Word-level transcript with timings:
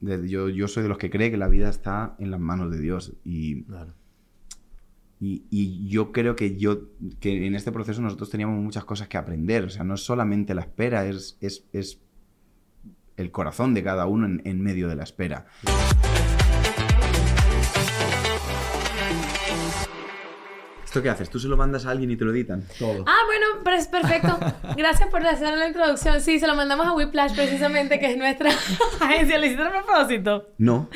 yo, 0.00 0.48
yo 0.48 0.68
soy 0.68 0.82
de 0.84 0.88
los 0.88 0.98
que 0.98 1.10
cree 1.10 1.30
que 1.30 1.36
la 1.36 1.48
vida 1.48 1.68
está 1.68 2.14
en 2.18 2.30
las 2.30 2.40
manos 2.40 2.70
de 2.70 2.80
Dios. 2.80 3.14
Y, 3.24 3.64
Claro. 3.64 3.94
y, 5.20 5.44
y 5.50 5.88
yo 5.88 6.12
creo 6.12 6.36
que 6.36 6.56
yo 6.56 6.88
que 7.20 7.46
en 7.46 7.54
este 7.54 7.72
proceso 7.72 8.00
nosotros 8.00 8.30
teníamos 8.30 8.62
muchas 8.62 8.84
cosas 8.84 9.08
que 9.08 9.16
aprender. 9.18 9.64
O 9.64 9.70
sea, 9.70 9.84
no 9.84 9.94
es 9.94 10.00
solamente 10.02 10.54
la 10.54 10.62
espera, 10.62 11.06
es, 11.06 11.36
es, 11.40 11.64
es 11.72 12.00
el 13.16 13.30
corazón 13.32 13.74
de 13.74 13.82
cada 13.82 14.06
uno 14.06 14.26
en, 14.26 14.42
en 14.44 14.62
medio 14.62 14.88
de 14.88 14.96
la 14.96 15.02
espera. 15.02 15.46
¿Esto 20.88 21.02
qué 21.02 21.10
haces? 21.10 21.28
¿Tú 21.28 21.38
se 21.38 21.48
lo 21.48 21.56
mandas 21.58 21.84
a 21.84 21.90
alguien 21.90 22.10
y 22.10 22.16
te 22.16 22.24
lo 22.24 22.30
editan? 22.32 22.64
Todo. 22.78 23.04
Ah, 23.06 23.18
bueno, 23.26 23.46
pero 23.62 23.76
es 23.76 23.86
perfecto. 23.88 24.38
Gracias 24.74 25.10
por 25.10 25.24
hacer 25.26 25.54
la 25.58 25.66
introducción. 25.66 26.18
Sí, 26.22 26.40
se 26.40 26.46
lo 26.46 26.54
mandamos 26.54 26.86
a 26.86 26.94
Whiplash 26.94 27.34
precisamente, 27.34 28.00
que 28.00 28.12
es 28.12 28.16
nuestra 28.16 28.48
agencia. 29.00 29.36
¿Lo 29.38 29.44
hiciste 29.44 29.64
a 29.64 29.70
propósito? 29.84 30.48
No. 30.56 30.88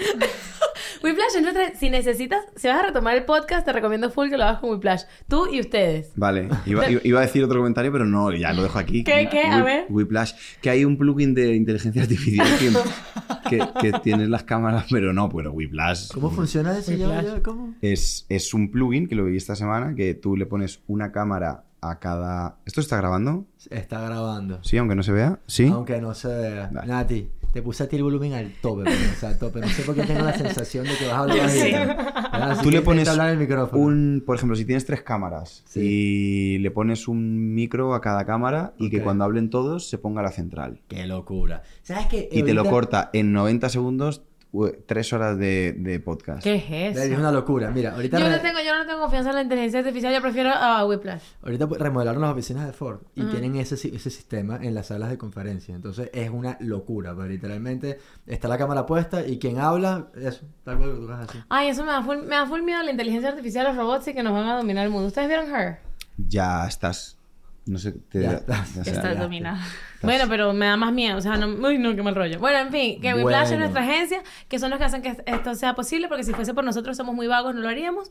Whiplash 1.02 1.37
es 1.37 1.42
nuestra... 1.42 1.74
Si 1.74 1.91
necesitas, 1.91 2.45
si 2.56 2.69
vas 2.69 2.78
a 2.78 2.87
retomar 2.87 3.16
el 3.16 3.24
podcast, 3.24 3.65
te 3.65 3.73
recomiendo 3.73 4.10
full 4.10 4.28
que 4.30 4.37
lo 4.37 4.45
hagas 4.45 4.60
con 4.60 4.70
Whiplash. 4.70 5.02
Tú 5.29 5.46
y 5.52 5.60
ustedes. 5.60 6.12
Vale, 6.16 6.48
iba, 6.66 7.19
a 7.19 7.23
decir 7.23 7.45
otro 7.45 7.59
comentario, 7.59 7.92
pero 7.92 8.05
no, 8.05 8.33
ya 8.33 8.52
lo 8.52 8.62
dejo 8.62 8.79
aquí. 8.79 9.05
¿Qué, 9.05 9.29
qué? 9.30 9.43
A 9.43 9.59
Whip- 9.59 9.65
ver. 9.65 9.87
Whiplash. 9.88 10.32
Que 10.60 10.70
hay 10.70 10.84
un 10.84 10.96
plugin 10.96 11.34
de 11.34 11.55
inteligencia 11.55 12.02
artificial 12.02 12.46
que, 12.59 13.59
que, 13.59 13.69
que 13.80 13.98
tienes 14.01 14.29
las 14.29 14.45
cámaras, 14.45 14.87
pero 14.91 15.12
no, 15.12 15.29
pero 15.29 15.52
Whiplash. 15.52 16.12
¿Cómo 16.12 16.30
funciona 16.30 16.77
eso? 16.77 16.93
Ya, 16.93 17.43
¿Cómo? 17.43 17.74
Es, 17.80 18.27
es 18.29 18.54
un 18.54 18.70
plugin 18.70 19.09
que 19.09 19.15
lo 19.15 19.24
vi 19.24 19.37
esta 19.37 19.57
semana 19.57 19.95
que 19.95 20.15
tú 20.15 20.37
le 20.37 20.46
pones 20.46 20.80
una 20.87 21.12
cámara 21.12 21.65
a 21.80 21.98
cada. 21.98 22.57
¿Esto 22.65 22.80
está 22.80 22.96
grabando? 22.96 23.46
Está 23.70 24.01
grabando. 24.01 24.62
Sí, 24.62 24.79
aunque 24.79 24.95
no 24.95 25.02
se 25.02 25.12
vea. 25.12 25.41
Sí. 25.46 25.66
Aunque 25.66 26.01
no 26.01 26.15
se 26.15 26.29
vea. 26.29 26.70
Vale. 26.73 26.87
Nati, 26.87 27.29
te 27.52 27.61
puse 27.62 27.83
a 27.84 27.88
ti 27.88 27.97
el 27.97 28.02
volumen 28.02 28.33
al 28.33 28.51
tope, 28.62 28.84
pero, 28.84 28.97
o 28.97 29.20
sea, 29.20 29.29
al 29.30 29.38
tope. 29.38 29.60
No 29.60 29.69
sé 29.69 29.83
por 29.83 29.95
qué 29.95 30.02
tengo 30.05 30.23
la 30.24 30.37
sensación 30.37 30.84
de 30.87 30.95
que 30.97 31.06
vas 31.06 31.15
a 31.15 31.19
hablar 31.20 31.51
Sí. 31.51 32.62
Tú 32.62 32.70
le 32.70 32.80
pones 32.83 33.09
el 33.09 33.37
micrófono. 33.38 33.82
un, 33.82 34.23
por 34.24 34.37
ejemplo, 34.37 34.57
si 34.57 34.65
tienes 34.65 34.85
tres 34.87 35.02
cámaras 35.02 35.63
Sí. 35.66 35.80
y 35.82 36.59
le 36.59 36.71
pones 36.71 37.09
un 37.09 37.54
micro 37.54 37.95
a 37.95 38.01
cada 38.01 38.24
cámara 38.24 38.73
y 38.79 38.88
que 38.91 39.02
cuando 39.02 39.24
hablen 39.24 39.51
todos 39.51 39.88
se 39.88 39.99
ponga 39.99 40.23
la 40.23 40.30
central. 40.32 40.80
Qué 40.88 41.07
locura. 41.07 41.63
¿Sabes 41.82 42.07
qué? 42.07 42.29
Y 42.32 42.43
te 42.43 42.54
lo 42.54 42.65
corta 42.65 43.10
en 43.13 43.32
90 43.32 43.69
segundos, 43.69 44.23
tres 44.86 45.12
horas 45.14 45.38
de, 45.38 45.74
de 45.78 45.98
podcast. 45.98 46.42
¿Qué 46.42 46.56
es 46.56 46.96
Es 46.98 47.04
eso? 47.10 47.18
una 47.18 47.32
locura. 47.32 47.70
Mira, 47.70 47.95
ahorita, 47.95 48.18
Yo 48.18 48.26
re- 48.26 48.32
no, 48.32 48.40
tengo, 48.42 48.58
yo 48.60 48.76
no 48.76 48.84
tengo 48.86 49.00
confianza 49.00 49.30
en 49.30 49.36
la 49.36 49.42
inteligencia 49.42 49.80
artificial. 49.80 50.12
Yo 50.14 50.20
prefiero 50.20 50.50
a 50.50 50.84
Whiplash. 50.84 51.22
ahorita 51.42 51.66
remodelaron 51.78 52.20
las 52.20 52.32
oficinas 52.32 52.66
de 52.66 52.73
Ford 52.74 52.98
y 53.14 53.23
Ajá. 53.23 53.30
tienen 53.30 53.56
ese, 53.56 53.76
si- 53.78 53.95
ese 53.95 54.10
sistema 54.10 54.58
en 54.60 54.74
las 54.74 54.88
salas 54.88 55.08
de 55.08 55.16
conferencia. 55.16 55.74
Entonces 55.74 56.10
es 56.12 56.28
una 56.28 56.58
locura. 56.60 57.14
Pero 57.16 57.28
literalmente 57.28 57.98
está 58.26 58.46
la 58.48 58.58
cámara 58.58 58.84
puesta 58.84 59.26
y 59.26 59.38
quien 59.38 59.58
habla, 59.58 60.08
eso, 60.16 60.42
tal 60.64 60.76
cual 60.76 60.90
que 60.92 60.96
tú 61.06 61.12
así. 61.12 61.38
Ay, 61.48 61.68
eso 61.68 61.82
me 61.84 61.92
da, 61.92 62.02
full, 62.02 62.18
me 62.18 62.36
da 62.36 62.46
full 62.46 62.60
miedo 62.62 62.82
la 62.82 62.90
inteligencia 62.90 63.30
artificial, 63.30 63.66
los 63.68 63.76
robots 63.76 64.08
y 64.08 64.12
que 64.14 64.22
nos 64.22 64.34
van 64.34 64.47
a 64.48 64.56
dominar 64.56 64.84
el 64.84 64.91
mundo. 64.91 65.06
¿Ustedes 65.08 65.28
vieron 65.28 65.54
Her? 65.54 65.78
Ya 66.19 66.66
estás. 66.66 67.16
No 67.64 67.78
sé, 67.78 67.92
te 67.92 68.20
Ya 68.22 68.41
da- 68.41 68.64
estás. 68.84 69.19
dominada. 69.19 69.60
Bueno, 70.03 70.25
pero 70.28 70.53
me 70.53 70.66
da 70.66 70.76
más 70.76 70.92
miedo. 70.92 71.16
O 71.16 71.20
sea, 71.20 71.36
no, 71.36 71.47
uy, 71.66 71.78
no, 71.78 71.94
qué 71.94 72.03
mal 72.03 72.14
rollo. 72.14 72.38
Bueno, 72.38 72.58
en 72.58 72.70
fin, 72.70 73.00
que 73.00 73.14
Whiplash 73.14 73.44
es 73.44 73.48
Bueno. 73.50 73.58
nuestra 73.60 73.82
agencia, 73.82 74.22
que 74.48 74.58
son 74.58 74.70
los 74.70 74.78
que 74.78 74.84
hacen 74.84 75.03
que 75.03 75.16
esto 75.26 75.54
sea 75.54 75.75
posible, 75.75 76.08
porque 76.08 76.25
si 76.25 76.32
fuese 76.32 76.54
por 76.54 76.64
nosotros 76.64 76.97
somos 76.97 77.14
muy 77.14 77.26
vagos, 77.26 77.54
no 77.54 77.60
lo 77.60 77.69
haríamos. 77.69 78.10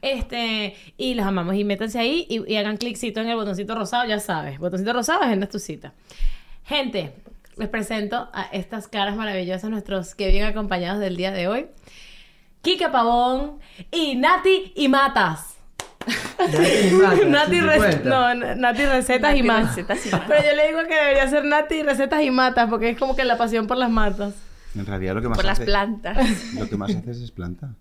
Este, 0.00 0.74
y 0.96 1.14
los 1.14 1.26
amamos. 1.26 1.54
Y 1.56 1.64
métanse 1.64 1.98
ahí 1.98 2.26
y, 2.28 2.50
y 2.52 2.56
hagan 2.56 2.76
cliccito 2.76 3.20
en 3.20 3.28
el 3.28 3.36
botoncito 3.36 3.74
rosado, 3.74 4.06
ya 4.08 4.20
sabes. 4.20 4.58
Botoncito 4.58 4.92
rosado, 4.92 5.22
agenda 5.22 5.48
tu 5.48 5.58
cita. 5.58 5.92
Gente, 6.64 7.14
les 7.56 7.68
presento 7.68 8.30
a 8.32 8.44
estas 8.52 8.88
caras 8.88 9.16
maravillosas, 9.16 9.68
nuestros 9.70 10.14
que 10.14 10.30
vienen 10.30 10.50
acompañados 10.50 11.00
del 11.00 11.16
día 11.16 11.32
de 11.32 11.48
hoy. 11.48 11.66
Kike 12.62 12.88
Pavón 12.90 13.58
y 13.90 14.14
Nati 14.14 14.72
y 14.76 14.88
Matas. 14.88 15.51
Nati, 17.28 17.60
Re- 17.60 18.00
no, 18.04 18.34
Nati 18.34 18.84
Recetas 18.86 19.34
y 19.36 19.42
Nati 19.42 19.42
más. 19.42 19.68
Recetas 19.76 20.06
y 20.06 20.10
más. 20.12 20.22
Pero 20.28 20.42
yo 20.50 20.56
le 20.56 20.66
digo 20.68 20.78
que 20.88 20.94
debería 20.94 21.28
ser 21.28 21.44
Nati 21.44 21.82
Recetas 21.82 22.22
y 22.22 22.30
Matas, 22.30 22.68
porque 22.68 22.90
es 22.90 22.98
como 22.98 23.16
que 23.16 23.24
la 23.24 23.36
pasión 23.38 23.66
por 23.66 23.76
las 23.76 23.90
matas. 23.90 24.34
En 24.74 24.86
realidad 24.86 25.14
lo 25.14 25.22
que 25.22 25.28
más 25.28 25.36
Por 25.38 25.44
las 25.44 25.60
plantas. 25.60 26.54
Lo 26.58 26.66
que 26.68 26.76
más 26.76 26.94
haces 26.94 27.18
es 27.20 27.30
planta. 27.30 27.74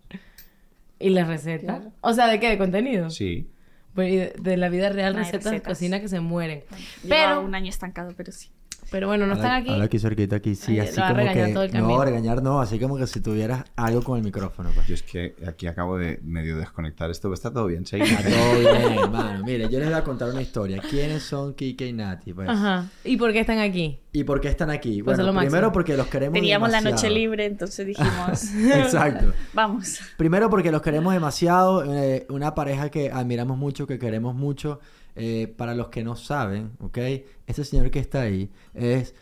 Y 0.99 1.09
las 1.11 1.27
recetas. 1.27 1.83
O 2.01 2.13
sea, 2.13 2.27
¿de 2.27 2.39
qué? 2.39 2.49
¿De 2.49 2.57
contenido? 2.57 3.09
Sí. 3.09 3.49
Pues, 3.95 4.11
de, 4.11 4.33
de 4.39 4.57
la 4.57 4.69
vida 4.69 4.89
real, 4.89 5.15
recetas, 5.15 5.51
de 5.51 5.61
cocina 5.61 5.99
que 6.01 6.07
se 6.09 6.19
mueren. 6.19 6.63
Lleva 7.03 7.15
Pero, 7.15 7.41
un 7.41 7.55
año 7.55 7.69
estancado, 7.69 8.13
pero 8.15 8.31
sí. 8.31 8.49
Pero 8.89 9.07
bueno, 9.07 9.25
no 9.27 9.33
están 9.35 9.51
aquí. 9.51 9.71
Habla 9.71 9.85
aquí 9.85 9.99
cerquita, 9.99 10.37
aquí, 10.37 10.55
sí, 10.55 10.73
Ay, 10.73 10.87
así 10.87 10.99
lo 10.99 11.03
como 11.03 11.15
regañar 11.17 11.47
que... 11.47 11.53
todo 11.53 11.63
el 11.63 11.71
no, 11.73 11.79
camino. 11.81 12.03
regañar 12.05 12.41
no, 12.43 12.59
así 12.61 12.79
como 12.79 12.97
que 12.97 13.07
si 13.07 13.21
tuvieras 13.21 13.63
algo 13.75 14.01
con 14.01 14.17
el 14.17 14.23
micrófono, 14.23 14.69
pues. 14.73 14.87
Yo 14.87 14.95
es 14.95 15.03
que 15.03 15.35
aquí 15.47 15.67
acabo 15.67 15.97
de 15.97 16.19
medio 16.23 16.57
desconectar 16.57 17.09
esto. 17.11 17.31
¿Está 17.33 17.51
todo 17.53 17.67
bien? 17.67 17.85
¿Seguimos? 17.85 18.11
Está 18.11 18.29
todo 18.29 18.59
bien, 18.59 18.99
hermano. 18.99 19.45
Mire, 19.45 19.69
yo 19.69 19.79
les 19.79 19.89
voy 19.89 19.97
a 19.97 20.03
contar 20.03 20.29
una 20.29 20.41
historia. 20.41 20.81
¿Quiénes 20.89 21.23
son 21.23 21.53
Kike 21.53 21.87
y 21.87 21.93
Nati? 21.93 22.33
Pues? 22.33 22.49
Ajá. 22.49 22.85
¿Y 23.03 23.17
por 23.17 23.31
qué 23.31 23.39
están 23.41 23.59
aquí? 23.59 23.99
¿Y 24.13 24.23
por 24.25 24.41
qué 24.41 24.49
están 24.49 24.69
aquí? 24.69 25.01
Pues 25.03 25.13
es 25.13 25.17
Bueno, 25.19 25.23
lo 25.27 25.33
máximo. 25.33 25.51
primero 25.51 25.71
porque 25.71 25.95
los 25.95 26.07
queremos 26.07 26.33
Teníamos 26.33 26.69
la 26.69 26.79
demasiado. 26.79 26.95
noche 27.01 27.09
libre, 27.19 27.45
entonces 27.45 27.87
dijimos, 27.87 28.43
Exacto. 28.75 29.33
vamos. 29.53 29.99
Primero 30.17 30.49
porque 30.49 30.71
los 30.71 30.81
queremos 30.81 31.13
demasiado, 31.13 31.85
eh, 31.95 32.25
una 32.29 32.53
pareja 32.53 32.89
que 32.89 33.09
admiramos 33.11 33.57
mucho, 33.57 33.87
que 33.87 33.97
queremos 33.99 34.35
mucho. 34.35 34.79
Eh, 35.15 35.53
para 35.57 35.75
los 35.75 35.89
que 35.89 36.03
no 36.03 36.15
saben, 36.15 36.71
¿ok? 36.79 36.97
Ese 37.47 37.63
señor 37.65 37.91
que 37.91 37.99
está 37.99 38.21
ahí 38.21 38.49
es 38.73 39.13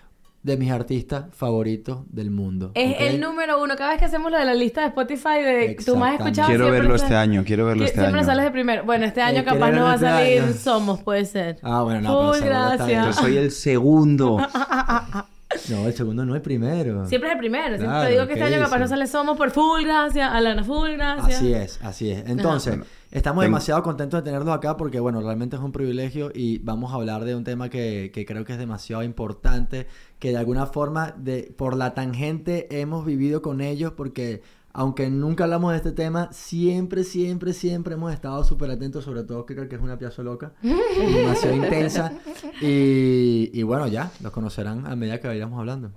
de 0.44 0.56
mis 0.56 0.72
artistas 0.72 1.26
favoritos 1.34 2.00
del 2.10 2.32
mundo. 2.32 2.72
Es 2.76 2.94
¿ok? 2.96 3.02
el 3.02 3.20
número 3.20 3.62
uno. 3.62 3.76
Cada 3.76 3.90
vez 3.90 4.00
que 4.00 4.06
hacemos 4.06 4.32
lo 4.32 4.38
de 4.38 4.46
la 4.46 4.54
lista 4.54 4.82
de 4.82 4.88
Spotify 4.88 5.42
de 5.44 5.78
tú 5.86 5.98
más 5.98 6.14
escuchado. 6.14 6.48
Quiero 6.48 6.66
siempre 6.66 6.80
verlo 6.82 6.98
sale- 6.98 7.04
este 7.08 7.16
año, 7.18 7.44
quiero 7.44 7.66
verlo 7.66 7.84
este 7.84 8.00
siempre 8.00 8.20
año. 8.20 8.26
sales 8.28 8.46
de 8.46 8.52
primero. 8.52 8.84
Bueno, 8.86 9.06
este 9.06 9.22
año 9.22 9.40
Eh, 9.42 9.44
capaz 9.46 9.72
no 9.72 9.84
va 9.84 9.92
a 9.92 9.96
este 9.96 10.06
salir 10.08 10.42
año. 10.44 10.54
Somos, 10.54 11.02
puede 11.04 11.26
ser. 11.26 11.58
Ah, 11.64 11.82
bueno, 11.82 12.02
no, 12.02 12.20
pero 12.32 12.34
seguro 12.36 12.72
está 12.72 12.86
bien. 12.86 13.00
Yo 13.00 13.04
gracias. 13.06 13.16
soy 13.26 13.38
el 13.38 13.52
segundo. 13.52 14.38
No, 15.70 15.88
el 15.88 15.94
segundo 15.96 16.26
no 16.26 16.36
es 16.36 16.42
primero. 16.42 17.08
Siempre 17.08 17.30
es 17.30 17.34
el 17.34 17.40
primero. 17.40 17.70
Siempre 17.70 17.88
Claro, 17.88 18.10
digo 18.10 18.28
que 18.28 18.34
este 18.34 18.46
¿qué 18.46 18.54
año 18.54 18.64
capaz 18.64 18.78
no 18.80 18.88
sale 18.88 19.08
Somos 19.08 19.36
por 19.36 19.50
full 19.50 19.82
gracias. 19.84 20.32
Alana 20.32 20.64
full 20.64 20.92
gracias. 20.92 21.38
Así 21.38 21.54
es, 21.54 21.80
así 21.82 22.12
es. 22.12 22.24
Entonces, 22.28 22.76
Ajá. 22.76 22.84
estamos 23.10 23.44
demasiado 23.44 23.82
contentos 23.82 24.20
de 24.20 24.26
tenerlos 24.30 24.56
acá 24.56 24.78
porque, 24.78 25.00
bueno, 25.00 25.22
realmente 25.22 25.56
es 25.56 25.62
un 25.64 25.72
privilegio 25.72 26.32
y 26.36 26.60
vamos 26.60 26.92
a 26.92 26.96
hablar 26.96 27.26
de 27.26 27.36
un 27.36 27.44
tema 27.44 27.70
que, 27.70 28.12
que 28.14 28.28
creo 28.28 28.46
que 28.46 28.54
es 28.54 28.60
demasiado 28.60 29.02
importante, 29.02 29.88
que 30.20 30.30
de 30.30 30.38
alguna 30.38 30.68
forma, 30.68 31.16
de, 31.18 31.52
por 31.58 31.76
la 31.76 31.96
tangente, 31.96 32.68
hemos 32.80 33.04
vivido 33.04 33.42
con 33.42 33.62
ellos 33.62 33.94
porque, 33.98 34.44
aunque 34.80 35.10
nunca 35.10 35.44
hablamos 35.44 35.72
de 35.72 35.78
este 35.78 35.92
tema, 35.92 36.32
siempre, 36.32 37.04
siempre, 37.04 37.52
siempre 37.52 37.96
hemos 37.96 38.14
estado 38.14 38.46
súper 38.46 38.72
atentos, 38.72 39.04
sobre 39.04 39.24
todo 39.24 39.46
que 39.46 39.54
que 39.68 39.76
es 39.76 39.82
una 39.82 40.00
piazo 40.00 40.24
loca, 40.24 40.54
demasiado 40.62 41.54
intensa. 41.54 42.14
Y, 42.62 43.50
y 43.52 43.64
bueno, 43.64 43.88
ya, 43.88 44.10
los 44.22 44.32
conocerán 44.32 44.88
a 44.88 44.96
medida 44.96 45.20
que 45.20 45.28
vayamos 45.28 45.60
hablando. 45.60 45.92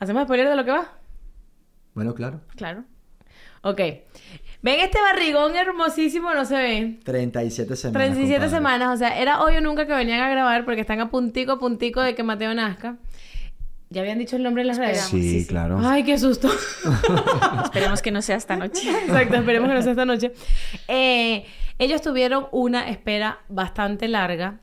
¿Hacemos 0.00 0.24
spoiler 0.24 0.48
de 0.48 0.56
lo 0.56 0.64
que 0.64 0.72
va? 0.72 0.94
Bueno, 1.94 2.12
claro. 2.16 2.40
Claro. 2.56 2.82
Ok. 3.62 3.78
Ven 4.62 4.80
este 4.80 5.00
barrigón 5.00 5.54
hermosísimo, 5.54 6.34
no 6.34 6.44
se 6.44 6.56
ve. 6.56 6.98
37 7.04 7.76
semanas. 7.76 8.02
37 8.02 8.32
compadre. 8.32 8.50
semanas, 8.50 8.94
o 8.94 8.96
sea, 8.96 9.16
era 9.16 9.44
hoy 9.44 9.58
o 9.58 9.60
nunca 9.60 9.86
que 9.86 9.94
venían 9.94 10.18
a 10.18 10.28
grabar 10.28 10.64
porque 10.64 10.80
están 10.80 10.98
a 11.00 11.08
puntico, 11.08 11.52
a 11.52 11.58
puntico 11.60 12.00
de 12.00 12.16
que 12.16 12.24
Mateo 12.24 12.52
nazca. 12.52 12.96
¿Ya 13.94 14.00
habían 14.00 14.18
dicho 14.18 14.34
el 14.34 14.42
nombre 14.42 14.62
en 14.62 14.66
las 14.66 14.76
redes? 14.76 14.98
Esperamos. 14.98 15.24
Sí, 15.24 15.30
sí, 15.30 15.40
sí. 15.42 15.46
claro. 15.46 15.78
Ay, 15.80 16.02
qué 16.02 16.18
susto. 16.18 16.50
Esperemos 17.64 18.02
que 18.02 18.10
no 18.10 18.22
sea 18.22 18.34
esta 18.34 18.56
noche. 18.56 18.90
Exacto, 19.06 19.36
esperemos 19.36 19.68
que 19.68 19.74
no 19.74 19.82
sea 19.82 19.92
esta 19.92 20.04
noche. 20.04 20.32
Eh, 20.88 21.44
ellos 21.78 22.02
tuvieron 22.02 22.48
una 22.50 22.88
espera 22.88 23.38
bastante 23.48 24.08
larga 24.08 24.58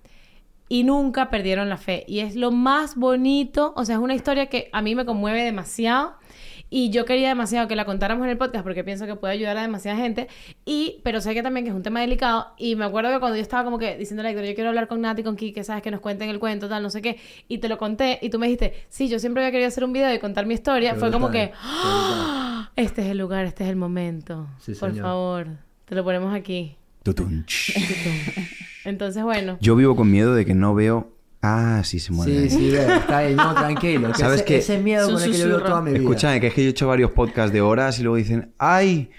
y 0.68 0.84
nunca 0.84 1.30
perdieron 1.30 1.70
la 1.70 1.78
fe. 1.78 2.03
Y 2.09 2.20
es 2.20 2.36
lo 2.36 2.52
más 2.52 2.97
bonito, 2.97 3.74
o 3.78 3.86
sea, 3.86 3.96
es 3.96 4.02
una 4.02 4.16
historia 4.16 4.47
que 4.47 4.70
a 4.74 4.81
mí 4.81 4.96
me 4.96 5.06
conmueve 5.06 5.44
demasiado. 5.44 6.16
Y 6.74 6.90
yo 6.90 7.04
quería 7.04 7.28
demasiado 7.28 7.68
que 7.68 7.76
la 7.76 7.84
contáramos 7.84 8.23
en 8.23 8.32
el 8.32 8.38
podcast 8.38 8.64
porque 8.64 8.85
pienso 8.85 9.06
que 9.06 9.16
puede 9.16 9.34
ayudar 9.34 9.58
a 9.58 9.62
demasiada 9.62 9.97
gente. 9.97 10.29
Y, 10.64 11.02
pero 11.03 11.20
sé 11.20 11.34
que 11.34 11.44
también 11.44 11.66
que 11.66 11.70
es 11.70 11.76
un 11.76 11.84
tema 11.84 12.00
delicado. 12.00 12.53
Y 12.58 12.78
me 12.78 12.85
acuerdo 12.85 13.12
que 13.12 13.20
cuando 13.20 13.35
yo 13.35 13.41
estaba 13.41 13.66
como 13.66 13.78
que 13.78 13.97
diciendo 13.97 14.26
a 14.26 14.32
yo 14.32 14.56
quiero 14.56 14.70
hablar 14.70 14.88
con 14.88 15.02
Nati, 15.02 15.22
con 15.22 15.35
Kike, 15.35 15.66
sabes, 15.66 15.84
que 15.84 15.91
nos 15.91 16.00
cuenten 16.00 16.29
el 16.29 16.40
cuento, 16.40 16.70
tal, 16.70 16.82
no 16.82 16.90
sé 16.90 17.02
qué. 17.02 17.20
Y 17.50 17.58
te 17.58 17.68
lo 17.68 17.78
conté. 17.78 18.20
Y 18.22 18.29
tú 18.29 18.40
me 18.40 18.47
dijiste, 18.47 18.85
sí, 18.88 19.09
yo 19.09 19.20
siempre 19.20 19.44
había 19.44 19.52
querido 19.52 19.68
hacer 19.68 19.84
un 19.84 19.91
video 19.91 20.14
y 20.14 20.20
contar 20.20 20.46
mi 20.46 20.53
historia. 20.53 20.96
Fue 20.96 21.12
como 21.12 21.29
que, 21.29 21.52
¡Ah! 21.62 22.72
este 22.78 23.02
es 23.02 23.08
el 23.09 23.18
lugar, 23.18 23.46
este 23.46 23.66
es 23.66 23.70
el 23.70 23.76
momento. 23.76 24.47
Sí, 24.59 24.72
Por 24.73 24.91
señor. 24.91 25.06
favor, 25.06 25.47
te 25.84 25.96
lo 25.96 26.06
ponemos 26.06 26.34
aquí. 26.34 26.78
Entonces, 28.85 29.23
bueno. 29.23 29.58
Yo 29.59 29.76
vivo 29.76 29.97
con 29.97 30.09
miedo 30.09 30.34
de 30.34 30.46
que 30.46 30.53
no 30.53 30.73
veo. 30.73 31.12
Ah, 31.41 31.82
sí, 31.84 31.99
se 31.99 32.11
mueve. 32.11 32.49
Sí, 32.49 32.55
sí, 32.58 32.70
ve, 32.70 32.82
está 32.97 33.17
ahí, 33.17 33.34
no, 33.35 33.53
tranquilo. 33.55 34.09
que 34.11 34.17
¿Sabes 34.20 34.35
ese, 34.38 34.46
qué? 34.46 34.58
ese 34.58 34.78
miedo 34.78 35.11
con 35.11 35.22
el 35.23 35.32
que 35.32 35.38
yo 35.38 35.43
susurro. 35.46 35.66
toda 35.66 35.82
mi 35.82 35.91
vida. 35.91 36.02
Escúchame, 36.02 36.40
que 36.40 36.47
es 36.47 36.53
que 36.53 36.61
yo 36.64 36.67
he 36.67 36.72
hecho 36.72 36.88
varios 36.88 37.11
podcasts 37.11 37.52
de 37.52 37.61
horas 37.61 37.97
y 37.99 38.03
luego 38.03 38.17
dicen, 38.17 38.53
¡ay! 38.59 39.09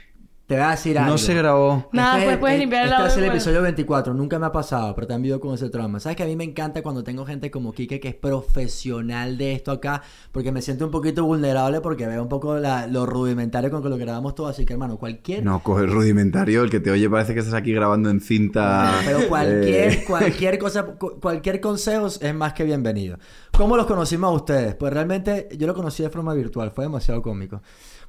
Te 0.53 0.59
voy 0.59 0.67
a 0.67 0.71
decir 0.73 0.99
algo. 0.99 1.11
No 1.13 1.19
se 1.19 1.35
grabó. 1.35 1.89
Nada, 1.93 2.15
Este 2.19 2.25
pues 2.27 2.35
es- 2.35 2.41
puedes 2.41 2.59
limpiar 2.59 2.83
el 2.83 2.89
Este 2.91 2.97
audio, 3.03 3.13
es 3.13 3.17
el 3.19 3.25
episodio 3.25 3.63
24. 3.63 4.15
Nunca 4.15 4.39
me 4.39 4.47
ha 4.47 4.53
pasado, 4.53 4.95
pero 4.95 5.07
también 5.07 5.33
vivo 5.35 5.41
con 5.41 5.55
ese 5.55 5.71
trauma. 5.71 5.99
¿Sabes 6.01 6.17
que 6.17 6.23
a 6.25 6.27
mí 6.27 6.37
me 6.37 6.45
encanta 6.45 6.83
cuando 6.83 7.03
tengo 7.03 7.25
gente 7.25 7.51
como 7.51 7.73
Kike 7.73 7.99
que 8.01 8.09
es 8.09 8.15
profesional 8.15 9.39
de 9.39 9.53
esto 9.53 9.73
acá? 9.73 10.03
Porque 10.31 10.53
me 10.53 10.63
siento 10.63 10.85
un 10.85 10.91
poquito 10.91 11.25
vulnerable 11.25 11.81
porque 11.81 12.07
veo 12.07 12.23
un 12.23 12.29
poco 12.29 12.59
la- 12.59 12.87
lo 12.87 13.07
rudimentario 13.07 13.71
con 13.71 13.83
lo 13.89 13.97
que 13.97 14.05
grabamos 14.05 14.35
todo. 14.35 14.49
Así 14.49 14.65
que, 14.65 14.75
hermano, 14.75 14.99
cualquier... 14.99 15.45
No, 15.45 15.63
coge 15.63 15.85
el 15.85 15.91
rudimentario, 15.91 16.63
el 16.63 16.71
que 16.71 16.81
te 16.81 16.91
oye 16.91 17.09
parece 17.09 17.35
que 17.35 17.41
estás 17.41 17.55
aquí 17.55 17.73
grabando 17.73 18.11
en 18.11 18.21
cinta. 18.21 18.93
Pero 19.07 19.29
cualquier, 19.29 19.93
eh, 19.93 20.05
cualquier 20.07 20.59
cosa, 20.59 20.85
cu- 20.85 21.19
cualquier 21.21 21.61
consejo 21.61 22.07
es 22.09 22.35
más 22.35 22.53
que 22.53 22.65
bienvenido. 22.65 23.19
¿Cómo 23.57 23.77
los 23.77 23.87
conocimos 23.87 24.29
a 24.31 24.33
ustedes? 24.35 24.75
Pues 24.75 24.93
realmente 24.93 25.49
yo 25.57 25.67
lo 25.67 25.75
conocí 25.75 26.03
de 26.03 26.11
forma 26.11 26.35
virtual, 26.35 26.71
fue 26.71 26.85
demasiado 26.85 27.23
cómico. 27.23 27.63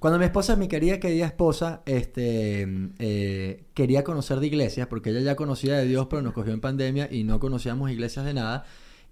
Cuando 0.03 0.19
mi 0.19 0.25
esposa, 0.25 0.57
mi 0.57 0.67
querida, 0.67 0.99
querida 0.99 1.27
esposa, 1.27 1.81
este, 1.85 2.67
eh, 2.99 3.63
quería 3.73 4.03
conocer 4.03 4.41
de 4.41 4.47
iglesias, 4.47 4.87
porque 4.87 5.11
ella 5.11 5.21
ya 5.21 5.37
conocía 5.37 5.77
de 5.77 5.85
Dios, 5.85 6.07
pero 6.09 6.21
nos 6.21 6.33
cogió 6.33 6.51
en 6.51 6.59
pandemia 6.59 7.07
y 7.09 7.23
no 7.23 7.39
conocíamos 7.39 7.89
iglesias 7.89 8.25
de 8.25 8.33
nada. 8.33 8.65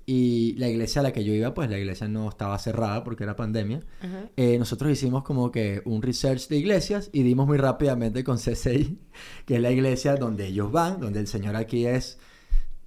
Y 0.05 0.53
la 0.57 0.67
iglesia 0.67 0.99
a 0.99 1.03
la 1.03 1.13
que 1.13 1.23
yo 1.23 1.31
iba, 1.33 1.53
pues 1.53 1.69
la 1.69 1.79
iglesia 1.79 2.09
no 2.09 2.27
estaba 2.27 2.59
cerrada 2.59 3.05
porque 3.05 3.23
era 3.23 3.37
pandemia. 3.37 3.79
Eh, 4.35 4.57
nosotros 4.59 4.91
hicimos 4.91 5.23
como 5.23 5.49
que 5.49 5.81
un 5.85 6.01
research 6.01 6.49
de 6.49 6.57
iglesias 6.57 7.09
y 7.13 7.23
dimos 7.23 7.47
muy 7.47 7.57
rápidamente 7.57 8.25
con 8.25 8.35
CCI, 8.35 8.99
que 9.45 9.55
es 9.55 9.61
la 9.61 9.71
iglesia 9.71 10.17
donde 10.17 10.47
ellos 10.47 10.73
van, 10.73 10.99
donde 10.99 11.21
el 11.21 11.27
Señor 11.27 11.55
aquí 11.55 11.85
es 11.85 12.19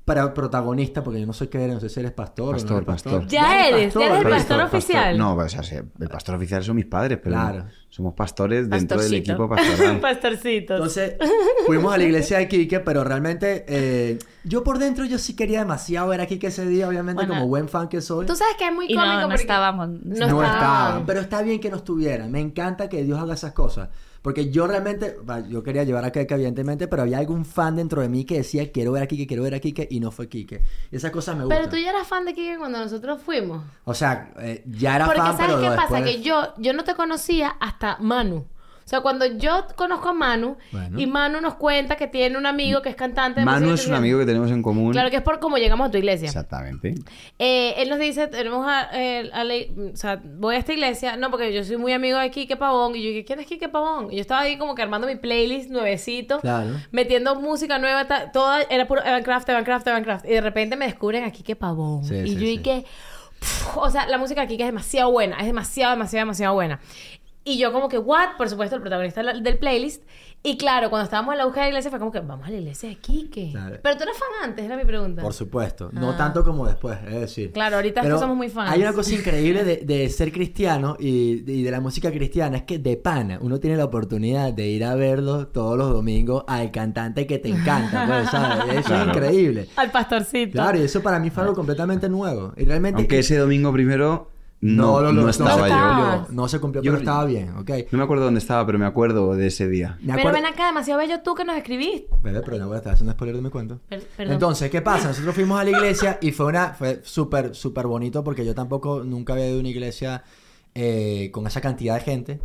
para 0.04 0.34
protagonista, 0.34 1.02
porque 1.02 1.18
yo 1.20 1.26
no 1.26 1.32
sé 1.32 1.48
qué 1.48 1.66
no 1.66 1.80
sé 1.80 1.88
si 1.88 1.98
eres 2.00 2.12
pastor. 2.12 2.48
o 2.48 2.50
no 2.50 2.56
Pastor, 2.58 2.76
eres 2.76 2.86
pastor. 2.86 3.26
Ya 3.26 3.66
eres, 3.68 3.94
ya 3.94 4.00
eres 4.06 4.18
el 4.18 4.22
pastor 4.28 4.58
Pastor, 4.58 4.60
oficial. 4.60 5.16
No, 5.18 5.34
o 5.34 5.48
sea, 5.48 5.62
sí, 5.62 5.76
el 5.76 6.08
pastor 6.08 6.34
oficial 6.34 6.62
son 6.62 6.76
mis 6.76 6.84
padres, 6.84 7.18
pero 7.22 7.34
Claro. 7.36 7.64
somos 7.88 8.12
pastores 8.12 8.68
dentro 8.68 9.00
del 9.00 9.14
equipo 9.14 9.48
pastoral. 9.48 10.00
Pastorcitos. 10.02 10.74
Entonces, 10.76 11.14
fuimos 11.64 11.94
a 11.94 11.96
la 11.96 12.04
iglesia 12.04 12.36
de 12.36 12.48
Quique, 12.48 12.80
pero 12.80 13.02
realmente 13.02 13.64
eh, 13.66 14.18
yo 14.44 14.62
por 14.62 14.78
dentro 14.78 15.06
yo 15.06 15.18
sí 15.18 15.34
quería 15.34 15.60
demasiado 15.60 16.08
ver 16.08 16.20
a 16.20 16.26
Quique 16.26 16.48
ese 16.48 16.66
día, 16.66 16.86
obviamente, 16.86 17.20
Bueno. 17.24 17.34
como 17.36 17.48
buen 17.48 17.68
fan 17.70 17.88
que 17.88 18.02
soy. 18.02 18.26
Tú 18.26 18.36
sabes 18.36 18.56
que 18.58 18.66
es 18.68 18.74
muy 18.74 18.84
Y 18.86 18.94
cómico 18.94 19.06
no, 19.14 19.20
no 19.22 19.26
porque- 19.28 19.40
estábamos. 19.40 19.88
No 19.88 20.26
No 20.28 20.42
estaban, 20.44 21.06
pero 21.06 21.20
está 21.20 21.40
bien 21.40 21.60
que 21.60 21.70
no 21.70 21.76
estuvieran. 21.78 22.30
Me 22.30 22.40
encanta 22.40 22.90
que 22.90 23.02
Dios 23.04 23.18
haga 23.18 23.32
esas 23.32 23.52
cosas. 23.52 23.88
Porque 24.24 24.48
yo 24.50 24.66
realmente, 24.66 25.18
yo 25.50 25.62
quería 25.62 25.84
llevar 25.84 26.06
a 26.06 26.10
Keke, 26.10 26.32
evidentemente, 26.32 26.88
pero 26.88 27.02
había 27.02 27.18
algún 27.18 27.44
fan 27.44 27.76
dentro 27.76 28.00
de 28.00 28.08
mí 28.08 28.24
que 28.24 28.38
decía, 28.38 28.72
quiero 28.72 28.90
ver 28.92 29.02
a 29.02 29.06
Kike, 29.06 29.26
quiero 29.26 29.42
ver 29.42 29.54
a 29.54 29.60
Kike, 29.60 29.86
y 29.90 30.00
no 30.00 30.10
fue 30.10 30.30
Kike. 30.30 30.62
Y 30.90 30.96
esas 30.96 31.10
cosas 31.10 31.36
me 31.36 31.44
gustan. 31.44 31.58
Pero 31.58 31.70
tú 31.70 31.76
ya 31.76 31.90
eras 31.90 32.08
fan 32.08 32.24
de 32.24 32.32
Kike 32.32 32.56
cuando 32.56 32.78
nosotros 32.78 33.20
fuimos. 33.20 33.62
O 33.84 33.92
sea, 33.92 34.32
eh, 34.38 34.64
ya 34.66 34.96
era 34.96 35.04
Porque 35.04 35.20
fan, 35.20 35.36
¿sabes 35.36 35.46
pero 35.46 35.60
qué 35.60 35.70
después... 35.70 35.90
pasa? 35.90 36.04
Que 36.04 36.22
yo, 36.22 36.54
yo 36.56 36.72
no 36.72 36.84
te 36.84 36.94
conocía 36.94 37.50
hasta 37.60 37.98
Manu. 38.00 38.46
O 38.84 38.86
sea, 38.88 39.00
cuando 39.00 39.24
yo 39.24 39.66
conozco 39.76 40.10
a 40.10 40.12
Manu 40.12 40.58
Bueno. 40.70 41.00
y 41.00 41.06
Manu 41.06 41.40
nos 41.40 41.54
cuenta 41.54 41.96
que 41.96 42.06
tiene 42.06 42.36
un 42.36 42.44
amigo 42.44 42.82
que 42.82 42.90
es 42.90 42.96
cantante 42.96 43.40
de 43.40 43.46
Manu 43.46 43.72
es 43.72 43.86
un 43.86 43.94
amigo 43.94 44.18
que 44.18 44.26
tenemos 44.26 44.50
en 44.50 44.62
común. 44.62 44.92
Claro 44.92 45.08
que 45.10 45.16
es 45.16 45.22
por 45.22 45.38
cómo 45.40 45.56
llegamos 45.56 45.88
a 45.88 45.90
tu 45.90 45.96
iglesia. 45.96 46.26
Exactamente. 46.26 46.94
Eh, 47.38 47.74
él 47.78 47.88
nos 47.88 47.98
dice, 47.98 48.26
tenemos 48.28 48.66
a, 48.68 48.88
eh, 48.92 49.30
a 49.32 49.42
la- 49.42 49.54
o 49.92 49.96
sea, 49.96 50.20
voy 50.22 50.56
a 50.56 50.58
esta 50.58 50.74
iglesia, 50.74 51.16
no, 51.16 51.30
porque 51.30 51.52
yo 51.54 51.64
soy 51.64 51.78
muy 51.78 51.92
amigo 51.94 52.18
de 52.18 52.30
Kike 52.30 52.56
Pavón, 52.56 52.94
y 52.94 53.02
yo 53.02 53.08
dije, 53.08 53.24
¿quién 53.24 53.40
es 53.40 53.46
Kike 53.46 53.70
Pavón? 53.70 54.12
Y 54.12 54.16
yo 54.16 54.20
estaba 54.20 54.42
ahí 54.42 54.58
como 54.58 54.74
que 54.74 54.82
armando 54.82 55.06
mi 55.06 55.16
playlist 55.16 55.70
nuevecito, 55.70 56.40
Claro. 56.40 56.72
metiendo 56.92 57.34
música 57.36 57.78
nueva, 57.78 58.06
toda 58.32 58.60
era 58.68 58.86
puro 58.86 59.02
Evancraft, 59.02 59.48
Evancraft, 59.48 59.86
Evancraft, 59.88 60.24
y 60.26 60.28
de 60.28 60.40
repente 60.42 60.76
me 60.76 60.84
descubren 60.84 61.24
a 61.24 61.30
Kike 61.30 61.56
Pavón, 61.56 62.04
Sí, 62.04 62.16
y 62.16 62.28
sí, 62.28 62.34
yo 62.34 62.38
sí. 62.40 62.46
dije, 62.58 62.84
"Pff", 63.40 63.76
o 63.78 63.90
sea, 63.90 64.06
la 64.06 64.18
música 64.18 64.42
de 64.42 64.46
Kike 64.48 64.62
es 64.64 64.68
demasiado 64.68 65.10
buena, 65.10 65.38
es 65.40 65.46
demasiado, 65.46 65.92
demasiado, 65.94 66.26
demasiado 66.26 66.52
buena. 66.54 66.80
Y 67.46 67.58
yo 67.58 67.72
como 67.72 67.88
que, 67.90 67.98
what? 67.98 68.36
Por 68.38 68.48
supuesto, 68.48 68.76
el 68.76 68.80
protagonista 68.82 69.22
del 69.34 69.58
playlist. 69.58 70.02
Y 70.46 70.58
claro, 70.58 70.90
cuando 70.90 71.04
estábamos 71.04 71.32
en 71.32 71.38
la 71.38 71.44
búsqueda 71.46 71.64
de 71.64 71.66
la 71.68 71.72
iglesia 71.72 71.90
fue 71.90 71.98
como 71.98 72.12
que, 72.12 72.20
vamos 72.20 72.46
a 72.46 72.50
la 72.50 72.56
iglesia 72.56 72.88
de 72.90 72.96
Kike. 72.96 73.50
Claro. 73.52 73.76
Pero 73.82 73.96
tú 73.96 74.02
eras 74.02 74.16
fan 74.18 74.28
antes, 74.50 74.64
era 74.64 74.76
mi 74.76 74.84
pregunta. 74.84 75.22
Por 75.22 75.32
supuesto. 75.32 75.88
No 75.92 76.10
Ah. 76.10 76.16
tanto 76.18 76.44
como 76.44 76.66
después, 76.66 76.98
es 77.06 77.14
decir. 77.20 77.52
Claro, 77.52 77.76
ahorita 77.76 78.00
es 78.00 78.04
que 78.04 78.08
Pero 78.08 78.18
somos 78.18 78.36
muy 78.36 78.48
fans. 78.50 78.70
Hay 78.70 78.80
una 78.82 78.92
cosa 78.92 79.14
increíble 79.14 79.64
de, 79.64 79.76
de 79.78 80.08
ser 80.10 80.32
cristiano 80.32 80.96
y 80.98 81.40
de, 81.40 81.52
y 81.52 81.62
de 81.62 81.70
la 81.70 81.80
música 81.80 82.10
cristiana, 82.10 82.58
es 82.58 82.62
que 82.64 82.78
de 82.78 82.96
pana 82.98 83.38
uno 83.40 83.58
tiene 83.60 83.76
la 83.78 83.84
oportunidad 83.86 84.52
de 84.52 84.66
ir 84.68 84.84
a 84.84 84.94
verlo 84.94 85.46
todos 85.48 85.78
los 85.78 85.90
domingos 85.92 86.44
al 86.46 86.70
cantante 86.70 87.26
que 87.26 87.38
te 87.38 87.48
encanta, 87.48 88.04
pues, 88.06 88.30
¿sabes? 88.30 88.76
Eso 88.78 88.88
Claro. 88.88 89.10
es 89.10 89.16
increíble. 89.16 89.68
Al 89.76 89.90
pastorcito. 89.90 90.52
Claro, 90.52 90.78
y 90.78 90.82
eso 90.82 91.02
para 91.02 91.18
mí 91.18 91.30
fue 91.30 91.42
algo 91.42 91.54
completamente 91.54 92.08
nuevo. 92.10 92.52
Y 92.56 92.64
realmente... 92.64 92.98
Aunque 93.00 93.18
ese 93.20 93.36
domingo 93.38 93.72
primero 93.72 94.30
no, 94.60 95.00
lo- 95.02 95.12
no, 95.12 95.22
lo- 95.22 95.28
estaba 95.28 95.50
se 95.64 95.68
yo. 95.68 95.76
cumplió, 95.76 96.26
no 96.34 96.48
se 96.48 96.58
cumplió, 96.60 96.82
Yo- 96.82 96.92
pero 96.92 96.98
estaba 97.00 97.24
bien, 97.26 97.50
¿ok? 97.56 97.70
No 97.90 97.98
me 97.98 98.04
acuerdo 98.04 98.24
dónde 98.24 98.38
estaba, 98.40 98.64
pero 98.64 98.78
me 98.78 98.86
acuerdo 98.86 99.34
de 99.34 99.46
ese 99.48 99.68
día. 99.68 99.98
Me 100.00 100.14
Pero 100.14 100.32
ven 100.32 100.46
acá, 100.46 100.66
demasiado 100.66 101.00
bello 101.00 101.20
tú 101.22 101.34
que 101.34 101.44
nos 101.44 101.56
escribiste. 101.56 102.08
Bebé, 102.22 102.40
pero 102.44 102.58
no 102.58 102.66
voy 102.68 102.76
a 102.76 102.78
estar 102.78 102.94
haciendo 102.94 103.12
spoiler 103.12 103.36
de 103.36 103.42
mi 103.42 103.50
cuento. 103.50 103.80
Per- 103.88 104.02
perdón. 104.16 104.32
Entonces, 104.34 104.70
¿qué 104.70 104.80
pasa? 104.80 105.08
Nosotros 105.08 105.34
fuimos 105.34 105.60
a 105.60 105.64
la 105.64 105.70
iglesia 105.70 106.18
y 106.22 106.32
fue 106.32 106.46
una 106.46 106.68
fue 106.74 107.00
súper, 107.04 107.54
súper 107.54 107.86
bonito 107.86 108.24
porque 108.24 108.44
yo 108.46 108.54
tampoco 108.54 109.04
nunca 109.04 109.34
había 109.34 109.48
ido 109.48 109.56
a 109.56 109.60
una 109.60 109.68
iglesia 109.68 110.24
eh, 110.74 111.30
con 111.32 111.46
esa 111.46 111.60
cantidad 111.60 111.94
de 111.96 112.00
gente. 112.00 112.40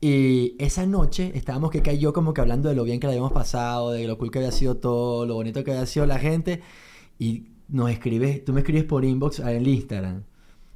Y 0.00 0.56
esa 0.58 0.86
noche 0.86 1.30
estábamos 1.34 1.70
que 1.70 1.98
yo 1.98 2.12
como 2.12 2.32
que 2.34 2.40
hablando 2.40 2.68
de 2.70 2.74
lo 2.74 2.84
bien 2.84 2.98
que 3.00 3.06
la 3.06 3.12
habíamos 3.12 3.32
pasado, 3.32 3.90
de 3.92 4.06
lo 4.06 4.16
cool 4.18 4.30
que 4.30 4.38
había 4.38 4.50
sido 4.50 4.76
todo, 4.78 5.26
lo 5.26 5.34
bonito 5.34 5.62
que 5.62 5.72
había 5.72 5.84
sido 5.86 6.06
la 6.06 6.18
gente. 6.18 6.62
Y 7.18 7.48
nos 7.68 7.90
escribes, 7.90 8.44
tú 8.44 8.52
me 8.54 8.60
escribes 8.60 8.84
por 8.84 9.04
inbox 9.04 9.40
en 9.40 9.48
el 9.48 9.68
Instagram. 9.68 10.24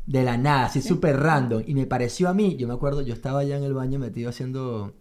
De 0.07 0.23
la 0.23 0.37
nada, 0.37 0.67
así 0.67 0.83
súper 0.83 1.19
random. 1.19 1.63
Y 1.67 1.75
me 1.75 1.87
pareció 1.87 2.29
a 2.29 2.35
mí, 2.35 2.57
yo 2.57 2.69
me 2.69 2.75
acuerdo, 2.75 3.03
yo 3.03 3.15
estaba 3.15 3.41
allá 3.41 3.57
en 3.57 3.65
el 3.65 3.73
baño 3.73 3.99
metido 3.99 4.29
haciendo 4.29 4.95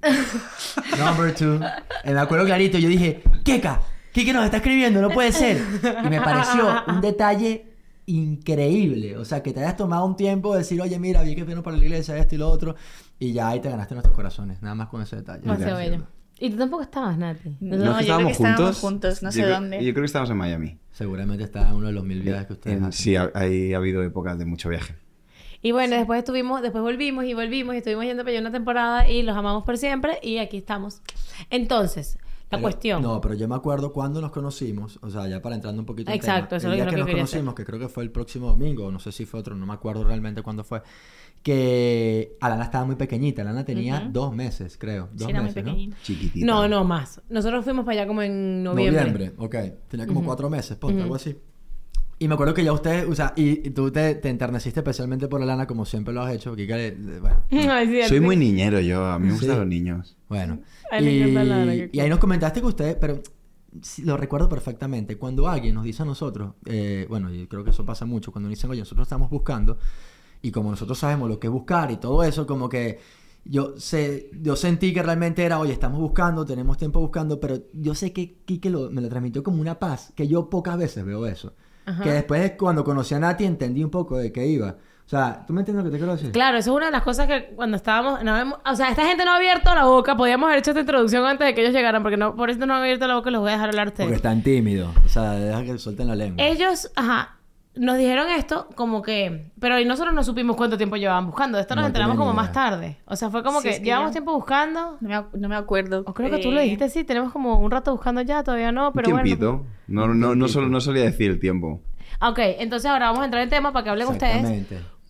Number 0.98 1.34
two. 1.34 1.60
Y 2.04 2.10
me 2.10 2.20
acuerdo 2.20 2.44
clarito, 2.44 2.78
yo 2.78 2.88
dije, 2.88 3.22
Keka, 3.44 3.82
Kike 4.12 4.32
nos 4.32 4.44
está 4.44 4.58
escribiendo, 4.58 5.00
no 5.00 5.10
puede 5.10 5.32
ser. 5.32 5.62
Y 6.04 6.08
me 6.08 6.20
pareció 6.20 6.68
un 6.88 7.00
detalle 7.00 7.66
increíble. 8.06 9.16
O 9.16 9.24
sea, 9.24 9.42
que 9.42 9.52
te 9.52 9.60
hayas 9.60 9.76
tomado 9.76 10.04
un 10.04 10.16
tiempo 10.16 10.52
de 10.52 10.60
decir, 10.60 10.80
oye, 10.80 10.98
mira, 10.98 11.22
vi 11.22 11.34
que 11.34 11.44
vino 11.44 11.62
para 11.62 11.76
la 11.76 11.84
iglesia, 11.84 12.16
esto 12.16 12.34
y 12.34 12.38
lo 12.38 12.48
otro. 12.48 12.74
Y 13.18 13.32
ya 13.32 13.48
ahí 13.48 13.60
te 13.60 13.70
ganaste 13.70 13.94
nuestros 13.94 14.14
corazones. 14.14 14.62
Nada 14.62 14.74
más 14.74 14.88
con 14.88 15.02
ese 15.02 15.16
detalle. 15.16 15.42
Demasiado 15.42 15.76
bello. 15.76 16.06
Y 16.40 16.50
tú 16.50 16.56
tampoco 16.56 16.82
estabas, 16.82 17.16
Nati. 17.18 17.56
No, 17.60 17.76
¿No 17.76 17.76
yo 17.76 17.78
que 17.78 17.84
creo 17.84 17.94
que 17.96 18.00
estábamos 18.02 18.32
estábamos 18.32 18.78
juntos, 18.80 19.22
no 19.22 19.30
sé 19.30 19.42
Yo 19.42 19.48
dónde. 19.50 19.76
Yo 19.84 19.92
creo 19.92 20.02
que 20.02 20.06
estábamos 20.06 20.30
en 20.30 20.36
Miami. 20.38 20.78
Seguramente 20.90 21.44
está 21.44 21.68
en 21.68 21.74
uno 21.76 21.86
de 21.88 21.92
los 21.92 22.04
mil 22.04 22.22
viajes 22.22 22.46
que 22.46 22.52
ustedes 22.54 22.76
En- 22.78 22.84
hacen. 22.84 22.92
sí, 23.04 23.14
ha, 23.16 23.30
ahí 23.34 23.74
ha 23.74 23.76
habido 23.76 24.02
épocas 24.02 24.38
de 24.38 24.46
mucho 24.46 24.68
viaje. 24.70 24.94
Y 25.62 25.72
bueno, 25.72 25.94
después 25.96 26.18
estuvimos, 26.20 26.62
después 26.62 26.82
volvimos 26.82 27.26
y 27.26 27.34
volvimos 27.34 27.74
y 27.74 27.78
estuvimos 27.78 28.04
yendo 28.06 28.22
para 28.22 28.30
allá 28.32 28.40
una 28.40 28.50
temporada 28.52 29.08
y 29.08 29.22
los 29.22 29.36
amamos 29.36 29.64
por 29.64 29.76
siempre 29.76 30.18
y 30.22 30.38
aquí 30.38 30.56
estamos. 30.56 31.02
Entonces, 31.50 32.16
la 32.50 32.56
Pero- 32.56 32.62
cuestión. 32.62 33.02
No, 33.02 33.20
pero 33.20 33.34
yo 33.34 33.46
me 33.46 33.54
acuerdo 33.54 33.92
cuando 33.92 34.20
nos 34.22 34.30
conocimos, 34.32 34.98
o 35.02 35.10
sea, 35.10 35.28
ya 35.28 35.42
para 35.42 35.54
entrando 35.54 35.80
un 35.82 35.86
poquito 35.86 36.10
en 36.10 36.16
Exacto, 36.16 36.48
tema, 36.48 36.56
eso 36.58 36.66
el 36.68 36.72
es 36.72 36.76
día 36.78 36.84
lo 36.86 36.90
que 36.90 36.94
que 36.96 37.00
nos 37.00 37.06
quería 37.08 37.22
hacer. 37.24 37.38
conocimos, 37.40 37.54
que 37.54 37.64
creo 37.66 37.78
que 37.78 37.88
fue 37.88 38.02
el 38.02 38.10
próximo 38.10 38.48
domingo, 38.48 38.90
no 38.90 38.98
sé 38.98 39.12
si 39.12 39.26
fue 39.26 39.40
otro, 39.40 39.54
no 39.54 39.66
me 39.66 39.74
acuerdo 39.74 40.02
realmente 40.04 40.42
cuándo 40.42 40.64
fue, 40.64 40.80
que 41.42 42.36
Alana 42.40 42.64
estaba 42.64 42.84
muy 42.84 42.96
pequeñita, 42.96 43.42
Alana 43.42 43.64
tenía 43.64 44.00
Ujú. 44.02 44.12
dos 44.12 44.34
meses, 44.34 44.76
creo, 44.78 45.08
dos 45.12 45.24
Sí, 45.26 45.30
era 45.30 45.40
muy 45.40 45.48
meses, 45.48 45.64
¿no? 45.64 45.70
pequeñito. 45.72 45.96
Chiquitita. 46.02 46.46
No, 46.46 46.68
no 46.68 46.84
más. 46.84 47.20
Nosotros 47.30 47.64
fuimos 47.64 47.84
para 47.84 48.00
allá 48.02 48.06
como 48.06 48.22
en 48.22 48.62
noviembre. 48.62 49.00
Noviembre, 49.10 49.32
ok, 49.38 49.56
tenía 49.88 50.06
como 50.06 50.20
Ujú. 50.20 50.26
cuatro 50.26 50.50
meses, 50.50 50.76
ponte, 50.76 50.96
Ujú. 50.96 51.02
algo 51.04 51.14
así. 51.16 51.36
Y 52.18 52.28
me 52.28 52.34
acuerdo 52.34 52.52
que 52.52 52.62
ya 52.62 52.72
ustedes, 52.74 53.08
o 53.08 53.14
sea, 53.14 53.32
y, 53.34 53.66
y 53.66 53.70
tú 53.70 53.90
te, 53.90 54.14
te 54.16 54.28
enterneciste 54.28 54.80
especialmente 54.80 55.26
por 55.28 55.40
Alana 55.40 55.66
como 55.66 55.86
siempre 55.86 56.12
lo 56.12 56.20
has 56.20 56.34
hecho, 56.34 56.54
le- 56.54 56.66
le- 56.66 57.20
bueno, 57.20 57.42
sí, 57.50 58.02
Soy 58.06 58.20
muy 58.20 58.36
niñero 58.36 58.78
yo, 58.80 59.06
a 59.06 59.18
mí 59.18 59.28
me 59.28 59.32
gustan 59.32 59.52
Sí. 59.52 59.56
los 59.56 59.66
niños. 59.66 60.16
Bueno, 60.28 60.60
Ay, 60.90 61.88
y, 61.92 61.96
y 61.96 62.00
ahí 62.00 62.10
nos 62.10 62.18
comentaste 62.18 62.60
que 62.60 62.66
ustedes, 62.66 62.96
pero 63.00 63.22
sí, 63.80 64.02
lo 64.02 64.18
recuerdo 64.18 64.50
perfectamente, 64.50 65.16
cuando 65.16 65.48
alguien 65.48 65.74
nos 65.74 65.84
dice 65.84 66.02
a 66.02 66.04
nosotros, 66.04 66.52
eh, 66.66 67.06
bueno, 67.08 67.32
y 67.32 67.46
creo 67.46 67.64
que 67.64 67.70
eso 67.70 67.86
pasa 67.86 68.04
mucho, 68.04 68.30
cuando 68.32 68.50
nos 68.50 68.58
dicen, 68.58 68.68
oye, 68.70 68.80
nosotros 68.80 69.06
estamos 69.06 69.30
buscando, 69.30 69.78
y 70.42 70.50
como 70.50 70.70
nosotros 70.70 70.98
sabemos 70.98 71.28
lo 71.28 71.38
que 71.38 71.46
es 71.48 71.52
buscar 71.52 71.90
y 71.90 71.96
todo 71.96 72.22
eso, 72.24 72.46
como 72.46 72.68
que 72.68 72.98
yo 73.44 73.74
sé, 73.78 74.30
yo 74.40 74.54
sentí 74.56 74.92
que 74.92 75.02
realmente 75.02 75.44
era, 75.44 75.58
oye, 75.58 75.72
estamos 75.72 75.98
buscando, 76.00 76.44
tenemos 76.44 76.76
tiempo 76.76 77.00
buscando, 77.00 77.40
pero 77.40 77.58
yo 77.72 77.94
sé 77.94 78.12
que 78.12 78.36
Kike 78.44 78.68
lo- 78.70 78.90
me 78.90 79.00
lo 79.00 79.08
transmitió 79.08 79.42
como 79.42 79.60
una 79.60 79.78
paz, 79.78 80.12
que 80.14 80.28
yo 80.28 80.50
pocas 80.50 80.76
veces 80.78 81.04
veo 81.04 81.26
eso. 81.26 81.54
Ajá. 81.86 82.02
Que 82.02 82.10
después 82.12 82.52
cuando 82.58 82.84
conocí 82.84 83.14
a 83.14 83.18
Nati 83.18 83.44
entendí 83.44 83.82
un 83.82 83.90
poco 83.90 84.18
de 84.18 84.30
qué 84.30 84.46
iba. 84.46 84.76
O 85.06 85.08
sea, 85.10 85.44
¿tú 85.44 85.52
me 85.54 85.62
entiendes 85.62 85.84
lo 85.84 85.90
que 85.90 85.94
te 85.94 85.98
quiero 85.98 86.14
decir? 86.14 86.30
Claro, 86.30 86.58
eso 86.58 86.70
es 86.70 86.76
una 86.76 86.86
de 86.86 86.92
las 86.92 87.02
cosas 87.02 87.26
que 87.26 87.52
cuando 87.56 87.76
estábamos, 87.76 88.22
no 88.22 88.36
hemos- 88.36 88.58
o 88.64 88.76
sea, 88.76 88.90
esta 88.90 89.04
gente 89.06 89.24
no 89.24 89.32
ha 89.32 89.36
abierto 89.36 89.74
la 89.74 89.84
boca, 89.86 90.16
podíamos 90.16 90.46
haber 90.46 90.60
hecho 90.60 90.70
esta 90.70 90.82
introducción 90.82 91.24
antes 91.26 91.46
de 91.48 91.54
que 91.54 91.62
ellos 91.62 91.72
llegaran, 91.74 92.02
porque 92.02 92.16
no, 92.16 92.36
por 92.36 92.48
eso 92.50 92.64
no 92.64 92.74
han 92.74 92.82
abierto 92.82 93.08
la 93.08 93.16
boca 93.16 93.30
y 93.30 93.32
los 93.32 93.40
voy 93.40 93.50
a 93.50 93.54
dejar 93.54 93.70
hablar 93.70 93.88
a 93.88 93.90
Porque 93.90 94.02
ustedes. 94.04 94.16
están 94.18 94.42
tímidos. 94.44 94.94
O 95.04 95.08
sea, 95.08 95.32
deja 95.32 95.64
que 95.64 95.78
suelten 95.78 96.06
la 96.06 96.14
lengua. 96.14 96.44
Ellos, 96.46 96.92
ajá, 96.94 97.39
nos 97.76 97.96
dijeron 97.98 98.28
esto 98.30 98.68
como 98.74 99.00
que, 99.00 99.52
pero 99.60 99.78
y 99.78 99.84
nosotros 99.84 100.12
no 100.14 100.24
supimos 100.24 100.56
cuánto 100.56 100.76
tiempo 100.76 100.96
llevaban 100.96 101.26
buscando, 101.26 101.56
de 101.56 101.62
esto 101.62 101.74
nos 101.76 101.82
No 101.82 101.86
enteramos 101.86 102.16
como 102.16 102.32
más 102.32 102.52
tarde, 102.52 102.98
o 103.06 103.14
sea, 103.16 103.30
fue 103.30 103.42
como 103.44 103.60
Sí, 103.60 103.64
que, 103.68 103.70
es 103.74 103.78
que 103.78 103.84
llevamos 103.84 104.10
ya- 104.10 104.14
tiempo 104.14 104.32
buscando, 104.34 104.96
No 105.00 105.08
me, 105.08 105.38
no 105.40 105.48
me 105.48 105.56
acuerdo. 105.56 106.02
o 106.06 106.12
creo 106.12 106.30
que 106.30 106.38
tú 106.38 106.50
lo 106.50 106.58
Eh, 106.60 106.64
dijiste, 106.64 106.88
sí, 106.88 107.04
tenemos 107.04 107.32
como 107.32 107.58
un 107.60 107.70
rato 107.70 107.92
buscando 107.92 108.22
ya, 108.22 108.42
todavía 108.42 108.72
no, 108.72 108.92
pero 108.92 109.08
un 109.08 109.12
bueno. 109.14 109.24
tiempito. 109.24 109.64
No, 109.86 110.08
no, 110.12 110.34
no, 110.34 110.48
sol- 110.48 110.70
no 110.70 110.80
solía 110.80 111.04
decir 111.04 111.30
el 111.30 111.38
tiempo. 111.38 111.80
Ok, 112.20 112.38
entonces 112.58 112.90
ahora 112.90 113.06
vamos 113.06 113.22
a 113.22 113.24
entrar 113.26 113.42
en 113.42 113.48
tema 113.50 113.72
para 113.72 113.84
que 113.84 113.90
hablen 113.90 114.08
ustedes. 114.08 114.66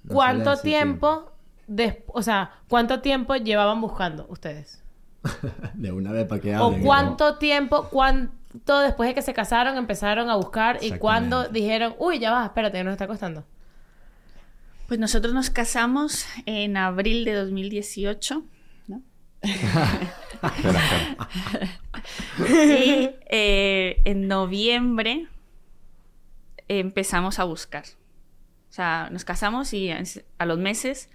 ¿Cuánto 0.08 0.56
tiempo, 0.58 1.32
des- 1.66 1.96
o 2.08 2.22
sea, 2.22 2.50
cuánto 2.68 3.00
tiempo 3.00 3.34
llevaban 3.36 3.80
buscando 3.80 4.26
ustedes? 4.28 4.82
De 5.74 5.92
una 5.92 6.12
vez 6.12 6.26
para 6.26 6.40
que 6.40 6.56
¿O 6.56 6.66
hablen. 6.66 6.82
cuánto 6.82 7.36
tiempo, 7.38 7.88
cuánto 7.90 8.32
después 8.52 9.08
de 9.08 9.14
que 9.14 9.22
se 9.22 9.32
casaron 9.32 9.76
empezaron 9.76 10.28
a 10.28 10.36
buscar 10.36 10.78
y 10.80 10.86
Exactamente. 10.86 11.48
dijeron, 11.52 11.94
uy, 11.98 12.18
ya 12.18 12.32
va, 12.32 12.46
espérate, 12.46 12.78
que 12.78 12.84
nos 12.84 12.92
está 12.92 13.06
costando? 13.06 13.44
Pues 14.88 14.98
nosotros 14.98 15.32
nos 15.32 15.50
casamos 15.50 16.26
en 16.46 16.76
abril 16.76 17.24
de 17.24 17.34
2018, 17.34 18.42
¿no? 18.88 19.02
Y 22.38 23.10
eh, 23.28 24.00
en 24.04 24.26
noviembre 24.26 25.28
empezamos 26.66 27.38
a 27.38 27.44
buscar. 27.44 27.84
O 28.70 28.72
sea, 28.72 29.08
nos 29.12 29.24
casamos 29.24 29.72
y 29.74 29.90
a 29.90 30.46
los 30.46 30.58
meses 30.58 31.10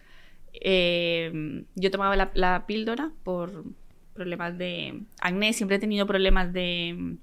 eh, 0.54 1.65
yo 1.75 1.92
tomaba 1.92 2.15
la, 2.15 2.32
la 2.34 2.65
píldora 2.68 3.12
por 3.24 3.65
problemas 4.13 4.58
de 4.58 5.01
acné. 5.20 5.54
Siempre 5.54 5.77
he 5.77 5.80
tenido 5.80 6.06
problemas 6.06 6.54
de, 6.54 7.18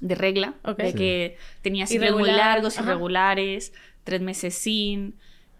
de 0.00 0.14
regla, 0.14 0.54
Ok. 0.64 0.78
de 0.78 0.90
Sí. 0.92 0.96
que 0.98 1.36
tenía 1.62 1.86
ciclos 1.86 2.12
muy 2.12 2.22
Irregular, 2.22 2.46
largos, 2.54 2.78
ajá. 2.78 2.86
irregulares, 2.90 3.72
tres 4.04 4.20
meses 4.20 4.54
sin, 4.54 5.14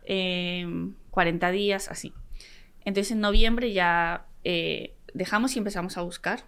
eh, 0.05 0.67
40 1.11 1.51
días, 1.51 1.89
así. 1.91 2.13
Entonces 2.85 3.13
en 3.13 3.21
noviembre 3.21 3.73
ya 3.73 4.27
eh, 4.45 4.95
dejamos 5.15 5.55
y 5.57 5.59
empezamos 5.59 5.97
a 5.97 6.03
buscar. 6.03 6.45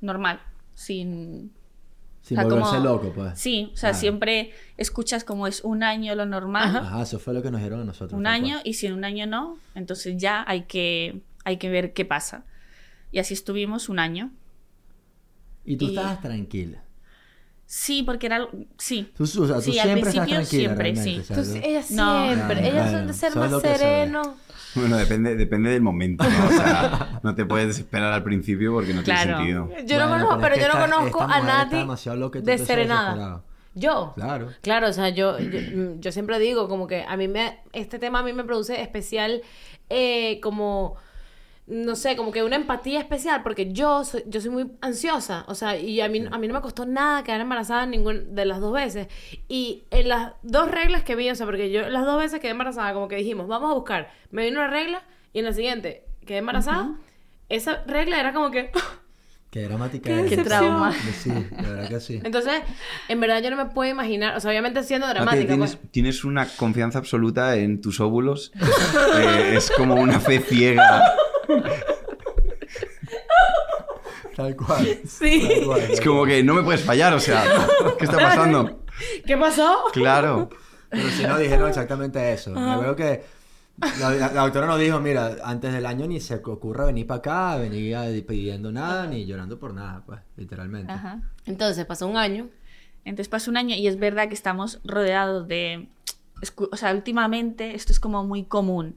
Normal, 0.00 0.40
sin... 0.74 1.52
Sin 2.22 2.38
o 2.38 2.40
sea, 2.42 2.48
volverse 2.48 2.70
como- 2.76 2.84
loco, 2.84 3.12
pues. 3.12 3.38
Sí, 3.38 3.70
o 3.72 3.76
sea, 3.76 3.90
Claro. 3.90 4.00
siempre 4.00 4.52
escuchas 4.76 5.24
como 5.24 5.48
es 5.48 5.62
un 5.64 5.82
año 5.82 6.14
lo 6.14 6.24
normal, 6.24 6.76
Ajá, 6.76 7.02
eso 7.02 7.18
fue 7.18 7.34
lo 7.34 7.42
que 7.42 7.50
nos 7.50 7.60
dieron 7.60 7.80
a 7.80 7.84
nosotros. 7.84 8.16
un 8.16 8.26
año, 8.28 8.54
cual. 8.54 8.62
y 8.68 8.74
si 8.74 8.86
en 8.86 8.92
un 8.94 9.04
año 9.04 9.26
no, 9.26 9.58
entonces 9.74 10.16
ya 10.16 10.44
hay 10.46 10.62
que, 10.62 11.20
hay 11.44 11.56
que 11.56 11.68
ver 11.68 11.92
qué 11.92 12.04
pasa. 12.04 12.44
Y 13.10 13.18
así 13.18 13.34
estuvimos 13.34 13.88
un 13.88 13.98
año. 13.98 14.30
Y 15.64 15.76
tú 15.76 15.86
y- 15.86 15.88
estabas 15.88 16.20
tranquila. 16.22 16.84
Sí, 17.74 18.02
porque 18.02 18.26
era... 18.26 18.36
algo- 18.36 18.50
Sí. 18.76 19.10
Tú, 19.16 19.22
o 19.24 19.26
sea, 19.26 19.56
tú 19.56 19.62
Sí, 19.62 19.78
al 19.78 19.86
siempre 19.88 20.10
estás 20.10 20.24
principio 20.26 20.34
tranquila 20.36 20.44
siempre, 20.44 20.96
sí. 20.96 21.18
o 21.20 21.24
sea, 21.24 21.36
tú- 21.36 21.44
siempre, 21.44 22.68
ellas 22.68 22.90
son 22.90 23.06
de 23.06 23.12
ser 23.14 23.34
más 23.34 23.50
lo 23.50 23.62
que 23.62 23.68
sabes. 23.68 23.80
sereno. 23.80 24.36
Bueno, 24.74 24.96
depende, 24.98 25.36
depende 25.36 25.70
del 25.70 25.80
momento, 25.80 26.22
¿no? 26.22 26.46
O 26.48 26.50
sea, 26.50 27.20
no 27.22 27.34
te 27.34 27.46
puedes 27.46 27.68
desesperar 27.68 28.12
al 28.12 28.22
principio 28.22 28.74
porque 28.74 28.92
no 28.92 29.02
Claro. 29.02 29.38
tiene 29.42 29.58
sentido. 29.58 29.86
Yo 29.86 29.98
no 29.98 30.10
conozco, 30.10 30.38
pero 30.38 30.56
yo 30.56 30.68
no 30.68 30.80
conozco 30.80 31.22
a 31.22 31.40
nadie 31.40 31.86
desserenada. 32.42 33.42
Yo. 33.74 34.12
Claro. 34.16 34.48
Claro, 34.60 34.88
o 34.88 34.92
sea, 34.92 35.08
yo, 35.08 35.38
yo, 35.38 35.58
mm, 35.74 36.00
yo 36.00 36.12
siempre 36.12 36.38
digo 36.38 36.68
como 36.68 36.86
que 36.86 37.04
a 37.08 37.16
mí 37.16 37.26
me, 37.26 37.60
este 37.72 37.98
tema 37.98 38.18
a 38.18 38.22
mí 38.22 38.34
me 38.34 38.44
produce 38.44 38.82
especial, 38.82 39.40
eh, 39.88 40.40
como, 40.42 40.96
no 41.66 41.94
sé, 41.94 42.16
como 42.16 42.32
que 42.32 42.42
una 42.42 42.56
empatía 42.56 42.98
especial, 42.98 43.42
porque 43.42 43.72
yo 43.72 44.04
soy, 44.04 44.24
yo 44.26 44.40
soy 44.40 44.50
muy 44.50 44.70
ansiosa, 44.80 45.44
o 45.46 45.54
sea, 45.54 45.76
y 45.76 46.00
a 46.00 46.08
mí, 46.08 46.24
a 46.30 46.38
mí 46.38 46.48
no 46.48 46.54
me 46.54 46.60
costó 46.60 46.86
nada 46.86 47.22
quedar 47.22 47.40
embarazada 47.40 47.86
ninguna 47.86 48.18
de 48.20 48.44
las 48.44 48.60
dos 48.60 48.72
veces. 48.72 49.08
Y 49.48 49.84
en 49.90 50.08
las 50.08 50.32
dos 50.42 50.70
reglas 50.70 51.04
que 51.04 51.14
vi, 51.14 51.30
o 51.30 51.34
sea, 51.34 51.46
porque 51.46 51.70
yo 51.70 51.88
las 51.88 52.04
dos 52.04 52.18
veces 52.18 52.40
quedé 52.40 52.50
embarazada, 52.50 52.92
como 52.92 53.08
que 53.08 53.16
dijimos, 53.16 53.46
vamos 53.46 53.70
a 53.70 53.74
buscar, 53.74 54.10
me 54.30 54.44
vino 54.44 54.60
una 54.60 54.70
regla 54.70 55.02
y 55.32 55.38
en 55.38 55.44
la 55.44 55.52
siguiente 55.52 56.04
quedé 56.26 56.38
embarazada, 56.38 56.96
esa 57.48 57.82
regla 57.86 58.18
era 58.18 58.32
como 58.32 58.50
que... 58.50 58.70
Qué 59.50 59.64
dramática 59.64 60.08
Qué. 60.08 60.30
Qué 60.30 60.36
trauma. 60.38 60.92
Sí, 60.92 61.28
de 61.28 61.68
verdad 61.68 61.86
que 61.86 62.00
sí. 62.00 62.18
Entonces, 62.24 62.62
en 63.08 63.20
verdad 63.20 63.42
yo 63.42 63.50
no 63.50 63.58
me 63.58 63.66
puedo 63.66 63.90
imaginar, 63.90 64.34
o 64.34 64.40
sea, 64.40 64.50
obviamente 64.50 64.82
siendo 64.82 65.06
dramática, 65.06 65.46
tienes, 65.46 65.76
pues. 65.76 65.90
tienes 65.92 66.24
una 66.24 66.48
confianza 66.56 66.98
absoluta 66.98 67.54
en 67.56 67.80
tus 67.82 68.00
óvulos. 68.00 68.50
Eh, 69.14 69.56
es 69.56 69.70
como 69.70 69.94
una 69.96 70.20
fe 70.20 70.40
ciega. 70.40 71.14
Tal 74.36 74.56
cual. 74.56 74.86
Sí. 75.06 75.48
Tal 75.58 75.66
cual, 75.66 75.80
Es 75.82 76.00
como 76.00 76.24
que 76.24 76.42
no 76.42 76.54
me 76.54 76.62
puedes 76.62 76.82
fallar, 76.82 77.12
o 77.12 77.20
sea, 77.20 77.44
¿qué 77.98 78.04
está 78.04 78.16
pasando? 78.18 78.84
¿Qué 79.26 79.36
pasó? 79.36 79.78
Claro. 79.92 80.48
Pero 80.88 81.08
si 81.10 81.22
no 81.24 81.38
dijeron 81.38 81.68
exactamente 81.68 82.32
eso. 82.32 82.50
Me 82.50 82.78
veo 82.78 82.96
que 82.96 83.24
la, 83.98 84.10
la- 84.10 84.32
la 84.32 84.42
doctora 84.42 84.66
nos 84.66 84.78
dijo, 84.78 85.00
mira, 85.00 85.36
antes 85.44 85.72
del 85.72 85.86
año 85.86 86.06
ni 86.06 86.20
se 86.20 86.36
ocurra 86.36 86.84
venir 86.86 87.06
para 87.06 87.18
acá, 87.18 87.56
venir 87.56 87.96
pidiendo 88.26 88.70
nada, 88.72 89.06
ni 89.06 89.26
llorando 89.26 89.58
por 89.58 89.74
nada, 89.74 90.02
pues, 90.06 90.20
literalmente. 90.36 90.92
Ajá. 90.92 91.20
Entonces 91.46 91.84
pasó 91.86 92.06
un 92.06 92.16
año. 92.16 92.48
Entonces 93.04 93.28
pasó 93.28 93.50
un 93.50 93.56
año 93.56 93.74
y 93.74 93.86
es 93.88 93.98
verdad 93.98 94.28
que 94.28 94.34
estamos 94.34 94.80
rodeados 94.84 95.48
de... 95.48 95.88
O 96.70 96.76
sea, 96.76 96.92
últimamente 96.92 97.74
esto 97.74 97.92
es 97.92 98.00
como 98.00 98.24
muy 98.24 98.44
común, 98.44 98.96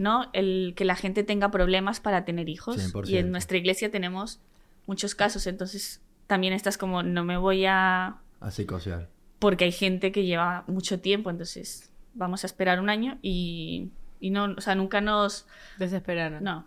¿no? 0.00 0.30
El 0.32 0.72
que 0.76 0.86
la 0.86 0.96
gente 0.96 1.24
tenga 1.24 1.50
problemas 1.50 2.00
para 2.00 2.24
tener 2.24 2.48
hijos. 2.48 2.78
100%. 2.94 3.06
Y 3.06 3.18
en 3.18 3.30
nuestra 3.30 3.58
iglesia 3.58 3.90
tenemos 3.90 4.40
muchos 4.86 5.14
casos, 5.14 5.46
entonces 5.46 6.00
también 6.26 6.54
estás 6.54 6.78
como, 6.78 7.02
no 7.02 7.22
me 7.22 7.36
voy 7.36 7.66
a... 7.66 8.16
Así 8.40 8.64
cociar. 8.64 9.08
Porque 9.38 9.64
hay 9.64 9.72
gente 9.72 10.10
que 10.10 10.24
lleva 10.24 10.64
mucho 10.68 11.00
tiempo, 11.00 11.28
entonces 11.28 11.90
vamos 12.14 12.44
a 12.44 12.46
esperar 12.46 12.80
un 12.80 12.88
año 12.88 13.18
y, 13.20 13.90
y 14.20 14.30
no, 14.30 14.44
o 14.56 14.60
sea, 14.62 14.74
nunca 14.74 15.02
nos... 15.02 15.46
Desesperaron. 15.78 16.42
No, 16.42 16.64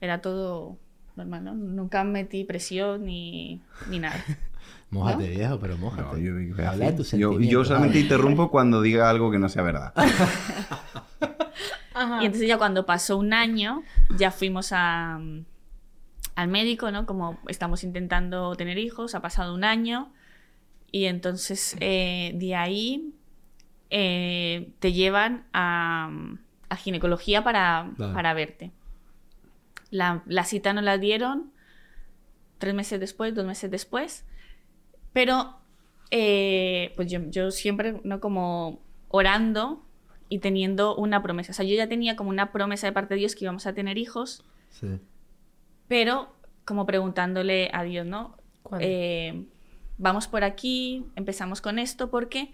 era 0.00 0.22
todo 0.22 0.78
normal, 1.14 1.44
¿no? 1.44 1.54
Nunca 1.54 2.04
metí 2.04 2.44
presión 2.44 3.04
ni, 3.04 3.60
ni 3.90 3.98
nada. 3.98 4.24
Mójate, 4.90 5.24
¿No? 5.24 5.30
viejo, 5.30 5.58
pero 5.60 5.76
mójate. 5.76 6.02
No, 6.04 6.16
yo, 6.18 6.38
yo- 6.40 6.68
Habla 6.68 6.86
de 6.86 6.92
tus 6.92 7.10
yo- 7.12 7.38
yo 7.38 7.64
solamente 7.66 8.00
interrumpo 8.00 8.50
cuando 8.50 8.80
diga 8.80 9.10
algo 9.10 9.30
que 9.30 9.38
no 9.38 9.48
sea 9.50 9.62
verdad. 9.62 9.92
Ajá. 11.94 12.22
Y 12.22 12.26
entonces 12.26 12.48
ya 12.48 12.58
cuando 12.58 12.86
pasó 12.86 13.16
un 13.16 13.32
año, 13.32 13.82
ya 14.16 14.30
fuimos 14.30 14.72
a, 14.72 15.18
mm, 15.20 15.44
al 16.34 16.48
médico, 16.48 16.90
¿no? 16.90 17.06
Como 17.06 17.38
estamos 17.48 17.84
intentando 17.84 18.54
tener 18.56 18.78
hijos, 18.78 19.14
ha 19.14 19.20
pasado 19.20 19.54
un 19.54 19.64
año. 19.64 20.12
Y 20.90 21.06
entonces 21.06 21.76
eh, 21.80 22.32
de 22.34 22.54
ahí 22.54 23.14
eh, 23.90 24.72
te 24.78 24.92
llevan 24.92 25.46
a, 25.52 26.10
a 26.68 26.76
ginecología 26.76 27.42
para, 27.44 27.90
para 27.96 28.34
verte. 28.34 28.72
La, 29.90 30.22
la 30.26 30.44
cita 30.44 30.72
nos 30.72 30.84
la 30.84 30.98
dieron 30.98 31.52
tres 32.58 32.74
meses 32.74 33.00
después, 33.00 33.34
dos 33.34 33.44
meses 33.44 33.70
después. 33.70 34.24
Pero 35.12 35.58
eh, 36.10 36.92
pues 36.96 37.10
yo, 37.10 37.20
yo 37.30 37.50
siempre, 37.50 38.00
¿no? 38.04 38.20
Como 38.20 38.80
orando 39.08 39.84
y 40.32 40.38
teniendo 40.38 40.96
una 40.96 41.22
promesa. 41.22 41.52
O 41.52 41.54
sea, 41.54 41.66
yo 41.66 41.74
ya 41.76 41.88
tenía 41.88 42.16
como 42.16 42.30
una 42.30 42.52
promesa 42.52 42.86
de 42.86 42.92
parte 42.94 43.12
de 43.12 43.18
Dios 43.20 43.34
que 43.34 43.44
íbamos 43.44 43.66
a 43.66 43.74
tener 43.74 43.98
hijos, 43.98 44.42
Sí. 44.70 44.86
pero 45.88 46.34
como 46.64 46.86
preguntándole 46.86 47.68
a 47.74 47.82
Dios, 47.82 48.06
¿no? 48.06 48.38
Eh, 48.80 49.44
vamos 49.98 50.28
por 50.28 50.42
aquí, 50.42 51.04
empezamos 51.16 51.60
con 51.60 51.78
esto, 51.78 52.08
porque 52.10 52.50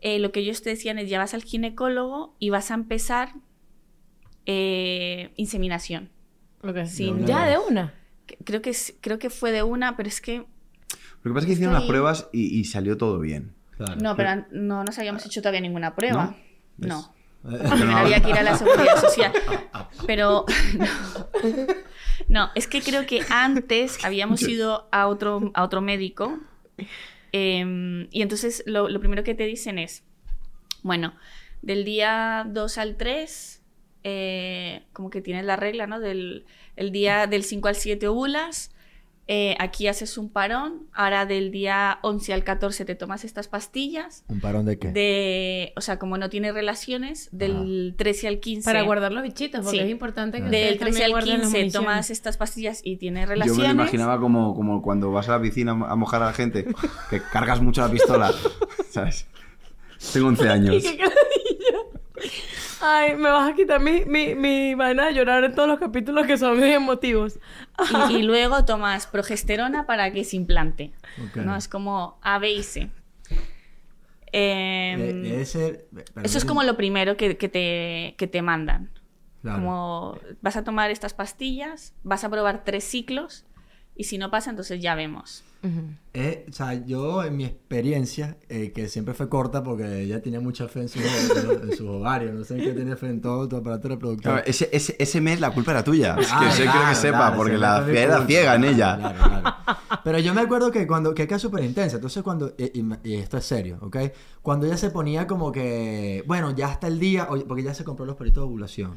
eh, 0.00 0.18
lo 0.20 0.32
que 0.32 0.40
ellos 0.40 0.62
te 0.62 0.70
decían 0.70 0.98
es 0.98 1.10
ya 1.10 1.18
vas 1.18 1.34
al 1.34 1.42
ginecólogo 1.42 2.34
y 2.38 2.48
vas 2.48 2.70
a 2.70 2.74
empezar 2.74 3.34
eh, 4.46 5.30
inseminación. 5.36 6.08
No, 6.62 6.72
ya 7.26 7.46
de 7.46 7.58
una. 7.58 7.92
Creo 8.44 8.62
que, 8.62 8.74
creo 9.02 9.18
que 9.18 9.28
fue 9.28 9.52
de 9.52 9.62
una, 9.62 9.98
pero 9.98 10.08
es 10.08 10.22
que... 10.22 10.38
Lo 11.22 11.30
que 11.30 11.34
pasa 11.34 11.40
es 11.40 11.46
que 11.46 11.52
hicieron 11.52 11.74
las 11.74 11.84
pruebas 11.84 12.30
y, 12.32 12.58
y 12.58 12.64
salió 12.64 12.96
todo 12.96 13.18
bien. 13.20 13.52
Claro. 13.76 13.96
No, 14.00 14.16
pero 14.16 14.46
no 14.50 14.82
nos 14.82 14.98
habíamos 14.98 15.26
hecho 15.26 15.42
todavía 15.42 15.60
ninguna 15.60 15.94
prueba. 15.94 16.36
¿No? 16.78 16.88
No. 16.88 17.17
Primero 17.70 17.96
había 17.96 18.20
que 18.20 18.30
ir 18.30 18.36
a 18.36 18.42
la 18.42 18.56
seguridad 18.56 19.00
social. 19.00 19.32
Pero 20.06 20.44
no. 20.76 20.86
No, 22.28 22.50
es 22.54 22.66
que 22.66 22.82
creo 22.82 23.06
que 23.06 23.22
antes 23.30 24.04
habíamos 24.04 24.42
ido 24.42 24.88
a 24.90 25.06
otro, 25.06 25.50
a 25.54 25.62
otro 25.62 25.80
médico. 25.80 26.38
eh, 27.32 28.06
y 28.10 28.22
entonces 28.22 28.62
lo, 28.66 28.88
lo 28.88 29.00
primero 29.00 29.22
que 29.24 29.34
te 29.34 29.44
dicen 29.44 29.78
es: 29.78 30.02
bueno, 30.82 31.14
del 31.62 31.84
día 31.84 32.44
2 32.46 32.78
al 32.78 32.96
3, 32.96 33.62
eh, 34.04 34.82
como 34.92 35.10
que 35.10 35.20
tienes 35.20 35.44
la 35.44 35.56
regla, 35.56 35.86
¿no? 35.86 36.00
Del 36.00 36.44
el 36.76 36.92
día 36.92 37.26
del 37.26 37.44
5 37.44 37.68
al 37.68 37.76
7 37.76 38.08
ovulas. 38.08 38.72
Eh, 39.30 39.54
aquí 39.58 39.86
haces 39.88 40.16
un 40.18 40.30
parón. 40.30 40.88
Ahora 40.94 41.26
del 41.26 41.50
día 41.50 41.98
11 42.02 42.32
al 42.32 42.44
14 42.44 42.84
te 42.86 42.94
tomas 42.94 43.24
estas 43.24 43.46
pastillas. 43.46 44.24
¿Un 44.28 44.40
parón 44.40 44.64
de 44.64 44.78
qué? 44.78 44.88
De, 44.90 45.72
o 45.76 45.80
sea, 45.82 45.98
como 45.98 46.16
no 46.16 46.30
tiene 46.30 46.50
relaciones, 46.50 47.28
del 47.30 47.94
13 47.98 48.26
al 48.28 48.40
15. 48.40 48.64
Para 48.64 48.82
guardar 48.82 49.12
los 49.12 49.22
bichitos, 49.22 49.60
porque 49.62 49.78
Sí. 49.78 49.84
es 49.84 49.90
importante 49.90 50.38
que 50.38 50.46
Ah. 50.46 50.50
Del 50.50 50.78
13 50.78 50.84
también 50.84 51.02
al 51.04 51.10
guarden 51.10 51.28
las 51.30 51.40
15 51.42 51.58
municiones. 51.58 51.72
tomas 51.72 52.10
estas 52.10 52.36
pastillas 52.38 52.80
y 52.82 52.96
tiene 52.96 53.20
Yo 53.20 53.26
relaciones. 53.26 53.58
me 53.58 53.66
lo 53.68 53.72
imaginaba 53.82 54.18
como, 54.18 54.54
como 54.54 54.80
cuando 54.82 55.12
vas 55.12 55.28
a 55.28 55.32
la 55.32 55.42
piscina 55.42 55.72
a 55.72 55.94
mojar 55.94 56.22
a 56.22 56.26
la 56.26 56.32
gente, 56.32 56.66
que 57.10 57.20
cargas 57.30 57.60
mucho 57.60 57.82
la 57.82 57.90
pistola, 57.90 58.32
¿sabes? 58.90 59.26
Tengo 60.12 60.28
11 60.28 60.48
años. 60.48 60.84
Ay, 62.80 63.16
me 63.16 63.28
vas 63.30 63.50
a 63.50 63.54
quitar 63.54 63.80
mi, 63.80 64.04
mi, 64.04 64.34
mi 64.34 64.74
vaina 64.74 65.06
de 65.06 65.14
llorar 65.14 65.42
en 65.44 65.54
todos 65.54 65.68
los 65.68 65.78
capítulos 65.78 66.26
que 66.26 66.36
son 66.38 66.58
muy 66.58 66.70
emotivos. 66.72 67.38
Y, 68.10 68.16
y 68.18 68.22
luego 68.24 68.64
tomas 68.64 69.06
progesterona 69.06 69.86
para 69.86 70.12
que 70.12 70.22
se 70.24 70.36
implante. 70.36 70.92
Ok. 71.28 71.36
¿no? 71.38 71.56
Es 71.56 71.66
como 71.68 72.18
A, 72.22 72.38
B 72.38 72.52
y 72.52 72.62
C. 72.62 72.90
Em, 74.30 75.00
De- 75.00 75.12
debe 75.30 75.44
ser- 75.46 75.86
eso 76.22 76.38
es 76.38 76.44
como 76.44 76.62
lo 76.62 76.76
primero 76.76 77.16
que, 77.16 77.36
que 77.36 77.48
te, 77.48 78.14
que 78.18 78.26
te 78.26 78.42
mandan. 78.42 78.90
Claro. 79.42 79.58
Como 79.58 80.18
vas 80.42 80.56
a 80.56 80.64
tomar 80.64 80.90
estas 80.90 81.14
pastillas, 81.14 81.94
vas 82.02 82.24
a 82.24 82.28
probar 82.28 82.64
tres 82.64 82.84
ciclos 82.84 83.44
y 83.98 84.04
si 84.04 84.16
no 84.16 84.30
pasa, 84.30 84.48
entonces 84.48 84.80
ya 84.80 84.94
vemos. 84.94 85.44
Ujú. 85.62 85.82
Eh, 86.14 86.46
o 86.48 86.52
sea, 86.52 86.72
yo 86.86 87.24
en 87.24 87.36
mi 87.36 87.44
experiencia, 87.44 88.36
eh, 88.48 88.70
que 88.72 88.88
siempre 88.88 89.12
fue 89.12 89.28
corta 89.28 89.62
porque 89.64 90.02
ella 90.02 90.22
tenía 90.22 90.40
mucha 90.40 90.68
fe 90.68 90.82
en 90.82 90.88
sus 90.88 91.02
en 91.02 91.76
sus 91.76 91.80
ovarios, 91.88 92.32
no 92.32 92.44
sé 92.44 92.54
en 92.58 92.62
qué 92.62 92.72
tenía 92.72 92.96
fe 92.96 93.08
en 93.08 93.20
todo 93.20 93.48
tu 93.48 93.56
aparato 93.56 93.88
reproductor. 93.88 94.32
Claro, 94.34 94.46
ese, 94.46 94.68
ese, 94.72 94.94
ese 94.98 95.20
mes 95.20 95.40
la 95.40 95.50
culpa 95.50 95.72
era 95.72 95.82
tuya. 95.84 96.16
Es 96.18 96.28
Ah, 96.30 96.38
que 96.40 96.46
eso 96.46 96.56
quiero 96.58 96.72
claro, 96.72 96.88
que 96.88 96.94
sepa, 96.94 97.18
claro, 97.18 97.36
porque 97.36 97.58
la 97.58 97.82
fe 97.82 98.02
era 98.02 98.24
ciega 98.26 98.54
en 98.54 98.64
ella. 98.64 98.96
Claro, 98.98 99.18
claro. 99.18 99.56
Pero 100.04 100.18
yo 100.20 100.32
me 100.32 100.40
acuerdo 100.42 100.70
que 100.70 100.86
cuando, 100.86 101.12
que 101.12 101.24
era 101.24 101.38
súper 101.40 101.64
intensa, 101.64 101.96
entonces 101.96 102.22
cuando, 102.22 102.54
y, 102.56 102.78
y 102.78 102.82
me- 102.84 103.00
y 103.02 103.14
esto 103.14 103.36
es 103.36 103.44
serio, 103.44 103.78
¿ok? 103.80 103.96
Cuando 104.42 104.64
ella 104.66 104.76
se 104.76 104.90
ponía 104.90 105.26
como 105.26 105.50
que, 105.50 106.22
bueno, 106.26 106.54
ya 106.54 106.68
hasta 106.68 106.86
el 106.86 107.00
día, 107.00 107.26
porque 107.48 107.64
ya 107.64 107.74
se 107.74 107.82
compró 107.84 108.06
los 108.06 108.14
peritos 108.16 108.42
de 108.42 108.46
ovulación. 108.46 108.92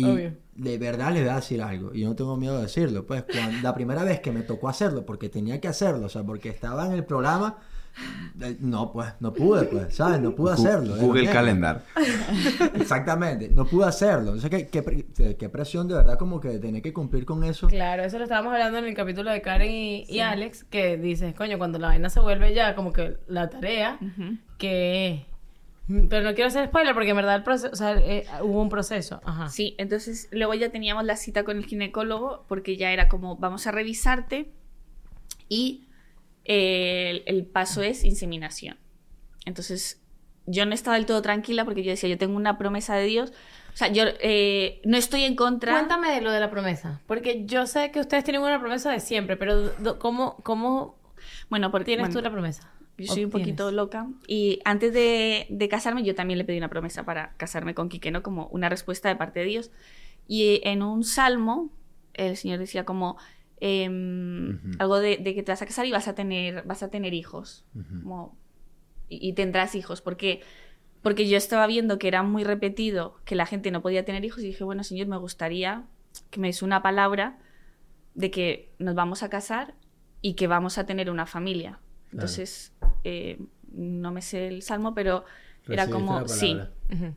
Y 0.00 0.04
Obvio. 0.04 0.32
de 0.54 0.78
verdad 0.78 1.12
le 1.12 1.20
voy 1.22 1.30
a 1.30 1.36
decir 1.36 1.60
algo, 1.62 1.92
y 1.94 2.04
no 2.04 2.14
tengo 2.14 2.36
miedo 2.36 2.56
de 2.56 2.62
decirlo, 2.62 3.04
pues 3.06 3.24
cuando- 3.24 3.60
la 3.62 3.74
primera 3.74 4.04
vez 4.04 4.20
que 4.20 4.30
me 4.32 4.42
tocó 4.42 4.68
hacerlo, 4.68 5.04
porque 5.04 5.28
tenía 5.28 5.60
que 5.60 5.66
hacerlo, 5.68 6.06
o 6.06 6.08
sea, 6.08 6.22
porque 6.22 6.48
estaba 6.50 6.86
en 6.86 6.92
el 6.92 7.04
programa, 7.04 7.56
eh, 8.40 8.56
no, 8.60 8.92
pues, 8.92 9.08
no 9.18 9.32
pude, 9.32 9.64
pues, 9.64 9.96
¿sabes? 9.96 10.20
No 10.20 10.32
pude 10.34 10.52
hacerlo. 10.52 10.94
Google. 10.96 11.26
Calendar. 11.30 11.82
Exactamente, 12.74 13.48
no 13.48 13.64
pude 13.66 13.86
hacerlo. 13.86 14.34
Entonces, 14.34 14.50
¿qué, 14.50 14.66
qué, 14.68 14.82
pre- 14.82 15.36
qué 15.36 15.48
presión 15.48 15.88
de 15.88 15.94
verdad 15.94 16.18
como 16.18 16.40
que 16.40 16.58
tener 16.58 16.82
que 16.82 16.92
cumplir 16.92 17.24
con 17.24 17.42
eso. 17.44 17.66
Claro, 17.68 18.04
eso 18.04 18.18
lo 18.18 18.24
estábamos 18.24 18.52
hablando 18.52 18.78
en 18.78 18.84
el 18.84 18.94
capítulo 18.94 19.30
de 19.30 19.42
Karen 19.42 19.70
y, 19.70 20.04
y 20.08 20.20
Alex, 20.20 20.64
que 20.64 20.96
dices, 20.96 21.34
coño, 21.34 21.58
cuando 21.58 21.78
la 21.78 21.88
vaina 21.88 22.08
se 22.10 22.20
vuelve 22.20 22.54
ya 22.54 22.74
como 22.74 22.92
que 22.92 23.16
la 23.26 23.48
tarea, 23.50 23.98
Ujú. 24.00 24.36
que... 24.58 25.26
Pero 26.10 26.22
no 26.22 26.34
quiero 26.34 26.48
hacer 26.48 26.66
spoiler 26.68 26.92
porque 26.94 27.10
en 27.10 27.16
verdad 27.16 27.36
el 27.36 27.42
proceso, 27.42 27.72
o 27.72 27.76
sea, 27.76 27.92
eh, 27.96 28.26
hubo 28.42 28.60
un 28.60 28.68
proceso. 28.68 29.20
Ajá. 29.24 29.48
Sí, 29.48 29.74
entonces 29.78 30.28
luego 30.32 30.52
ya 30.54 30.70
teníamos 30.70 31.04
la 31.04 31.16
cita 31.16 31.44
con 31.44 31.56
el 31.56 31.64
ginecólogo 31.64 32.44
porque 32.46 32.76
ya 32.76 32.92
era 32.92 33.08
como, 33.08 33.36
vamos 33.36 33.66
a 33.66 33.70
revisarte 33.70 34.52
y 35.48 35.88
eh, 36.44 37.22
el, 37.26 37.36
el 37.36 37.46
paso 37.46 37.82
es 37.82 38.04
inseminación. 38.04 38.76
Entonces 39.46 40.02
yo 40.46 40.66
no 40.66 40.74
estaba 40.74 40.96
del 40.96 41.06
todo 41.06 41.22
tranquila 41.22 41.64
porque 41.64 41.82
yo 41.82 41.90
decía, 41.90 42.08
yo 42.08 42.18
tengo 42.18 42.36
una 42.36 42.58
promesa 42.58 42.94
de 42.96 43.06
Dios. 43.06 43.32
O 43.72 43.76
sea, 43.78 43.88
yo 43.88 44.04
eh, 44.20 44.80
no 44.84 44.96
estoy 44.96 45.24
en 45.24 45.36
contra. 45.36 45.72
Cuéntame 45.72 46.10
de 46.10 46.20
lo 46.20 46.32
de 46.32 46.40
la 46.40 46.50
promesa, 46.50 47.00
porque 47.06 47.44
yo 47.46 47.66
sé 47.66 47.90
que 47.92 48.00
ustedes 48.00 48.24
tienen 48.24 48.42
una 48.42 48.58
promesa 48.60 48.90
de 48.90 49.00
siempre, 49.00 49.36
pero 49.36 49.70
do- 49.70 49.98
¿cómo, 49.98 50.36
cómo 50.42 50.98
Bueno, 51.48 51.70
porque 51.70 51.84
tienes 51.86 52.08
bueno, 52.08 52.18
tú 52.18 52.22
la 52.24 52.30
promesa? 52.30 52.72
Yo 52.98 53.06
soy 53.14 53.24
un 53.24 53.30
poquito 53.30 53.70
loca. 53.72 54.08
Y 54.26 54.60
antes 54.64 54.92
de, 54.92 55.46
de 55.48 55.68
casarme, 55.68 56.02
yo 56.04 56.14
también 56.14 56.36
le 56.38 56.44
pedí 56.44 56.58
una 56.58 56.68
promesa 56.68 57.04
para 57.04 57.32
casarme 57.36 57.74
con 57.74 57.88
Quique, 57.88 58.10
¿no? 58.10 58.22
Como 58.22 58.48
una 58.48 58.68
respuesta 58.68 59.08
de 59.08 59.16
parte 59.16 59.40
de 59.40 59.46
Dios. 59.46 59.70
Y 60.26 60.60
en 60.64 60.82
un 60.82 61.04
salmo, 61.04 61.70
el 62.14 62.36
Señor 62.36 62.58
decía 62.58 62.84
como 62.84 63.16
em, 63.60 64.60
algo 64.78 64.98
de, 64.98 65.16
de 65.18 65.34
que 65.34 65.42
te 65.42 65.52
vas 65.52 65.62
a 65.62 65.66
casar 65.66 65.86
y 65.86 65.92
vas 65.92 66.08
a 66.08 66.14
tener, 66.14 66.62
vas 66.64 66.82
a 66.82 66.90
tener 66.90 67.14
hijos. 67.14 67.64
Como- 68.02 68.36
y, 69.08 69.26
y 69.28 69.32
tendrás 69.32 69.74
hijos. 69.74 70.00
Porque, 70.02 70.42
porque 71.02 71.28
yo 71.28 71.36
estaba 71.36 71.66
viendo 71.66 71.98
que 71.98 72.08
era 72.08 72.22
muy 72.22 72.44
repetido 72.44 73.16
que 73.24 73.34
la 73.36 73.46
gente 73.46 73.70
no 73.70 73.80
podía 73.82 74.04
tener 74.04 74.24
hijos 74.24 74.40
y 74.42 74.46
dije, 74.48 74.64
bueno, 74.64 74.82
Señor, 74.84 75.06
me 75.06 75.16
gustaría 75.16 75.84
que 76.30 76.40
me 76.40 76.48
des 76.48 76.62
una 76.62 76.82
palabra 76.82 77.38
de 78.14 78.30
que 78.30 78.72
nos 78.78 78.94
vamos 78.94 79.22
a 79.22 79.30
casar 79.30 79.74
y 80.20 80.34
que 80.34 80.46
vamos 80.48 80.78
a 80.78 80.86
tener 80.86 81.10
una 81.10 81.26
familia. 81.26 81.78
Entonces, 82.12 82.72
eh, 83.08 83.38
no 83.72 84.12
me 84.12 84.22
sé 84.22 84.48
el 84.48 84.62
salmo, 84.62 84.94
pero 84.94 85.24
era 85.68 85.86
como, 85.90 86.26
sí. 86.28 86.48
palabra. 86.54 86.70
Ujú. 86.92 87.14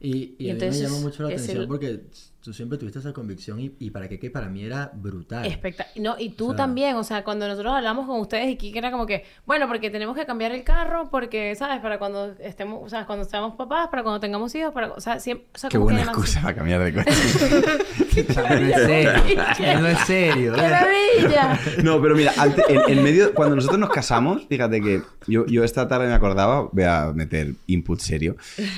Y, 0.00 0.34
y, 0.38 0.46
Y 0.46 0.50
a 0.50 0.54
mí 0.54 0.60
entonces 0.62 0.82
me 0.82 0.88
llama 0.88 1.00
mucho 1.00 1.22
la 1.22 1.28
atención 1.28 1.62
el- 1.62 1.68
porque 1.68 2.00
tú 2.42 2.52
siempre 2.52 2.78
tuviste 2.78 2.98
esa 2.98 3.12
convicción 3.12 3.60
y, 3.60 3.74
y 3.78 3.90
para 3.90 4.08
qué 4.08 4.18
que 4.18 4.30
para 4.30 4.48
mí 4.48 4.64
era 4.64 4.90
brutal. 4.94 5.44
Espectac- 5.44 5.88
no, 5.96 6.16
y 6.18 6.30
tú 6.30 6.46
O 6.46 6.48
sea- 6.50 6.56
también, 6.56 6.96
o 6.96 7.04
sea, 7.04 7.22
cuando 7.24 7.46
nosotros 7.46 7.72
hablamos 7.74 8.06
con 8.06 8.18
ustedes 8.20 8.48
y 8.50 8.56
Kike 8.56 8.78
era 8.78 8.90
como 8.90 9.06
que, 9.06 9.24
bueno, 9.46 9.68
porque 9.68 9.90
tenemos 9.90 10.16
que 10.16 10.24
cambiar 10.26 10.52
el 10.52 10.64
carro, 10.64 11.08
porque, 11.10 11.54
¿sabes? 11.54 11.80
Para 11.80 11.98
cuando 11.98 12.32
estemos, 12.40 12.80
o 12.82 12.88
sea, 12.88 13.04
cuando 13.06 13.24
seamos 13.24 13.54
papás, 13.56 13.88
para 13.88 14.02
cuando 14.02 14.20
tengamos 14.20 14.54
hijos, 14.54 14.72
para, 14.72 14.88
o 14.92 15.00
sea, 15.00 15.20
siempre, 15.20 15.46
o 15.54 15.58
sea, 15.58 15.68
Qué 15.70 15.74
que 15.74 15.78
buena 15.78 16.02
excusa 16.02 16.40
para 16.40 16.54
cambiar 16.54 16.82
de 16.84 16.94
coche. 16.94 17.10
No 18.20 18.56
es 18.56 18.76
serio. 18.86 19.80
no 19.80 19.86
es 19.88 19.98
serio. 20.00 20.54
¡Qué 20.54 20.60
¿eh? 20.60 20.70
maravilla! 20.70 21.60
No, 21.82 22.00
pero 22.02 22.16
mira, 22.16 22.32
ante- 22.36 22.62
en, 22.68 22.80
en 22.98 23.02
medio, 23.04 23.34
cuando 23.34 23.56
nosotros 23.56 23.78
nos 23.80 23.90
casamos, 23.90 24.46
fíjate 24.48 24.80
que 24.80 25.02
yo, 25.26 25.46
yo 25.46 25.64
esta 25.64 25.88
tarde 25.88 26.06
me 26.08 26.14
acordaba, 26.14 26.68
voy 26.72 26.84
a 26.84 27.12
meter 27.14 27.54
input 27.66 28.00
serio, 28.00 28.36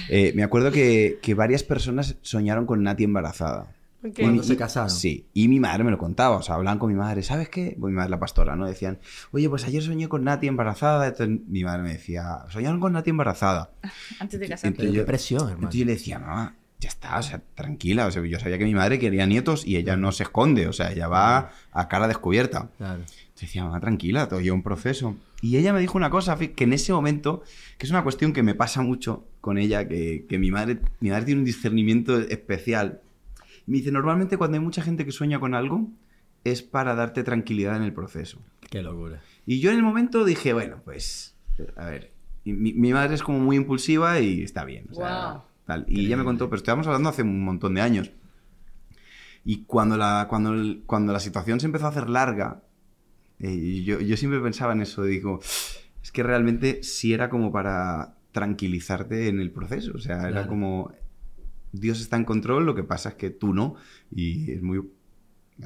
eh, 0.08 0.32
me 0.34 0.42
acuerdo 0.42 0.70
que, 0.70 1.18
que 1.22 1.34
varias 1.34 1.62
personas 1.62 2.16
soñaron 2.22 2.66
con 2.66 2.82
Nati 2.82 3.04
embarazada. 3.04 3.51
Ok. 4.04 4.18
Y 4.18 4.22
Cuando 4.22 4.42
mi- 4.42 4.46
se 4.48 4.54
y- 4.54 4.56
casaron. 4.56 4.90
Sí, 4.90 5.26
y 5.32 5.48
mi 5.48 5.60
madre 5.60 5.84
me 5.84 5.90
lo 5.90 5.98
contaba, 5.98 6.36
o 6.36 6.42
sea, 6.42 6.56
hablaban 6.56 6.78
con 6.78 6.90
mi 6.90 6.98
madre, 6.98 7.22
¿sabes 7.22 7.48
qué? 7.48 7.76
Pues 7.78 7.90
mi 7.92 7.96
madre 7.96 8.10
la 8.10 8.18
pastora, 8.18 8.56
¿no? 8.56 8.66
Decían, 8.66 8.98
oye, 9.30 9.48
pues 9.48 9.64
ayer 9.64 9.82
soñé 9.82 10.08
con 10.08 10.24
Nati 10.24 10.48
embarazada. 10.48 11.06
Entonces 11.06 11.38
mi 11.46 11.62
madre 11.64 11.82
me 11.82 11.92
decía, 11.92 12.38
soñaron 12.50 12.80
con 12.80 12.92
Nati 12.94 13.10
embarazada. 13.10 13.70
Antes 14.20 14.40
de 14.40 14.46
Entonces 14.46 14.48
casarte. 14.48 14.76
Pero 14.78 14.92
qué 14.92 14.98
yo- 14.98 15.06
presión, 15.06 15.40
hermano. 15.42 15.54
Entonces 15.56 15.78
yo 15.80 15.86
le 15.86 15.92
decía, 15.92 16.18
mamá, 16.18 16.56
ya 16.80 16.88
está, 16.88 17.16
o 17.16 17.22
sea, 17.22 17.40
tranquila. 17.54 18.06
O 18.06 18.10
sea, 18.10 18.24
yo 18.26 18.40
sabía 18.40 18.58
que 18.58 18.64
mi 18.64 18.74
madre 18.74 18.98
quería 18.98 19.24
nietos 19.24 19.64
y 19.64 19.76
ella 19.76 19.96
no 19.96 20.10
se 20.10 20.24
esconde, 20.24 20.66
o 20.66 20.72
sea, 20.72 20.90
ella 20.90 21.06
va 21.06 21.50
a 21.70 21.86
cara 21.88 22.08
descubierta. 22.08 22.70
Claro. 22.78 23.02
Te 23.36 23.46
decía, 23.46 23.62
mamá, 23.64 23.78
tranquila, 23.78 24.28
todo 24.28 24.40
lleva 24.40 24.54
un 24.56 24.62
proceso. 24.64 25.14
Y 25.40 25.56
ella 25.58 25.72
me 25.72 25.78
dijo 25.80 25.96
una 25.96 26.10
cosa, 26.10 26.36
que 26.38 26.64
en 26.64 26.72
ese 26.72 26.92
momento, 26.92 27.42
que 27.78 27.86
es 27.86 27.90
una 27.90 28.02
cuestión 28.02 28.32
que 28.32 28.42
me 28.42 28.54
pasa 28.56 28.82
mucho 28.82 29.24
con 29.40 29.58
ella, 29.58 29.86
que, 29.86 30.26
que 30.28 30.38
mi, 30.38 30.50
madre, 30.50 30.78
mi 31.00 31.10
madre 31.10 31.24
tiene 31.26 31.40
un 31.40 31.44
discernimiento 31.44 32.18
especial. 32.20 33.00
Me 33.66 33.79
dice, 33.79 33.92
normalmente 33.92 34.37
cuando 34.37 34.57
hay 34.57 34.62
mucha 34.64 34.83
gente 34.83 35.05
que 35.05 35.12
sueña 35.12 35.38
con 35.40 35.55
algo, 35.55 35.88
es 36.44 36.62
para 36.62 36.94
darte 36.94 37.22
tranquilidad 37.22 37.77
en 37.77 37.83
el 37.85 37.92
proceso. 37.92 38.40
Qué 38.70 38.83
locura. 38.83 39.20
Y 39.46 39.61
yo 39.61 39.70
en 39.70 39.77
el 39.77 39.83
momento 39.83 40.25
dije, 40.25 40.53
bueno, 40.53 40.81
pues, 40.85 41.37
a 41.77 41.87
ver, 41.87 42.11
y 42.44 42.53
mi, 42.53 42.72
mi 42.72 42.92
madre 42.92 43.14
es 43.14 43.22
como 43.22 43.38
muy 43.38 43.57
impulsiva 43.57 44.18
y 44.20 44.42
está 44.42 44.64
bien. 44.64 44.87
o 44.90 44.94
sea, 44.94 45.05
Guau. 45.05 45.42
tal. 45.66 45.87
Y 45.88 46.07
ella 46.07 46.16
me 46.16 46.25
contó, 46.25 46.48
pero 46.48 46.57
estábamos 46.59 46.87
hablando 46.88 47.09
hace 47.09 47.22
un 47.22 47.44
montón 47.44 47.75
de 47.75 47.81
años. 47.81 48.11
Y 49.44 49.64
cuando 49.64 49.96
la, 49.96 50.27
cuando, 50.29 50.53
el- 50.53 50.83
cuando 50.87 51.12
la 51.12 51.20
situación 51.20 51.61
se 51.61 51.66
empezó 51.66 51.87
a 51.87 51.90
hacer 51.90 52.09
larga, 52.09 52.62
eh, 53.40 53.83
yo, 53.85 54.01
yo 54.01 54.16
siempre 54.16 54.40
pensaba 54.40 54.72
en 54.72 54.83
eso, 54.83 55.03
digo, 55.05 55.40
es 56.03 56.12
que 56.12 56.22
realmente 56.22 56.83
sí 56.83 57.12
era 57.12 57.29
como 57.29 57.51
para 57.53 58.14
tranquilizarte 58.33 59.29
en 59.29 59.40
el 59.40 59.51
proceso, 59.51 59.92
o 59.94 59.98
sea, 59.98 60.29
era 60.29 60.46
como, 60.46 60.92
Dios 61.72 62.00
está 62.00 62.16
en 62.16 62.24
control, 62.24 62.64
lo 62.66 62.74
que 62.74 62.85
pasa 62.85 63.11
es 63.11 63.14
que 63.16 63.30
tú 63.30 63.52
no, 63.54 63.74
y 64.11 64.50
es 64.52 64.62
muy... 64.62 64.80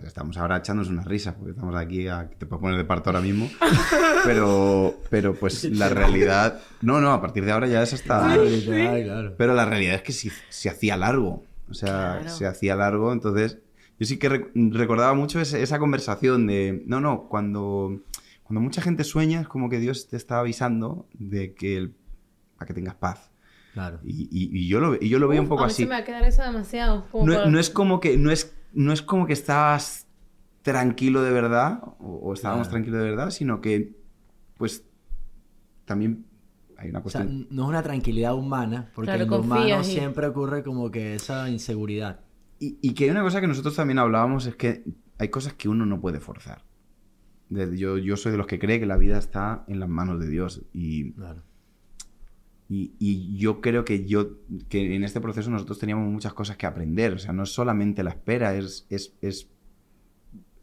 Estamos 0.05 0.37
ahora 0.37 0.59
echándonos 0.59 0.91
unas 0.91 1.07
risas, 1.07 1.35
porque 1.35 1.53
estamos 1.53 1.75
aquí, 1.77 2.07
a, 2.09 2.29
te 2.29 2.45
puedes 2.45 2.61
poner 2.61 2.77
de 2.77 2.85
parto 2.85 3.09
ahora 3.11 3.23
mismo, 3.23 3.49
pero, 4.25 4.95
pero 5.11 5.35
pues 5.35 5.65
la 5.65 5.89
realidad... 5.89 6.61
No, 6.83 7.01
no, 7.01 7.13
a 7.13 7.21
partir 7.21 7.45
de 7.45 7.53
ahora 7.53 7.67
ya 7.67 7.83
es 7.83 7.93
hasta... 7.95 8.19
Claro, 8.21 8.45
literal, 8.45 9.03
claro. 9.05 9.35
Pero 9.39 9.55
la 9.55 9.65
realidad 9.65 9.95
es 9.95 10.03
que 10.03 10.13
sí, 10.13 10.31
se 10.49 10.69
hacía 10.69 10.97
largo. 10.97 11.45
O 11.71 11.75
sea, 11.75 12.19
Claro. 12.21 12.29
se 12.37 12.47
hacía 12.47 12.77
largo. 12.77 13.13
Entonces, 13.13 13.59
yo 13.99 14.07
sí 14.07 14.19
que 14.19 14.31
rec- 14.31 14.73
recordaba 14.73 15.15
mucho 15.15 15.41
ese- 15.41 15.63
esa 15.63 15.79
conversación 15.79 16.47
de. 16.47 16.83
No, 16.87 17.01
no, 17.01 17.27
cuando, 17.29 18.01
cuando 18.45 18.61
mucha 18.61 18.83
gente 18.83 19.03
sueña, 19.05 19.41
es 19.41 19.49
como 19.49 19.69
que 19.69 19.81
Dios 19.81 20.09
te 20.09 20.17
está 20.17 20.39
avisando 20.41 21.09
de 21.15 21.55
que. 21.55 21.77
el- 21.77 21.95
para 22.57 22.67
que 22.69 22.75
tengas 22.75 22.95
paz. 22.95 23.31
Claro. 23.77 24.01
Y, 24.05 24.23
y- 24.31 24.59
y 24.59 24.69
yo, 24.69 24.81
lo, 24.81 24.95
y 24.99 25.11
yo 25.11 25.19
lo 25.19 25.29
veía 25.29 25.43
un 25.43 25.49
poco 25.49 25.65
a 25.65 25.67
mí 25.67 25.71
así. 25.71 25.83
se 25.83 25.89
me 25.89 25.95
va 25.97 25.99
a 26.01 26.05
quedar 26.05 26.25
eso 26.25 26.43
demasiado. 26.43 27.05
como 27.13 27.27
No, 27.27 27.35
para- 27.35 27.51
no 27.51 27.59
es 27.59 27.69
como 27.69 28.01
que. 28.01 28.17
No 28.17 28.31
es, 28.31 28.57
no 28.73 28.91
es 28.91 29.03
como 29.03 29.27
que 29.27 29.35
estabas 29.35 30.07
tranquilo 30.63 31.21
de 31.23 31.31
verdad. 31.31 31.81
O, 31.99 32.21
o 32.23 32.33
estábamos 32.33 32.69
Claro. 32.69 32.73
tranquilos 32.77 33.01
de 33.03 33.11
verdad, 33.11 33.29
sino 33.31 33.61
que. 33.61 33.95
Pues. 34.57 34.83
También 35.85 36.25
hay 36.79 36.89
una 36.89 37.01
O 37.01 37.09
sea, 37.11 37.21
cuestión. 37.21 37.49
no 37.51 37.65
es 37.65 37.69
una 37.69 37.83
tranquilidad 37.83 38.35
humana, 38.35 38.91
porque 38.95 39.09
Claro, 39.11 39.25
en 39.25 39.31
lo 39.31 39.41
humano 39.41 39.85
siempre 39.85 40.27
ocurre 40.27 40.63
como 40.63 40.91
que 40.91 41.15
esa 41.15 41.51
inseguridad. 41.51 42.21
Y, 42.59 42.79
y 42.81 42.95
que 42.95 43.05
hay 43.05 43.11
una 43.11 43.21
cosa 43.23 43.43
que 43.43 43.47
nosotros 43.47 43.77
también 43.77 43.99
hablábamos, 43.99 44.47
es 44.47 44.57
que 44.57 44.85
hay 45.19 45.29
cosas 45.29 45.53
que 45.53 45.69
uno 45.69 45.85
no 45.85 46.01
puede 46.01 46.19
forzar. 46.19 46.65
Yo, 47.51 47.99
yo 47.99 48.17
soy 48.17 48.33
de 48.33 48.39
los 48.39 48.47
que 48.47 48.59
cree 48.59 48.81
que 48.81 48.87
la 48.87 48.97
vida 48.97 49.19
está 49.19 49.65
en 49.69 49.81
las 49.81 49.89
manos 49.91 50.19
de 50.19 50.29
Dios. 50.31 50.63
Y, 50.73 51.13
Claro. 51.13 51.43
Y- 52.69 52.93
y 52.99 53.37
yo 53.39 53.61
creo 53.61 53.85
que 53.85 54.07
yo 54.07 54.39
que 54.69 54.95
en 54.97 55.05
este 55.05 55.21
proceso 55.21 55.51
nosotros 55.51 55.79
teníamos 55.79 56.11
muchas 56.11 56.35
cosas 56.35 56.57
que 56.57 56.67
aprender. 56.67 57.13
O 57.15 57.19
sea, 57.19 57.33
no 57.33 57.45
es 57.45 57.51
solamente 57.53 58.03
la 58.03 58.11
espera, 58.11 58.55
es, 58.57 58.87
es, 58.91 59.15
es 59.23 59.49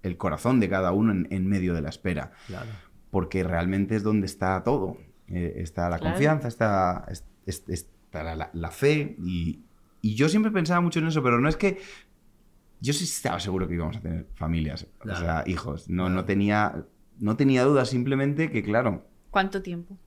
el 0.01 0.17
corazón 0.17 0.59
de 0.59 0.69
cada 0.69 0.91
uno 0.91 1.11
en, 1.13 1.27
en 1.31 1.47
medio 1.47 1.73
de 1.73 1.81
la 1.81 1.89
espera. 1.89 2.31
Claro. 2.47 2.69
Porque 3.09 3.43
realmente 3.43 3.95
es 3.95 4.03
donde 4.03 4.25
está 4.25 4.61
todo. 4.63 4.97
Eh, 5.27 5.53
está 5.57 5.89
la 5.89 5.97
Claro. 5.97 6.13
confianza, 6.13 6.47
está, 6.47 7.05
es- 7.09 7.25
es- 7.45 7.63
está 7.69 8.23
la, 8.23 8.49
la- 8.53 8.71
fe. 8.71 9.15
Y, 9.23 9.61
y 10.01 10.15
yo 10.15 10.27
siempre 10.29 10.51
pensaba 10.51 10.81
mucho 10.81 10.99
en 10.99 11.07
eso, 11.07 11.23
pero 11.23 11.39
no 11.39 11.47
es 11.47 11.55
que. 11.55 11.77
Yo 12.81 12.91
sí 12.91 13.05
estaba 13.05 13.39
seguro 13.39 13.65
que 13.69 13.75
íbamos 13.75 13.95
a 13.95 14.01
tener 14.01 14.27
familias, 14.35 14.85
Claro. 14.99 15.17
o 15.17 15.21
sea, 15.21 15.43
hijos. 15.47 15.89
No, 15.89 16.03
Claro. 16.03 16.15
no, 16.15 16.25
tenía, 16.25 16.85
no 17.19 17.37
tenía 17.37 17.63
dudas, 17.63 17.89
simplemente 17.89 18.51
que, 18.51 18.61
claro. 18.61 19.07
¿Cuánto 19.31 19.61
tiempo? 19.61 19.97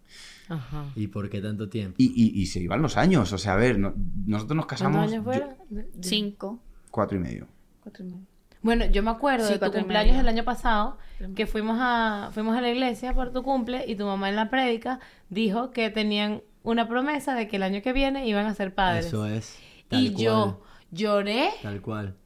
Ajá. 0.48 0.85
¿Y 0.94 1.09
por 1.09 1.28
qué 1.28 1.40
tanto 1.40 1.68
tiempo? 1.68 1.96
Y, 1.98 2.06
y- 2.14 2.40
y 2.40 2.46
se 2.46 2.61
iban 2.61 2.80
los 2.82 2.96
años, 2.96 3.32
o 3.32 3.38
sea, 3.38 3.54
a 3.54 3.56
ver, 3.56 3.78
no- 3.78 3.94
nosotros 4.26 4.56
nos 4.56 4.66
casamos. 4.66 4.96
¿Cuántos 5.11 5.12
años 5.12 5.24
fueron? 5.24 5.87
Cinco. 6.00 6.61
cuatro 6.90 7.16
y 7.18 7.20
medio. 7.20 7.46
Cuatro 7.82 8.04
y 8.04 8.09
medio. 8.09 8.24
Bueno, 8.62 8.85
yo 8.87 9.02
me 9.02 9.11
acuerdo 9.11 9.46
Sí, 9.46 9.52
de 9.54 9.59
tu 9.59 9.70
cumpleaños 9.70 10.16
del 10.16 10.28
año 10.28 10.42
pasado, 10.44 10.98
que 11.37 11.46
fuimos 11.46 11.78
a, 11.80 12.30
fuimos 12.32 12.56
a 12.56 12.61
la 12.61 12.70
iglesia 12.70 13.14
por 13.14 13.32
tu 13.32 13.42
cumple 13.42 13.85
y 13.87 13.94
tu 13.96 14.04
mamá 14.06 14.28
en 14.28 14.37
la 14.37 14.50
prédica 14.50 14.98
dijo 15.28 15.70
que 15.70 15.90
tenían 15.90 16.42
una 16.64 16.88
promesa 16.88 17.35
de 17.35 17.46
que 17.48 17.56
el 17.56 17.62
año 17.62 17.80
que 17.82 17.92
viene 17.92 18.26
iban 18.26 18.46
a 18.46 18.54
ser 18.54 18.74
padres. 18.74 19.06
Eso 19.06 19.26
es. 19.26 19.56
Tal 19.88 20.00
y 20.02 20.14
yo 20.14 20.62
lloré 20.90 21.50
Tal 21.62 21.80
cual. 21.80 22.16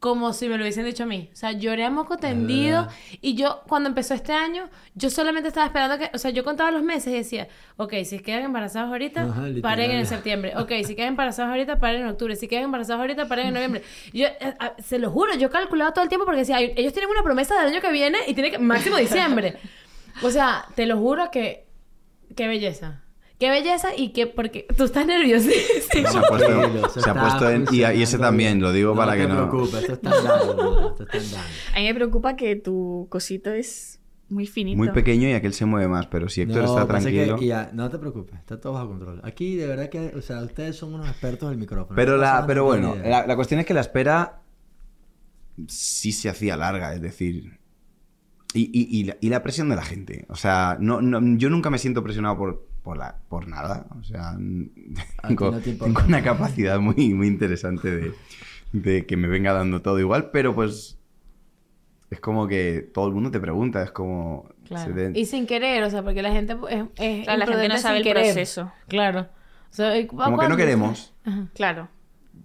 Como 0.00 0.32
si 0.32 0.48
me 0.48 0.56
lo 0.56 0.62
hubiesen 0.62 0.86
dicho 0.86 1.02
a 1.02 1.06
mí. 1.06 1.28
O 1.30 1.36
sea, 1.36 1.52
lloré 1.52 1.84
a 1.84 1.90
moco 1.90 2.16
tendido. 2.16 2.84
verdad. 2.86 2.94
Y 3.20 3.34
yo, 3.34 3.60
cuando 3.68 3.90
empezó 3.90 4.14
este 4.14 4.32
año, 4.32 4.70
yo 4.94 5.10
solamente 5.10 5.48
estaba 5.48 5.66
esperando 5.66 5.98
que... 5.98 6.10
O 6.14 6.18
sea, 6.18 6.30
yo 6.30 6.42
contaba 6.42 6.70
los 6.70 6.82
meses 6.82 7.08
y 7.12 7.16
decía, 7.16 7.48
ok, 7.76 7.92
si 8.04 8.18
quedan 8.20 8.44
embarazados 8.44 8.90
ahorita, 8.90 9.24
Ajá, 9.24 9.42
paren 9.60 9.90
en 9.90 10.06
septiembre. 10.06 10.54
Ok, 10.56 10.72
si 10.86 10.94
quedan 10.96 11.08
embarazados 11.08 11.50
ahorita, 11.50 11.78
paren 11.78 12.00
en 12.00 12.08
octubre. 12.08 12.34
Si 12.34 12.48
quedan 12.48 12.64
embarazados 12.64 12.98
ahorita, 13.02 13.28
paren 13.28 13.48
en 13.48 13.54
noviembre. 13.54 13.82
Yo, 14.14 14.26
eh, 14.26 14.54
ah, 14.58 14.72
se 14.82 14.98
lo 14.98 15.10
juro, 15.10 15.34
yo 15.34 15.50
calculaba 15.50 15.92
todo 15.92 16.02
el 16.02 16.08
tiempo 16.08 16.24
porque 16.24 16.40
decía, 16.40 16.56
"Ay, 16.56 16.72
ellos 16.76 16.94
tienen 16.94 17.10
una 17.10 17.22
promesa 17.22 17.54
del 17.58 17.70
año 17.70 17.82
que 17.82 17.92
viene 17.92 18.18
y 18.26 18.32
tiene 18.32 18.50
que... 18.50 18.58
Máximo 18.58 18.96
diciembre. 18.96 19.56
O 20.22 20.30
sea, 20.30 20.66
te 20.74 20.86
lo 20.86 20.98
juro 20.98 21.30
que... 21.30 21.66
Qué 22.36 22.46
belleza. 22.48 23.02
Qué 23.40 23.48
belleza 23.50 23.88
y 23.96 24.12
que... 24.12 24.26
Porque 24.26 24.66
tú 24.76 24.84
estás 24.84 25.06
nerviosísimo. 25.06 26.08
Se 26.08 26.18
ha 26.18 26.22
puesto, 26.22 27.00
se 27.00 27.10
ha 27.10 27.14
puesto 27.14 27.50
en... 27.50 27.64
Y, 27.72 27.78
y 27.78 28.02
ese 28.02 28.18
también, 28.18 28.60
lo 28.60 28.70
digo 28.70 28.94
para 28.94 29.16
que 29.16 29.22
te 29.22 29.28
no... 29.28 29.48
preocupes, 29.48 29.80
esto 29.80 29.94
está 29.94 30.10
andando, 30.10 30.90
esto 31.00 31.16
está. 31.18 31.40
A 31.74 31.78
mí 31.78 31.84
me 31.86 31.94
preocupa 31.94 32.36
que 32.36 32.54
tu 32.56 33.06
cosito 33.10 33.50
es 33.50 33.98
muy 34.28 34.46
finito. 34.46 34.76
Muy 34.76 34.90
pequeño 34.90 35.26
y 35.28 35.32
aquel 35.32 35.54
se 35.54 35.64
mueve 35.64 35.88
más, 35.88 36.06
pero 36.06 36.28
si 36.28 36.42
Héctor 36.42 36.64
está 36.64 36.82
que- 36.82 36.86
tranquilo... 36.86 37.38
ya, 37.40 37.70
no 37.72 37.88
te 37.90 37.98
preocupes, 37.98 38.38
está 38.38 38.60
todo 38.60 38.74
bajo 38.74 38.88
control. 38.88 39.20
Aquí 39.24 39.56
de 39.56 39.66
verdad 39.66 39.88
que, 39.88 40.12
o 40.14 40.20
sea, 40.22 40.42
ustedes 40.42 40.76
son 40.76 40.92
unos 40.94 41.08
expertos 41.08 41.48
del 41.48 41.58
micrófono. 41.58 41.96
Pero, 41.96 42.12
No 42.12 42.18
la, 42.18 42.44
pero 42.46 42.60
no 42.60 42.66
bueno, 42.66 42.94
la, 43.02 43.26
la 43.26 43.36
cuestión 43.36 43.58
es 43.60 43.66
que 43.66 43.74
la 43.74 43.80
espera 43.80 44.42
sí 45.66 46.12
se 46.12 46.28
hacía 46.28 46.56
larga, 46.56 46.94
es 46.94 47.00
decir... 47.00 47.58
Y, 48.52 48.62
y- 48.72 48.98
y 49.00 49.04
la, 49.04 49.16
y 49.20 49.28
la 49.28 49.42
presión 49.44 49.68
de 49.68 49.76
la 49.76 49.82
gente. 49.82 50.26
O 50.28 50.34
sea, 50.36 50.76
no, 50.80 51.00
no- 51.00 51.20
yo 51.38 51.48
nunca 51.50 51.70
me 51.70 51.78
siento 51.78 52.02
presionado 52.02 52.36
por, 52.36 52.66
por, 52.90 52.98
la, 52.98 53.16
por 53.28 53.46
nada. 53.46 53.86
O 54.00 54.02
sea, 54.02 54.36
tengo, 55.28 55.52
no 55.52 55.60
te 55.60 55.74
tengo 55.74 56.00
una 56.08 56.22
capacidad 56.24 56.80
muy, 56.80 57.14
muy 57.14 57.28
interesante 57.28 57.88
de, 57.88 58.12
de 58.72 59.06
que 59.06 59.16
me 59.16 59.28
venga 59.28 59.52
dando 59.52 59.80
todo 59.80 60.00
igual, 60.00 60.30
pero 60.32 60.56
pues 60.56 60.98
es 62.10 62.18
como 62.18 62.48
que 62.48 62.90
todo 62.92 63.06
el 63.06 63.14
mundo 63.14 63.30
te 63.30 63.38
pregunta, 63.38 63.80
es 63.84 63.92
como... 63.92 64.48
Claro. 64.66 64.92
den- 64.92 65.14
Y 65.14 65.24
sin 65.26 65.46
querer, 65.46 65.84
o 65.84 65.90
sea, 65.90 66.02
porque 66.02 66.20
la 66.20 66.32
gente 66.32 66.56
es, 66.68 66.84
es 66.96 67.24
Claro, 67.26 67.38
la 67.38 67.46
gente 67.46 67.68
no 67.68 67.78
sabe 67.78 67.98
el 67.98 68.02
querer. 68.02 68.24
proceso. 68.24 68.72
Claro. 68.88 69.20
O 69.20 69.72
sea, 69.72 69.96
¿y 69.96 70.08
cu- 70.08 70.16
como 70.16 70.36
que 70.36 70.48
no 70.48 70.56
queremos. 70.56 71.14
Claro. 71.54 71.88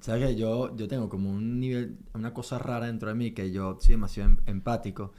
¿Sabes 0.02 0.28
que 0.28 0.36
yo, 0.36 0.76
yo 0.78 0.88
tengo 0.88 1.10
como 1.10 1.32
un 1.32 1.60
nivel, 1.60 1.98
una 2.14 2.36
cosa 2.36 2.60
rara 2.60 2.86
dentro 2.86 3.10
de 3.10 3.16
mí 3.16 3.32
que 3.32 3.52
yo 3.52 3.78
soy 3.82 3.94
demasiado 3.96 4.30
em- 4.30 4.38
empático 4.46 5.12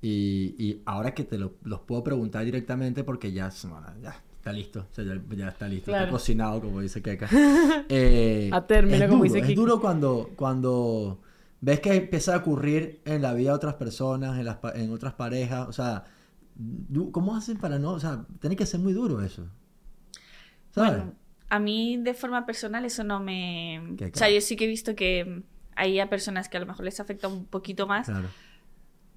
y, 0.00 0.56
y 0.58 0.82
ahora 0.86 1.14
que 1.14 1.22
te 1.22 1.38
lo, 1.38 1.52
los 1.62 1.78
puedo 1.82 2.02
preguntar 2.02 2.44
directamente 2.44 3.04
porque 3.04 3.30
ya, 3.30 3.46
es- 3.46 3.64
bueno, 3.68 3.86
ya 4.02 4.16
está 4.42 4.52
listo, 4.52 4.86
o 4.90 4.92
sea, 4.94 5.04
ya, 5.04 5.14
ya 5.36 5.48
está 5.48 5.68
listo, 5.68 5.86
Claro. 5.92 6.04
está 6.06 6.10
cocinado 6.12 6.60
como 6.60 6.80
dice 6.80 7.00
Keka. 7.00 7.28
Eh, 7.88 8.50
A 8.52 8.66
término, 8.66 8.96
es 8.96 9.02
como 9.08 9.22
duro, 9.22 9.22
dice 9.24 9.38
Es 9.38 9.44
Kiki. 9.46 9.54
duro 9.54 9.80
cuando, 9.80 10.30
cuando 10.34 11.20
ves 11.60 11.78
que 11.78 11.94
empieza 11.94 12.34
a 12.34 12.38
ocurrir 12.38 13.00
en 13.04 13.22
la 13.22 13.34
vida 13.34 13.50
de 13.50 13.54
otras 13.56 13.74
personas, 13.74 14.36
en, 14.38 14.44
las, 14.46 14.58
en 14.74 14.92
otras 14.92 15.14
parejas, 15.14 15.68
o 15.68 15.72
sea, 15.72 16.04
¿cómo 17.12 17.36
hacen 17.36 17.56
para 17.58 17.78
no, 17.78 17.92
o 17.92 18.00
sea, 18.00 18.24
tiene 18.40 18.56
que 18.56 18.66
ser 18.66 18.80
muy 18.80 18.92
duro 18.92 19.22
eso? 19.22 19.46
¿Sabes? 20.72 20.90
Bueno, 20.96 21.14
a 21.48 21.58
mí 21.60 21.96
de 21.98 22.14
forma 22.14 22.44
personal 22.44 22.84
eso 22.84 23.04
no 23.04 23.20
me... 23.20 23.80
O 24.12 24.16
sea, 24.16 24.28
yo 24.28 24.40
sí 24.40 24.56
que 24.56 24.64
he 24.64 24.68
visto 24.68 24.96
que 24.96 25.42
hay 25.76 26.00
a 26.00 26.08
personas 26.10 26.48
que 26.48 26.56
a 26.56 26.60
lo 26.60 26.66
mejor 26.66 26.84
les 26.84 26.98
afecta 26.98 27.28
un 27.28 27.44
poquito 27.46 27.86
más, 27.86 28.06
Claro. 28.08 28.28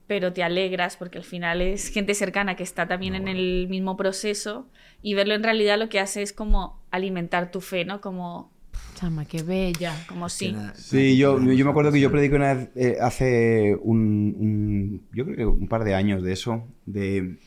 Pero 0.08 0.34
te 0.34 0.44
alegras 0.44 0.98
porque 0.98 1.18
al 1.20 1.24
final 1.24 1.62
es 1.62 1.90
gente 1.90 2.14
cercana 2.16 2.56
que 2.56 2.64
está 2.64 2.88
también 2.88 3.14
No, 3.14 3.20
en 3.20 3.24
bueno. 3.24 3.40
el 3.40 3.68
mismo 3.70 3.98
proceso 3.98 4.70
y 5.02 5.14
verlo 5.16 5.34
en 5.36 5.44
realidad 5.44 5.78
lo 5.80 5.90
que 5.90 6.00
hace 6.00 6.22
es 6.22 6.34
como 6.34 6.80
alimentar 6.92 7.52
tu 7.52 7.62
fe, 7.62 7.86
¿no? 7.86 8.02
Como, 8.02 8.52
Chama, 8.96 9.26
qué 9.26 9.44
bella. 9.44 9.94
como 10.08 10.30
sí. 10.30 10.56
Sí, 10.76 11.18
yo, 11.18 11.40
yo 11.42 11.66
me 11.66 11.72
acuerdo 11.72 11.92
que 11.92 12.00
yo 12.00 12.12
prediqué 12.12 12.36
una 12.36 12.54
vez 12.54 12.70
eh, 12.76 12.98
hace 13.02 13.78
un, 13.82 14.36
un- 14.40 15.08
Yo 15.14 15.26
creo 15.26 15.36
que 15.36 15.46
un 15.46 15.68
par 15.68 15.84
de 15.84 15.96
años 15.96 16.24
de 16.24 16.34
eso, 16.34 16.68
de, 16.86 17.38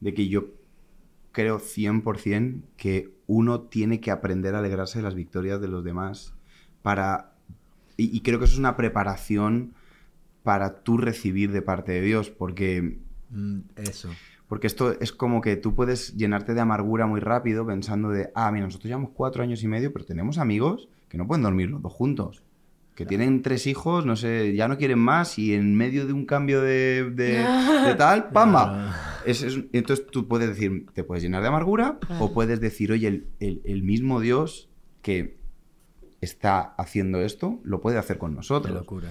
de 0.00 0.14
que 0.14 0.28
yo 0.28 0.46
creo 1.32 1.60
100% 1.60 2.68
que 2.76 3.10
uno 3.28 3.62
tiene 3.62 4.00
que 4.00 4.10
aprender 4.12 4.54
a 4.56 4.60
alegrarse 4.60 5.00
de 5.00 5.04
las 5.04 5.14
victorias 5.16 5.60
de 5.60 5.68
los 5.68 5.84
demás 5.84 6.34
para... 6.82 7.34
Y, 7.98 8.16
y 8.16 8.22
creo 8.22 8.38
que 8.40 8.46
eso 8.46 8.54
es 8.54 8.60
una 8.60 8.76
preparación 8.76 9.74
para 10.46 10.84
tú 10.84 10.96
recibir 10.96 11.50
de 11.50 11.60
parte 11.60 11.90
de 11.90 12.00
Dios, 12.02 12.30
porque... 12.30 13.00
Mm, 13.30 13.58
Eso. 13.74 14.10
Porque 14.46 14.68
esto 14.68 14.92
es 15.00 15.10
como 15.10 15.40
que 15.40 15.56
tú 15.56 15.74
puedes 15.74 16.14
llenarte 16.16 16.54
de 16.54 16.60
amargura 16.60 17.06
muy 17.06 17.18
rápido 17.18 17.66
pensando 17.66 18.10
de, 18.10 18.30
ah, 18.36 18.52
mira, 18.52 18.66
nosotros 18.66 18.86
llevamos 18.88 19.10
cuatro 19.12 19.42
años 19.42 19.60
y 19.64 19.66
medio, 19.66 19.92
pero 19.92 20.04
tenemos 20.04 20.38
amigos 20.38 20.88
que 21.08 21.18
no 21.18 21.26
pueden 21.26 21.42
dormir 21.42 21.68
los 21.68 21.82
dos 21.82 21.92
juntos. 21.92 22.44
Que 22.94 23.04
tienen 23.04 23.42
tres 23.42 23.66
hijos, 23.66 24.06
no 24.06 24.14
sé, 24.14 24.54
ya 24.54 24.68
no 24.68 24.78
quieren 24.78 25.00
más 25.00 25.36
y 25.40 25.52
en 25.52 25.74
medio 25.74 26.06
de 26.06 26.12
un 26.12 26.26
cambio 26.26 26.60
de, 26.62 27.10
de- 27.10 27.44
de 27.88 27.94
tal, 27.96 28.28
¡pamba! 28.30 28.94
Es- 29.26 29.42
es- 29.42 29.64
entonces 29.72 30.06
tú 30.06 30.28
puedes 30.28 30.48
decir, 30.48 30.86
te 30.94 31.02
puedes 31.02 31.24
llenar 31.24 31.42
de 31.42 31.48
amargura 31.48 31.98
o 32.20 32.32
puedes 32.32 32.60
decir, 32.60 32.92
oye, 32.92 33.08
el, 33.08 33.26
el- 33.40 33.62
el 33.64 33.82
mismo 33.82 34.20
Dios 34.20 34.70
que 35.02 35.38
está 36.20 36.60
haciendo 36.78 37.20
esto, 37.20 37.58
lo 37.64 37.80
puede 37.80 37.98
hacer 37.98 38.16
con 38.18 38.30
Qué 38.30 38.36
nosotros. 38.36 38.74
locura. 38.74 39.08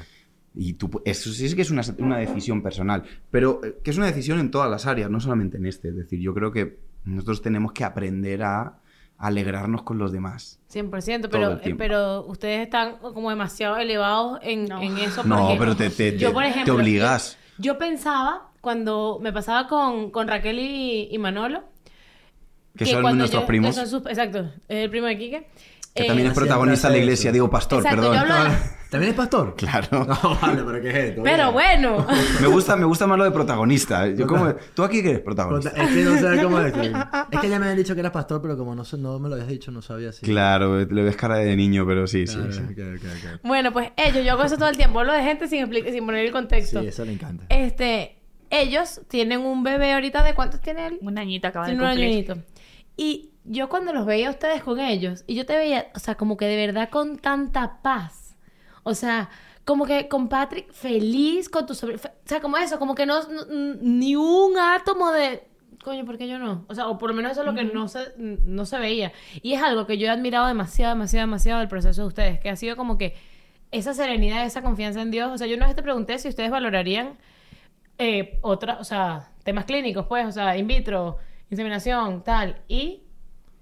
Y 0.57 0.73
tú, 0.73 0.89
eso 1.03 1.31
sí 1.31 1.45
es 1.45 1.53
que 1.55 1.61
es 1.63 1.71
una, 1.71 1.81
una 1.97 2.17
decisión 2.17 2.61
personal, 2.63 3.03
pero 3.29 3.59
eh, 3.63 3.77
que 3.83 3.91
es 3.91 3.97
una 3.97 4.05
decisión 4.07 4.39
en 4.39 4.51
todas 4.51 4.69
las 4.71 4.85
áreas, 4.85 5.09
no 5.09 5.19
solamente 5.19 5.57
en 5.57 5.65
este. 5.65 5.89
Es 5.89 5.95
decir, 5.97 6.19
yo 6.19 6.33
creo 6.33 6.51
que 6.51 6.79
nosotros 7.03 7.41
tenemos 7.41 7.71
que 7.73 7.83
aprender 7.83 8.41
a 8.43 8.79
alegrarnos 9.17 9.83
con 9.83 9.97
los 9.97 10.11
demás. 10.11 10.59
100%, 10.73 11.29
Todo 11.29 11.59
pero, 11.61 11.77
pero 11.77 12.25
ustedes 12.25 12.63
están 12.65 12.97
como 12.97 13.29
demasiado 13.29 13.77
elevados 13.77 14.39
en, 14.43 14.65
No. 14.65 14.81
en 14.81 14.97
eso. 14.97 15.23
No, 15.23 15.39
porque 15.47 15.57
pero 15.59 15.75
te, 15.75 15.89
te, 15.89 16.17
yo, 16.17 16.31
te- 16.63 16.71
obligas. 16.71 17.37
Yo, 17.57 17.73
yo 17.73 17.77
pensaba, 17.77 18.51
cuando 18.61 19.19
me 19.21 19.31
pasaba 19.31 19.67
con, 19.67 20.09
con 20.11 20.27
Raquel 20.27 20.59
y, 20.59 21.07
y 21.11 21.17
Manolo, 21.17 21.63
Que 22.77 22.85
son 22.85 23.17
nuestros 23.17 23.43
yo- 23.43 23.47
primos. 23.47 23.69
que 23.75 23.85
son 23.85 23.87
sus- 23.87 24.09
exacto, 24.09 24.39
es 24.67 24.83
el 24.83 24.89
primo 24.89 25.07
de 25.07 25.17
Quique. 25.17 25.47
Que 25.93 26.03
Eh, 26.03 26.07
también 26.07 26.27
es 26.27 26.33
Siempre 26.33 26.47
protagonista 26.47 26.89
de 26.89 26.93
la 26.95 26.99
iglesia, 26.99 27.31
digo 27.31 27.49
pastor, 27.49 27.79
Exacto, 27.79 28.01
perdón. 28.11 28.15
yo 28.27 28.33
hablo 28.33 28.49
de- 28.51 28.57
¿También 28.95 29.11
es 29.11 29.17
pastor? 29.17 29.55
Claro. 29.55 29.87
No, 30.05 30.37
vale, 30.41 30.63
pero 30.63 30.81
¿qué 30.81 30.89
es 30.89 30.95
esto? 31.09 31.23
Pero 31.23 31.51
bueno. 31.51 32.05
Me 32.41 32.47
gusta, 32.47 32.75
me 32.75 32.85
gusta 32.85 33.07
más 33.07 33.17
lo 33.17 33.23
de 33.23 33.31
protagonista. 33.31 34.07
Yo 34.09 34.25
como, 34.27 34.53
¿Tú 34.73 34.83
aquí 34.83 35.01
qué 35.01 35.09
eres 35.11 35.21
protagonista? 35.21 35.69
Es 35.71 35.89
que 35.89 36.03
no 36.03 36.17
sé 36.17 36.41
cómo 36.43 36.59
decir. 36.59 36.93
Es 37.31 37.39
que 37.39 37.49
ya 37.49 37.59
me 37.59 37.65
habían 37.65 37.77
dicho 37.77 37.93
que 37.93 37.99
eras 38.01 38.11
pastor, 38.11 38.41
pero 38.41 38.57
como 38.57 38.75
no, 38.75 38.83
sé- 38.83 38.97
no 38.97 39.19
me 39.19 39.29
lo 39.29 39.35
habías 39.35 39.49
dicho, 39.49 39.71
no 39.71 39.81
sabía 39.81 40.11
si. 40.11 40.25
Claro, 40.25 40.77
le 40.79 41.03
ves 41.03 41.15
cara 41.15 41.35
de 41.37 41.55
niño, 41.55 41.85
pero 41.85 42.07
sí, 42.07 42.25
Claro, 42.25 42.51
sí. 42.51 42.61
bueno, 43.43 43.71
pues 43.73 43.91
ellos, 43.97 44.25
yo 44.25 44.31
hago 44.33 44.43
eso 44.43 44.57
todo 44.57 44.69
el 44.69 44.77
tiempo, 44.77 44.99
hablo 44.99 45.13
de 45.13 45.23
gente 45.23 45.47
sin, 45.47 45.59
explicar, 45.59 45.91
sin 45.91 46.05
poner 46.05 46.25
el 46.25 46.31
contexto. 46.31 46.81
Sí, 46.81 46.87
eso 46.87 47.05
le 47.05 47.13
encanta. 47.13 47.45
Este, 47.49 48.17
ellos 48.49 49.01
tienen 49.07 49.41
un 49.41 49.63
bebé 49.63 49.93
ahorita 49.93 50.23
de 50.23 50.33
cuántos 50.33 50.61
tiene 50.61 50.87
él? 50.87 50.97
Un 51.01 51.17
añito 51.17 51.47
acaba 51.47 51.65
de 51.67 51.71
Tiene 51.73 51.83
un 51.83 51.89
cumplir. 51.91 52.09
añito. 52.13 52.37
Y 52.97 53.31
yo 53.43 53.69
cuando 53.69 53.93
los 53.93 54.05
veía 54.05 54.27
a 54.29 54.31
ustedes 54.31 54.63
con 54.63 54.79
ellos, 54.79 55.23
y 55.27 55.35
yo 55.35 55.45
te 55.45 55.57
veía, 55.57 55.87
o 55.95 55.99
sea, 55.99 56.15
como 56.15 56.37
que 56.37 56.45
de 56.45 56.55
verdad 56.65 56.89
con 56.89 57.17
tanta 57.17 57.81
paz. 57.81 58.24
O 58.87 58.93
sea, 58.93 59.29
como 59.65 59.85
que 59.85 60.07
con 60.07 60.29
Patrick 60.29 60.71
feliz 60.71 61.49
con 61.49 61.65
tu 61.65 61.73
sobrino. 61.75 61.99
O 62.03 62.27
sea, 62.27 62.39
como 62.39 62.55
eso, 62.57 62.79
como 62.79 62.93
que 62.95 63.05
no, 63.05 63.21
no- 63.27 63.45
ni 63.81 64.15
un 64.15 64.57
átomo 64.57 65.11
de. 65.11 65.43
Coño, 65.83 66.05
¿por 66.05 66.17
qué 66.17 66.27
yo 66.27 66.39
no? 66.39 66.65
O 66.69 66.73
sea, 66.75 66.87
o 66.87 66.97
por 66.97 67.09
lo 67.09 67.15
menos 67.15 67.31
eso 67.33 67.41
es 67.41 67.47
lo 67.47 67.53
que 67.53 67.63
no 67.65 67.87
se, 67.87 67.99
no 68.17 68.65
se 68.65 68.79
veía. 68.79 69.11
Y 69.43 69.53
es 69.53 69.61
algo 69.61 69.85
que 69.85 69.97
yo 69.97 70.07
he 70.07 70.09
admirado 70.09 70.47
demasiado, 70.47 70.93
demasiado, 70.95 71.27
demasiado 71.27 71.59
del 71.59 71.67
proceso 71.67 72.01
de 72.03 72.07
ustedes, 72.07 72.39
que 72.39 72.49
ha 72.49 72.55
sido 72.55 72.75
como 72.75 72.97
que 72.97 73.15
esa 73.71 73.93
serenidad, 73.93 74.45
esa 74.45 74.61
confianza 74.61 75.01
en 75.01 75.11
Dios. 75.11 75.31
O 75.31 75.37
sea, 75.37 75.45
yo 75.47 75.55
una 75.57 75.65
vez 75.67 75.75
te 75.75 75.83
pregunté 75.83 76.17
si 76.19 76.27
ustedes 76.29 76.49
valorarían 76.49 77.17
eh, 77.97 78.39
otra, 78.41 78.77
o 78.79 78.83
sea, 78.83 79.31
temas 79.43 79.65
clínicos, 79.65 80.05
pues, 80.07 80.25
o 80.27 80.31
sea, 80.31 80.57
in 80.57 80.67
vitro, 80.67 81.17
inseminación, 81.49 82.23
tal, 82.23 82.61
y 82.67 83.03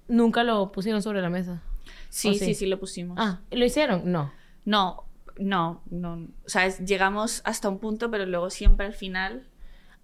nunca 0.08 0.42
lo 0.44 0.72
pusieron 0.72 1.02
sobre 1.02 1.20
la 1.20 1.30
mesa. 1.30 1.62
Sí, 2.08 2.28
¿O 2.30 2.32
sí, 2.34 2.38
sí? 2.46 2.54
sí, 2.54 2.66
lo 2.66 2.78
pusimos. 2.78 3.16
Ah, 3.20 3.40
¿lo 3.50 3.64
hicieron? 3.64 4.10
No. 4.10 4.32
No, 4.64 5.04
no, 5.38 5.82
no. 5.90 6.14
O 6.44 6.48
sea, 6.48 6.66
es- 6.66 6.78
llegamos 6.84 7.42
hasta 7.44 7.68
un 7.68 7.78
punto, 7.78 8.10
pero 8.10 8.26
luego 8.26 8.50
siempre 8.50 8.86
al 8.86 8.92
final 8.94 9.48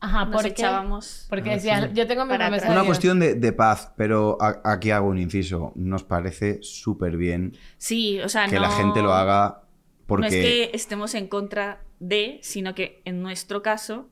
Ajá, 0.01 0.25
nos 0.25 0.35
porque 0.35 0.49
echábamos. 0.49 1.27
porque 1.29 1.51
Ah, 1.51 1.55
decías, 1.55 1.85
sí. 1.85 1.91
yo 1.95 2.07
tengo 2.07 2.25
mi 2.25 2.37
promesa 2.37 2.67
de 2.67 2.73
Una 2.73 2.85
cuestión 2.85 3.21
de, 3.21 3.35
de 3.35 3.53
paz, 3.53 3.93
pero 3.97 4.39
a- 4.41 4.61
aquí 4.65 4.91
hago 4.91 5.09
un 5.09 5.19
inciso. 5.19 5.73
Nos 5.77 6.05
parece 6.05 6.59
súper 6.63 7.17
bien 7.17 7.57
Sí, 7.79 8.21
o 8.21 8.29
sea, 8.29 8.47
que 8.47 8.57
no... 8.57 8.63
la 8.63 8.71
gente 8.71 9.03
lo 9.03 9.13
haga 9.13 9.63
porque... 10.07 10.23
No 10.23 10.27
es 10.29 10.35
que 10.43 10.71
estemos 10.75 11.15
en 11.15 11.29
contra 11.29 11.83
de, 12.01 12.39
sino 12.43 12.75
que 12.75 13.03
en 13.05 13.23
nuestro 13.23 13.63
caso, 13.63 14.09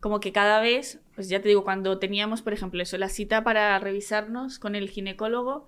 como 0.00 0.20
que 0.20 0.30
cada 0.32 0.60
vez, 0.60 1.00
pues 1.14 1.28
ya 1.28 1.40
te 1.40 1.48
digo, 1.48 1.64
cuando 1.64 1.98
teníamos, 1.98 2.42
por 2.42 2.52
ejemplo, 2.52 2.82
eso, 2.82 2.96
la 2.98 3.08
cita 3.08 3.42
para 3.42 3.76
revisarnos 3.78 4.58
con 4.58 4.74
el 4.76 4.88
ginecólogo, 4.90 5.66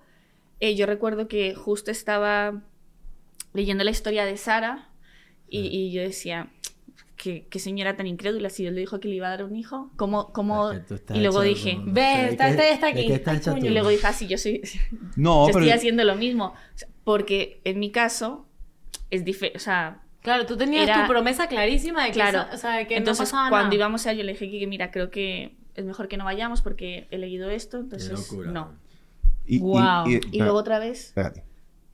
eh, 0.61 0.75
yo 0.75 0.85
recuerdo 0.85 1.27
que 1.27 1.55
justo 1.55 1.89
estaba 1.89 2.61
leyendo 3.53 3.83
la 3.83 3.91
historia 3.91 4.25
de 4.25 4.37
Sara 4.37 4.89
Y, 5.47 5.59
y 5.67 5.91
yo 5.91 6.01
decía, 6.01 6.47
¿qué, 7.15 7.47
qué 7.49 7.59
señora 7.59 7.95
tan 7.97 8.05
incrédula, 8.07 8.49
si 8.49 8.63
Dios 8.63 8.73
le 8.75 8.81
dijo 8.81 8.99
que 8.99 9.07
le 9.07 9.15
iba 9.15 9.27
a 9.27 9.31
dar 9.31 9.43
un 9.43 9.55
hijo, 9.55 9.89
¿cómo, 9.95 10.31
cómo? 10.31 10.71
Y 11.13 11.19
luego 11.19 11.41
dije, 11.41 11.73
como- 11.75 11.93
Ve, 11.93 12.01
¿de 12.01 12.29
está- 12.29 12.49
está- 12.49 12.69
está 12.69 12.87
aquí. 12.87 13.07
tú? 13.59 13.65
y 13.65 13.69
luego 13.69 13.89
dije, 13.89 14.05
ah, 14.07 14.13
sí, 14.13 14.27
yo 14.27 14.37
soy, 14.37 14.61
No, 15.15 15.47
yo 15.47 15.53
pero... 15.53 15.59
estoy 15.65 15.71
haciendo 15.71 16.03
lo 16.03 16.15
mismo. 16.15 16.53
Porque 17.03 17.59
en 17.63 17.79
mi 17.79 17.91
caso 17.91 18.45
es 19.09 19.25
diferente, 19.25 19.57
o 19.57 19.61
sea, 19.61 20.01
Claro, 20.21 20.45
tú 20.45 20.57
tenías 20.57 20.83
Era- 20.83 21.01
tu 21.03 21.07
promesa 21.07 21.47
clarísima 21.47 22.01
de 22.03 22.09
que, 22.09 22.13
Claro. 22.15 22.45
o 22.53 22.57
sea, 22.57 22.75
de 22.75 22.87
que 22.87 22.97
entonces 22.97 23.31
no 23.31 23.39
cuando 23.49 23.63
nada. 23.67 23.75
íbamos 23.75 24.05
a 24.05 24.11
yo 24.13 24.23
le 24.23 24.33
dije 24.33 24.51
que 24.51 24.67
mira, 24.67 24.91
creo 24.91 25.09
que 25.09 25.55
es 25.75 25.85
mejor 25.85 26.09
que 26.09 26.17
no 26.17 26.25
vayamos 26.25 26.61
porque 26.61 27.07
he 27.09 27.17
leído 27.17 27.49
esto, 27.49 27.77
Qué 27.77 27.83
entonces 27.85 28.11
locura. 28.11 28.51
no. 28.51 28.73
Y, 29.47 29.55
y- 29.55 29.59
Guau. 29.59 30.07
y- 30.07 30.11
Y 30.11 30.15
espera, 30.17 30.43
luego 30.43 30.59
otra 30.59 30.77
vez, 30.77 31.05
Espérate. 31.07 31.43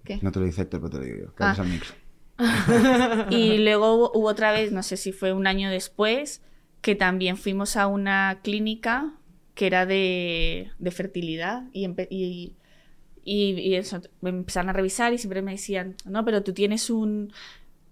¿Qué? 0.06 0.20
No 0.22 0.32
te 0.32 0.40
lo 0.40 0.46
dice 0.46 0.62
Héctor, 0.62 0.80
pero 0.82 0.90
te 0.92 0.98
lo 1.00 1.04
digo 1.04 1.18
yo. 1.28 1.36
Que 1.36 1.44
Ah. 1.44 1.56
al 1.58 1.68
micro. 1.68 1.90
Y 3.30 3.58
luego 3.60 3.94
hubo, 3.96 4.12
hubo 4.14 4.28
otra 4.28 4.52
vez, 4.52 4.72
no 4.72 4.84
sé 4.84 4.98
si 4.98 5.12
fue 5.12 5.34
un 5.34 5.48
año 5.48 5.70
después, 5.70 6.42
que 6.82 6.96
también 6.96 7.38
fuimos 7.38 7.76
a 7.78 7.88
una 7.88 8.40
clínica 8.44 9.14
que 9.54 9.68
era 9.68 9.86
de, 9.86 10.70
de 10.80 10.92
fertilidad 10.92 11.64
y, 11.72 11.86
empe- 11.88 12.08
y, 12.10 12.54
y, 13.24 13.52
y 13.60 13.76
eso, 13.76 14.02
me 14.22 14.30
empezaron 14.32 14.70
a 14.70 14.74
revisar 14.74 15.14
y 15.14 15.18
siempre 15.18 15.42
me 15.42 15.54
decían, 15.54 15.96
no, 16.06 16.24
pero 16.26 16.44
tú 16.44 16.54
tienes 16.54 16.90
un... 16.90 17.32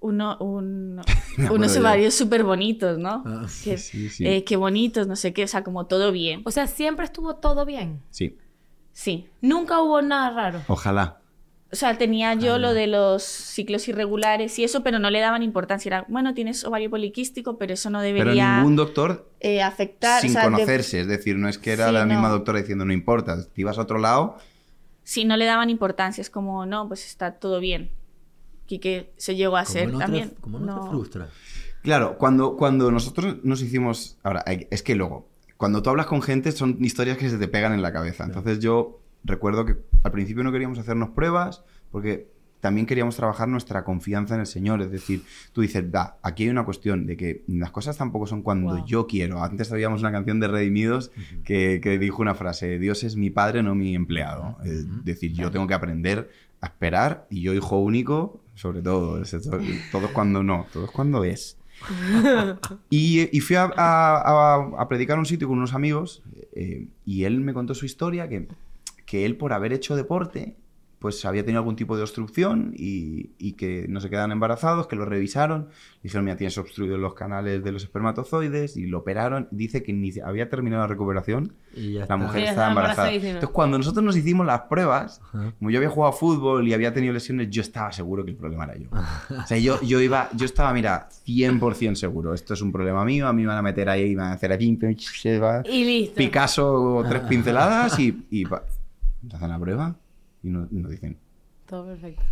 Uno, 0.01 0.35
un- 0.41 0.95
Me 1.37 1.45
acuerdo 1.45 1.55
unos 1.55 1.77
ovarios 1.77 2.13
súper 2.13 2.43
bonitos, 2.43 2.97
¿no? 2.99 3.23
Ah, 3.25 3.45
que, 3.63 3.77
sí, 3.77 4.09
sí. 4.09 4.27
eh, 4.27 4.43
qué 4.43 4.57
bonitos, 4.57 5.07
no 5.07 5.15
sé 5.15 5.31
qué, 5.31 5.45
o 5.45 5.47
sea, 5.47 5.63
como 5.63 5.85
todo 5.85 6.11
bien. 6.11 6.41
O 6.43 6.51
sea, 6.51 6.67
siempre 6.67 7.05
estuvo 7.05 7.37
todo 7.37 7.65
bien. 7.65 8.01
Sí. 8.09 8.35
Sí. 8.91 9.29
Nunca 9.39 9.81
hubo 9.81 10.01
nada 10.01 10.29
raro. 10.31 10.61
Ojalá. 10.67 11.21
O 11.73 11.75
sea, 11.75 11.97
tenía 11.97 12.35
yo 12.35 12.59
lo 12.59 12.73
de 12.73 12.87
los 12.87 13.23
ciclos 13.23 13.87
irregulares 13.87 14.57
y 14.59 14.63
eso, 14.63 14.83
pero 14.83 14.99
no 14.99 15.09
le 15.09 15.19
daban 15.19 15.41
importancia. 15.43 15.89
Era, 15.89 16.05
bueno, 16.07 16.33
tienes 16.35 16.63
ovario 16.63 16.89
poliquístico, 16.89 17.57
pero 17.57 17.73
eso 17.73 17.89
no 17.89 17.99
Pero 17.99 18.13
debería 18.15 18.57
ningún 18.57 18.75
doctor 18.75 19.29
eh, 19.39 19.61
afectar. 19.61 20.21
sin 20.21 20.29
o 20.29 20.33
sea, 20.33 20.43
de- 20.43 20.51
conocerse. 20.51 21.01
Es 21.01 21.07
decir, 21.07 21.35
no 21.35 21.49
es 21.49 21.57
que 21.57 21.71
era 21.73 21.87
Sí, 21.87 21.93
la 21.93 22.05
misma 22.05 22.27
no. 22.29 22.35
doctora 22.35 22.59
diciendo 22.59 22.85
no 22.85 22.93
importa. 22.93 23.43
Te 23.43 23.59
ibas 23.61 23.77
a 23.77 23.81
otro 23.81 23.97
lado. 23.97 24.37
Sí, 25.03 25.25
no 25.25 25.35
le 25.35 25.45
daban 25.45 25.69
importancia. 25.69 26.21
Es 26.21 26.29
como, 26.29 26.65
no, 26.65 26.87
pues 26.87 27.05
está 27.05 27.33
todo 27.33 27.59
bien. 27.59 27.89
Y 28.69 28.79
que 28.79 29.11
se 29.17 29.35
llegó 29.35 29.57
a 29.57 29.63
¿Cómo 29.63 29.69
hacer 29.69 29.91
no 29.91 29.97
te- 29.97 30.03
también. 30.05 30.33
¿Cómo 30.41 30.59
no, 30.59 30.79
te 30.83 30.89
frustra? 30.89 31.29
Claro, 31.81 32.17
cuando, 32.17 32.55
cuando 32.55 32.91
nosotros 32.91 33.37
nos 33.43 33.61
hicimos. 33.61 34.17
Ahora, 34.23 34.43
es 34.45 34.83
que 34.83 34.95
luego, 34.95 35.27
cuando 35.57 35.81
tú 35.81 35.89
hablas 35.89 36.05
con 36.05 36.21
gente, 36.21 36.51
son 36.51 36.77
historias 36.81 37.17
que 37.17 37.29
se 37.29 37.37
te 37.37 37.47
pegan 37.47 37.73
en 37.73 37.81
la 37.81 37.91
cabeza. 37.91 38.23
Entonces, 38.23 38.59
yo 38.59 38.99
recuerdo 39.23 39.65
que 39.65 39.75
al 40.03 40.11
principio 40.11 40.43
no 40.43 40.51
queríamos 40.51 40.79
hacernos 40.79 41.09
pruebas 41.09 41.63
porque 41.91 42.27
también 42.59 42.85
queríamos 42.87 43.17
trabajar 43.17 43.49
nuestra 43.49 43.83
confianza 43.83 44.35
en 44.35 44.39
el 44.39 44.45
Señor. 44.47 44.81
Es 44.81 44.89
decir, 44.89 45.23
tú 45.51 45.59
dices, 45.61 45.91
da, 45.91 46.15
aquí 46.23 46.43
hay 46.43 46.49
una 46.49 46.63
cuestión 46.63 47.05
de 47.05 47.17
que 47.17 47.43
las 47.47 47.71
cosas 47.71 47.97
tampoco 47.97 48.25
son 48.25 48.41
cuando 48.41 48.75
Wow. 48.77 48.85
yo 48.85 49.05
quiero. 49.07 49.43
Antes 49.43 49.71
habíamos 49.73 49.99
una 49.99 50.13
canción 50.13 50.39
de 50.39 50.47
Redimidos 50.47 51.11
que, 51.43 51.81
que 51.83 51.99
dijo 51.99 52.21
una 52.21 52.35
frase: 52.35 52.79
Dios 52.79 53.03
es 53.03 53.17
mi 53.17 53.29
padre, 53.29 53.63
no 53.63 53.75
mi 53.75 53.95
empleado. 53.95 54.57
Es 54.63 54.85
decir, 55.03 55.33
yo 55.33 55.51
tengo 55.51 55.67
que 55.67 55.73
aprender 55.73 56.31
a 56.61 56.67
esperar 56.67 57.27
y 57.29 57.41
yo, 57.41 57.53
hijo 57.53 57.79
único, 57.79 58.39
sobre 58.55 58.81
todo. 58.81 59.21
Es 59.21 59.31
todo 59.91 60.05
es 60.05 60.11
cuando 60.13 60.41
no, 60.41 60.65
todo 60.71 60.85
es 60.85 60.91
cuando 60.91 61.25
es. 61.25 61.57
Y, 62.89 63.27
y 63.35 63.41
fui 63.41 63.55
a, 63.57 63.63
a- 63.75 64.21
a- 64.55 64.71
a 64.81 64.87
predicar 64.87 65.17
a 65.17 65.19
un 65.19 65.25
sitio 65.25 65.47
con 65.49 65.57
unos 65.57 65.73
amigos 65.73 66.23
eh, 66.55 66.87
y 67.05 67.25
él 67.25 67.39
me 67.41 67.53
contó 67.53 67.73
su 67.75 67.85
historia, 67.85 68.29
que, 68.29 68.47
que 69.13 69.25
él 69.27 69.37
por 69.37 69.53
haber 69.53 69.73
hecho 69.73 69.95
deporte, 69.95 70.55
pues 70.97 71.23
había 71.25 71.43
tenido 71.43 71.59
algún 71.59 71.75
tipo 71.75 71.97
de 71.97 72.01
obstrucción 72.01 72.73
y, 72.77 73.31
y 73.37 73.53
que 73.53 73.85
no 73.89 73.99
se 73.99 74.09
quedan 74.09 74.31
embarazados, 74.31 74.87
que 74.87 74.95
lo 74.95 75.03
revisaron, 75.03 75.67
dijeron, 76.01 76.23
mira, 76.23 76.37
tienes 76.37 76.57
obstruidos 76.57 76.97
los 76.97 77.13
canales 77.13 77.61
de 77.61 77.71
los 77.73 77.83
espermatozoides 77.83 78.77
y 78.77 78.85
lo 78.87 78.99
operaron. 78.99 79.49
Dice 79.51 79.83
que 79.83 79.91
ni 79.91 80.11
había 80.25 80.49
terminado 80.49 80.81
la 80.83 80.87
recuperación, 80.87 81.51
Y 81.75 81.91
ya 81.91 81.97
la 81.99 82.03
está. 82.05 82.15
mujer 82.17 82.43
estaba 82.45 82.69
embarazada. 82.69 83.11
Entonces, 83.13 83.49
cuando 83.49 83.77
nosotros 83.77 84.01
nos 84.03 84.15
hicimos 84.15 84.45
las 84.47 84.61
pruebas, 84.61 85.19
Ajá. 85.33 85.51
como 85.59 85.69
yo 85.71 85.77
había 85.79 85.89
jugado 85.89 86.13
a 86.13 86.15
fútbol 86.15 86.65
y 86.67 86.73
había 86.73 86.93
tenido 86.93 87.13
lesiones, 87.13 87.49
yo 87.49 87.61
estaba 87.61 87.91
seguro 87.91 88.23
que 88.23 88.31
el 88.31 88.37
problema 88.37 88.63
era 88.63 88.77
yo. 88.77 88.87
O 89.43 89.45
sea, 89.45 89.57
yo, 89.57 89.81
yo 89.81 89.99
iba, 89.99 90.29
yo 90.33 90.45
estaba, 90.45 90.71
mira, 90.73 91.09
100% 91.27 91.95
seguro. 91.95 92.33
Esto 92.33 92.53
es 92.53 92.61
un 92.61 92.71
problema 92.71 93.03
mío, 93.03 93.27
a 93.27 93.33
mí 93.33 93.41
me 93.41 93.49
van 93.49 93.57
a 93.57 93.61
meter 93.61 93.89
ahí 93.89 94.11
y 94.11 94.15
me 94.15 94.21
van 94.21 94.31
a 94.31 94.35
hacer 94.35 94.53
aquí. 94.53 94.67
Picasso, 96.15 97.03
tres 97.09 97.23
pinceladas 97.23 97.99
y, 97.99 98.25
y 98.31 98.45
nos 99.23 99.33
hacen 99.35 99.49
la 99.49 99.59
prueba 99.59 99.95
y 100.43 100.49
nos, 100.49 100.69
dicen. 100.89 101.17
Todo 101.65 101.85
perfecto. 101.87 102.23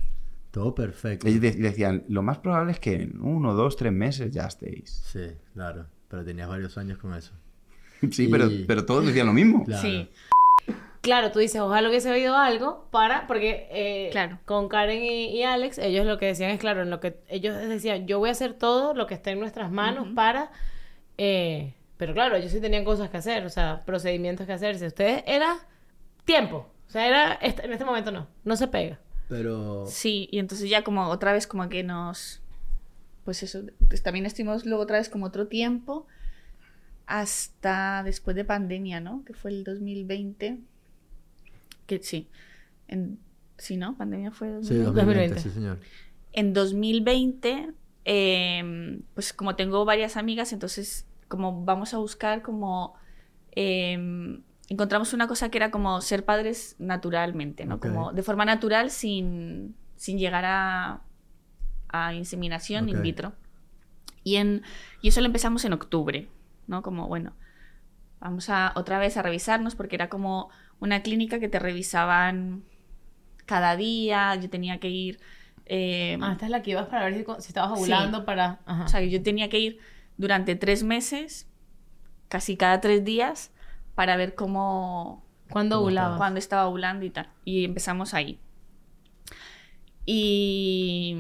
Todo 0.52 0.76
perfecto. 0.76 1.28
Ellos 1.28 1.42
de- 1.42 1.52
decían, 1.54 2.04
lo 2.10 2.22
más 2.24 2.38
probable 2.40 2.74
es 2.74 2.80
que 2.80 2.94
en 3.04 3.22
uno, 3.22 3.54
dos, 3.54 3.78
tres 3.78 3.94
meses 3.94 4.32
ya 4.32 4.46
estéis. 4.48 4.90
Sí, 5.06 5.28
claro. 5.54 5.86
Pero 6.10 6.26
tenías 6.26 6.50
varios 6.50 6.78
años 6.78 6.98
con 6.98 7.14
eso. 7.14 7.32
Sí, 8.12 8.28
pero, 8.30 8.48
Y- 8.52 8.66
pero 8.66 8.86
todos 8.86 9.06
decían 9.06 9.28
lo 9.28 9.34
mismo. 9.34 9.64
Claro. 9.64 9.82
Sí. 9.82 10.10
Claro, 11.02 11.32
tú 11.32 11.40
dices, 11.40 11.60
ojalá 11.62 11.90
hubiese 11.90 12.12
oído 12.12 12.36
algo 12.36 12.88
para, 12.92 13.26
porque 13.26 13.68
eh, 13.72 14.10
Claro. 14.12 14.38
con 14.46 14.68
Karen 14.70 15.02
y, 15.04 15.36
y 15.36 15.44
Alex, 15.44 15.80
ellos 15.80 16.06
lo 16.06 16.20
que 16.20 16.28
decían 16.28 16.52
es, 16.52 16.60
claro, 16.60 16.84
en 16.84 16.92
lo 16.92 17.00
que 17.00 17.18
ellos 17.28 17.56
decían, 17.58 18.06
yo 18.06 18.20
voy 18.20 18.30
a 18.30 18.34
hacer 18.34 18.54
todo 18.54 18.94
lo 18.94 19.08
que 19.08 19.16
esté 19.16 19.32
en 19.32 19.40
nuestras 19.40 19.72
manos 19.72 20.10
para, 20.14 20.52
eh, 21.18 21.74
pero 21.98 22.14
claro, 22.14 22.36
ellos 22.36 22.52
sí 22.52 22.62
tenían 22.62 22.84
cosas 22.86 23.10
que 23.10 23.18
hacer, 23.18 23.44
o 23.46 23.50
sea, 23.50 23.84
procedimientos 23.84 24.46
que 24.46 24.54
hacerse. 24.54 24.86
Ustedes 24.88 25.24
era 25.26 25.56
tiempo, 26.24 26.71
o 26.92 26.94
sea, 26.94 27.08
era, 27.08 27.34
este- 27.36 27.64
en 27.66 27.72
este 27.72 27.86
momento 27.86 28.12
no, 28.12 28.28
no 28.44 28.58
se 28.58 28.68
pega. 28.68 29.00
Pero... 29.30 29.86
Sí, 29.88 30.28
y 30.30 30.40
entonces 30.40 30.70
ya 30.70 30.84
como 30.84 31.08
otra 31.08 31.32
vez 31.32 31.48
como 31.48 31.70
que 31.70 31.84
nos... 31.84 32.42
Pues 33.24 33.44
eso, 33.44 33.62
pues 33.88 34.04
también 34.04 34.26
estuvimos 34.26 34.66
luego 34.66 34.84
otra 34.84 34.98
vez 34.98 35.08
como 35.08 35.28
otro 35.28 35.48
tiempo 35.48 36.06
hasta 37.06 38.04
después 38.04 38.36
de 38.36 38.44
pandemia, 38.44 39.00
¿no? 39.00 39.24
Que 39.24 39.34
fue 39.34 39.52
el 39.52 39.64
2020. 39.64 40.58
Que 41.86 42.04
sí. 42.04 42.28
En, 42.90 43.20
sí, 43.58 43.78
¿no? 43.78 43.96
Pandemia 43.98 44.32
fue... 44.32 44.50
Sí, 44.62 44.76
2020. 44.76 44.84
2020, 44.84 45.36
2020. 45.36 45.40
sí, 45.40 45.50
señor. 45.50 45.80
En 46.34 46.52
2020, 46.54 47.70
eh, 48.04 49.00
pues 49.14 49.32
como 49.32 49.56
tengo 49.56 49.86
varias 49.86 50.18
amigas, 50.18 50.52
entonces 50.52 51.06
como 51.30 51.64
vamos 51.64 51.94
a 51.94 52.00
buscar 52.00 52.42
como... 52.42 52.96
eh, 53.56 54.42
encontramos 54.72 55.14
una 55.14 55.28
cosa 55.28 55.50
que 55.50 55.58
era 55.58 55.72
como 55.72 56.02
ser 56.02 56.26
padres 56.26 56.76
naturalmente, 56.80 57.66
¿no? 57.66 57.76
Ok. 57.76 57.82
Como 57.88 58.14
de 58.14 58.24
forma 58.24 58.46
natural 58.46 58.90
sin, 58.90 59.76
sin 59.96 60.18
llegar 60.18 60.46
a, 60.46 61.02
a 61.90 62.14
inseminación 62.14 62.90
in 62.90 62.98
Ok. 62.98 63.04
vitro. 63.04 63.34
Y, 64.24 64.36
en, 64.38 64.62
y 65.02 65.10
eso 65.10 65.20
lo 65.22 65.26
empezamos 65.28 65.66
en 65.66 65.74
octubre, 65.74 66.28
¿no? 66.68 66.84
Como, 66.84 67.08
bueno, 67.08 67.34
vamos 68.20 68.50
a 68.50 68.72
otra 68.76 69.00
vez 69.00 69.18
a 69.18 69.22
revisarnos 69.24 69.76
porque 69.76 69.96
era 69.96 70.10
como 70.10 70.50
una 70.80 71.02
clínica 71.02 71.40
que 71.40 71.50
te 71.50 71.60
revisaban 71.60 72.64
cada 73.46 73.76
día, 73.76 74.36
yo 74.36 74.50
tenía 74.50 74.80
que 74.80 74.90
ir... 74.90 75.20
eh, 75.66 76.18
Ah, 76.22 76.34
esta 76.34 76.46
es 76.46 76.52
la 76.52 76.62
que 76.62 76.72
ibas 76.72 76.88
para 76.88 77.06
ver 77.06 77.16
si, 77.16 77.26
si 77.42 77.48
estabas 77.50 77.72
Sí. 77.78 77.84
ovulando 77.84 78.24
para... 78.26 78.60
Ajá. 78.66 78.86
o 78.86 78.88
sea, 78.88 79.02
yo 79.02 79.22
tenía 79.22 79.50
que 79.50 79.60
ir 79.60 79.80
durante 80.18 80.56
tres 80.56 80.84
meses, 80.84 81.48
casi 82.30 82.56
cada 82.58 82.80
tres 82.80 83.04
días, 83.04 83.52
para 83.96 84.18
ver 84.18 84.36
cómo, 84.36 85.26
¿Cuándo 85.50 85.76
¿Cómo 85.78 85.88
ovulabas? 85.88 86.18
cuándo 86.18 86.40
estaba 86.40 86.66
ovulando 86.68 87.06
y 87.06 87.10
tal. 87.10 87.30
Y 87.46 87.66
empezamos 87.66 88.14
ahí. 88.14 88.40
Y 90.06 91.16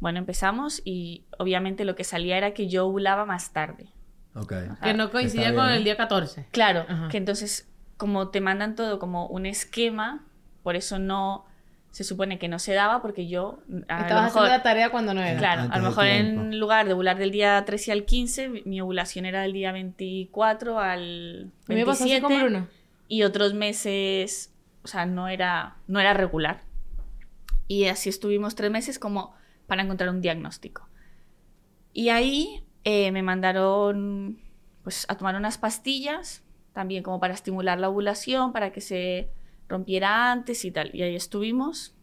bueno, 0.00 0.18
empezamos 0.18 0.82
y 0.84 1.24
obviamente 1.38 1.84
lo 1.84 1.94
que 1.94 2.04
salía 2.04 2.36
era 2.36 2.54
que 2.54 2.68
yo 2.68 2.86
ovulaba 2.86 3.24
más 3.24 3.52
tarde. 3.52 3.88
Ok. 4.34 4.52
Que 4.82 4.94
no 4.94 5.10
coincidía 5.10 5.54
con 5.54 5.66
bien. 5.66 5.76
el 5.78 5.84
día 5.84 5.96
14. 5.96 6.46
Claro, 6.50 6.84
Ajá. 6.88 7.08
que 7.08 7.18
entonces 7.18 7.68
como 7.96 8.28
te 8.28 8.40
mandan 8.40 8.74
todo 8.74 8.98
como 8.98 9.26
un 9.28 9.46
esquema, 9.46 10.24
por 10.62 10.74
eso 10.74 10.98
no 10.98 11.44
se 11.92 12.02
supone 12.04 12.38
que 12.38 12.48
no 12.48 12.58
se 12.58 12.72
daba 12.72 13.00
porque 13.02 13.28
yo 13.28 13.60
a 13.68 13.70
lo 13.70 13.78
Estabas 13.80 14.08
mejor- 14.10 14.26
haciendo 14.26 14.48
la 14.48 14.62
tarea 14.62 14.90
cuando 14.90 15.14
no 15.14 15.22
era. 15.22 15.38
Claro, 15.38 15.60
Antes 15.62 15.76
a 15.76 15.80
lo 15.82 15.88
mejor 15.90 16.06
en 16.06 16.58
lugar 16.58 16.86
de 16.86 16.94
ovular 16.94 17.16
del 17.18 17.30
día 17.30 17.62
13 17.64 17.92
al 17.92 18.04
15, 18.04 18.48
mi- 18.64 18.80
ovulación 18.80 19.26
era 19.26 19.42
del 19.42 19.52
día 19.52 19.72
24 19.72 20.80
al 20.80 21.52
A 21.68 21.72
mí 21.72 21.74
me 21.76 21.84
pasó 21.86 22.02
así 22.04 22.10
27 22.12 22.22
con 22.22 22.40
Bruno. 22.50 22.68
y 23.08 23.22
otros 23.22 23.54
meses, 23.54 24.52
o 24.82 24.88
sea, 24.88 25.06
no 25.06 25.28
era, 25.28 25.76
no 25.86 26.00
era 26.00 26.14
regular. 26.14 26.62
Y 27.68 27.84
así 27.86 28.08
estuvimos 28.08 28.54
tres 28.54 28.70
meses 28.70 28.98
como 28.98 29.34
para 29.66 29.82
encontrar 29.82 30.10
un 30.10 30.20
diagnóstico. 30.20 30.88
Y 31.92 32.08
ahí 32.08 32.64
eh, 32.84 33.12
me 33.12 33.22
mandaron 33.22 34.40
pues, 34.82 35.04
a 35.08 35.16
tomar 35.16 35.36
unas 35.36 35.58
pastillas, 35.58 36.42
también 36.72 37.02
como 37.02 37.20
para 37.20 37.34
estimular 37.34 37.78
la 37.78 37.88
ovulación, 37.90 38.52
para 38.52 38.72
que 38.72 38.80
se 38.80 39.28
rompiera 39.68 40.32
antes 40.32 40.64
y 40.64 40.70
tal. 40.70 40.90
Y 40.94 41.02
ahí 41.02 41.14
estuvimos. 41.16 41.94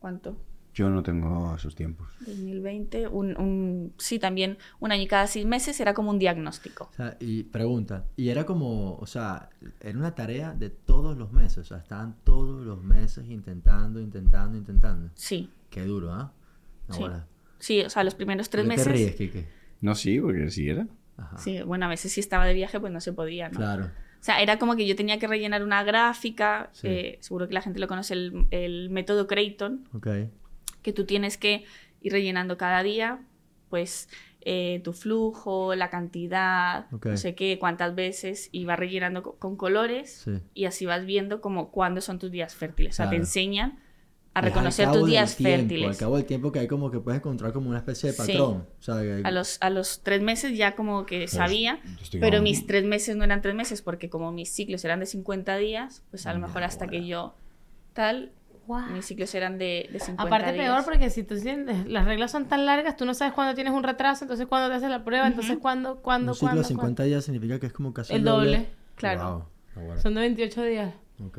¿Cuánto? 0.00 0.36
Yo 0.74 0.90
no 0.90 1.04
tengo 1.04 1.54
esos 1.54 1.76
tiempos. 1.76 2.08
2020, 2.26 3.06
un, 3.06 3.36
un- 3.38 3.92
sí, 3.96 4.18
también 4.18 4.58
un 4.80 4.90
año 4.90 5.02
y 5.02 5.06
cada 5.06 5.28
seis 5.28 5.46
meses 5.46 5.78
era 5.78 5.94
como 5.94 6.10
un 6.10 6.18
diagnóstico. 6.18 6.88
O 6.90 6.94
sea, 6.96 7.16
y 7.20 7.44
pregunta, 7.44 8.06
y 8.16 8.28
era 8.30 8.44
como, 8.44 8.96
o 8.96 9.06
sea, 9.06 9.50
era 9.80 9.96
una 9.96 10.16
tarea 10.16 10.52
de 10.52 10.70
todos 10.70 11.16
los 11.16 11.30
meses, 11.32 11.58
o 11.58 11.64
sea, 11.64 11.76
estaban 11.78 12.16
todos 12.24 12.66
los 12.66 12.82
meses 12.82 13.24
intentando, 13.28 14.00
intentando, 14.00 14.58
intentando. 14.58 15.10
Sí, 15.14 15.48
Qué 15.70 15.84
duro, 15.84 16.12
¿ah? 16.12 16.32
Sí. 16.90 17.02
Ahora. 17.02 17.26
Sí, 17.58 17.80
o 17.82 17.90
sea, 17.90 18.02
los 18.04 18.14
primeros 18.16 18.50
tres 18.50 18.64
¿Por 18.64 18.74
qué 18.74 18.82
te 18.82 18.90
meses. 18.90 19.00
ríes, 19.00 19.16
Kike? 19.16 19.48
No, 19.80 19.94
sí, 19.94 20.20
porque 20.20 20.50
sí 20.50 20.68
era. 20.68 20.86
Ajá. 21.16 21.38
Sí, 21.38 21.62
bueno, 21.62 21.86
a 21.86 21.88
veces 21.88 22.12
si 22.12 22.18
estaba 22.20 22.46
de 22.46 22.54
viaje, 22.54 22.78
pues 22.80 22.92
no 22.92 23.00
se 23.00 23.12
podía, 23.12 23.48
¿no? 23.48 23.56
Claro. 23.58 23.90
O 24.24 24.26
sea, 24.26 24.40
era 24.40 24.58
como 24.58 24.74
que 24.74 24.86
yo 24.86 24.96
tenía 24.96 25.18
que 25.18 25.26
rellenar 25.26 25.62
una 25.62 25.84
gráfica, 25.84 26.70
Sí. 26.72 26.88
eh, 26.88 27.18
seguro 27.20 27.46
que 27.46 27.52
la 27.52 27.60
gente 27.60 27.78
lo 27.78 27.86
conoce, 27.88 28.14
el, 28.14 28.46
el 28.52 28.88
método 28.88 29.26
Creighton, 29.26 29.86
Ok. 29.92 30.08
que 30.80 30.92
tú 30.94 31.04
tienes 31.04 31.36
que 31.36 31.66
ir 32.00 32.10
rellenando 32.12 32.56
cada 32.56 32.82
día, 32.82 33.20
pues 33.68 34.08
eh, 34.40 34.80
tu 34.82 34.94
flujo, 34.94 35.74
la 35.74 35.90
cantidad, 35.90 36.86
Ok. 36.90 37.04
no 37.04 37.16
sé 37.18 37.34
qué, 37.34 37.58
cuántas 37.58 37.94
veces, 37.94 38.48
y 38.50 38.64
vas 38.64 38.78
rellenando 38.78 39.22
co- 39.22 39.36
con, 39.38 39.56
colores 39.56 40.22
Sí. 40.24 40.40
y 40.54 40.64
así 40.64 40.86
vas 40.86 41.04
viendo 41.04 41.42
como 41.42 41.70
cuándo 41.70 42.00
son 42.00 42.18
tus 42.18 42.30
días 42.30 42.54
fértiles. 42.54 42.94
O 42.94 42.96
sea, 42.96 43.06
te 43.06 43.16
Claro. 43.16 43.24
enseñan 43.24 43.78
a 44.36 44.40
Es 44.40 44.44
al 44.46 44.50
reconocer 44.50 44.90
tus 44.90 45.06
días 45.06 45.36
tiempo, 45.36 45.56
fértiles. 45.60 45.88
Al 45.90 45.96
cabo 45.96 46.16
del 46.16 46.24
tiempo 46.26 46.50
que 46.50 46.58
hay 46.58 46.66
como 46.66 46.90
que 46.90 46.98
puedes 46.98 47.20
encontrar 47.20 47.52
como 47.52 47.68
una 47.70 47.78
especie 47.78 48.10
de 48.10 48.16
Sí. 48.16 48.32
patrón. 48.32 48.66
O 48.78 48.82
sea, 48.82 49.00
que- 49.00 49.22
A 49.24 49.30
los, 49.30 49.58
a 49.60 49.70
los 49.70 50.02
tres 50.02 50.22
meses 50.22 50.56
ya 50.56 50.74
como 50.74 51.06
que 51.06 51.28
sabía, 51.28 51.78
yo 51.84 52.02
estoy 52.02 52.20
pero 52.20 52.42
mis 52.42 52.66
tres 52.66 52.84
meses 52.84 53.14
no 53.16 53.22
eran 53.24 53.42
tres 53.42 53.54
meses 53.54 53.80
porque 53.80 54.10
como 54.10 54.32
mis 54.32 54.50
ciclos 54.52 54.84
eran 54.84 54.98
de 55.00 55.06
50 55.06 55.56
días, 55.56 56.02
pues 56.10 56.26
a 56.26 56.32
lo 56.34 56.40
Ya, 56.40 56.46
mejor 56.48 56.64
hasta 56.64 56.86
bueno. 56.86 57.02
que 57.02 57.06
yo 57.06 57.34
tal, 57.92 58.32
Guau. 58.66 58.90
mis 58.90 59.04
ciclos 59.04 59.32
eran 59.36 59.56
de, 59.58 59.88
de 59.92 60.00
50 60.00 60.22
Aparte 60.24 60.52
días. 60.52 60.64
peor 60.66 60.84
porque 60.84 61.10
si 61.10 61.22
tú 61.22 61.36
sientes, 61.36 61.86
las 61.86 62.04
reglas 62.04 62.32
son 62.32 62.46
tan 62.48 62.66
largas, 62.66 62.96
tú 62.96 63.04
no 63.04 63.14
sabes 63.14 63.34
cuándo 63.34 63.54
tienes 63.54 63.72
un 63.72 63.84
retraso, 63.84 64.24
entonces 64.24 64.46
cuándo 64.48 64.68
te 64.68 64.74
haces 64.74 64.90
la 64.90 65.04
prueba, 65.04 65.26
entonces 65.28 65.58
cuándo, 65.58 66.00
cuándo, 66.02 66.32
un 66.32 66.34
ciclo 66.34 66.46
cuándo, 66.48 66.62
de 66.62 66.68
50 66.68 67.02
días 67.04 67.24
significa 67.24 67.60
que 67.60 67.66
es 67.66 67.72
como 67.72 67.92
casi 67.94 68.14
El 68.14 68.24
doble, 68.24 68.66
claro. 68.96 69.22
Wow. 69.76 69.84
Cuándo. 69.86 70.02
Son 70.02 70.14
de 70.14 70.20
28 70.22 70.62
días. 70.64 70.94
Ok. 71.24 71.38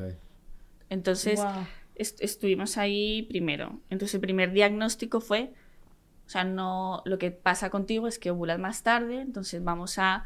Entonces 0.89 1.39
Guau. 1.41 1.65
Est- 1.95 2.21
estuvimos 2.21 2.77
ahí 2.77 3.23
primero. 3.23 3.79
Entonces 3.89 4.15
el 4.15 4.21
primer 4.21 4.51
diagnóstico 4.51 5.21
fue, 5.21 5.53
o 6.25 6.29
sea, 6.29 6.43
no, 6.43 7.01
lo 7.05 7.17
que 7.17 7.31
pasa 7.31 7.69
contigo 7.69 8.07
es 8.07 8.19
que 8.19 8.31
ovulas 8.31 8.59
más 8.59 8.83
tarde, 8.83 9.21
entonces 9.21 9.63
vamos 9.63 9.97
a 9.99 10.25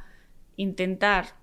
intentar 0.55 1.35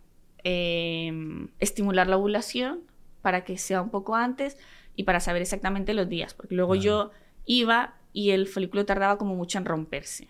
eh, 0.45 1.13
estimular 1.59 2.07
la 2.07 2.17
ovulación 2.17 2.81
para 3.23 3.45
que 3.45 3.59
sea 3.59 3.83
un 3.83 3.91
poco 3.91 4.15
antes 4.15 4.57
y 4.95 5.03
para 5.05 5.21
saber 5.21 5.43
exactamente 5.43 5.95
los 5.95 6.09
días, 6.09 6.35
porque 6.35 6.55
luego 6.55 6.75
yo 6.81 7.11
iba 7.45 7.95
y 8.13 8.31
el 8.31 8.47
folículo 8.47 8.87
tardaba 8.87 9.19
como 9.19 9.35
mucho 9.35 9.59
en 9.59 9.65
romperse, 9.67 10.29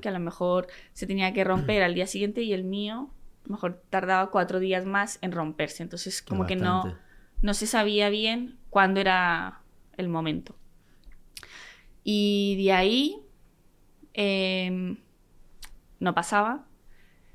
que 0.00 0.08
a 0.08 0.12
lo 0.12 0.18
mejor 0.20 0.66
se 0.94 1.06
tenía 1.06 1.32
que 1.32 1.44
romper 1.44 1.82
al 1.82 1.94
día 1.94 2.06
siguiente 2.06 2.42
y 2.42 2.52
el 2.52 2.64
mío 2.64 3.10
a 3.44 3.48
lo 3.48 3.52
mejor 3.52 3.82
tardaba 3.90 4.30
cuatro 4.30 4.58
días 4.58 4.84
más 4.84 5.18
en 5.22 5.32
romperse, 5.32 5.82
entonces 5.82 6.22
como 6.22 6.46
que 6.46 6.56
no, 6.56 6.82
no 7.42 7.54
se 7.54 7.66
sabía 7.66 8.08
bien 8.08 8.58
cuándo 8.70 9.00
era 9.00 9.60
el 9.96 10.08
momento. 10.08 10.56
Y 12.02 12.56
de 12.64 12.72
ahí 12.72 13.16
em, 14.14 14.96
no 15.98 16.14
pasaba. 16.14 16.66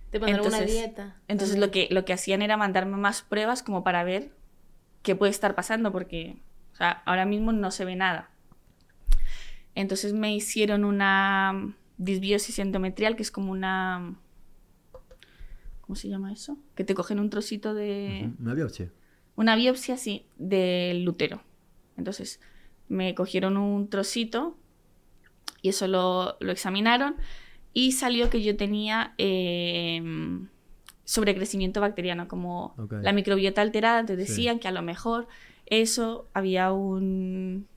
Te 0.10 0.20
mandaron 0.20 0.48
una 0.48 0.58
Entonces- 0.58 0.82
dieta. 0.82 1.22
Entonces 1.28 1.58
lo 1.58 1.72
que, 1.72 1.88
lo 1.92 2.06
que 2.06 2.14
hacían 2.14 2.42
era 2.42 2.58
mandarme 2.58 2.98
más 2.98 3.22
pruebas 3.22 3.62
como 3.62 3.84
para 3.84 4.04
ver 4.04 4.32
qué 5.04 5.16
puede 5.16 5.30
estar 5.32 5.54
pasando, 5.56 5.92
porque 5.92 6.38
o 6.74 6.78
sea, 6.78 7.04
ahora 7.06 7.26
mismo 7.26 7.52
no 7.54 7.72
se 7.72 7.86
ve 7.86 7.96
nada. 7.96 8.30
Entonces 9.76 10.14
me 10.14 10.34
hicieron 10.36 10.84
una 10.84 11.74
disbiosis 11.98 12.60
endometrial, 12.60 13.16
que 13.16 13.24
es 13.24 13.32
como 13.32 13.52
una... 13.52 14.16
¿Cómo 15.82 15.96
se 15.96 16.10
llama 16.10 16.34
eso? 16.34 16.58
Que 16.76 16.84
te 16.84 16.96
cogen 16.96 17.20
un 17.20 17.30
trocito 17.30 17.74
de... 17.74 18.32
Una 18.40 18.54
biopsia. 18.54 18.92
Una 19.36 19.56
biopsia, 19.56 19.98
sí, 19.98 20.26
del 20.38 21.08
útero. 21.08 21.42
Entonces 21.98 22.40
me 22.88 23.16
cogieron 23.16 23.58
un 23.58 23.90
trocito 23.90 24.56
y 25.62 25.70
eso 25.70 25.88
lo, 25.88 26.38
lo 26.40 26.52
examinaron 26.52 27.16
y 27.74 27.92
salió 27.92 28.30
que 28.30 28.42
yo 28.42 28.56
tenía 28.56 29.14
eh, 29.18 30.02
sobrecrecimiento 31.04 31.82
bacteriano, 31.82 32.28
como 32.28 32.74
la 32.90 33.12
microbiota 33.12 33.62
alterada. 33.62 34.08
Sí. 34.08 34.16
decían 34.16 34.60
que 34.60 34.68
a 34.68 34.72
lo 34.72 34.82
mejor 34.82 35.28
eso 35.66 36.28
había 36.34 36.72
un, 36.72 37.68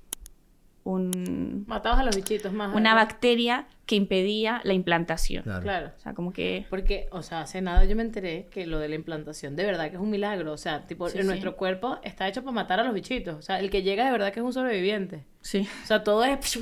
un- 0.93 1.65
Matabas 1.67 2.01
a 2.01 2.03
los 2.05 2.17
bichitos 2.17 2.53
más. 2.53 2.75
una 2.75 2.95
¿verdad? 2.95 3.07
bacteria 3.09 3.67
que 3.87 3.95
impedía 3.97 4.61
la 4.65 4.73
implantación. 4.75 5.43
Claro. 5.45 5.63
Claro. 5.63 5.91
O 5.97 6.01
sea, 6.01 6.15
como 6.15 6.33
que... 6.33 6.67
Porque, 6.71 7.09
o 7.11 7.23
sea, 7.23 7.41
hace 7.43 7.61
nada 7.63 7.85
yo 7.85 7.97
me 7.97 8.03
enteré 8.03 8.49
que 8.51 8.67
lo 8.67 8.79
de 8.79 8.89
la 8.89 8.95
implantación 8.95 9.57
de 9.57 9.65
verdad 9.65 9.89
que 9.91 9.97
es 9.97 10.03
un 10.03 10.11
milagro. 10.11 10.53
O 10.53 10.57
sea, 10.59 10.87
tipo, 10.87 11.09
Sí, 11.09 11.17
en 11.19 11.23
sí. 11.25 11.29
nuestro 11.29 11.57
cuerpo 11.57 11.99
está 12.03 12.29
hecho 12.29 12.43
para 12.43 12.53
matar 12.53 12.81
a 12.81 12.85
los 12.85 12.93
bichitos. 12.95 13.37
O 13.37 13.43
sea, 13.43 13.61
el 13.61 13.71
que 13.71 13.83
llega 13.83 14.05
de 14.05 14.11
verdad 14.13 14.33
que 14.33 14.41
es 14.41 14.45
un 14.47 14.53
sobreviviente. 14.53 15.25
Sí. 15.41 15.67
O 15.85 15.87
sea, 15.87 16.05
todo 16.05 16.25
es... 16.25 16.59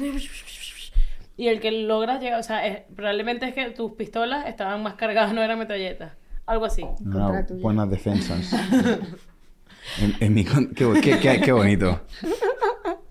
Y 1.38 1.48
el 1.48 1.60
que 1.60 1.70
logra 1.70 2.18
llegar, 2.18 2.40
o 2.40 2.42
sea, 2.42 2.66
es- 2.66 2.82
probablemente 2.94 3.46
es 3.46 3.54
que 3.54 3.70
tus 3.70 3.92
pistolas 3.92 4.46
estaban 4.46 4.82
más 4.82 4.94
cargadas, 4.94 5.34
no 5.34 5.42
eran 5.42 5.58
metralletas. 5.58 6.12
Algo 6.46 6.64
así. 6.64 6.82
Tuya. 7.02 7.44
buenas 7.60 7.90
defensas. 7.90 8.52
en, 10.00 10.14
en 10.20 10.34
mi 10.34 10.44
con- 10.44 10.72
qué, 10.74 10.84
bo- 10.84 10.94
qué- 10.94 11.18
qué- 11.18 11.40
qué 11.44 11.52
bonito. 11.52 12.00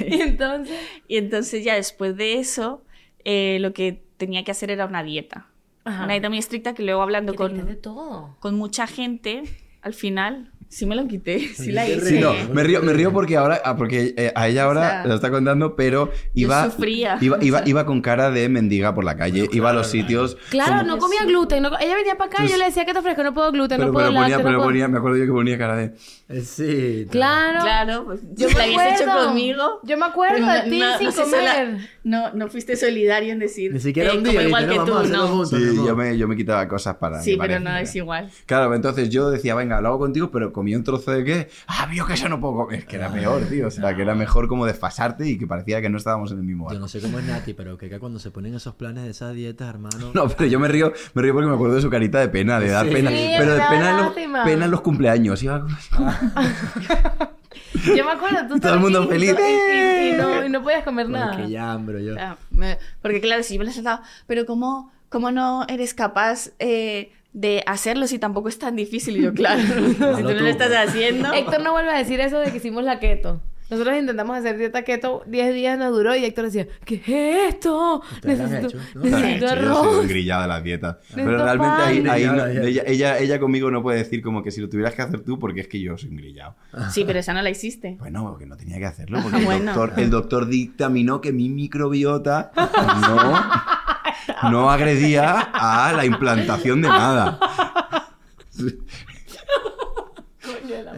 Y 0.00 0.20
entonces... 0.20 0.78
Y 1.08 1.16
entonces 1.16 1.64
ya 1.64 1.74
después 1.74 2.16
de 2.16 2.34
eso, 2.34 2.84
eh, 3.24 3.58
lo 3.60 3.72
que 3.72 4.02
tenía 4.16 4.44
que 4.44 4.50
hacer 4.50 4.70
era 4.70 4.86
una 4.86 5.02
dieta. 5.02 5.46
Ajá. 5.84 6.04
Una 6.04 6.14
dieta 6.14 6.28
muy 6.28 6.38
estricta 6.38 6.74
que 6.74 6.82
luego 6.82 7.02
hablando 7.02 7.32
de 7.32 7.38
con, 7.38 7.76
todo. 7.80 8.36
con 8.40 8.56
mucha 8.56 8.86
gente, 8.86 9.44
al 9.82 9.94
final, 9.94 10.52
sí 10.68 10.86
me 10.86 10.94
lo 10.96 11.06
quité, 11.06 11.38
sí 11.54 11.72
la 11.72 11.88
hice. 11.88 12.06
Sí, 12.06 12.18
no, 12.18 12.32
me 12.52 12.62
río, 12.62 12.82
me 12.82 12.92
río 12.92 13.12
porque 13.12 13.36
ahora, 13.36 13.60
ah, 13.64 13.76
porque 13.76 14.14
eh, 14.16 14.32
a 14.34 14.48
ella 14.48 14.64
ahora 14.64 14.80
O 14.80 14.84
sea, 14.84 15.06
lo 15.06 15.14
está 15.14 15.30
contando, 15.30 15.76
pero 15.76 16.10
iba, 16.34 16.64
sufría. 16.70 17.18
iba, 17.20 17.38
iba, 17.42 17.58
O 17.58 17.60
sea. 17.62 17.68
iba 17.68 17.86
con 17.86 18.00
cara 18.02 18.30
de 18.30 18.48
mendiga 18.48 18.94
por 18.94 19.04
la 19.04 19.16
calle, 19.16 19.48
iba 19.52 19.70
a 19.70 19.72
los 19.72 19.86
sitios. 19.88 20.36
Claro, 20.50 20.78
como- 20.78 20.86
no 20.86 20.98
comía 20.98 21.24
gluten. 21.24 21.62
no 21.62 21.70
ella 21.78 21.94
venía 21.96 22.16
para 22.16 22.30
acá 22.30 22.44
y 22.44 22.48
yo 22.48 22.56
le 22.56 22.64
decía 22.66 22.84
que 22.84 22.92
te 22.92 22.98
ofrezco, 22.98 23.22
no 23.22 23.32
puedo 23.34 23.50
gluten, 23.52 23.76
pero, 23.78 23.88
no 23.88 23.92
puedo 23.92 24.08
pero 24.08 24.20
ponía, 24.20 24.36
pero 24.38 24.50
no 24.50 24.56
puedo... 24.58 24.68
ponía, 24.68 24.88
me 24.88 24.98
acuerdo 24.98 25.18
yo 25.18 25.26
que 25.26 25.32
ponía 25.32 25.58
cara 25.58 25.76
de. 25.76 25.92
Eh, 26.28 26.40
sí. 26.40 27.06
Claro. 27.10 27.60
Claro, 27.62 28.04
pues 28.06 28.20
Yo 28.34 28.48
la 28.48 28.54
me 28.56 28.62
habías 28.64 29.00
hecho 29.00 29.10
conmigo. 29.12 29.80
Yo 29.84 29.96
me 29.96 30.06
acuerdo 30.06 30.46
de 30.46 30.62
ti 30.70 30.82
sin 30.98 31.12
sé 31.12 31.24
sola- 31.24 31.52
comer. 31.54 31.76
no, 32.04 32.32
no 32.34 32.48
fuiste 32.48 32.74
solidario 32.76 33.32
en 33.32 33.38
decir, 33.38 33.72
Ni 33.72 33.78
siquiera 33.80 34.12
eh, 34.12 34.16
un 34.18 34.24
día. 34.24 34.42
igual 34.42 34.68
que 34.68 34.76
"No, 34.76 34.84
tú, 34.84 34.92
no. 35.08 35.44
Sí, 35.46 35.54
amor". 35.56 35.86
yo 35.86 35.96
me, 35.96 36.18
yo 36.18 36.26
me 36.28 36.36
quitaba 36.36 36.66
cosas 36.66 36.96
para. 36.96 37.22
Sí, 37.22 37.36
pero 37.40 37.60
no 37.60 37.76
es 37.76 37.94
igual. 37.94 38.28
Claro, 38.46 38.74
entonces 38.74 39.08
yo 39.08 39.30
decía, 39.30 39.54
venga, 39.54 39.80
lo 39.80 39.88
hago 39.88 39.98
contigo, 40.00 40.30
pero 40.32 40.52
comía 40.56 40.76
un 40.76 40.82
trozo 40.82 41.12
de 41.12 41.22
qué. 41.22 41.48
Ah, 41.68 41.86
vio 41.86 42.04
que 42.06 42.14
eso 42.14 42.28
no 42.28 42.40
puedo 42.40 42.54
comer. 42.64 42.80
Es 42.80 42.84
que 42.86 42.96
era 42.96 43.12
peor, 43.12 43.42
tío. 43.44 43.68
O 43.68 43.70
sea, 43.70 43.94
que 43.94 44.02
era 44.02 44.14
mejor 44.16 44.48
como 44.48 44.66
desfasarte 44.66 45.28
y 45.28 45.38
que 45.38 45.46
parecía 45.46 45.80
que 45.80 45.88
no 45.88 45.98
estábamos 45.98 46.32
en 46.32 46.38
el 46.38 46.44
mismo 46.44 46.64
Yo 46.64 46.68
barco. 46.70 46.80
no 46.80 46.88
sé 46.88 47.00
cómo 47.00 47.18
es 47.20 47.24
Nati, 47.26 47.54
pero 47.54 47.76
que 47.78 47.96
cuando 48.00 48.18
se 48.18 48.30
ponen 48.30 48.54
esos 48.54 48.74
planes 48.74 49.04
de 49.04 49.10
esas 49.10 49.34
dietas, 49.34 49.68
hermano. 49.68 50.10
No, 50.14 50.28
pero 50.28 50.46
yo 50.46 50.58
me 50.58 50.68
río, 50.68 50.92
me 51.14 51.22
río 51.22 51.32
porque 51.34 51.46
me 51.48 51.54
acuerdo 51.54 51.76
de 51.76 51.82
su 51.82 51.90
carita 51.90 52.18
de 52.18 52.28
pena, 52.28 52.58
de 52.58 52.70
dar 52.70 52.86
Sí. 52.86 52.92
pena. 52.92 53.10
Sí, 53.10 53.30
pero 53.38 53.54
de 53.54 53.60
pena 53.70 53.90
en, 53.90 53.96
los, 53.98 54.12
pena 54.44 54.64
en 54.64 54.70
los 54.70 54.80
cumpleaños. 54.80 55.42
Iba 55.42 55.60
como- 55.94 56.10
Yo 57.96 58.04
me 58.04 58.10
acuerdo, 58.12 58.38
tú 58.48 58.58
Todo 58.60 58.74
el 58.74 58.80
mundo 58.80 59.06
feliz. 59.08 59.34
Y, 59.38 59.42
y- 59.42 60.08
y 60.10 60.12
no, 60.16 60.44
y 60.44 60.48
no 60.48 60.62
podías 60.62 60.82
comer 60.84 61.06
Porque 61.06 61.18
nada. 61.20 61.46
ya 61.46 61.72
hambre 61.72 62.04
yo. 62.04 62.14
Ah, 62.18 62.36
me- 62.50 62.78
porque 63.02 63.20
claro, 63.20 63.42
si 63.42 63.54
yo 63.54 63.58
me 63.58 63.64
lo 63.66 63.70
he 63.70 63.74
saltado, 63.74 64.00
pero 64.26 64.46
¿cómo, 64.46 64.90
cómo 65.08 65.30
no 65.30 65.64
eres 65.68 65.94
capaz 65.94 66.50
eh, 66.58 67.12
de 67.38 67.62
hacerlo 67.66 68.06
si 68.06 68.18
tampoco 68.18 68.48
es 68.48 68.58
tan 68.58 68.76
difícil? 68.76 69.18
Y 69.18 69.22
yo, 69.22 69.34
claro, 69.34 69.60
si 69.66 69.94
tú 69.94 70.00
no 70.06 70.16
tú, 70.36 70.40
lo 70.42 70.46
estás 70.46 70.72
haciendo. 70.88 71.32
Héctor 71.34 71.60
no 71.62 71.72
vuelve 71.72 71.90
a 71.90 71.98
decir 71.98 72.18
eso 72.18 72.38
de 72.40 72.50
que 72.50 72.56
hicimos 72.56 72.82
la 72.82 72.98
keto. 72.98 73.42
Nosotros 73.68 73.96
intentamos 73.98 74.36
hacer 74.38 74.56
dieta 74.58 74.82
keto, 74.82 75.24
10 75.26 75.52
días 75.52 75.76
nos 75.76 75.90
duró 75.90 76.14
y 76.14 76.24
Héctor 76.24 76.44
decía, 76.44 76.68
¿qué 76.84 76.94
es 76.94 77.54
esto? 77.54 78.00
La 78.22 78.34
Necesito, 78.34 78.78
necesito 78.94 79.26
hecho, 79.26 79.40
yo 79.40 79.48
soy 79.48 79.58
arroz. 79.58 79.96
un 80.02 80.06
grillado 80.08 80.42
de 80.42 80.48
las 80.48 80.62
dietas. 80.62 80.96
Pero 81.12 81.36
realmente 81.36 81.82
ahí, 81.82 81.98
pan. 82.00 82.10
ahí 82.10 82.24
no- 82.26 82.46
ella, 82.46 82.82
ella, 82.86 83.18
ella 83.18 83.40
conmigo 83.40 83.68
no 83.72 83.82
puede 83.82 83.98
decir 83.98 84.22
como 84.22 84.44
que 84.44 84.52
si 84.52 84.60
lo 84.60 84.68
tuvieras 84.68 84.94
que 84.94 85.02
hacer 85.02 85.20
tú 85.22 85.40
porque 85.40 85.62
es 85.62 85.66
que 85.66 85.80
yo 85.80 85.98
soy 85.98 86.10
un 86.10 86.16
grillado. 86.16 86.54
Sí, 86.92 87.02
pero 87.04 87.18
esa 87.18 87.34
no 87.34 87.42
la 87.42 87.50
hiciste. 87.50 87.96
Bueno, 87.98 88.24
porque 88.30 88.46
no 88.46 88.56
tenía 88.56 88.78
que 88.78 88.86
hacerlo 88.86 89.18
porque 89.20 89.38
el, 89.40 89.44
Bueno. 89.44 89.74
doctor, 89.74 90.00
el 90.00 90.10
doctor 90.10 90.46
dictaminó 90.46 91.20
que 91.20 91.32
mi 91.32 91.48
microbiota 91.48 92.52
no, 92.54 93.42
no 94.44 94.70
agredía 94.70 95.40
a 95.52 95.92
la 95.92 96.04
implantación 96.04 96.82
de 96.82 96.88
nada. 96.88 97.38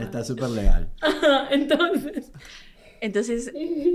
Está 0.01 0.25
súper 0.25 0.51
legal. 0.51 0.89
Entonces, 1.51 2.33
Entonces 3.01 3.53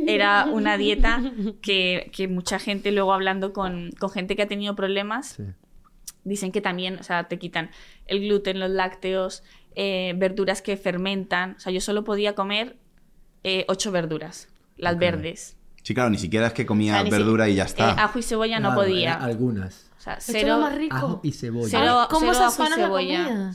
era 0.08 0.46
una 0.46 0.78
dieta 0.78 1.22
que, 1.62 2.10
que 2.14 2.28
mucha 2.28 2.60
gente 2.60 2.91
luego 2.91 3.14
hablando 3.14 3.54
con, 3.54 3.91
con 4.00 4.10
gente 4.10 4.36
que 4.36 4.44
ha 4.44 4.48
tenido 4.48 4.76
problemas, 4.76 5.34
Sí. 5.38 5.44
dicen 6.24 6.52
que 6.52 6.62
también, 6.62 6.98
o 7.00 7.04
sea, 7.04 7.28
te 7.28 7.38
quitan 7.39 7.70
el 8.06 8.22
gluten, 8.22 8.60
los 8.60 8.70
lácteos, 8.70 9.44
eh, 9.76 10.14
verduras 10.18 10.62
que 10.62 10.78
fermentan. 10.78 11.56
O 11.58 11.60
sea, 11.60 11.72
yo 11.72 11.82
solo 11.82 12.04
podía 12.04 12.34
comer 12.36 12.78
eh, 13.44 13.66
ocho 13.68 13.91
verduras, 13.91 14.48
las 14.78 14.98
verdes. 14.98 15.58
Sí, 15.84 15.94
claro, 15.94 16.10
ni 16.10 16.18
siquiera 16.18 16.48
es 16.48 16.54
que 16.54 16.64
O 16.64 16.66
comía 16.66 16.94
sea, 16.94 17.04
ni 17.04 17.12
si- 17.12 17.18
verdura 17.18 17.48
y 17.50 17.56
ya 17.56 17.64
eh, 17.64 17.68
está. 17.68 17.92
ajo 18.04 18.18
y 18.18 18.24
cebolla 18.24 18.60
no 18.60 18.70
Claro, 18.70 18.82
podía. 18.82 19.12
eran 19.14 19.22
Algunas. 19.24 19.92
O 19.98 20.02
sea, 20.02 20.14
esto 20.16 20.32
es 20.32 20.38
lo 20.44 20.56
cero. 20.56 20.58
más 20.60 20.76
rico. 20.76 20.96
Ajo 20.96 21.20
y 21.24 21.32
cebolla. 21.34 21.70
Cero- 21.70 22.08
¿Cómo 22.10 22.34
cero 22.34 22.46
ajo 22.46 22.66
y 22.66 22.70
la 22.70 22.76
cebolla. 22.76 23.24
comida? 23.26 23.54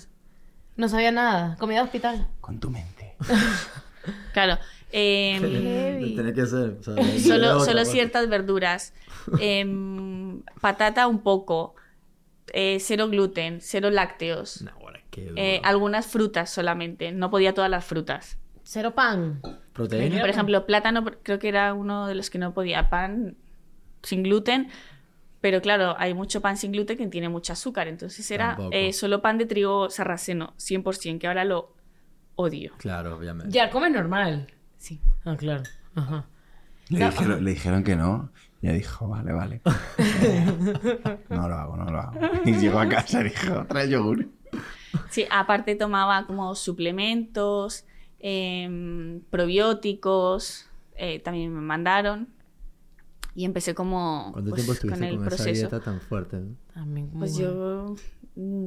No 0.77 0.89
sabía 0.89 1.11
nada. 1.11 1.57
Comida 1.59 1.79
de 1.79 1.85
hospital. 1.85 2.29
Con 2.41 2.61
tu 2.61 2.71
mente. 2.71 3.17
Claro. 4.33 4.57
Tiene 4.91 6.33
que 6.33 6.47
ser. 6.47 6.77
o 6.81 6.83
sea, 6.83 6.95
solo 7.19 7.55
otra, 7.59 7.65
solo 7.73 7.85
ciertas 7.85 8.29
verduras. 8.29 8.95
Em, 9.41 10.43
patata 10.61 11.07
un 11.07 11.19
poco. 11.23 11.75
eh, 12.55 12.79
cero 12.81 13.09
gluten, 13.09 13.59
cero 13.61 13.91
lácteos. 13.91 14.63
No, 14.63 14.71
ahora, 14.81 15.01
qué 15.11 15.23
duro. 15.27 15.35
eh, 15.37 15.61
algunas 15.65 16.07
frutas 16.07 16.49
solamente. 16.49 17.13
No 17.13 17.31
podía 17.31 17.53
todas 17.53 17.71
las 17.71 17.85
frutas. 17.85 18.39
Cero 18.63 18.95
pan. 18.95 19.43
Proteína. 19.79 20.19
Por 20.19 20.29
ejemplo, 20.29 20.67
plátano 20.67 21.05
creo 21.23 21.39
que 21.39 21.49
era 21.49 21.73
uno 21.73 22.09
de 22.09 22.17
los 22.17 22.31
que 22.31 22.39
no 22.39 22.53
podía. 22.53 22.91
Pan 22.91 23.37
sin 24.03 24.25
gluten. 24.25 24.71
Pero 25.41 25.63
claro, 25.63 25.95
hay 25.99 26.15
mucho 26.15 26.41
pan 26.41 26.57
sin 26.57 26.73
gluten 26.73 26.99
que 26.99 27.07
tiene 27.07 27.29
mucho 27.29 27.53
azúcar. 27.53 27.87
Entonces 27.87 28.29
era 28.33 28.59
eh, 28.73 28.93
solo 28.93 29.23
pan 29.23 29.39
de 29.39 29.47
trigo 29.47 29.89
sarraceno, 29.89 30.53
100%, 30.57 31.21
que 31.21 31.29
ahora 31.29 31.45
lo 31.45 31.77
odio. 32.35 32.73
Claro, 32.79 33.17
obviamente. 33.17 33.53
Ya 33.53 33.71
comes 33.71 33.93
normal. 33.93 34.49
Sí. 34.79 35.01
Ah, 35.25 35.37
claro. 35.37 35.63
Ajá. 35.95 36.27
Le, 36.89 37.05
dijeron, 37.07 37.45
le 37.45 37.51
dijeron 37.51 37.85
que 37.85 37.95
no. 37.95 38.33
Y 38.61 38.67
ella 38.67 38.75
dijo, 38.75 39.07
vale, 39.07 39.33
vale. 39.33 39.61
No 41.29 41.49
lo 41.49 41.55
hago, 41.55 41.77
no 41.77 41.85
lo 41.85 42.01
hago. 42.01 42.19
Y 42.45 42.55
llegó 42.55 42.81
a 42.81 42.89
casa 42.89 43.21
y 43.21 43.25
dijo, 43.29 43.65
trae 43.69 43.89
yogur. 43.89 44.27
Sí, 45.11 45.25
aparte 45.31 45.77
tomaba 45.77 46.27
como 46.27 46.57
suplementos, 46.57 47.85
em, 48.21 49.21
probióticos, 49.31 50.67
eh, 50.97 51.21
también 51.21 51.53
me 51.55 51.61
mandaron. 51.61 52.29
Y 53.35 53.45
empecé 53.45 53.75
como 53.75 54.31
¿Cuánto 54.33 54.51
pues, 54.51 54.55
tiempo 54.63 54.73
estuviste 54.73 54.89
con 54.89 54.99
con, 54.99 55.05
el 55.09 55.15
esa 55.15 55.25
proceso. 55.37 55.53
dieta 55.69 55.81
tan 55.81 56.01
fuerte? 56.01 56.37
no? 56.39 56.57
También 56.75 57.07
como- 57.09 57.21
Pues 57.21 57.37
yo... 57.37 57.95
mm, 58.35 58.67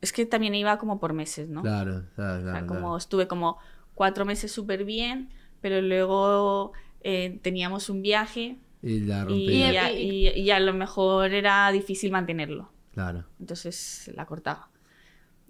Es 0.00 0.12
que 0.12 0.24
también 0.26 0.54
iba 0.54 0.78
como 0.78 0.98
por 0.98 1.12
meses, 1.12 1.48
¿no? 1.48 1.62
Claro, 1.62 2.04
claro, 2.16 2.38
O 2.38 2.42
sea, 2.42 2.50
claro. 2.52 2.66
como 2.66 2.80
claro. 2.80 2.96
estuve 2.96 3.28
como 3.28 3.58
cuatro 3.94 4.24
meses 4.24 4.50
súper 4.50 4.84
bien, 4.84 5.28
pero 5.60 5.80
luego 5.82 6.72
eh, 7.02 7.38
teníamos 7.42 7.88
un 7.90 8.00
viaje 8.02 8.58
Y 8.82 9.00
la 9.00 9.24
rompí. 9.24 9.42
y, 9.48 9.62
Y- 9.64 9.72
ya- 9.72 9.92
y- 9.92 10.28
y 10.28 10.50
a 10.50 10.58
lo 10.58 10.72
mejor 10.74 11.32
era 11.34 11.70
difícil 11.70 12.10
mantenerlo. 12.10 12.72
Claro. 12.92 13.26
Entonces 13.38 14.10
la 14.16 14.24
cortaba. 14.26 14.70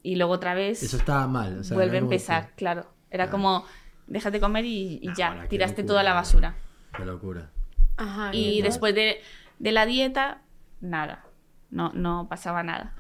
Y 0.03 0.17
luego 0.17 0.33
otra 0.33 0.53
vez... 0.55 0.83
Eso 0.83 0.97
estaba 0.99 1.27
mal. 1.29 1.59
o 1.61 1.65
sea, 1.65 1.77
vuelve 1.77 1.97
a 1.97 2.01
empezar, 2.01 2.49
que- 2.51 2.55
claro. 2.57 2.87
Era 3.11 3.25
Claro. 3.25 3.31
como, 3.31 3.65
déjate 4.07 4.41
comer 4.41 4.65
y, 4.65 4.99
y 5.03 5.09
Ah, 5.09 5.15
ya, 5.17 5.47
tiraste 5.49 5.83
locura, 5.83 5.87
toda 5.93 6.03
la 6.03 6.15
basura. 6.15 6.55
Qué 6.97 7.05
locura. 7.05 7.51
Ajá. 7.97 8.31
Y 8.35 8.63
después 8.63 8.95
de, 8.95 9.21
de 9.59 9.73
la 9.73 9.87
dieta, 9.87 10.43
nada, 10.81 11.25
no, 11.71 11.93
no 11.95 12.27
pasaba 12.29 12.63
nada. 12.63 12.95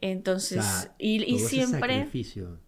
Entonces, 0.00 0.58
O 0.58 0.62
sea, 0.62 0.94
y, 0.98 1.22
y 1.24 1.38
siempre, 1.38 1.80
sacrificio. 1.98 2.58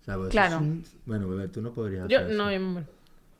O 0.00 0.04
sea, 0.04 0.16
vos 0.16 0.28
Claro. 0.28 0.58
un- 0.58 0.84
Bueno, 1.04 1.28
bebé, 1.28 1.48
tú 1.48 1.60
no 1.62 1.72
podrías. 1.72 2.08
Yo, 2.08 2.18
hacer 2.18 2.30
eso. 2.32 2.38
no, 2.42 2.48
mi 2.48 2.54
amor. 2.54 2.84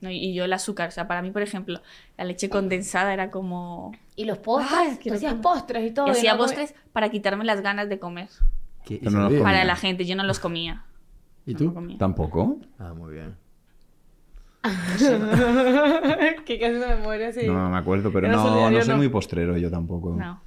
no, 0.00 0.10
y 0.10 0.34
yo 0.34 0.44
el 0.44 0.52
azúcar, 0.52 0.88
o 0.88 0.92
sea, 0.92 1.08
para 1.08 1.22
mí, 1.22 1.30
por 1.30 1.42
ejemplo, 1.42 1.80
la 2.18 2.24
leche 2.24 2.48
condensada 2.50 3.12
era 3.14 3.30
como... 3.30 3.92
Y 4.16 4.24
los 4.26 4.38
postres, 4.38 4.98
quiero 4.98 5.16
hacías 5.16 5.34
postres 5.34 5.90
y 5.90 5.94
todo. 5.94 6.06
Y 6.08 6.10
hacía 6.10 6.32
no 6.32 6.38
postres 6.38 6.74
para 6.92 7.08
quitarme 7.10 7.44
las 7.44 7.60
ganas 7.62 7.88
de 7.88 7.98
comer. 7.98 8.28
¿Qué? 8.84 9.00
Para 9.42 9.64
la 9.64 9.76
gente, 9.76 10.04
yo 10.04 10.14
no 10.16 10.22
los 10.24 10.38
comía. 10.38 10.84
¿Y 11.46 11.52
no 11.52 11.58
tú? 11.58 11.74
comía. 11.74 11.98
¿Tampoco? 11.98 12.58
Ah, 12.78 12.92
muy 12.94 13.14
bien. 13.14 13.36
que 16.44 16.58
casi 16.58 16.72
no 16.78 16.88
me 16.88 16.96
muere 16.96 17.26
así. 17.26 17.46
No, 17.46 17.70
me 17.70 17.76
acuerdo, 17.76 18.10
pero 18.12 18.28
no, 18.28 18.70
no 18.70 18.80
soy 18.80 18.88
no. 18.90 18.96
muy 18.96 19.08
postrero 19.08 19.56
yo 19.56 19.70
tampoco. 19.70 20.14
No. 20.14 20.40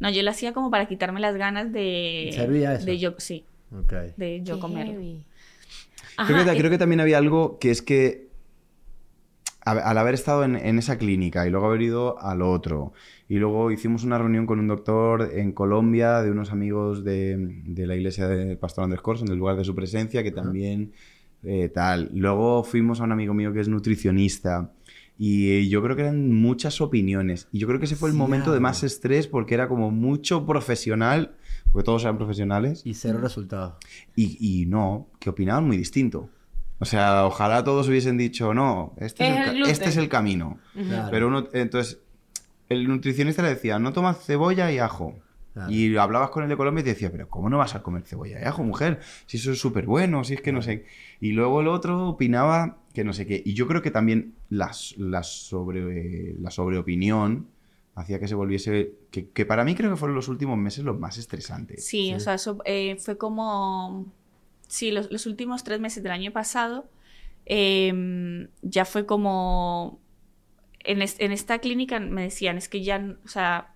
No, 0.00 0.10
yo 0.10 0.22
lo 0.22 0.30
hacía 0.30 0.52
como 0.52 0.70
para 0.70 0.86
quitarme 0.86 1.20
las 1.20 1.36
ganas 1.36 1.72
de... 1.72 2.30
¿Servía 2.32 2.74
eso? 2.74 2.86
De 2.86 2.98
yo, 2.98 3.14
sí, 3.18 3.44
Ok. 3.72 3.92
de 4.16 4.42
yo 4.42 4.54
Qué 4.56 4.60
comer. 4.60 4.86
heavy. 4.86 5.24
Creo, 6.26 6.44
que, 6.44 6.58
creo 6.58 6.78
también 6.78 7.00
había 7.00 7.18
algo 7.18 7.58
que 7.58 7.70
es 7.70 7.82
que 7.82 8.25
al 9.66 9.98
haber 9.98 10.14
estado 10.14 10.44
en, 10.44 10.56
en 10.56 10.78
esa 10.78 10.96
clínica 10.96 11.46
y 11.46 11.50
luego 11.50 11.66
haber 11.66 11.82
ido 11.82 12.18
al 12.20 12.40
otro, 12.40 12.92
y 13.28 13.36
luego 13.36 13.70
hicimos 13.72 14.04
una 14.04 14.16
reunión 14.16 14.46
con 14.46 14.60
un 14.60 14.68
doctor 14.68 15.30
en 15.34 15.52
Colombia 15.52 16.22
de 16.22 16.30
unos 16.30 16.52
amigos 16.52 17.02
de, 17.02 17.36
de 17.64 17.86
la 17.86 17.96
iglesia 17.96 18.28
del 18.28 18.56
Pastor 18.58 18.84
Andrés 18.84 19.02
Corson, 19.02 19.26
del 19.26 19.38
lugar 19.38 19.56
de 19.56 19.64
su 19.64 19.74
presencia, 19.74 20.22
que 20.22 20.30
también 20.30 20.92
eh, 21.42 21.68
tal. 21.68 22.10
Luego 22.14 22.62
fuimos 22.64 23.00
a 23.00 23.04
un 23.04 23.12
amigo 23.12 23.34
mío 23.34 23.52
que 23.52 23.60
es 23.60 23.68
nutricionista. 23.68 24.72
Y 25.18 25.50
eh, 25.52 25.68
yo 25.68 25.82
creo 25.82 25.96
que 25.96 26.02
eran 26.02 26.30
muchas 26.32 26.80
opiniones. 26.82 27.48
Y 27.50 27.58
yo 27.58 27.66
creo 27.66 27.78
que 27.78 27.86
ese 27.86 27.96
fue 27.96 28.10
el 28.10 28.14
Sí, 28.14 28.18
momento 28.18 28.52
de 28.52 28.60
más 28.60 28.82
estrés 28.84 29.26
porque 29.26 29.54
era 29.54 29.66
como 29.66 29.90
mucho 29.90 30.44
profesional, 30.44 31.36
porque 31.72 31.86
todos 31.86 32.02
eran 32.02 32.18
profesionales. 32.18 32.82
Y 32.84 32.94
cero 32.94 33.18
resultados. 33.22 33.76
Y, 34.14 34.36
y 34.38 34.66
no, 34.66 35.08
que 35.18 35.30
opinaban 35.30 35.66
muy 35.66 35.78
distinto. 35.78 36.28
O 36.78 36.84
sea, 36.84 37.24
ojalá 37.26 37.64
todos 37.64 37.88
hubiesen 37.88 38.18
dicho, 38.18 38.52
no, 38.52 38.94
este 38.98 39.26
es, 39.28 39.38
Es 39.40 39.48
el, 39.48 39.56
el 39.62 39.70
este 39.70 39.88
es 39.88 39.96
el 39.96 40.08
camino. 40.08 40.58
Claro. 40.74 41.08
Pero 41.10 41.28
uno, 41.28 41.48
entonces, 41.52 42.00
el 42.68 42.86
nutricionista 42.86 43.42
le 43.42 43.48
decía, 43.50 43.78
no 43.78 43.92
tomas 43.92 44.24
cebolla 44.24 44.70
y 44.70 44.78
ajo. 44.78 45.14
Claro. 45.54 45.72
Y 45.72 45.96
hablabas 45.96 46.28
con 46.28 46.42
el 46.42 46.50
de 46.50 46.56
Colombia 46.58 46.82
y 46.82 46.84
te 46.84 46.90
decía, 46.90 47.10
pero 47.10 47.30
¿cómo 47.30 47.48
no 47.48 47.56
vas 47.56 47.74
a 47.74 47.82
comer 47.82 48.02
cebolla 48.02 48.38
y 48.38 48.44
ajo, 48.44 48.62
mujer? 48.62 49.00
Si 49.24 49.38
eso 49.38 49.52
es 49.52 49.58
súper 49.58 49.86
bueno, 49.86 50.22
si 50.22 50.34
es 50.34 50.42
que 50.42 50.52
no 50.52 50.60
sé. 50.60 50.84
Y 51.18 51.32
luego 51.32 51.62
el 51.62 51.68
otro 51.68 52.08
opinaba 52.08 52.76
que 52.92 53.04
no 53.04 53.14
sé 53.14 53.26
qué. 53.26 53.42
Y 53.42 53.54
yo 53.54 53.66
creo 53.66 53.80
que 53.80 53.90
también 53.90 54.34
las, 54.50 54.94
las 54.98 55.28
sobre, 55.28 56.34
la 56.38 56.50
sobreopinión 56.50 57.48
hacía 57.94 58.20
que 58.20 58.28
se 58.28 58.34
volviese... 58.34 58.92
Que, 59.10 59.30
que 59.30 59.46
para 59.46 59.64
mí 59.64 59.74
creo 59.74 59.88
que 59.90 59.96
fueron 59.96 60.14
los 60.14 60.28
últimos 60.28 60.58
meses 60.58 60.84
los 60.84 60.98
más 60.98 61.16
estresantes. 61.16 61.86
Sí, 61.86 62.08
Sí. 62.08 62.14
o 62.14 62.20
sea, 62.20 62.34
eso 62.34 62.58
eh, 62.66 62.96
fue 63.00 63.16
como... 63.16 64.12
Sí, 64.68 64.90
los, 64.90 65.10
los 65.12 65.26
últimos 65.26 65.64
tres 65.64 65.80
meses 65.80 66.02
del 66.02 66.12
año 66.12 66.32
pasado 66.32 66.88
eh, 67.46 68.48
ya 68.62 68.84
fue 68.84 69.06
como... 69.06 70.00
En, 70.80 71.02
es- 71.02 71.16
en 71.18 71.32
esta 71.32 71.58
clínica 71.58 71.98
me 72.00 72.22
decían, 72.22 72.58
es 72.58 72.68
que 72.68 72.82
ya, 72.82 73.16
o 73.24 73.28
sea, 73.28 73.74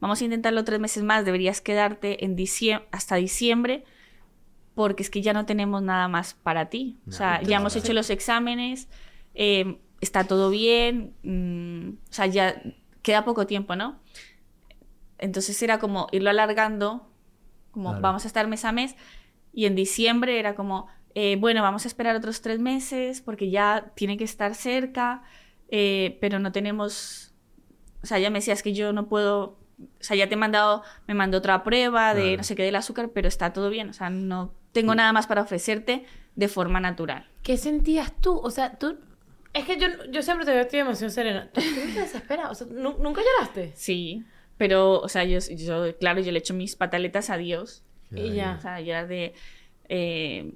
vamos 0.00 0.20
a 0.20 0.24
intentarlo 0.24 0.64
tres 0.64 0.78
meses 0.80 1.02
más, 1.02 1.24
deberías 1.24 1.60
quedarte 1.60 2.24
en 2.24 2.36
diciembre, 2.36 2.88
hasta 2.92 3.16
diciembre, 3.16 3.84
porque 4.74 5.02
es 5.02 5.10
que 5.10 5.22
ya 5.22 5.32
no 5.32 5.44
tenemos 5.46 5.82
nada 5.82 6.08
más 6.08 6.34
para 6.34 6.68
ti. 6.70 6.98
O 7.08 7.12
sea, 7.12 7.42
ya 7.42 7.56
hemos 7.58 7.76
hecho 7.76 7.92
los 7.92 8.10
exámenes, 8.10 8.88
eh, 9.34 9.78
está 10.00 10.24
todo 10.24 10.50
bien, 10.50 11.14
mm, 11.22 11.88
o 12.10 12.12
sea, 12.12 12.26
ya 12.26 12.62
queda 13.02 13.24
poco 13.24 13.46
tiempo, 13.46 13.74
¿no? 13.76 14.00
Entonces 15.18 15.60
era 15.62 15.78
como 15.78 16.08
irlo 16.12 16.30
alargando, 16.30 17.08
como 17.70 17.90
Claro. 17.90 18.02
vamos 18.02 18.24
a 18.24 18.28
estar 18.28 18.46
mes 18.48 18.64
a 18.64 18.72
mes, 18.72 18.96
y 19.52 19.66
en 19.66 19.74
diciembre 19.74 20.38
era 20.38 20.54
como, 20.54 20.86
eh, 21.14 21.36
bueno, 21.38 21.62
vamos 21.62 21.84
a 21.84 21.88
esperar 21.88 22.16
otros 22.16 22.40
tres 22.40 22.58
meses 22.58 23.20
porque 23.20 23.50
ya 23.50 23.92
tiene 23.94 24.16
que 24.16 24.24
estar 24.24 24.54
cerca, 24.54 25.22
eh, 25.68 26.18
pero 26.20 26.38
no 26.38 26.52
tenemos, 26.52 27.34
o 28.02 28.06
sea, 28.06 28.18
ya 28.18 28.30
me 28.30 28.38
decías 28.38 28.62
que 28.62 28.72
yo 28.72 28.92
no 28.92 29.08
puedo, 29.08 29.58
o 29.80 29.88
sea, 30.00 30.16
ya 30.16 30.28
te 30.28 30.34
he 30.34 30.38
mandado, 30.38 30.82
me 31.06 31.14
mandó 31.14 31.38
otra 31.38 31.62
prueba 31.64 32.14
de 32.14 32.22
Claro. 32.22 32.36
no 32.38 32.42
sé 32.44 32.56
qué 32.56 32.62
del 32.64 32.76
azúcar, 32.76 33.10
pero 33.14 33.28
está 33.28 33.52
todo 33.52 33.68
bien, 33.70 33.88
o 33.90 33.92
sea, 33.92 34.10
no 34.10 34.54
tengo 34.72 34.94
nada 34.94 35.12
más 35.12 35.26
para 35.26 35.42
ofrecerte 35.42 36.04
de 36.34 36.48
forma 36.48 36.80
natural. 36.80 37.28
¿Qué 37.42 37.56
sentías 37.58 38.12
tú? 38.20 38.38
O 38.38 38.50
sea, 38.50 38.78
tú... 38.78 38.96
Es 39.52 39.66
que 39.66 39.76
yo, 39.78 39.86
yo 40.10 40.22
siempre 40.22 40.46
te 40.46 40.52
veo 40.54 40.66
ti 40.66 40.78
demasiado 40.78 41.10
serena. 41.12 41.50
¿Tú, 41.52 41.60
te 41.60 42.00
desesperas? 42.00 42.50
O 42.50 42.54
sea, 42.54 42.66
¿nu- 42.70 42.96
¿nunca 43.00 43.20
lloraste? 43.20 43.72
Sí, 43.74 44.24
pero, 44.56 44.98
o 45.00 45.08
sea, 45.10 45.24
yo, 45.24 45.38
yo, 45.40 45.94
claro, 45.98 46.20
yo 46.22 46.32
le 46.32 46.38
echo 46.38 46.54
mis 46.54 46.74
pataletas 46.74 47.28
a 47.28 47.36
Dios. 47.36 47.84
Y 48.14 48.34
ya. 48.34 48.56
O 48.58 48.60
sea, 48.60 48.80
ya 48.80 48.98
era 48.98 49.06
de, 49.06 49.34
eh, 49.88 50.54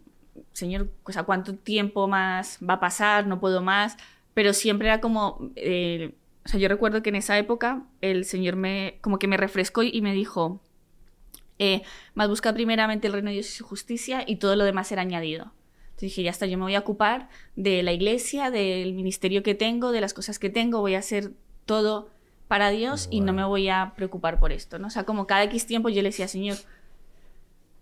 Señor, 0.52 0.90
o 1.04 1.12
sea, 1.12 1.24
¿cuánto 1.24 1.54
tiempo 1.54 2.09
más 2.09 2.59
va 2.66 2.74
a 2.74 2.80
pasar? 2.80 3.26
No 3.26 3.40
puedo 3.40 3.62
más. 3.62 3.96
Pero 4.34 4.52
siempre 4.52 4.88
era 4.88 5.00
como, 5.00 5.50
eh, 5.57 6.14
o 6.44 6.48
sea, 6.48 6.61
yo 6.61 6.68
recuerdo 6.68 7.02
que 7.02 7.09
en 7.09 7.16
esa 7.16 7.38
época 7.38 7.84
el 8.00 8.24
Señor 8.24 8.57
me, 8.57 8.98
como 9.00 9.18
que 9.18 9.28
me 9.28 9.36
refrescó 9.36 9.82
y 9.82 10.00
me 10.02 10.12
dijo, 10.12 10.61
eh, 11.59 11.82
más 12.14 12.28
busca 12.28 12.52
primeramente 12.52 13.07
el 13.07 13.14
reino 13.14 13.30
de 13.30 13.34
Dios 13.34 13.48
y 13.48 13.52
su 13.52 13.64
justicia 13.64 14.24
y 14.26 14.36
todo 14.36 14.57
lo 14.57 14.64
demás 14.64 14.88
será 14.88 15.02
añadido. 15.02 15.52
Entonces 15.86 16.11
dije, 16.11 16.24
ya 16.24 16.30
está, 16.30 16.44
yo 16.44 16.59
me 16.59 16.64
voy 16.64 16.74
a 16.74 16.80
ocupar 16.80 17.30
de 17.54 17.82
la 17.82 17.92
iglesia, 17.92 18.50
del 18.50 18.92
ministerio 18.92 19.42
que 19.42 19.54
tengo, 19.54 19.92
de 19.92 20.02
las 20.02 20.12
cosas 20.12 20.38
que 20.38 20.50
tengo, 20.50 20.80
voy 20.80 20.94
a 20.94 20.98
hacer 20.98 21.32
todo 21.64 22.11
para 22.48 22.70
Dios 22.70 23.09
y 23.11 23.20
no 23.20 23.32
me 23.32 23.44
voy 23.44 23.70
a 23.70 23.94
preocupar 23.96 24.38
por 24.38 24.52
esto, 24.52 24.78
¿no? 24.78 24.88
O 24.88 24.90
sea, 24.90 25.04
como 25.04 25.26
cada 25.26 25.44
X 25.44 25.66
tiempo 25.66 25.88
yo 25.88 26.02
le 26.02 26.11
decía, 26.11 26.28
Señor, 26.28 26.59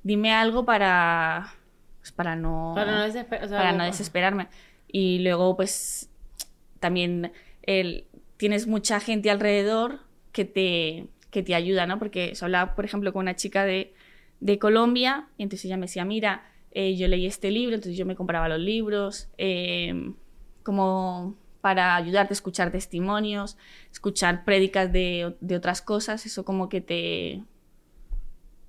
dime 0.04 0.32
algo 0.32 0.64
para, 0.64 1.52
pues, 1.98 2.12
para 2.12 2.36
no, 2.36 2.72
Para 2.76 2.92
no, 2.92 3.06
desesper- 3.06 3.42
o 3.44 3.48
sea, 3.48 3.58
para 3.58 3.72
no 3.72 3.78
como- 3.78 3.86
desesperarme. 3.90 4.46
Y 4.86 5.18
luego, 5.20 5.56
pues, 5.56 6.08
también 6.78 7.32
el, 7.62 8.06
tienes 8.36 8.66
mucha 8.68 9.00
gente 9.00 9.30
alrededor 9.30 10.00
que 10.30 10.44
te, 10.44 11.08
que 11.30 11.42
te 11.42 11.54
ayuda, 11.56 11.86
¿no? 11.86 11.98
Porque 11.98 12.32
yo 12.34 12.44
hablaba, 12.46 12.74
por 12.76 12.84
ejemplo, 12.84 13.12
con 13.12 13.22
una 13.22 13.34
chica 13.34 13.64
de, 13.64 13.92
de 14.40 14.58
Colombia, 14.58 15.26
y 15.36 15.42
entonces 15.44 15.64
ella 15.64 15.76
me 15.76 15.86
decía, 15.86 16.04
mira, 16.04 16.44
eh, 16.72 16.94
yo 16.96 17.08
leí 17.08 17.26
este 17.26 17.50
libro, 17.50 17.74
entonces 17.74 17.96
yo 17.96 18.04
me 18.06 18.14
compraba 18.16 18.48
los 18.48 18.58
libros, 18.60 19.28
eh, 19.38 20.12
como 20.62 21.36
para 21.60 21.96
ayudarte 21.96 22.32
a 22.32 22.36
escuchar 22.36 22.70
testimonios, 22.70 23.56
escuchar 23.90 24.44
prédicas 24.44 24.92
de, 24.92 25.34
de 25.40 25.56
otras 25.56 25.80
cosas, 25.80 26.26
eso 26.26 26.44
como 26.44 26.68
que 26.68 26.80
te, 26.82 27.42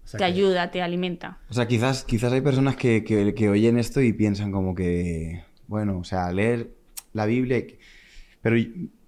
O 0.06 0.08
sea 0.08 0.18
te 0.20 0.24
que- 0.26 0.32
ayuda, 0.32 0.72
te 0.72 0.82
alimenta. 0.82 1.40
O 1.50 1.54
sea, 1.54 1.68
quizás, 1.68 2.04
quizás 2.06 2.32
hay 2.32 2.42
personas 2.42 2.76
que, 2.78 3.04
que- 3.04 3.34
que 3.34 3.50
oyen 3.50 3.78
esto 3.78 4.02
y 4.02 4.14
piensan 4.14 4.52
como 4.52 4.74
que, 4.76 5.44
bueno, 5.68 5.98
o 6.00 6.04
sea, 6.04 6.32
leer, 6.32 6.70
la 7.12 7.26
Biblia. 7.26 7.58
y 7.58 7.78
Pero 8.42 8.56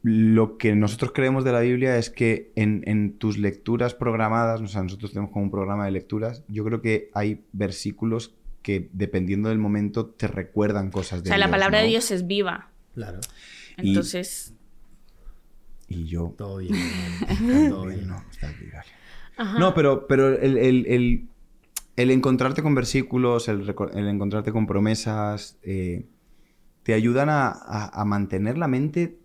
lo 0.04 0.58
que 0.58 0.76
nosotros 0.76 1.12
creemos 1.14 1.44
de 1.44 1.52
la 1.52 1.60
Biblia 1.60 1.98
es 1.98 2.10
que 2.10 2.52
en, 2.56 2.84
en 2.88 3.14
tus 3.18 3.38
lecturas 3.38 3.94
programadas, 3.94 4.60
o 4.62 4.68
sea, 4.68 4.82
nosotros 4.84 5.12
tenemos 5.12 5.32
como 5.32 5.46
un 5.46 5.52
programa 5.52 5.86
de 5.86 5.92
lecturas, 5.92 6.44
yo 6.48 6.64
creo 6.66 6.82
que 6.82 7.10
hay 7.14 7.44
versículos 7.54 8.34
que 8.64 8.90
dependiendo 8.94 9.50
del 9.50 9.60
momento 9.60 10.08
te 10.08 10.28
recuerdan 10.28 10.90
cosas 10.92 11.20
O 11.20 11.24
de 11.24 11.28
sea, 11.30 11.38
la 11.38 11.46
Dios, 11.46 11.52
palabra 11.52 11.78
de 11.80 11.86
¿no? 11.86 11.90
Dios 11.92 12.12
es 12.12 12.26
viva. 12.28 12.70
Claro. 12.96 13.20
Y- 13.82 13.90
Entonces, 13.90 14.54
Y 15.90 16.06
yo... 16.06 16.34
Todo 16.38 16.58
bien. 16.58 16.74
Todo 17.70 17.86
bien. 17.88 18.08
No, 18.08 18.22
está 18.32 18.50
aquí, 18.50 18.66
vale. 18.74 18.88
Ajá. 19.38 19.60
No, 19.60 19.74
pero, 19.74 20.08
pero 20.08 20.30
el, 20.38 20.58
el- 20.58 20.86
el- 20.88 21.28
el 21.96 22.12
encontrarte 22.12 22.62
con 22.62 22.76
versículos, 22.76 23.48
el, 23.48 23.68
encontrarte 23.94 24.52
con 24.52 24.68
promesas, 24.68 25.58
eh, 25.64 26.06
te 26.84 26.94
ayudan 26.94 27.30
a, 27.30 27.48
a- 27.50 27.90
a 28.02 28.06
mantener 28.06 28.58
la 28.58 28.68
mente 28.68 29.18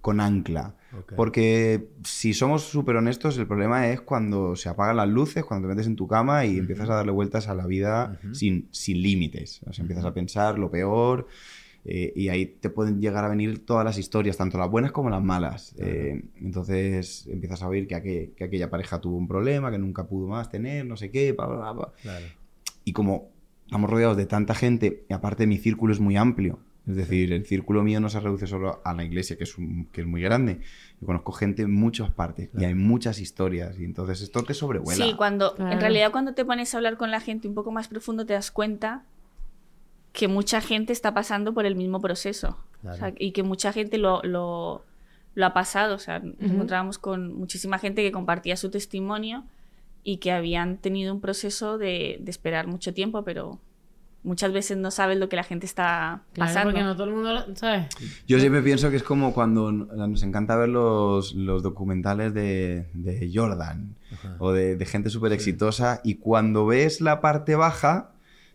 con 0.00 0.20
ancla. 0.20 0.76
Porque 1.16 1.88
si 2.04 2.34
somos 2.34 2.62
súper 2.62 2.94
honestos, 2.96 3.36
el 3.38 3.46
problema 3.48 3.88
es 3.88 4.00
cuando 4.00 4.54
se 4.54 4.68
apagan 4.68 4.96
las 4.98 5.08
luces, 5.08 5.44
cuando 5.44 5.66
te 5.66 5.74
metes 5.74 5.86
en 5.88 5.96
tu 5.96 6.06
cama 6.06 6.44
y 6.46 6.58
empiezas 6.58 6.88
a 6.90 6.94
darle 6.94 7.10
vueltas 7.10 7.48
a 7.48 7.54
la 7.54 7.66
vida 7.66 8.18
sin, 8.32 8.68
sin 8.70 9.02
límites. 9.02 9.60
O 9.66 9.72
sea, 9.72 9.82
empiezas 9.82 10.04
a 10.04 10.14
pensar 10.14 10.58
lo 10.58 10.70
peor 10.70 11.26
eh, 11.84 12.12
y 12.16 12.28
ahí 12.28 12.46
te 12.46 12.70
pueden 12.70 13.00
llegar 13.00 13.24
a 13.24 13.28
venir 13.28 13.64
todas 13.66 13.84
las 13.84 13.98
historias, 13.98 14.36
tanto 14.36 14.56
las 14.58 14.70
buenas 14.70 14.92
como 14.92 15.10
las 15.10 15.22
malas. 15.22 15.74
Eh, 15.78 16.22
entonces 16.40 17.26
empiezas 17.28 17.62
a 17.62 17.68
oír 17.68 17.86
que, 17.86 17.94
aqu- 17.96 18.34
que 18.34 18.44
aquella 18.44 18.70
pareja 18.70 19.00
tuvo 19.00 19.16
un 19.16 19.28
problema, 19.28 19.70
que 19.70 19.78
nunca 19.78 20.06
pudo 20.06 20.28
más 20.28 20.48
tener, 20.48 20.86
no 20.86 20.96
sé 20.96 21.10
qué, 21.10 21.32
bla, 21.32 21.46
bla, 21.46 21.72
bla. 21.72 21.92
Claro. 22.02 22.26
Y 22.84 22.92
como 22.92 23.30
estamos 23.66 23.90
rodeados 23.90 24.16
de 24.16 24.26
tanta 24.26 24.54
gente, 24.54 25.04
y 25.08 25.12
aparte 25.12 25.46
mi 25.46 25.58
círculo 25.58 25.92
es 25.92 26.00
muy 26.00 26.16
amplio, 26.16 26.58
es 26.86 26.96
decir, 26.96 27.32
el 27.32 27.46
círculo 27.46 27.82
mío 27.82 27.98
no 27.98 28.10
se 28.10 28.20
reduce 28.20 28.46
solo 28.46 28.82
a 28.84 28.92
la 28.92 29.04
iglesia, 29.04 29.36
que 29.38 29.44
es, 29.44 29.56
un- 29.56 29.86
que 29.90 30.02
es 30.02 30.06
muy 30.06 30.20
grande. 30.20 30.60
Yo 31.00 31.06
conozco 31.06 31.32
gente 31.32 31.62
en 31.62 31.72
muchas 31.72 32.10
partes 32.10 32.50
y 32.58 32.64
hay 32.64 32.74
muchas 32.74 33.20
historias, 33.20 33.78
y 33.78 33.84
entonces 33.84 34.20
esto 34.20 34.42
te 34.42 34.52
sobrevuela. 34.54 35.02
sí, 35.04 35.14
cuando 35.16 35.54
Claro. 35.54 35.72
en 35.72 35.80
realidad 35.80 36.12
cuando 36.12 36.34
te 36.34 36.44
pones 36.44 36.74
a 36.74 36.76
hablar 36.76 36.96
con 36.98 37.10
la 37.10 37.20
gente 37.20 37.48
un 37.48 37.54
poco 37.54 37.72
más 37.72 37.88
profundo 37.88 38.26
te 38.26 38.34
das 38.34 38.50
cuenta 38.50 39.04
que 40.14 40.28
mucha 40.28 40.60
gente 40.62 40.92
está 40.94 41.12
pasando 41.12 41.52
por 41.52 41.66
el 41.66 41.74
mismo 41.76 42.00
proceso. 42.00 42.56
Claro. 42.80 42.94
O 42.96 42.98
sea, 42.98 43.12
y 43.18 43.32
que 43.32 43.42
mucha 43.42 43.72
gente 43.72 43.98
lo, 43.98 44.22
lo, 44.22 44.84
lo 45.34 45.46
ha 45.46 45.52
pasado. 45.52 45.96
O 45.96 45.98
sea, 45.98 46.20
nos 46.20 46.34
Ujú. 46.36 46.54
encontrábamos 46.54 46.98
con 46.98 47.34
muchísima 47.34 47.78
gente 47.78 48.00
que 48.02 48.12
compartía 48.12 48.56
su 48.56 48.70
testimonio 48.70 49.44
y 50.04 50.18
que 50.18 50.30
habían 50.32 50.78
tenido 50.78 51.12
un 51.12 51.20
proceso 51.20 51.78
de, 51.78 52.18
de 52.20 52.30
esperar 52.30 52.66
mucho 52.68 52.94
tiempo, 52.94 53.24
pero 53.24 53.58
muchas 54.22 54.52
veces 54.52 54.76
no 54.78 54.90
sabes 54.92 55.18
lo 55.18 55.28
que 55.28 55.34
la 55.36 55.42
gente 55.42 55.66
está 55.66 56.22
Claro, 56.32 56.48
pasando. 56.48 56.70
porque 56.70 56.84
no 56.84 56.94
todo 56.94 57.08
el 57.08 57.14
mundo 57.14 57.32
lo 57.32 57.56
¿sabes? 57.56 57.88
Yo 58.28 58.38
siempre 58.38 58.62
pienso 58.62 58.90
que 58.90 58.96
es 58.96 59.02
como 59.02 59.34
cuando 59.34 59.72
nos 59.72 60.22
encanta 60.22 60.54
ver 60.56 60.68
los, 60.68 61.34
los 61.34 61.62
documentales 61.64 62.32
de, 62.34 62.86
de 62.94 63.30
Jordan 63.34 63.96
Ajá. 64.12 64.36
o 64.38 64.52
de, 64.52 64.76
de 64.76 64.86
gente 64.86 65.10
súper 65.10 65.32
exitosa 65.32 66.00
y 66.04 66.14
cuando 66.16 66.66
ves 66.66 67.00
la 67.00 67.20
parte 67.20 67.54
baja, 67.56 68.12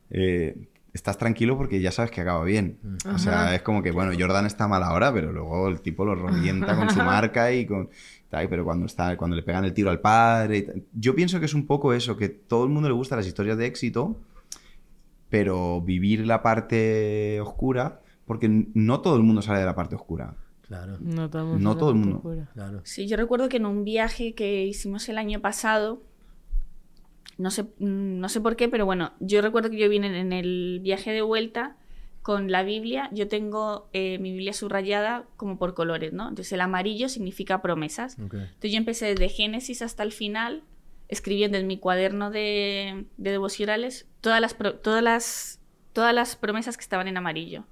eh, 0.10 0.69
estás 0.94 1.18
tranquilo 1.18 1.58
porque 1.58 1.82
ya 1.82 1.92
sabes 1.92 2.12
que 2.12 2.22
acaba 2.22 2.44
bien. 2.44 2.80
O 3.14 3.18
sea, 3.18 3.56
es 3.56 3.62
como 3.62 3.84
que, 3.84 3.92
bueno, 3.92 4.12
Jordan 4.18 4.46
está 4.46 4.68
mal 4.68 4.84
ahora, 4.84 5.14
pero 5.14 5.32
luego 5.32 5.68
el 5.68 5.82
tipo 5.82 6.06
lo 6.06 6.16
revienta 6.16 6.76
con 6.76 6.90
su 6.90 7.00
marca 7.04 7.52
y 7.52 7.66
con... 7.66 7.90
tal, 8.30 8.50
Pero 8.50 8.64
cuando, 8.64 8.86
está, 8.86 9.16
cuando 9.18 9.36
le 9.36 9.44
pegan 9.44 9.66
el 9.66 9.74
tiro 9.74 9.90
al 9.90 10.00
padre... 10.00 10.58
y 10.58 10.62
tal. 10.64 10.84
Yo 10.94 11.16
pienso 11.16 11.40
que 11.40 11.46
es 11.46 11.54
un 11.54 11.66
poco 11.66 11.94
eso, 11.94 12.18
que 12.18 12.30
todo 12.30 12.64
el 12.64 12.70
mundo 12.70 12.90
le 12.90 12.96
gusta 12.96 13.16
las 13.16 13.28
historias 13.28 13.58
de 13.58 13.66
éxito, 13.68 14.20
pero 15.30 15.82
vivir 15.82 16.26
la 16.26 16.42
parte 16.42 17.40
oscura, 17.42 18.02
porque 18.26 18.50
no 18.74 19.02
todo 19.02 19.16
el 19.16 19.24
mundo 19.24 19.42
sale 19.42 19.60
de 19.60 19.66
la 19.66 19.76
parte 19.76 19.96
oscura. 19.96 20.36
Claro. 20.68 20.98
No 21.00 21.30
todo 21.30 21.56
el 21.56 21.64
No 21.64 21.78
todo 21.78 21.90
el 21.90 21.96
mundo. 21.96 22.22
Claro. 22.54 22.82
Sí, 22.84 23.08
yo 23.08 23.18
recuerdo 23.18 23.50
que 23.50 23.58
en 23.58 23.66
un 23.66 23.84
viaje 23.84 24.36
que 24.36 24.66
hicimos 24.66 25.10
el 25.10 25.18
año 25.18 25.40
pasado, 25.40 26.04
no 27.40 27.50
sé, 27.50 27.66
no 27.80 28.30
sé 28.30 28.40
por 28.42 28.56
qué, 28.56 28.70
pero 28.70 28.86
bueno, 28.86 29.14
yo 29.20 29.42
recuerdo 29.42 29.72
que 29.72 29.78
yo 29.78 29.90
vine 29.90 30.20
en 30.20 30.32
el 30.34 30.80
viaje 30.84 31.12
de 31.12 31.24
vuelta 31.24 31.76
con 32.22 32.52
la 32.52 32.62
Biblia. 32.64 33.10
Yo 33.12 33.28
tengo 33.28 33.90
eh, 33.94 34.20
mi 34.20 34.32
Biblia 34.34 34.54
subrayada 34.54 35.24
como 35.38 35.58
por 35.58 35.74
colores, 35.74 36.14
¿no? 36.14 36.24
Entonces 36.30 36.52
el 36.54 36.62
amarillo 36.62 37.10
significa 37.10 37.62
promesas. 37.62 38.18
Entonces 38.44 38.72
yo 38.72 38.78
empecé 38.78 39.06
desde 39.08 39.30
Génesis 39.30 39.82
hasta 39.82 40.04
el 40.04 40.12
final, 40.12 40.64
escribiendo 41.08 41.58
en 41.58 41.66
mi 41.66 41.80
cuaderno 41.80 42.30
de, 42.30 43.06
de 43.18 43.32
devocionales 43.32 44.06
todas 44.22 44.42
las, 44.42 44.54
pro- 44.54 44.76
todas, 44.76 45.02
las, 45.02 45.60
todas 45.94 46.14
las 46.14 46.36
promesas 46.36 46.78
que 46.78 46.84
estaban 46.84 47.08
en 47.08 47.18
amarillo. 47.18 47.64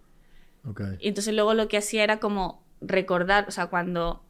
Y 1.02 1.10
entonces 1.10 1.34
luego 1.36 1.54
lo 1.54 1.68
que 1.68 1.78
hacía 1.78 2.04
era 2.04 2.20
como 2.20 2.64
recordar, 2.82 3.46
o 3.48 3.52
sea, 3.52 3.68
cuando 3.68 4.24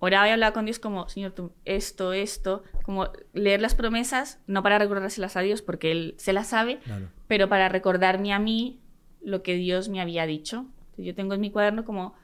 oraba 0.00 0.28
y 0.28 0.30
hablaba 0.30 0.52
con 0.52 0.64
Dios 0.64 0.78
como, 0.78 1.08
Señor, 1.08 1.32
tú, 1.32 1.52
esto, 1.64 2.12
esto, 2.12 2.62
como 2.84 3.08
leer 3.32 3.60
las 3.60 3.74
promesas, 3.74 4.40
no 4.46 4.62
para 4.62 4.78
recordárselas 4.78 5.36
a 5.36 5.40
Dios 5.40 5.62
porque 5.62 5.90
Él 5.92 6.14
se 6.18 6.32
las 6.32 6.48
sabe, 6.48 6.78
Claro. 6.80 7.08
pero 7.26 7.48
para 7.48 7.68
recordarme 7.68 8.32
a 8.32 8.38
mí 8.38 8.80
lo 9.22 9.42
que 9.42 9.54
Dios 9.54 9.88
me 9.88 10.00
había 10.00 10.26
dicho. 10.26 10.66
Yo 10.96 11.14
tengo 11.14 11.34
en 11.34 11.40
mi 11.40 11.50
cuaderno 11.50 11.84
como 11.84 12.14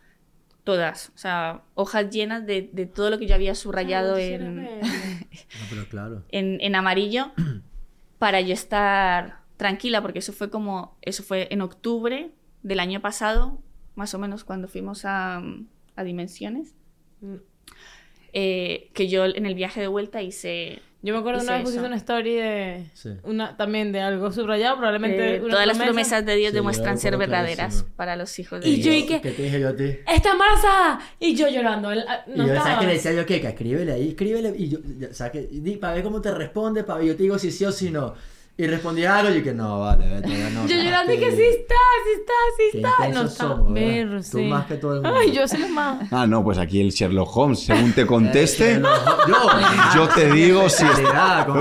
todas, 0.64 1.10
o 1.14 1.18
sea, 1.18 1.62
hojas 1.74 2.10
llenas 2.10 2.46
de, 2.46 2.70
de 2.72 2.86
todo 2.86 3.10
lo 3.10 3.18
que 3.18 3.26
yo 3.26 3.34
había 3.34 3.54
subrayado 3.54 4.14
Ay, 4.16 4.32
en. 4.34 4.64
No, 4.80 5.66
pero 5.70 5.88
claro. 5.88 6.22
en, 6.30 6.58
en 6.60 6.74
amarillo 6.74 7.32
para 8.18 8.40
yo 8.40 8.54
estar 8.54 9.40
tranquila, 9.56 10.00
porque 10.02 10.20
eso 10.20 10.32
fue 10.32 10.50
como, 10.50 10.96
eso 11.02 11.22
fue 11.22 11.48
en 11.50 11.60
octubre 11.60 12.30
del 12.62 12.80
año 12.80 13.00
pasado, 13.00 13.58
más 13.94 14.14
o 14.14 14.18
menos 14.18 14.42
cuando 14.44 14.66
fuimos 14.68 15.04
a, 15.04 15.42
a 15.96 16.04
Dimensiones, 16.04 16.74
Mm. 17.20 17.36
Eh, 18.32 18.88
que 18.94 19.08
yo 19.08 19.24
en 19.26 19.46
el 19.46 19.54
viaje 19.54 19.80
de 19.80 19.86
vuelta 19.86 20.20
hice 20.22 20.80
Yo 21.02 21.12
me 21.14 21.20
acuerdo 21.20 21.38
Hice 21.40 21.46
una 21.48 21.54
vez 21.56 21.62
pusiste 21.64 21.80
eso. 21.80 21.86
una 21.86 21.96
story 21.96 22.34
de 22.34 22.86
Sí. 22.94 23.10
una 23.24 23.56
también 23.56 23.92
de 23.92 24.00
algo 24.00 24.32
subrayado, 24.32 24.76
probablemente 24.78 25.36
eh, 25.36 25.40
una 25.40 25.50
todas 25.50 25.66
las 25.66 25.76
promesa. 25.76 25.92
promesas 25.92 26.26
de 26.26 26.36
Dios 26.36 26.48
Sí, 26.50 26.54
yo 26.54 26.58
demuestran 26.60 26.98
ser 26.98 27.16
verdaderas 27.18 27.56
clarísimo. 27.74 27.96
para 27.96 28.16
los 28.16 28.38
hijos 28.38 28.60
de 28.62 28.68
Y 28.68 28.76
Dios. 28.76 28.86
yo, 28.86 28.92
¿y 28.92 29.06
qué? 29.06 29.20
¿Qué 29.20 29.30
te 29.32 29.42
dije 29.42 29.60
yo 29.60 29.68
a 29.68 29.76
ti? 29.76 29.84
¡Está 30.12 30.32
embarazada! 30.32 31.00
Y 31.20 31.34
yo 31.36 31.48
llorando. 31.48 31.92
él, 31.92 32.04
ah, 32.08 32.24
Y 32.26 32.30
no 32.30 32.46
yo, 32.46 32.52
estaba. 32.54 32.64
¿sabes 32.64 32.78
qué 32.80 32.86
le 32.86 32.92
decía 32.94 33.12
yo? 33.12 33.26
¿Qué? 33.26 33.40
Que 33.40 33.48
escríbele 33.48 33.92
ahí, 33.92 34.08
escríbele. 34.08 34.54
Y 34.56 34.68
yo, 34.70 34.78
¿sabes 35.12 35.32
qué? 35.32 35.48
Di, 35.60 35.76
para 35.76 35.94
ver 35.94 36.02
cómo 36.02 36.20
te 36.22 36.30
responde, 36.32 36.82
para 36.84 36.98
ver, 37.00 37.08
yo 37.08 37.16
te 37.16 37.22
digo 37.24 37.38
si 37.38 37.50
sí 37.52 37.64
o 37.66 37.70
si 37.72 37.90
no. 37.90 38.14
Y 38.56 38.68
respondía 38.68 39.16
algo 39.16 39.32
y 39.32 39.38
yo 39.38 39.42
que 39.42 39.52
no, 39.52 39.80
vale, 39.80 40.08
vete, 40.08 40.28
no. 40.52 40.64
Yo 40.68 40.76
llorando 40.76 41.12
y 41.12 41.18
que 41.18 41.32
sí 41.32 41.42
está, 41.42 41.74
sí 42.04 42.20
está, 42.20 42.32
sí 42.56 42.76
está. 42.78 43.08
No 43.08 43.26
está. 43.26 43.48
somos. 43.48 43.72
Berro, 43.74 44.18
Tú 44.18 44.38
sí. 44.38 44.44
más 44.44 44.66
que 44.66 44.76
todo 44.76 44.94
el 44.94 45.02
mundo. 45.02 45.18
Ay, 45.18 45.32
yo 45.32 45.48
soy 45.48 45.68
más. 45.70 46.06
Ah, 46.12 46.24
no, 46.28 46.44
pues 46.44 46.58
aquí 46.58 46.80
el 46.80 46.90
Sherlock 46.92 47.36
Holmes, 47.36 47.58
según 47.64 47.92
te 47.94 48.06
conteste, 48.06 48.74
Eh, 48.74 48.78
no, 48.78 48.88
yo, 49.26 49.34
yo 49.96 50.08
te 50.08 50.30
digo 50.30 50.68
si 50.68 50.84
es 50.84 51.00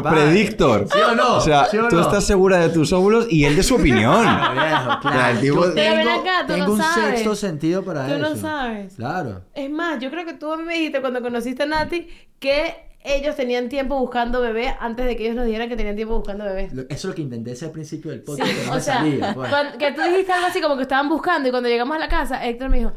predictor. 0.01 0.87
¿Sí 0.91 0.99
o 0.99 1.15
no? 1.15 1.35
O 1.37 1.41
sea, 1.41 1.65
¿Sí 1.65 1.77
o 1.77 1.87
tú 1.87 1.95
no? 1.95 2.01
estás 2.03 2.25
segura 2.25 2.57
de 2.59 2.69
tus 2.69 2.91
óvulos 2.93 3.25
y 3.29 3.45
él 3.45 3.55
de 3.55 3.63
su 3.63 3.75
opinión. 3.75 4.23
No, 4.25 4.51
viejo, 4.53 4.99
claro. 5.01 5.39
tipo- 5.39 5.65
Yo 5.65 5.73
Pero 5.73 5.95
ven 5.95 6.05
tengo, 6.07 6.21
acá, 6.21 6.41
tú 6.47 6.53
tengo 6.53 6.65
no 6.67 6.73
un 6.73 6.79
sabes. 6.79 7.09
sexto 7.09 7.35
sentido 7.35 7.83
para 7.83 8.05
Tú 8.07 8.13
eso. 8.13 8.19
no 8.29 8.35
sabes. 8.35 8.93
Claro. 8.95 9.41
Es 9.55 9.69
más, 9.71 9.99
yo 9.99 10.09
creo 10.11 10.25
que 10.25 10.33
tú 10.33 10.51
a 10.51 10.57
mí 10.57 10.63
me 10.63 10.75
dijiste 10.75 11.01
cuando 11.01 11.21
conociste 11.21 11.63
a 11.63 11.65
Nati 11.65 12.07
que 12.39 12.92
ellos 13.03 13.35
tenían 13.35 13.69
tiempo 13.69 13.99
buscando 13.99 14.39
bebé 14.41 14.73
antes 14.79 15.05
de 15.05 15.15
que 15.15 15.23
ellos 15.25 15.35
nos 15.35 15.45
dijeran 15.45 15.67
que 15.69 15.75
tenían 15.75 15.95
tiempo 15.95 16.15
buscando 16.15 16.45
bebé. 16.45 16.65
Eso 16.65 16.85
es 16.89 17.05
lo 17.05 17.13
que 17.15 17.21
intenté 17.21 17.51
hacer 17.51 17.67
al 17.67 17.71
principio 17.73 18.11
del 18.11 18.21
Sí, 18.21 18.25
podcast. 18.25 18.49
que 18.51 18.65
no 18.65 18.71
o 18.73 18.79
sea, 18.79 18.93
salía, 18.95 19.33
pues. 19.33 19.51
que 19.77 19.91
tú 19.91 20.01
dijiste 20.01 20.31
algo 20.31 20.47
así 20.47 20.61
como 20.61 20.75
que 20.77 20.83
estaban 20.83 21.09
buscando 21.09 21.47
y 21.47 21.51
cuando 21.51 21.69
llegamos 21.69 21.95
a 21.95 21.99
la 21.99 22.07
casa, 22.07 22.45
Héctor 22.45 22.69
me 22.69 22.77
dijo, 22.79 22.93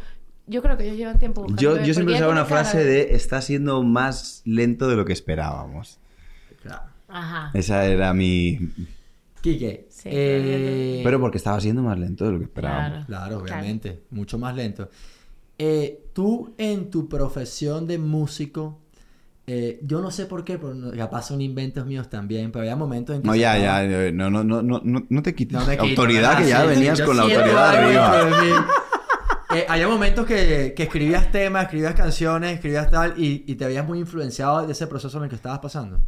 yo 0.46 0.62
creo 0.62 0.76
que 0.76 0.84
ellos 0.84 0.96
llevan 0.96 1.18
tiempo 1.18 1.42
buscando 1.42 1.60
Yo, 1.60 1.74
bebé", 1.74 1.86
yo 1.86 1.94
siempre 1.94 2.14
usaba 2.14 2.30
una 2.32 2.44
frase 2.44 2.84
de 2.84 3.14
está 3.16 3.40
siendo 3.42 3.82
más 3.82 4.42
lento 4.44 4.86
de 4.88 4.96
lo 4.96 5.04
que 5.04 5.12
esperábamos. 5.12 5.98
Claro. 6.62 6.84
Ajá. 7.08 7.50
Esa 7.54 7.84
era 7.86 8.12
mi... 8.14 8.58
Quique. 9.40 9.86
Sí, 9.90 10.08
eh, 10.12 11.00
Pero 11.04 11.20
porque 11.20 11.38
estaba 11.38 11.60
siendo 11.60 11.82
más 11.82 11.98
lento 11.98 12.24
de 12.24 12.32
lo 12.32 12.38
que 12.38 12.44
esperábamos. 12.44 13.06
Claro, 13.06 13.38
obviamente. 13.38 14.02
Mucho 14.10 14.38
más 14.38 14.54
lento. 14.56 14.88
Eh, 15.58 16.04
tú 16.12 16.54
en 16.58 16.90
tu 16.90 17.08
profesión 17.08 17.86
de 17.86 17.98
músico, 17.98 18.78
eh, 19.46 19.78
yo 19.82 20.00
no 20.00 20.10
sé 20.10 20.26
por 20.26 20.44
qué, 20.44 20.58
pero 20.58 20.74
no- 20.74 20.90
capaz 20.92 21.22
son 21.28 21.40
inventos 21.40 21.86
míos 21.86 22.08
también, 22.10 22.50
pero 22.50 22.62
había 22.62 22.74
momentos 22.76 23.14
en 23.16 23.22
que... 23.22 23.28
No, 23.28 23.34
ya, 23.36 23.56
estaba- 23.56 23.84
ya, 23.84 24.04
eh, 24.06 24.12
no, 24.12 24.28
no, 24.30 24.42
no, 24.42 24.62
no, 24.62 24.80
no 24.84 25.06
no 25.08 25.22
te 25.22 25.34
quites 25.34 25.52
No 25.58 25.64
me 25.66 25.76
quito, 25.76 25.84
autoridad, 26.02 26.38
que 26.38 26.48
ya 26.48 26.62
Sí, 26.62 26.66
venías 26.68 27.00
con 27.02 27.16
la 27.16 27.22
autoridad 27.24 27.68
arriba. 27.68 28.66
Eh, 29.54 29.64
había 29.68 29.86
momentos 29.88 30.26
que, 30.26 30.74
que 30.76 30.82
escribías 30.82 31.30
temas, 31.30 31.64
escribías 31.64 31.94
canciones, 31.94 32.54
escribías 32.54 32.90
tal, 32.90 33.14
y, 33.16 33.44
y 33.46 33.54
te 33.54 33.64
veías 33.66 33.86
muy 33.86 34.00
influenciado 34.00 34.66
de 34.66 34.72
ese 34.72 34.86
proceso 34.88 35.16
en 35.18 35.24
el 35.24 35.30
que 35.30 35.36
estabas 35.36 35.60
pasando. 35.60 36.00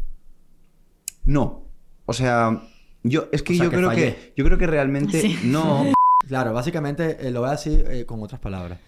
No, 1.25 1.65
o 2.07 2.13
sea, 2.13 2.61
yo 3.03 3.29
es 3.33 3.43
que 3.43 3.53
O 3.53 3.57
sea, 3.57 3.65
yo 3.67 3.71
que 3.71 3.77
creo 3.77 3.89
fallé. 3.91 4.15
que 4.15 4.33
yo 4.37 4.45
creo 4.45 4.59
que 4.59 4.67
realmente 4.67 5.21
Sí. 5.21 5.39
no. 5.45 5.87
Claro, 6.27 6.53
básicamente 6.53 7.17
eh, 7.27 7.31
lo 7.31 7.41
voy 7.41 7.49
a 7.49 7.53
decir 7.53 7.87
eh, 7.89 8.05
con 8.05 8.23
otras 8.23 8.41
palabras. 8.41 8.79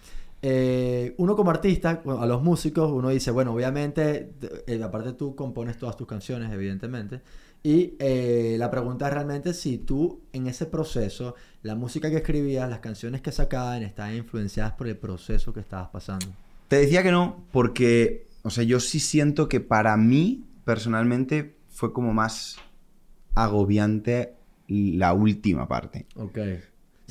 Eh, 0.41 1.13
uno 1.17 1.35
como 1.35 1.51
artista, 1.51 2.01
a 2.05 2.25
los 2.25 2.41
músicos, 2.41 2.91
uno 2.91 3.09
dice, 3.09 3.29
bueno, 3.31 3.53
obviamente, 3.53 4.31
eh, 4.65 4.81
aparte 4.83 5.13
tú 5.13 5.35
compones 5.35 5.77
todas 5.77 5.95
tus 5.95 6.07
canciones, 6.07 6.51
evidentemente, 6.51 7.21
y 7.63 7.93
eh, 7.99 8.55
la 8.57 8.71
pregunta 8.71 9.07
es 9.07 9.13
realmente 9.13 9.53
si 9.53 9.77
tú 9.77 10.21
en 10.33 10.47
ese 10.47 10.65
proceso, 10.65 11.35
la 11.61 11.75
música 11.75 12.09
que 12.09 12.17
escribías, 12.17 12.67
las 12.69 12.79
canciones 12.79 13.21
que 13.21 13.31
sacaban, 13.31 13.83
estaban 13.83 14.15
influenciadas 14.15 14.73
por 14.73 14.87
el 14.87 14.97
proceso 14.97 15.53
que 15.53 15.59
estabas 15.59 15.89
pasando. 15.89 16.25
Te 16.67 16.77
decía 16.77 17.03
que 17.03 17.11
no, 17.11 17.43
porque, 17.51 18.27
o 18.41 18.49
sea, 18.49 18.63
yo 18.63 18.79
sí 18.79 18.99
siento 18.99 19.47
que 19.47 19.59
para 19.59 19.95
mí, 19.95 20.43
personalmente, 20.65 21.55
fue 21.69 21.93
como 21.93 22.13
más 22.13 22.57
agobiante 23.35 24.33
la 24.67 25.13
última 25.13 25.67
parte. 25.67 26.07
Ok. 26.15 26.39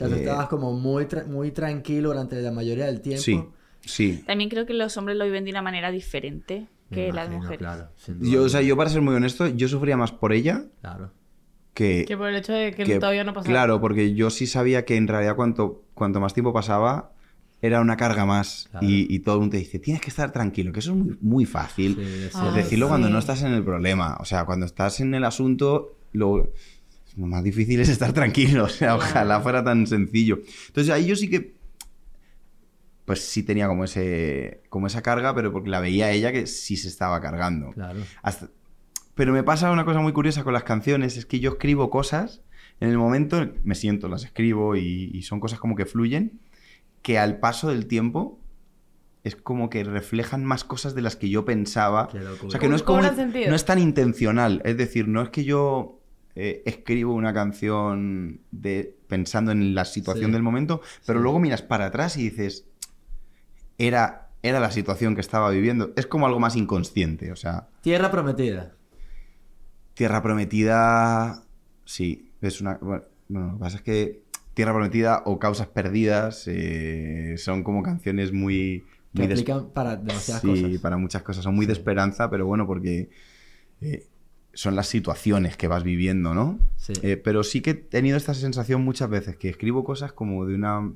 O 0.05 0.09
sea, 0.09 0.09
tú 0.09 0.15
Eh, 0.15 0.21
estabas 0.25 0.49
como 0.49 0.73
muy, 0.73 1.05
tra- 1.05 1.27
muy 1.27 1.51
tranquilo 1.51 2.09
durante 2.11 2.41
la 2.41 2.51
mayoría 2.53 2.87
del 2.87 3.01
tiempo. 3.01 3.23
Sí, 3.23 3.43
sí. 3.81 4.23
También 4.27 4.49
creo 4.51 4.67
que 4.67 4.75
los 4.75 4.97
hombres 4.97 5.17
lo 5.17 5.25
viven 5.25 5.45
de 5.45 5.51
una 5.51 5.63
manera 5.63 5.91
diferente 5.91 6.67
que 6.93 7.13
las 7.13 7.29
mujeres. 7.31 7.59
Claro. 7.59 7.89
Yo, 8.21 8.43
o 8.45 8.49
sea, 8.49 8.63
yo 8.63 8.77
para 8.77 8.91
ser 8.91 9.01
muy 9.03 9.15
honesto, 9.15 9.47
yo 9.47 9.69
sufría 9.69 9.97
más 9.97 10.11
por 10.13 10.33
ella 10.33 10.65
Claro. 10.81 11.13
que... 11.75 12.05
Que 12.07 12.17
por 12.17 12.29
el 12.29 12.37
hecho 12.37 12.53
de 12.53 12.73
que, 12.75 12.85
que- 12.85 12.99
todavía 12.99 13.23
no 13.25 13.33
pasaba. 13.33 13.53
Claro, 13.53 13.81
porque 13.81 14.15
yo 14.15 14.31
sí 14.31 14.47
sabía 14.47 14.85
que 14.85 14.97
en 14.97 15.07
realidad 15.07 15.37
cuanto, 15.37 15.85
cuanto 15.95 16.19
más 16.21 16.35
tiempo 16.35 16.53
pasaba, 16.53 17.13
era 17.63 17.81
una 17.81 17.97
carga 17.97 18.25
más. 18.27 18.69
Claro. 18.71 18.87
Y, 18.87 19.07
y 19.09 19.19
todo 19.21 19.35
el 19.37 19.41
mundo 19.43 19.53
te 19.53 19.59
dice, 19.59 19.79
tienes 19.79 20.01
que 20.03 20.09
estar 20.11 20.33
tranquilo, 20.33 20.73
que 20.73 20.81
eso 20.81 20.91
es 20.93 20.97
muy, 20.97 21.17
muy 21.21 21.45
fácil. 21.47 21.95
Sí, 21.95 22.25
es 22.27 22.35
Ay, 22.35 22.55
Decirlo 22.57 22.87
sí. 22.87 22.89
cuando 22.89 23.09
no 23.11 23.19
estás 23.19 23.43
en 23.43 23.53
el 23.53 23.63
problema. 23.63 24.17
O 24.19 24.25
sea, 24.25 24.45
cuando 24.47 24.67
estás 24.67 24.99
en 25.01 25.15
el 25.15 25.23
asunto, 25.25 25.95
lo, 26.13 26.51
lo 27.17 27.27
más 27.27 27.43
difícil 27.45 27.81
es 27.81 27.89
estar 27.89 28.13
tranquilo. 28.13 28.65
O 28.67 28.69
sea, 28.69 28.97
ojalá 28.97 29.41
fuera 29.41 29.63
tan 29.65 29.87
sencillo. 29.87 30.41
Entonces 30.69 30.93
ahí 30.93 31.07
yo 31.07 31.17
sí 31.17 31.29
que. 31.31 31.55
Pues 33.05 33.21
sí 33.25 33.43
tenía 33.43 33.67
como 33.67 33.85
ese. 33.85 34.63
como 34.69 34.87
esa 34.87 35.03
carga, 35.03 35.35
pero 35.35 35.53
porque 35.53 35.71
la 35.71 35.81
veía 35.81 36.11
ella 36.13 36.33
que 36.33 36.47
sí 36.47 36.77
se 36.77 36.89
estaba 36.89 37.21
cargando. 37.21 37.73
Claro. 37.73 38.01
Hasta- 38.23 38.51
Pero 39.15 39.33
me 39.33 39.43
pasa 39.43 39.71
una 39.73 39.85
cosa 39.85 40.01
muy 40.01 40.13
curiosa 40.13 40.45
con 40.45 40.53
las 40.53 40.63
canciones, 40.65 41.17
es 41.17 41.27
que 41.27 41.41
yo 41.41 41.51
escribo 41.53 41.91
cosas, 41.91 42.43
en 42.79 42.89
el 42.91 42.99
momento 42.99 43.53
me 43.65 43.75
siento, 43.75 44.09
las 44.09 44.25
escribo 44.25 44.77
y, 44.77 45.11
y 45.13 45.23
son 45.23 45.41
cosas 45.41 45.59
como 45.59 45.75
que 45.77 45.87
fluyen, 45.87 46.41
que 47.03 47.19
al 47.19 47.41
paso 47.41 47.69
del 47.69 47.87
tiempo 47.87 48.39
es 49.25 49.35
como 49.37 49.69
que 49.69 49.83
reflejan 49.85 50.45
más 50.45 50.63
cosas 50.65 50.95
de 50.95 51.03
las 51.03 51.17
que 51.17 51.29
yo 51.29 51.45
pensaba. 51.45 52.09
O 52.47 52.51
sea, 52.51 52.61
que 52.61 52.69
no 52.69 52.77
es 52.77 52.83
como... 52.83 53.01
No 53.51 53.57
es 53.57 53.65
tan 53.67 53.79
intencional, 53.79 54.63
es 54.65 54.77
decir, 54.79 55.09
no 55.09 55.21
es 55.21 55.29
que 55.31 55.45
yo 55.45 56.00
eh, 56.37 56.63
escribo 56.67 57.15
una 57.15 57.33
canción 57.35 58.41
de, 58.51 58.97
pensando 59.09 59.53
en 59.53 59.75
la 59.75 59.85
situación 59.85 60.27
Sí. 60.27 60.33
del 60.33 60.43
momento, 60.43 60.81
pero 61.07 61.19
Sí. 61.19 61.23
luego 61.23 61.39
miras 61.41 61.63
para 61.63 61.87
atrás 61.87 62.17
y 62.17 62.23
dices, 62.31 62.65
era, 63.79 64.29
era 64.43 64.61
la 64.61 64.71
situación 64.71 65.15
que 65.15 65.21
estaba 65.21 65.51
viviendo. 65.51 65.93
Es 65.97 66.07
como 66.07 66.27
algo 66.27 66.39
más 66.41 66.57
inconsciente, 66.57 67.33
o 67.33 67.37
sea... 67.37 67.69
Tierra 67.83 68.11
prometida. 68.11 68.75
Tierra 69.95 70.23
Prometida, 70.23 71.43
sí, 71.85 72.31
es 72.41 72.61
una... 72.61 72.79
Bueno, 72.81 73.05
no, 73.29 73.41
lo 73.49 73.53
que 73.55 73.59
pasa 73.61 73.77
es 73.77 73.83
que 73.83 74.23
Tierra 74.55 74.73
Prometida 74.73 75.23
o 75.27 75.39
Causas 75.39 75.67
Perdidas 75.67 76.45
eh, 76.47 77.35
son 77.37 77.63
como 77.63 77.83
canciones 77.83 78.33
muy... 78.33 78.87
Que 79.15 79.23
muy 79.23 79.27
de- 79.27 79.35
aplican 79.35 79.71
para 79.71 79.97
demasiadas 79.97 80.41
sí, 80.43 80.49
cosas. 80.63 80.79
para 80.81 80.97
muchas 80.97 81.23
cosas. 81.23 81.45
Son 81.45 81.55
muy 81.55 81.67
de 81.67 81.73
esperanza, 81.75 82.31
pero 82.31 82.47
bueno, 82.47 82.67
porque 82.67 83.11
eh, 83.83 84.07
son 84.53 84.75
las 84.77 84.89
situaciones 84.89 85.57
que 85.57 85.69
vas 85.69 85.85
viviendo, 85.85 86.35
¿no? 86.35 86.59
Sí. 86.77 86.93
Eh, 87.03 87.17
pero 87.17 87.43
sí 87.45 87.61
que 87.61 87.71
he 87.71 87.75
tenido 87.75 88.17
esta 88.17 88.35
sensación 88.35 88.83
muchas 88.85 89.09
veces, 89.09 89.37
que 89.37 89.49
escribo 89.49 89.85
cosas 89.85 90.13
como 90.13 90.45
de 90.47 90.55
una, 90.55 90.91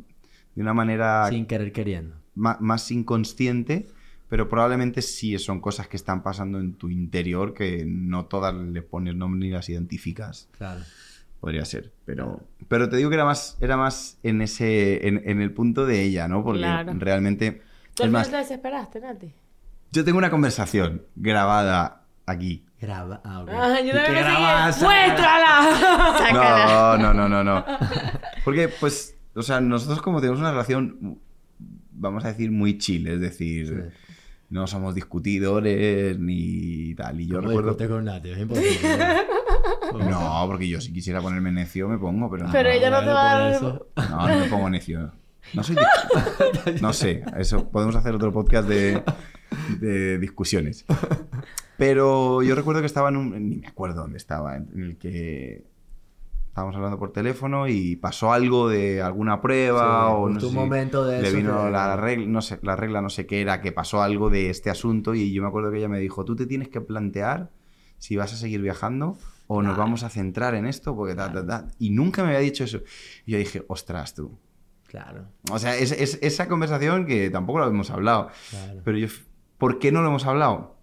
de 0.54 0.62
una 0.62 0.74
manera 0.74 1.26
Sin 1.30 1.46
querer 1.46 1.72
queriendo. 1.72 2.16
más 2.34 2.90
inconsciente, 2.90 3.86
pero 4.28 4.48
probablemente 4.48 5.02
sí 5.02 5.38
son 5.38 5.60
cosas 5.60 5.86
que 5.86 5.96
están 5.96 6.22
pasando 6.22 6.58
en 6.58 6.74
tu 6.74 6.90
interior 6.90 7.54
que 7.54 7.84
no 7.86 8.24
todas 8.26 8.54
le 8.54 8.82
pones 8.82 9.14
nombre 9.14 9.38
ni 9.40 9.50
las 9.50 9.68
identificas. 9.68 10.48
Claro. 10.58 10.80
Podría 11.40 11.64
ser, 11.66 11.92
pero, 12.06 12.40
pero 12.68 12.88
te 12.88 12.96
digo 12.96 13.10
que 13.10 13.16
era 13.16 13.24
más, 13.26 13.58
era 13.60 13.76
más 13.76 14.18
en 14.22 14.40
ese, 14.40 15.06
en, 15.06 15.22
en 15.26 15.42
el 15.42 15.52
punto 15.52 15.84
de 15.84 16.02
ella, 16.02 16.26
¿no? 16.26 16.42
Porque 16.42 16.60
Claro. 16.60 16.92
realmente, 16.96 17.60
¿Tú 17.94 18.02
al 18.04 18.10
más, 18.10 18.26
final 18.28 18.40
te 18.40 18.44
desesperaste, 18.48 19.00
Nati? 19.00 19.30
yo 19.92 20.04
tengo 20.04 20.16
una 20.18 20.30
conversación 20.30 21.02
grabada 21.16 22.02
aquí. 22.26 22.64
Graba. 22.84 23.20
Ah, 23.24 23.40
ok. 23.42 23.48
Ah, 23.52 23.80
yo. 23.80 23.92
¡Muéstrala! 24.86 26.16
Sácala. 26.18 26.96
No, 26.98 27.14
no, 27.14 27.14
no, 27.14 27.28
no, 27.28 27.44
no. 27.44 27.64
Porque, 28.44 28.68
pues, 28.68 29.16
o 29.34 29.42
sea, 29.42 29.60
nosotros 29.60 30.00
como 30.02 30.20
tenemos 30.20 30.40
una 30.40 30.50
relación, 30.50 31.18
vamos 31.92 32.24
a 32.24 32.28
decir, 32.28 32.50
muy 32.50 32.78
chill, 32.78 33.06
es 33.08 33.20
decir, 33.20 33.92
Sí. 33.92 34.12
no 34.50 34.66
somos 34.66 34.94
discutidores 34.94 36.18
ni 36.18 36.94
tal. 36.94 37.20
Y 37.20 37.26
yo 37.26 37.36
¿Cómo 37.40 37.48
recuerdo... 37.60 37.88
con 37.88 38.04
Nati? 38.04 38.30
Es 38.30 38.38
imposible. 38.38 38.88
No, 39.94 40.44
porque 40.46 40.68
yo 40.68 40.80
si 40.80 40.92
quisiera 40.92 41.20
ponerme 41.20 41.50
necio 41.52 41.88
me 41.88 41.96
pongo, 41.98 42.28
pero 42.30 42.46
no. 42.46 42.52
Pero 42.52 42.68
ella 42.68 42.90
no 42.90 42.98
te 42.98 43.04
bueno, 43.04 43.14
va 43.14 43.30
a 43.32 43.38
dar-. 43.38 43.62
No, 44.10 44.28
no 44.28 44.38
me 44.40 44.46
pongo 44.48 44.68
necio. 44.70 45.12
No 45.54 45.62
soy 45.62 45.76
No 46.82 46.92
sé, 46.92 47.22
eso 47.38 47.68
podemos 47.70 47.94
hacer 47.96 48.14
otro 48.14 48.32
podcast 48.32 48.68
de, 48.68 49.02
de 49.80 50.18
discusiones. 50.18 50.84
Pero 51.76 52.42
yo 52.42 52.54
recuerdo 52.54 52.80
que 52.80 52.86
estaba 52.86 53.08
en 53.08 53.16
un. 53.16 53.48
Ni 53.48 53.56
me 53.56 53.66
acuerdo 53.66 54.02
dónde 54.02 54.16
estaba, 54.18 54.56
en 54.56 54.68
el 54.74 54.96
que 54.96 55.64
estábamos 56.48 56.76
hablando 56.76 56.98
por 57.00 57.12
teléfono 57.12 57.66
y 57.66 57.96
pasó 57.96 58.32
algo 58.32 58.68
de 58.68 59.02
alguna 59.02 59.40
prueba 59.40 60.06
Sí, 60.06 60.14
o 60.14 60.28
no 60.28 60.40
sé 60.40 60.54
momento 60.54 61.04
de 61.04 61.20
le 61.20 61.28
eso 61.28 61.36
vino 61.36 61.64
que- 61.64 61.70
la 61.72 61.96
regla, 61.96 62.26
no 62.28 62.42
sé, 62.42 62.60
la 62.62 62.76
regla 62.76 63.02
no 63.02 63.10
sé 63.10 63.26
qué 63.26 63.40
era, 63.40 63.60
que 63.60 63.72
pasó 63.72 64.02
algo 64.02 64.30
de 64.30 64.50
este 64.50 64.70
asunto 64.70 65.14
y 65.16 65.32
yo 65.32 65.42
me 65.42 65.48
acuerdo 65.48 65.72
que 65.72 65.78
ella 65.78 65.88
me 65.88 65.98
dijo, 65.98 66.24
tú 66.24 66.36
te 66.36 66.46
tienes 66.46 66.68
que 66.68 66.80
plantear 66.80 67.50
si 67.98 68.14
vas 68.14 68.32
a 68.32 68.36
seguir 68.36 68.60
viajando 68.62 69.18
o 69.48 69.62
nos 69.62 69.76
vamos 69.76 70.04
a 70.04 70.10
centrar 70.10 70.54
en 70.54 70.66
esto 70.66 70.94
porque 70.94 71.16
ta, 71.16 71.32
ta, 71.32 71.44
ta. 71.44 71.66
Y 71.80 71.90
nunca 71.90 72.22
me 72.22 72.28
había 72.28 72.40
dicho 72.40 72.62
eso. 72.64 72.78
Y 73.26 73.32
yo 73.32 73.38
dije, 73.38 73.64
ostras 73.66 74.14
tú. 74.14 74.38
Claro. 74.86 75.26
O 75.50 75.58
sea, 75.58 75.76
es, 75.76 75.90
es- 75.90 76.20
esa 76.22 76.46
conversación 76.46 77.04
que 77.04 77.30
tampoco 77.30 77.58
lo 77.58 77.66
hemos 77.66 77.90
hablado. 77.90 78.28
Claro. 78.50 78.80
Pero 78.84 78.96
yo, 78.98 79.08
¿por 79.58 79.80
qué 79.80 79.90
no 79.90 80.02
lo 80.02 80.08
hemos 80.08 80.24
hablado? 80.24 80.73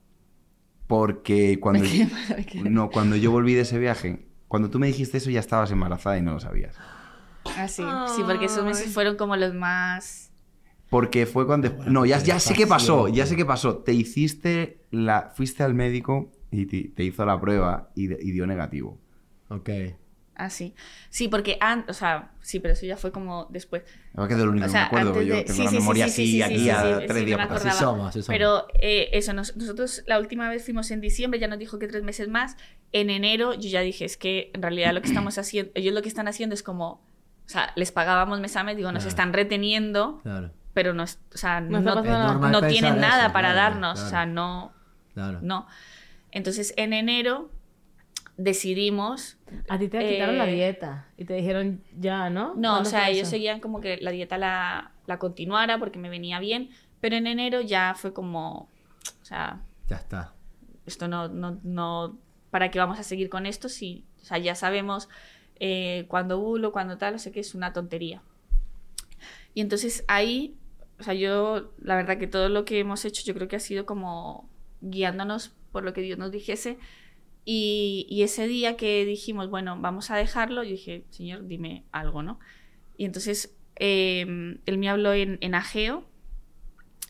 Porque 0.91 1.57
cuando, 1.61 1.85
no, 2.69 2.91
cuando 2.91 3.15
yo 3.15 3.31
volví 3.31 3.53
de 3.53 3.61
ese 3.61 3.79
viaje, 3.79 4.25
cuando 4.49 4.69
tú 4.69 4.77
me 4.77 4.87
dijiste 4.87 5.17
eso 5.19 5.29
ya 5.29 5.39
estabas 5.39 5.71
embarazada 5.71 6.17
y 6.17 6.21
no 6.21 6.33
lo 6.33 6.39
sabías. 6.41 6.75
Ah, 7.45 7.67
sí. 7.69 7.83
Sí, 8.13 8.23
porque 8.27 8.45
esos 8.45 8.65
meses 8.65 8.93
fueron 8.93 9.15
como 9.15 9.37
los 9.37 9.53
más... 9.53 10.31
Porque 10.89 11.25
fue 11.25 11.45
cuando... 11.47 11.71
Bueno, 11.71 11.91
no, 11.93 12.05
ya, 12.05 12.21
ya 12.21 12.39
sé 12.41 12.53
qué 12.53 12.67
pasó, 12.67 13.07
ya 13.07 13.25
sé 13.25 13.37
qué 13.37 13.45
pasó. 13.45 13.77
Te 13.77 13.93
hiciste 13.93 14.81
la... 14.91 15.31
Fuiste 15.33 15.63
al 15.63 15.73
médico 15.73 16.29
y 16.51 16.65
te, 16.65 16.89
te 16.93 17.05
hizo 17.05 17.25
la 17.25 17.39
prueba 17.39 17.89
y, 17.95 18.07
de- 18.07 18.19
y 18.21 18.31
dio 18.31 18.45
negativo. 18.45 18.99
Ok. 19.47 19.69
Ah, 20.43 20.49
sí. 20.49 20.73
Sí, 21.09 21.27
porque 21.27 21.57
antes... 21.59 21.95
O 21.95 21.99
sea, 21.99 22.31
sí, 22.41 22.59
pero 22.59 22.73
eso 22.73 22.85
ya 22.85 22.97
fue 22.97 23.11
como 23.11 23.45
después. 23.49 23.83
Es 23.83 24.27
que 24.27 24.33
es 24.33 24.39
de 24.39 24.45
lo 24.45 24.51
único 24.51 24.65
O 24.65 24.69
sea, 24.69 24.89
que 24.89 24.95
me 24.95 25.01
acuerdo. 25.01 25.09
antes 25.19 25.27
Yo 25.27 25.35
de- 25.35 25.43
tengo 25.43 25.55
sí, 25.57 25.63
la 25.63 25.69
sí, 25.69 25.75
sí, 25.75 25.79
memoria 25.81 26.07
sí, 26.07 26.11
sí, 26.13 26.21
así 26.21 26.31
sí, 26.31 26.41
aquí 26.41 26.63
sí, 26.63 26.69
a 26.69 26.81
sí, 26.81 26.87
sí, 27.01 27.07
tres 27.07 27.19
sí, 27.19 27.25
días 27.25 27.39
Así 27.51 27.69
somos, 27.71 28.07
así 28.09 28.21
somos. 28.21 28.27
Pero 28.27 28.67
eh, 28.79 29.09
eso, 29.13 29.33
nos- 29.33 29.55
nosotros 29.55 30.03
la 30.07 30.17
última 30.19 30.49
vez 30.49 30.63
fuimos 30.65 30.89
en 30.91 31.01
diciembre, 31.01 31.39
ya 31.39 31.47
nos 31.47 31.59
dijo 31.59 31.77
que 31.79 31.87
tres 31.87 32.03
meses 32.03 32.27
más. 32.27 32.57
En 32.91 33.09
enero 33.09 33.53
yo 33.53 33.69
ya 33.69 33.81
dije, 33.81 34.05
es 34.05 34.17
que 34.17 34.51
en 34.53 34.61
realidad 34.61 34.93
lo 34.93 35.01
que 35.01 35.07
estamos 35.09 35.37
haciendo, 35.37 35.71
ellos 35.75 35.93
lo 35.93 36.01
que 36.01 36.09
están 36.09 36.27
haciendo 36.27 36.55
es 36.55 36.63
como, 36.63 36.89
o 36.93 37.49
sea, 37.49 37.71
les 37.75 37.91
pagábamos 37.91 38.39
mes 38.39 38.55
a 38.55 38.63
mes, 38.63 38.77
digo, 38.77 38.91
nos 38.91 39.03
Claro. 39.03 39.09
están 39.09 39.33
reteniendo, 39.33 40.19
Claro. 40.23 40.51
pero 40.73 40.93
no, 40.93 41.03
es- 41.03 41.19
o 41.33 41.37
sea, 41.37 41.61
No 41.61 41.81
no, 41.81 41.95
no 42.49 42.61
tienen 42.67 42.99
nada 42.99 43.25
eso, 43.25 43.33
para 43.33 43.51
claro, 43.53 43.71
darnos, 43.73 43.99
o 44.01 44.09
sea, 44.09 44.25
no, 44.25 44.71
Claro. 45.13 45.39
no. 45.43 45.67
Entonces 46.31 46.73
en 46.77 46.93
enero 46.93 47.51
decidimos, 48.43 49.37
A 49.69 49.77
ti 49.79 49.87
te 49.87 49.99
quitaron 50.05 50.37
la 50.37 50.49
Eh, 50.49 50.55
dieta 50.55 51.07
y 51.17 51.25
te 51.25 51.33
dijeron 51.35 51.83
ya, 51.97 52.29
¿no? 52.29 52.55
no, 52.55 52.79
o 52.81 52.83
¿Cuándo 52.83 52.89
sea, 52.89 53.09
ellos 53.09 53.27
seguían 53.27 53.59
como 53.59 53.81
que 53.81 53.97
la 53.97 54.11
dieta 54.11 54.37
la, 54.37 54.91
la 55.05 55.19
continuara 55.19 55.79
porque 55.79 55.99
me 55.99 56.09
venía 56.09 56.39
bien, 56.39 56.69
pero 56.99 57.15
en 57.15 57.27
enero 57.27 57.61
ya 57.61 57.93
fue 57.95 58.13
como, 58.13 58.69
o 59.21 59.25
sea, 59.25 59.61
Ya 59.87 59.97
está. 59.97 60.33
esto 60.85 61.07
no, 61.07 61.27
no, 61.27 61.59
no, 61.63 62.17
¿para 62.49 62.71
qué 62.71 62.79
vamos 62.79 62.99
a 62.99 63.03
seguir 63.03 63.29
con 63.29 63.45
esto? 63.45 63.69
Si, 63.69 64.05
o 64.21 64.25
sea, 64.25 64.37
ya 64.37 64.55
sabemos 64.55 65.09
eh, 65.59 66.05
cuándo 66.07 66.39
bulo, 66.39 66.71
cuándo 66.71 66.97
tal, 66.97 67.15
o 67.15 67.19
sea 67.19 67.31
que 67.31 67.39
es 67.41 67.55
una 67.55 67.73
tontería. 67.73 68.21
Y 69.53 69.61
entonces 69.61 70.03
ahí, 70.07 70.55
o 70.99 71.03
sea, 71.03 71.13
yo, 71.13 71.71
la 71.81 71.95
verdad 71.95 72.17
que 72.17 72.27
todo 72.27 72.49
lo 72.49 72.65
que 72.65 72.79
hemos 72.79 73.05
hecho, 73.05 73.23
yo 73.25 73.33
creo 73.33 73.47
que 73.47 73.55
ha 73.57 73.59
sido 73.59 73.85
como 73.85 74.49
guiándonos 74.81 75.51
por 75.71 75.83
lo 75.83 75.93
que 75.93 76.01
Dios 76.01 76.17
nos 76.17 76.31
dijese. 76.31 76.77
Y, 77.43 78.05
y 78.09 78.23
ese 78.23 78.47
día 78.47 78.77
que 78.77 79.05
dijimos, 79.05 79.49
bueno, 79.49 79.77
vamos 79.79 80.11
a 80.11 80.17
dejarlo, 80.17 80.63
yo 80.63 80.71
dije, 80.71 81.05
Señor, 81.09 81.47
dime 81.47 81.83
algo, 81.91 82.21
¿no? 82.21 82.39
Y 82.97 83.05
entonces 83.05 83.55
eh, 83.77 84.57
él 84.65 84.77
me 84.77 84.89
habló 84.89 85.13
en, 85.13 85.37
en 85.41 85.55
Ageo, 85.55 86.05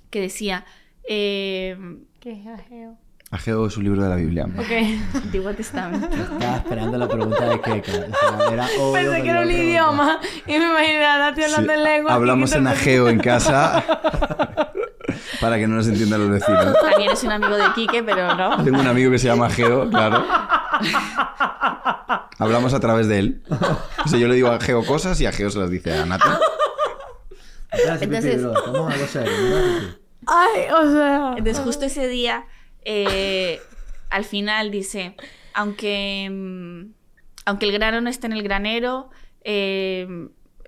que 0.10 0.22
decía, 0.22 0.66
eh, 1.08 1.78
¿Qué 2.20 2.32
es 2.34 2.48
ajeo? 2.48 2.98
Ageo 3.32 3.66
es 3.66 3.78
un 3.78 3.86
libro 3.86 4.04
de 4.04 4.10
la 4.10 4.16
Biblia. 4.16 4.46
Ok. 4.46 5.16
Antiguo 5.16 5.54
Testamento. 5.54 6.08
Estaba 6.08 6.58
esperando 6.58 6.98
la 6.98 7.08
pregunta 7.08 7.50
de 7.50 7.62
sea, 7.62 8.52
era 8.52 8.68
Pensé 8.94 9.24
que 9.24 9.30
era 9.30 9.42
un 9.42 9.52
idioma 9.52 10.20
y 10.46 10.52
me 10.52 10.66
imaginé 10.66 11.06
a 11.06 11.18
Nati 11.18 11.44
hablando 11.44 11.74
Sí, 11.74 11.80
en 11.80 11.84
lengua. 11.84 12.14
Hablamos 12.14 12.52
en 12.54 12.68
ageo 12.68 13.08
en 13.08 13.20
casa 13.20 13.84
para 15.42 15.58
que 15.58 15.68
no 15.68 15.76
nos 15.76 15.88
entiendan 15.88 16.22
los 16.22 16.30
vecinos. 16.30 16.74
También 16.82 17.12
es 17.12 17.24
un 17.24 17.32
amigo 17.32 17.56
de 17.58 17.64
Quique, 17.76 18.04
pero 18.04 18.36
no. 18.36 18.64
Tengo 18.64 18.80
un 18.80 18.88
amigo 18.88 19.12
que 19.12 19.18
se 19.20 19.28
llama 19.28 19.50
Geo, 19.50 19.90
claro. 19.90 20.24
Hablamos 22.40 22.74
a 22.74 22.80
través 22.80 23.08
de 23.08 23.20
él. 23.20 23.44
O 24.06 24.08
sea, 24.08 24.20
yo 24.20 24.28
le 24.28 24.36
digo 24.36 24.50
a 24.50 24.60
Geo 24.60 24.86
cosas 24.86 25.20
y 25.22 25.26
a 25.26 25.32
Geo 25.32 25.50
se 25.50 25.60
las 25.60 25.70
dice 25.70 25.94
a 26.00 26.04
Pipi, 26.04 26.20
Entonces-. 28.06 28.42
Ay, 30.28 30.62
o 30.72 30.92
sea. 30.92 31.34
Entonces, 31.38 31.60
justo 31.64 31.86
ese 31.86 32.08
día, 32.08 32.46
eh, 32.84 33.60
al 34.10 34.24
final 34.26 34.72
dice, 34.72 35.16
aunque, 35.54 36.28
mm, 36.32 36.92
aunque 37.46 37.66
el 37.66 37.72
grano 37.72 38.02
no 38.02 38.10
esté 38.10 38.28
en 38.28 38.34
el 38.34 38.44
granero, 38.44 39.10
eh, 39.44 40.08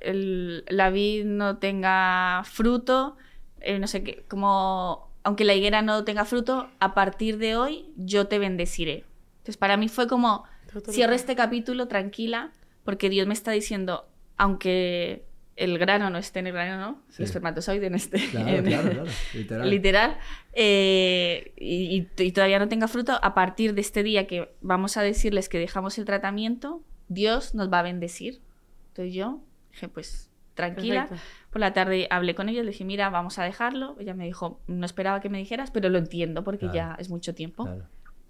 el- 0.01 0.63
la 0.67 0.89
vid 0.89 1.25
no 1.25 1.57
tenga 1.57 2.41
fruto, 2.45 3.15
eh, 3.63 3.79
no 3.79 3.87
sé 3.87 4.03
qué, 4.03 4.23
como, 4.27 5.09
aunque 5.23 5.43
la 5.45 5.53
higuera 5.53 5.81
no 5.81 6.03
tenga 6.03 6.25
fruto, 6.25 6.69
a 6.79 6.93
partir 6.93 7.37
de 7.37 7.55
hoy 7.55 7.85
yo 7.97 8.27
te 8.27 8.39
bendeciré. 8.39 9.05
Entonces, 9.37 9.57
para 9.57 9.77
mí 9.77 9.89
fue 9.89 10.07
como, 10.07 10.43
cierro 10.89 11.13
este 11.13 11.35
capítulo 11.35 11.87
tranquila, 11.87 12.51
porque 12.83 13.09
Dios 13.09 13.27
me 13.27 13.33
está 13.33 13.51
diciendo, 13.51 14.07
aunque 14.37 15.25
el 15.55 15.77
grano 15.77 16.09
no 16.09 16.17
esté 16.17 16.39
en 16.39 16.47
el 16.47 16.53
grano, 16.53 16.77
¿no? 16.81 17.01
Sí. 17.09 17.21
El 17.21 17.25
espermatozoide 17.25 17.89
no 17.89 17.95
esté 17.95 18.17
Claro, 18.31 18.49
en- 18.49 18.65
claro, 18.65 18.89
claro. 18.89 19.05
Literal. 19.33 19.69
literal, 19.69 20.17
eh, 20.53 21.53
y, 21.57 22.07
y- 22.17 22.23
y 22.23 22.31
todavía 22.31 22.57
no 22.59 22.67
tenga 22.67 22.87
fruto, 22.87 23.19
a 23.21 23.33
partir 23.35 23.73
de 23.75 23.81
este 23.81 24.01
día 24.03 24.25
que 24.27 24.55
vamos 24.61 24.97
a 24.97 25.01
decirles 25.03 25.49
que 25.49 25.59
dejamos 25.59 25.97
el 25.97 26.05
tratamiento, 26.05 26.81
Dios 27.07 27.53
nos 27.53 27.71
va 27.71 27.79
a 27.79 27.83
bendecir. 27.83 28.41
Entonces 28.89 29.13
yo 29.13 29.41
dije, 29.71 29.89
pues 29.89 30.31
tranquila. 30.55 31.07
Perfecto. 31.07 31.23
Por 31.53 31.59
la 31.61 31.71
tarde 31.71 32.07
hablé 32.09 32.35
con 32.35 32.49
ella, 32.49 32.63
le 32.63 32.71
dije, 32.71 32.83
mira, 32.83 33.09
vamos 33.09 33.39
a 33.39 33.43
dejarlo. 33.43 33.95
Ella 33.99 34.13
me 34.13 34.25
dijo, 34.25 34.59
no 34.67 34.85
esperaba 34.85 35.21
que 35.21 35.29
me 35.29 35.37
dijeras, 35.37 35.71
pero 35.71 35.87
lo 35.89 35.97
entiendo 35.99 36.43
porque 36.43 36.65
Claro. 36.67 36.73
ya 36.73 36.95
es 36.99 37.09
mucho 37.09 37.33
tiempo. 37.33 37.63
Claro. 37.63 37.85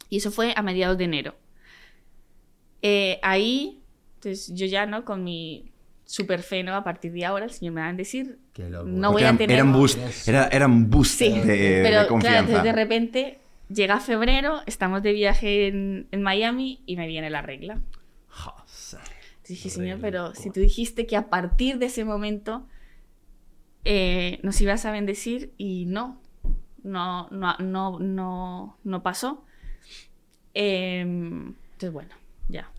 Y 0.10 0.18
eso 0.18 0.30
fue 0.30 0.54
a 0.56 0.62
mediados 0.62 0.98
de 0.98 1.06
enero. 1.06 1.36
Eh, 2.82 3.20
ahí, 3.24 3.82
entonces 4.16 4.52
yo 4.54 4.66
ya, 4.66 4.86
¿no? 4.86 5.06
Con 5.06 5.24
mi 5.24 5.72
super 6.06 6.42
fe, 6.44 6.64
¿no? 6.64 6.76
A 6.76 6.84
partir 6.84 7.14
de 7.14 7.26
ahora 7.26 7.46
el 7.46 7.52
Señor 7.52 7.74
me 7.74 7.82
va 7.82 7.88
a 7.88 7.94
loco. 7.94 8.04
No 8.86 9.10
Porque 9.10 9.14
voy 9.14 9.22
a 9.22 9.26
eran, 9.26 9.38
tener... 9.38 9.56
eran 9.56 9.74
boost, 9.74 10.28
era, 10.28 10.48
eran 10.50 10.90
boost 10.90 11.18
Sí, 11.20 11.30
de, 11.30 11.46
de 11.46 11.82
pero 11.82 11.90
claro, 11.96 12.08
confianza. 12.10 12.40
entonces 12.42 12.64
de 12.64 12.72
repente 12.74 13.40
llega 13.70 14.00
febrero, 14.00 14.62
estamos 14.66 15.02
de 15.02 15.14
viaje 15.14 15.68
en, 15.68 16.08
en 16.12 16.22
Miami 16.22 16.82
y 16.86 16.98
me 16.98 17.08
viene 17.08 17.30
la 17.30 17.42
regla. 17.42 17.80
Joder. 18.28 18.64
Dije, 19.48 19.70
Señor, 19.70 20.00
pero 20.02 20.34
si 20.36 20.52
tú 20.52 20.60
dijiste 20.60 21.06
que 21.06 21.18
a 21.18 21.30
partir 21.30 21.78
de 21.78 21.88
ese 21.88 22.06
momento 22.06 22.68
eh, 23.86 24.40
nos 24.44 24.60
ibas 24.62 24.86
a 24.86 24.92
bendecir 24.92 25.54
y 25.58 25.86
no, 25.88 26.22
no, 26.84 27.28
no, 27.32 27.58
no, 27.60 28.00
no, 28.00 28.78
no 28.84 29.04
pasó. 29.04 29.44
Em, 30.54 31.54
entonces, 31.74 31.92
bueno, 31.92 32.10
ya. 32.50 32.70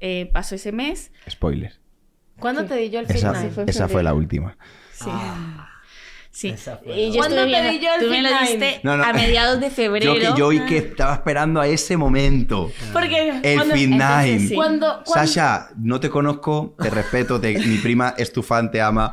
Eh, 0.00 0.30
pasó 0.32 0.54
ese 0.54 0.72
mes. 0.72 1.12
Spoiler. 1.28 1.74
¿Cuándo 2.38 2.62
Sí. 2.62 2.68
te 2.68 2.74
di 2.76 2.90
yo 2.90 3.00
el 3.00 3.06
Esa, 3.06 3.14
final? 3.32 3.36
Sí, 3.42 3.48
fue 3.54 3.64
esa 3.66 3.88
fue 3.88 4.02
la 4.02 4.14
última. 4.14 4.56
Sí. 4.92 5.04
Ah, 5.08 5.68
sí. 6.30 6.48
esa 6.48 6.78
fue 6.78 6.96
Y 6.96 7.08
la- 7.08 7.14
yo 7.14 7.18
¿Cuándo 7.20 7.36
te 7.44 7.70
di 7.70 7.78
yo 7.80 7.94
el 7.94 8.00
tú 8.04 8.10
me 8.10 8.22
lo 8.22 8.28
diste 8.40 8.80
No, 8.82 8.96
no. 8.96 9.04
a 9.04 9.12
mediados 9.12 9.60
de 9.60 9.66
Yo 9.68 9.74
febrero. 9.74 10.14
que 10.14 10.38
yo 10.38 10.52
y 10.52 10.60
que 10.64 10.78
estaba 10.78 11.14
esperando 11.14 11.60
a 11.60 11.66
ese 11.66 11.98
momento. 11.98 12.72
Porque 12.94 13.40
El 13.42 13.56
cuando, 13.56 13.74
final. 13.74 14.26
entonces 14.26 14.48
sí. 15.04 15.12
Sasha, 15.12 15.68
no 15.76 16.00
te 16.00 16.08
conozco, 16.08 16.74
te 16.80 16.88
respeto, 16.88 17.38
te- 17.38 17.58
mi 17.58 17.76
prima 17.76 18.14
es 18.16 18.32
tu 18.32 18.42
fan, 18.42 18.70
te 18.70 18.80
ama. 18.80 19.12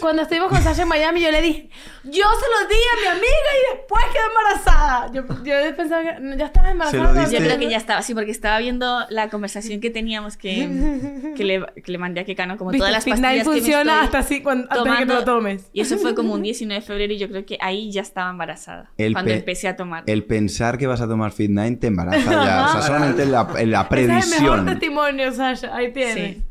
Cuando 0.00 0.22
estuvimos 0.22 0.48
con 0.50 0.60
Sasha 0.62 0.82
en 0.82 0.88
Miami, 0.88 1.20
yo 1.20 1.30
le 1.30 1.40
dije, 1.40 1.68
yo 2.04 2.10
se 2.12 2.18
lo 2.22 2.68
di 2.68 2.74
a 2.74 3.00
mi 3.00 3.06
amiga 3.18 3.50
y 3.72 3.76
después 3.76 4.04
quedé 4.12 4.22
embarazada. 4.28 5.12
Yo, 5.12 5.22
yo 5.44 5.76
pensaba 5.76 6.02
que 6.02 6.36
ya 6.36 6.46
estaba 6.46 6.70
embarazada. 6.70 7.30
Yo 7.30 7.38
creo 7.38 7.58
que 7.58 7.70
ya 7.70 7.76
estaba, 7.76 8.02
sí, 8.02 8.14
porque 8.14 8.30
estaba 8.30 8.58
viendo 8.58 9.00
la 9.10 9.28
conversación 9.30 9.80
que 9.80 9.90
teníamos 9.90 10.36
que, 10.36 11.32
que, 11.36 11.44
le, 11.44 11.64
que 11.82 11.92
le 11.92 11.98
mandé 11.98 12.20
a 12.20 12.24
Kekano, 12.24 12.56
como 12.58 12.72
todas 12.72 12.92
las 12.92 13.04
pastillas 13.04 13.32
que 13.32 13.38
me 13.38 13.44
funciona 13.44 13.92
estoy 13.94 14.04
hasta 14.06 14.18
así 14.18 14.42
cuando, 14.42 14.66
antes 14.70 14.84
de 14.84 14.90
que 14.90 14.96
te 14.96 15.06
tomando. 15.06 15.14
lo 15.14 15.24
tomes. 15.24 15.70
Y 15.72 15.80
eso 15.80 15.96
fue 15.98 16.14
como 16.14 16.34
un 16.34 16.42
19 16.42 16.80
de 16.80 16.86
febrero 16.86 17.12
y 17.12 17.18
yo 17.18 17.28
creo 17.28 17.46
que 17.46 17.56
ahí 17.60 17.90
ya 17.92 18.02
estaba 18.02 18.30
embarazada. 18.30 18.90
El 18.98 19.12
cuando 19.12 19.30
pe- 19.30 19.38
empecé 19.38 19.68
a 19.68 19.76
tomar. 19.76 20.04
El 20.06 20.24
pensar 20.24 20.76
que 20.78 20.86
vas 20.86 21.00
a 21.00 21.08
tomar 21.08 21.32
Fit 21.32 21.50
9 21.50 21.76
te 21.76 21.86
embaraza 21.86 22.30
ya. 22.30 22.66
O 22.66 22.72
sea, 22.72 22.82
solamente 22.86 23.22
en 23.22 23.32
la, 23.32 23.48
en 23.58 23.70
la 23.70 23.88
Ese 23.90 24.02
es 24.02 24.08
el 24.08 24.08
mejor 24.08 24.28
previsión. 24.58 24.66
testimonio, 24.66 25.32
Sasha. 25.32 25.74
Ahí 25.74 25.92
tienes. 25.92 26.36
Sí. 26.36 26.42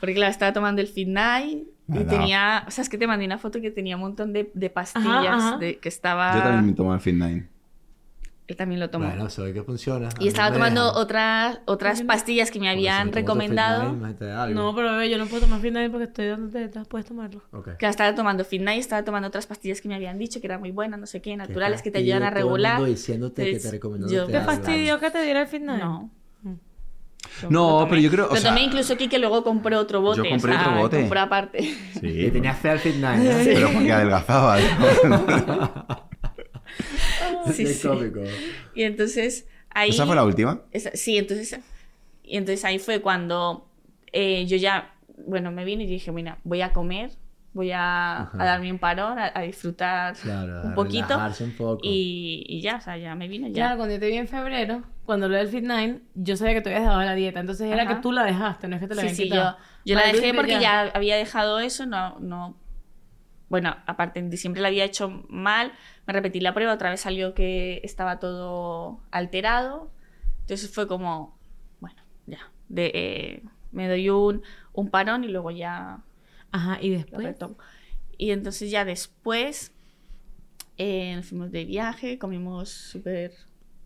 Porque 0.00 0.14
claro, 0.14 0.30
estaba 0.30 0.52
tomando 0.52 0.80
el 0.82 0.88
Fit 0.88 1.08
Night 1.08 1.64
y 1.88 2.04
tenía... 2.04 2.64
O 2.66 2.70
sea, 2.70 2.82
es 2.82 2.88
que 2.88 2.98
te 2.98 3.06
mandé 3.06 3.26
una 3.26 3.38
foto 3.38 3.60
que 3.60 3.70
tenía 3.70 3.96
un 3.96 4.02
montón 4.02 4.32
de, 4.32 4.50
de 4.54 4.70
pastillas 4.70 5.06
Ajá, 5.06 5.48
ajá. 5.48 5.56
de- 5.58 5.78
que 5.78 5.88
estaba... 5.88 6.34
Yo 6.36 6.42
también 6.42 6.66
me 6.66 6.72
tomo 6.72 6.94
el 6.94 7.00
Fit 7.00 7.14
9. 7.16 7.48
Él 8.46 8.56
también 8.56 8.78
lo 8.78 8.90
tomó. 8.90 9.06
Bueno, 9.06 9.30
se 9.30 9.40
ve 9.40 9.54
que 9.54 9.62
funciona. 9.62 10.10
y 10.20 10.28
estaba 10.28 10.52
tomando 10.52 10.84
dejan. 10.88 11.02
otras, 11.02 11.60
otras 11.64 12.02
pastillas 12.02 12.50
que 12.50 12.60
me 12.60 12.68
habían 12.68 13.10
recomendado. 13.10 13.94
No, 14.50 14.74
pero 14.74 14.90
bebé, 14.92 15.08
yo 15.08 15.16
no 15.16 15.24
puedo 15.24 15.44
tomar 15.46 15.60
fin 15.60 15.72
de 15.72 15.88
porque 15.88 16.04
estoy 16.04 16.26
dando 16.26 16.50
tetas. 16.50 16.86
Puedes 16.86 17.06
tomarlo. 17.06 17.40
Ok. 17.52 17.78
Que 17.78 17.86
estaba 17.86 18.14
tomando 18.14 18.44
Fit 18.44 18.60
Night, 18.60 18.80
estaba 18.80 19.02
tomando 19.02 19.28
otras 19.28 19.46
pastillas 19.46 19.80
que 19.80 19.88
me 19.88 19.94
habían 19.94 20.18
dicho 20.18 20.40
que 20.42 20.46
eran 20.46 20.60
muy 20.60 20.72
buenas, 20.72 21.00
no 21.00 21.06
sé 21.06 21.22
qué, 21.22 21.34
naturales, 21.38 21.80
que 21.80 21.90
te 21.90 22.00
ayudan 22.00 22.22
a 22.22 22.28
todo 22.30 22.38
el 22.40 22.44
regular. 22.44 22.74
mundo 22.76 22.90
diciéndote 22.90 23.50
que 23.50 23.58
te 23.58 23.70
recomendó 23.70 24.08
yo- 24.10 24.26
¿Te 24.26 24.40
fastidió 24.42 25.00
que 25.00 25.10
te 25.10 25.22
diera 25.22 25.40
el 25.40 25.48
fin 25.48 25.66
de 25.66 25.78
No. 25.78 26.10
No, 27.50 27.86
pero 27.88 28.00
yo 28.00 28.10
creo, 28.10 28.26
o 28.26 28.34
Lo 28.34 28.36
sea- 28.36 28.50
tomé 28.50 28.62
incluso 28.62 28.92
aquí 28.94 29.08
que 29.08 29.18
luego 29.18 29.42
compré 29.44 29.76
otro 29.76 30.00
bote. 30.00 30.18
Yo 30.22 30.28
compré 30.30 30.52
o 30.52 30.54
sea, 30.58 30.68
otro 30.68 30.80
bote. 30.82 31.00
Compré 31.00 31.20
aparte. 31.20 31.58
Y 31.62 31.74
Sí. 32.00 32.30
tenías 32.30 32.58
fe 32.58 32.70
al 32.70 32.78
Fit 32.78 32.94
Nine, 32.96 33.24
¿eh? 33.30 33.50
Pero 33.54 33.70
porque 33.72 33.92
adelgazaba. 33.92 34.58
Sí, 37.52 37.64
Qué 37.64 37.74
sí. 37.74 37.86
cómico. 37.88 38.20
Y 38.74 38.82
entonces 38.82 39.46
ahí... 39.70 39.90
¿Esa 39.90 40.06
fue 40.06 40.16
la 40.16 40.24
última? 40.24 40.62
Esa- 40.72 40.92
sí, 40.94 41.18
entonces... 41.18 41.58
Y 42.22 42.36
entonces 42.38 42.64
ahí 42.64 42.78
fue 42.78 43.00
cuando 43.02 43.68
eh, 44.12 44.46
yo 44.46 44.56
ya, 44.56 44.94
bueno, 45.26 45.50
me 45.52 45.64
vine 45.64 45.84
y 45.84 45.86
dije, 45.86 46.10
mira, 46.10 46.38
voy 46.42 46.62
a 46.62 46.72
comer, 46.72 47.10
voy 47.52 47.70
a, 47.72 48.30
a 48.32 48.44
darme 48.44 48.72
un 48.72 48.78
parón, 48.78 49.18
a, 49.18 49.30
a 49.34 49.42
disfrutar 49.42 50.14
Claro, 50.16 50.62
un 50.64 50.72
a 50.72 50.74
poquito. 50.74 51.18
un 51.40 51.50
poco. 51.52 51.80
Y, 51.82 52.44
y 52.48 52.60
ya, 52.62 52.76
o 52.76 52.80
sea, 52.80 52.96
ya 52.96 53.14
me 53.14 53.28
vine, 53.28 53.48
ya. 53.48 53.54
Claro, 53.54 53.76
cuando 53.76 53.94
yo 53.94 54.00
te 54.00 54.06
vi 54.08 54.16
en 54.16 54.26
febrero, 54.28 54.82
cuando 55.04 55.28
lo 55.28 55.36
del 55.36 55.48
Fit 55.48 55.62
Nine, 55.64 56.02
yo 56.14 56.36
sabía 56.36 56.54
que 56.54 56.60
tú 56.62 56.68
habías 56.68 56.82
dejado 56.82 57.02
la 57.02 57.14
dieta. 57.14 57.40
Entonces 57.40 57.70
era 57.70 57.82
Ajá. 57.82 57.94
que 57.96 57.96
tú 57.96 58.12
la 58.12 58.24
dejaste, 58.24 58.68
no 58.68 58.76
es 58.76 58.80
que 58.82 58.88
te 58.88 58.94
la 58.94 59.00
Sí, 59.00 59.06
habían 59.08 59.16
sí, 59.16 59.30
yo, 59.30 59.34
quitado. 59.42 59.58
yo 59.84 59.96
la 59.96 60.00
Vale, 60.02 60.12
tú 60.12 60.18
dejé 60.22 60.34
porque 60.34 60.58
ya. 60.60 60.82
había 60.94 61.16
dejado 61.16 61.58
eso, 61.60 61.86
no, 61.86 62.18
no... 62.20 62.56
Bueno, 63.48 63.76
aparte 63.86 64.18
en 64.20 64.30
diciembre 64.30 64.62
la 64.62 64.68
había 64.68 64.84
hecho 64.84 65.24
mal, 65.28 65.72
me 66.06 66.12
repetí 66.12 66.40
la 66.40 66.54
prueba, 66.54 66.72
otra 66.74 66.90
vez 66.90 67.00
salió 67.02 67.34
que 67.34 67.80
estaba 67.84 68.18
todo 68.18 69.00
alterado, 69.10 69.92
entonces 70.40 70.70
fue 70.74 70.88
como, 70.88 71.38
bueno, 71.80 72.02
ya, 72.26 72.50
de, 72.68 72.90
eh, 72.94 73.42
me 73.70 73.88
doy 73.88 74.08
un, 74.10 74.42
un 74.72 74.90
parón 74.90 75.24
y 75.24 75.28
luego 75.28 75.50
ya 75.50 76.02
Ajá, 76.50 76.78
y 76.80 76.90
después. 76.90 77.36
Y 78.16 78.30
entonces 78.30 78.70
ya 78.70 78.84
después 78.84 79.72
eh, 80.76 81.14
nos 81.16 81.26
fuimos 81.26 81.50
de 81.52 81.64
viaje, 81.64 82.18
comimos 82.18 82.70
súper 82.70 83.32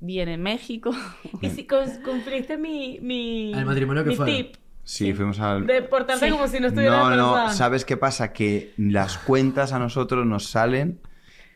bien 0.01 0.29
en 0.29 0.43
México. 0.43 0.91
Y 1.43 1.51
si 1.51 1.67
cons- 1.67 2.03
cumpliste 2.03 2.57
mi, 2.57 2.99
mi, 3.01 3.53
¿Al 3.55 3.65
matrimonio 3.67 4.03
que 4.05 4.11
mi 4.11 4.17
fue? 4.17 4.27
tip 4.27 4.55
Sí, 4.85 5.13
fuimos 5.13 5.39
al... 5.41 5.67
de 5.67 5.83
portarte 5.83 6.25
Sí. 6.27 6.33
como 6.33 6.49
si 6.49 6.61
no 6.61 6.69
estuviera 6.69 6.97
No, 6.97 7.03
embarazada. 7.13 7.45
no, 7.49 7.53
¿sabes 7.53 7.85
qué 7.85 7.97
pasa? 7.99 8.33
Que 8.33 8.73
las 8.79 9.19
cuentas 9.19 9.73
a 9.75 9.79
nosotros 9.79 10.25
nos 10.27 10.47
salen 10.47 10.99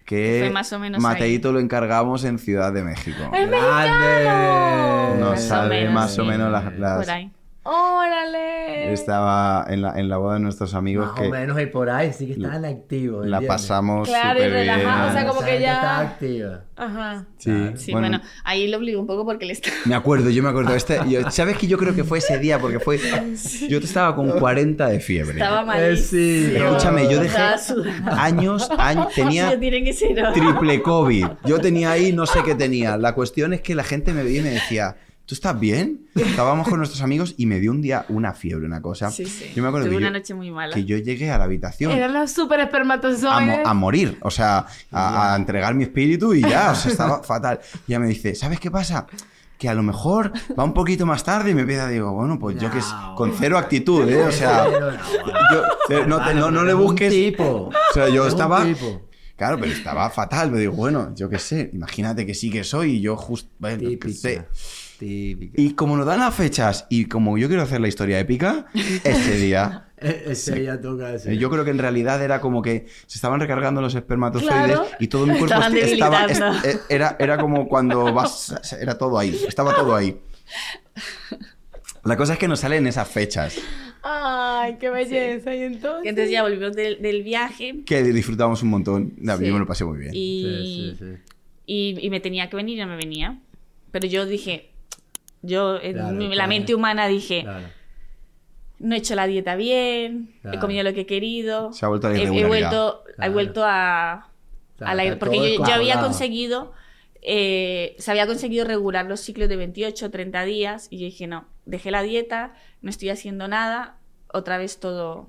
que 0.04 0.40
Fue 0.40 0.50
más 0.50 0.70
o 0.72 0.78
menos 0.78 1.00
Mateito 1.00 1.50
lo 1.52 1.60
encargamos 1.60 2.24
en 2.24 2.38
Ciudad 2.38 2.72
de 2.72 2.82
México. 2.84 3.22
¡Es 3.32 3.48
¡Grande! 3.48 5.20
Nos 5.20 5.30
Más 5.30 5.44
o 5.44 5.48
sale 5.48 5.80
menos, 5.80 5.94
más 5.94 6.18
o 6.18 6.24
menos 6.24 6.50
las... 6.52 6.78
las- 6.78 6.98
Por 7.06 7.10
ahí. 7.10 7.30
¡Órale! 7.64 8.92
Estaba 8.92 9.64
en 9.68 9.82
la, 9.82 9.98
en 9.98 10.08
la 10.08 10.16
boda 10.16 10.34
de 10.34 10.40
nuestros 10.40 10.74
amigos 10.74 11.06
Más 11.12 11.20
que 11.20 11.28
o 11.28 11.30
menos 11.30 11.60
y 11.60 11.66
por 11.66 11.88
ahí 11.90 12.12
sí 12.12 12.26
que 12.26 12.32
estaban 12.32 12.64
activos. 12.64 13.26
la 13.26 13.40
pasamos 13.40 14.08
Claro, 14.08 14.40
y 14.40 14.42
súper 14.44 14.50
bien. 14.64 14.76
relajado, 14.78 15.08
o 15.08 15.12
sea, 15.12 15.26
como 15.26 15.40
que 15.42 15.60
ya- 15.60 15.74
estaba 15.74 15.98
activa. 16.00 16.60
Ajá. 16.76 17.26
Sí, 17.38 17.50
Claro. 17.50 17.76
Sí, 17.76 17.92
bueno, 17.92 18.20
ahí 18.44 18.66
lo 18.66 18.78
obligo 18.78 19.00
un 19.00 19.06
poco 19.06 19.24
porque 19.24 19.46
le 19.46 19.52
estaba... 19.52 19.76
Me 19.84 19.94
acuerdo, 19.94 20.30
yo 20.30 20.42
me 20.42 20.48
acuerdo. 20.48 20.74
Este, 20.74 20.98
yo- 21.08 21.30
¿Sabes 21.30 21.56
que 21.56 21.66
yo 21.68 21.78
creo 21.78 21.94
que 21.94 22.02
fue 22.02 22.18
ese 22.18 22.38
día? 22.38 22.58
Porque 22.58 22.80
fue. 22.80 22.98
Yo 23.68 23.78
estaba 23.78 24.16
con 24.16 24.30
40 24.40 24.88
de 24.88 24.98
fiebre. 25.00 25.34
Estaba 25.34 25.62
Eh, 25.62 25.64
malísimo. 25.66 26.10
sí. 26.10 26.56
Escúchame, 26.56 27.08
yo 27.12 27.20
dejé 27.20 27.38
años, 28.10 28.68
años. 28.76 29.08
Tenía 29.14 29.52
triple 30.32 30.82
COVID. 30.82 31.26
Yo 31.44 31.60
tenía 31.60 31.92
ahí, 31.92 32.12
no 32.12 32.26
sé 32.26 32.40
qué 32.44 32.54
tenía. 32.56 32.96
La 32.96 33.14
cuestión 33.14 33.52
es 33.52 33.60
que 33.60 33.74
la 33.76 33.84
gente 33.84 34.12
me 34.12 34.24
veía 34.24 34.40
y 34.40 34.44
me 34.44 34.50
decía. 34.50 34.96
¿Tú 35.26 35.34
estás 35.34 35.58
bien? 35.58 36.06
Estábamos 36.14 36.68
con 36.68 36.78
nuestros 36.78 37.00
amigos 37.02 37.34
y 37.36 37.46
me 37.46 37.58
dio 37.60 37.70
un 37.70 37.80
día 37.80 38.04
una 38.08 38.32
fiebre, 38.34 38.66
una 38.66 38.82
cosa. 38.82 39.10
Sí, 39.10 39.24
sí. 39.26 39.50
Yo 39.54 39.62
me 39.62 39.68
acuerdo 39.68 39.86
Tuve 39.86 39.96
que 39.96 39.98
una 39.98 40.08
yo, 40.08 40.12
noche 40.18 40.34
muy 40.34 40.50
mala. 40.50 40.74
que 40.74 40.84
yo 40.84 40.96
llegué 40.98 41.30
a 41.30 41.38
la 41.38 41.44
habitación 41.44 41.90
Eran 41.92 42.12
los 42.12 42.30
super 42.32 42.60
a, 42.60 42.64
espermatozoides. 42.64 43.58
mo- 43.64 43.66
a 43.68 43.74
morir, 43.74 44.18
o 44.22 44.30
sea, 44.30 44.66
a, 44.90 45.32
a 45.32 45.36
entregar 45.36 45.74
mi 45.74 45.84
espíritu 45.84 46.34
y 46.34 46.42
ya, 46.42 46.72
o 46.72 46.74
sea, 46.74 46.90
estaba 46.92 47.22
fatal. 47.22 47.60
Y 47.86 47.92
ella 47.92 48.00
me 48.00 48.08
dice, 48.08 48.34
¿sabes 48.34 48.60
qué 48.60 48.70
pasa? 48.70 49.06
Que 49.58 49.68
a 49.68 49.74
lo 49.74 49.82
mejor 49.84 50.32
va 50.58 50.64
un 50.64 50.74
poquito 50.74 51.06
más 51.06 51.22
tarde 51.22 51.52
y 51.52 51.54
me 51.54 51.60
empieza, 51.60 51.86
digo, 51.88 52.12
bueno, 52.12 52.36
pues 52.38 52.58
yo 52.58 52.68
que 52.70 52.80
sé, 52.82 52.88
No, 52.92 53.14
con 53.14 53.32
cero 53.38 53.56
actitud, 53.58 54.08
¿eh? 54.08 54.24
O 54.24 54.32
sea, 54.32 54.66
yo- 55.88 56.06
no, 56.06 56.24
te- 56.24 56.34
no, 56.34 56.50
no 56.50 56.62
le 56.64 56.70
Es 56.70 56.74
un 56.76 56.82
busques... 56.84 57.12
tipo. 57.12 57.44
O 57.70 57.94
sea, 57.94 58.08
yo 58.08 58.26
Es 58.26 58.32
un 58.34 58.40
estaba... 58.40 58.64
tipo. 58.64 59.02
Claro, 59.36 59.58
pero 59.58 59.72
estaba 59.72 60.08
fatal. 60.10 60.50
Me 60.52 60.58
digo, 60.60 60.72
bueno, 60.72 61.12
yo 61.16 61.28
qué 61.28 61.38
sé, 61.38 61.70
imagínate 61.72 62.26
que 62.26 62.34
sí 62.34 62.50
que 62.50 62.62
soy 62.64 62.96
y 62.96 63.00
yo 63.00 63.16
justo... 63.16 63.50
Bueno, 63.58 63.78
qué 63.80 63.88
Típica. 63.88 64.14
sé. 64.14 64.46
Típica. 65.02 65.60
Y 65.60 65.72
como 65.74 65.96
nos 65.96 66.06
dan 66.06 66.20
las 66.20 66.32
fechas 66.34 66.86
y 66.88 67.06
como 67.06 67.36
yo 67.38 67.48
quiero 67.48 67.62
hacer 67.62 67.80
la 67.80 67.88
historia 67.88 68.20
épica, 68.20 68.66
este 68.74 69.36
día... 69.36 69.88
E- 69.98 70.24
Ese 70.32 70.54
día 70.56 70.80
toca 70.80 71.14
ese. 71.14 71.36
Yo 71.36 71.48
creo 71.50 71.64
que 71.64 71.70
en 71.70 71.78
realidad 71.78 72.22
era 72.22 72.40
como 72.40 72.60
que 72.62 72.86
se 73.06 73.18
estaban 73.18 73.40
recargando 73.40 73.80
los 73.80 73.94
espermatozoides 73.94 74.54
Claro. 74.64 74.86
y 75.00 75.06
todo 75.08 75.26
mi 75.26 75.38
cuerpo 75.38 75.60
estaba... 75.76 76.26
eh, 76.64 76.76
era, 76.88 77.16
era 77.18 77.36
como 77.38 77.68
cuando 77.68 78.04
vas... 78.14 78.54
Era 78.80 78.96
todo 78.98 79.18
ahí. 79.18 79.36
Estaba 79.46 79.74
todo 79.74 79.94
ahí. 79.96 80.16
La 82.04 82.16
cosa 82.16 82.32
es 82.34 82.38
que 82.38 82.48
nos 82.48 82.60
salen 82.60 82.86
esas 82.86 83.08
fechas 83.08 83.56
Ay, 84.04 84.76
qué 84.80 84.90
belleza. 84.90 85.54
Y 85.54 85.62
entonces. 85.62 86.08
Entonces 86.08 86.32
ya 86.32 86.42
volvimos 86.42 86.74
del, 86.74 87.00
del 87.00 87.22
viaje 87.22 87.82
que 87.86 88.02
disfrutamos 88.02 88.60
un 88.64 88.70
montón. 88.70 89.12
Nah, 89.18 89.36
Sí. 89.36 89.46
Yo 89.46 89.52
me 89.52 89.60
lo 89.60 89.66
pasé 89.66 89.84
muy 89.84 89.98
bien. 89.98 90.10
y, 90.12 90.42
Sí, 90.42 90.96
sí, 90.98 91.04
sí. 91.04 91.32
y, 91.66 92.06
y 92.06 92.10
me 92.10 92.18
tenía 92.18 92.50
que 92.50 92.56
venir 92.56 92.78
y 92.78 92.80
no 92.80 92.88
me 92.88 92.96
venía. 92.96 93.38
Pero 93.92 94.08
yo 94.08 94.26
dije, 94.26 94.71
yo 95.42 95.80
en 95.80 95.92
Claro, 95.94 96.12
mi- 96.14 96.28
la 96.28 96.34
claro. 96.34 96.48
mente 96.48 96.74
humana 96.74 97.06
dije, 97.08 97.42
Claro. 97.42 97.66
no 98.78 98.94
he 98.94 98.98
hecho 98.98 99.14
la 99.14 99.26
dieta 99.26 99.54
bien, 99.56 100.34
Claro. 100.42 100.56
he 100.56 100.60
comido 100.60 100.82
lo 100.84 100.92
que 100.94 101.02
he 101.02 101.06
querido. 101.06 101.72
Se 101.72 101.84
ha 101.84 101.88
vuelto 101.88 102.06
a 102.08 102.10
la 102.10 102.16
he, 102.18 102.22
he 102.22 102.46
vuelto, 102.46 103.04
he 103.20 103.28
vuelto 103.28 103.62
a, 103.64 104.28
Claro, 104.78 104.92
a 104.92 104.94
la- 105.04 105.18
porque 105.18 105.56
yo, 105.56 105.64
yo 105.66 105.74
había 105.74 106.00
conseguido, 106.00 106.72
eh, 107.22 107.94
se 107.98 108.10
había 108.10 108.26
conseguido 108.26 108.64
regular 108.64 109.06
los 109.06 109.20
ciclos 109.20 109.48
de 109.48 109.56
28, 109.56 110.10
30 110.10 110.44
días 110.44 110.88
y 110.90 110.98
yo 110.98 111.04
dije, 111.04 111.26
no, 111.28 111.46
dejé 111.66 111.90
la 111.92 112.02
dieta, 112.02 112.54
no 112.80 112.90
estoy 112.90 113.10
haciendo 113.10 113.46
nada, 113.46 113.96
otra 114.32 114.58
vez 114.58 114.80
todo, 114.80 115.28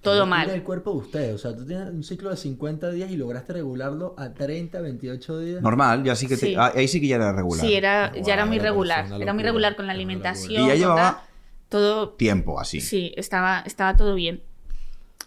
Todo 0.00 0.24
Mira 0.24 0.26
mal. 0.26 0.50
el 0.50 0.62
cuerpo 0.62 0.92
de 0.92 0.96
usted. 0.98 1.34
O 1.34 1.38
sea, 1.38 1.54
tú 1.54 1.66
tienes 1.66 1.88
un 1.90 2.02
ciclo 2.02 2.30
de 2.30 2.36
50 2.36 2.90
días 2.90 3.10
y 3.10 3.16
lograste 3.16 3.52
regularlo 3.52 4.14
a 4.16 4.32
30, 4.32 4.80
28 4.80 5.38
días. 5.40 5.62
Normal, 5.62 6.02
ya 6.02 6.16
sí 6.16 6.26
que 6.26 6.36
te- 6.36 6.46
Sí. 6.46 6.54
ah, 6.58 6.72
ahí 6.74 6.88
sí 6.88 7.00
que 7.00 7.08
ya 7.08 7.16
era 7.16 7.32
regular. 7.32 7.64
Sí, 7.64 7.74
era, 7.74 8.08
Guau, 8.10 8.24
ya 8.24 8.34
era 8.34 8.46
muy 8.46 8.56
me 8.56 8.62
regular, 8.62 9.04
una 9.06 9.16
era 9.16 9.32
muy 9.32 9.42
locura, 9.42 9.42
regular 9.52 9.76
con 9.76 9.86
la 9.86 9.92
una 9.92 9.98
alimentación. 9.98 10.52
Y 10.64 10.66
ya 10.66 10.72
con 10.72 10.78
llevaba- 10.78 11.12
tal, 11.12 11.24
todo, 11.68 12.08
Tiempo 12.10 12.58
así. 12.58 12.80
Sí, 12.80 13.12
estaba, 13.16 13.60
estaba 13.66 13.96
todo 13.96 14.14
bien. 14.14 14.42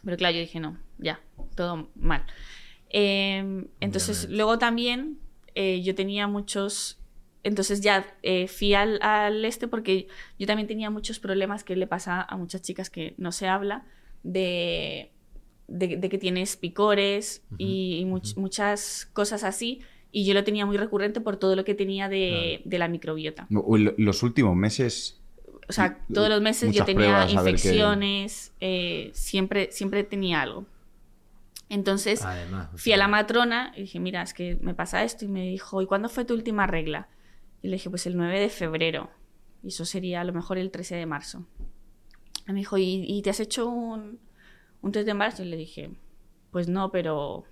Pero 0.04 0.18
claro, 0.18 0.34
yo 0.36 0.42
dije, 0.42 0.60
no, 0.60 0.78
ya, 0.98 1.20
todo 1.56 1.90
mal. 1.96 2.24
Eh, 2.90 3.66
entonces, 3.80 4.18
Obviamente. 4.18 4.36
luego 4.38 4.58
también 4.58 5.20
eh, 5.56 5.82
yo 5.84 5.94
tenía 5.96 6.28
muchos... 6.28 7.00
Entonces 7.46 7.82
ya 7.82 8.06
eh, 8.24 8.48
fui 8.48 8.74
al, 8.74 9.00
al 9.02 9.44
este 9.44 9.68
porque 9.68 10.08
yo 10.40 10.48
también 10.48 10.66
tenía 10.68 10.90
muchos 10.90 11.20
problemas 11.20 11.64
que 11.66 11.76
le 11.76 11.88
pasa 11.88 12.22
a 12.22 12.38
muchas 12.38 12.62
chicas 12.62 12.90
que 12.90 13.16
no 13.18 13.34
se 13.34 13.48
habla 13.50 13.84
de, 14.24 15.12
de, 15.68 15.98
de 15.98 16.10
que 16.10 16.18
tienes 16.18 16.56
picores 16.58 17.44
y, 17.58 18.00
y 18.02 18.06
much- 18.06 18.36
muchas 18.38 19.10
cosas 19.14 19.44
así. 19.44 19.82
Y 20.12 20.26
yo 20.26 20.34
lo 20.34 20.44
tenía 20.44 20.66
muy 20.66 20.78
recurrente 20.78 21.22
por 21.22 21.38
todo 21.38 21.56
lo 21.56 21.64
que 21.66 21.74
tenía 21.76 22.08
de, 22.10 22.62
de 22.66 22.78
la 22.78 22.88
microbiota. 22.88 23.48
Los 23.50 24.24
últimos 24.24 24.56
meses. 24.56 25.20
O 25.68 25.74
sea, 25.74 25.98
todos 26.14 26.30
los 26.30 26.42
meses 26.42 26.74
yo 26.76 26.84
tenía 26.86 27.28
infecciones, 27.30 28.54
eh, 28.60 29.10
siempre, 29.14 29.72
siempre 29.72 30.04
tenía 30.04 30.42
algo. 30.42 30.66
Entonces, 31.70 32.24
Además. 32.24 32.70
fui 32.76 32.92
a 32.94 32.98
la 32.98 33.08
matrona 33.08 33.74
y 33.76 33.82
dije, 33.82 34.00
mira, 34.00 34.22
es 34.22 34.34
que 34.34 34.58
me 34.62 34.74
pasa 34.76 35.04
esto. 35.04 35.26
Y 35.26 35.30
me 35.30 35.48
dijo, 35.48 35.82
¿y 35.82 35.86
cuándo 35.88 36.10
fue 36.10 36.26
tu 36.26 36.34
última 36.34 36.68
regla? 36.68 37.08
Y 37.62 37.70
le 37.70 37.78
dije, 37.78 37.90
pues 37.90 38.06
el 38.06 38.16
9 38.18 38.40
de 38.40 38.50
febrero. 38.50 39.10
Y 39.64 39.70
eso 39.70 39.86
sería 39.86 40.22
a 40.22 40.24
lo 40.26 40.34
mejor 40.34 40.58
el 40.58 40.70
13 40.70 40.96
de 40.96 41.06
marzo. 41.06 41.48
Y 42.48 42.52
me 42.54 42.60
dijo, 42.60 42.78
¿y, 42.78 43.06
y 43.08 43.22
te 43.22 43.30
has 43.30 43.40
hecho 43.40 43.68
un, 43.70 44.20
un 44.82 44.92
test 44.92 45.06
de 45.06 45.12
embarazo? 45.12 45.44
Y 45.44 45.46
le 45.46 45.58
dije, 45.58 45.92
pues 46.52 46.68
no, 46.68 46.92
pero 46.92 47.46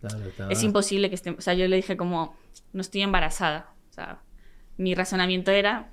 claro, 0.00 0.24
estaba- 0.26 0.52
es 0.52 0.62
imposible 0.62 1.08
que 1.08 1.14
esté... 1.16 1.30
O 1.30 1.40
sea, 1.40 1.54
yo 1.54 1.66
le 1.68 1.76
dije 1.76 1.96
como, 1.96 2.34
no 2.72 2.80
estoy 2.80 3.02
embarazada. 3.02 3.72
O 3.90 3.92
sea, 3.92 4.20
mi 4.78 4.94
razonamiento 4.94 5.50
era, 5.50 5.90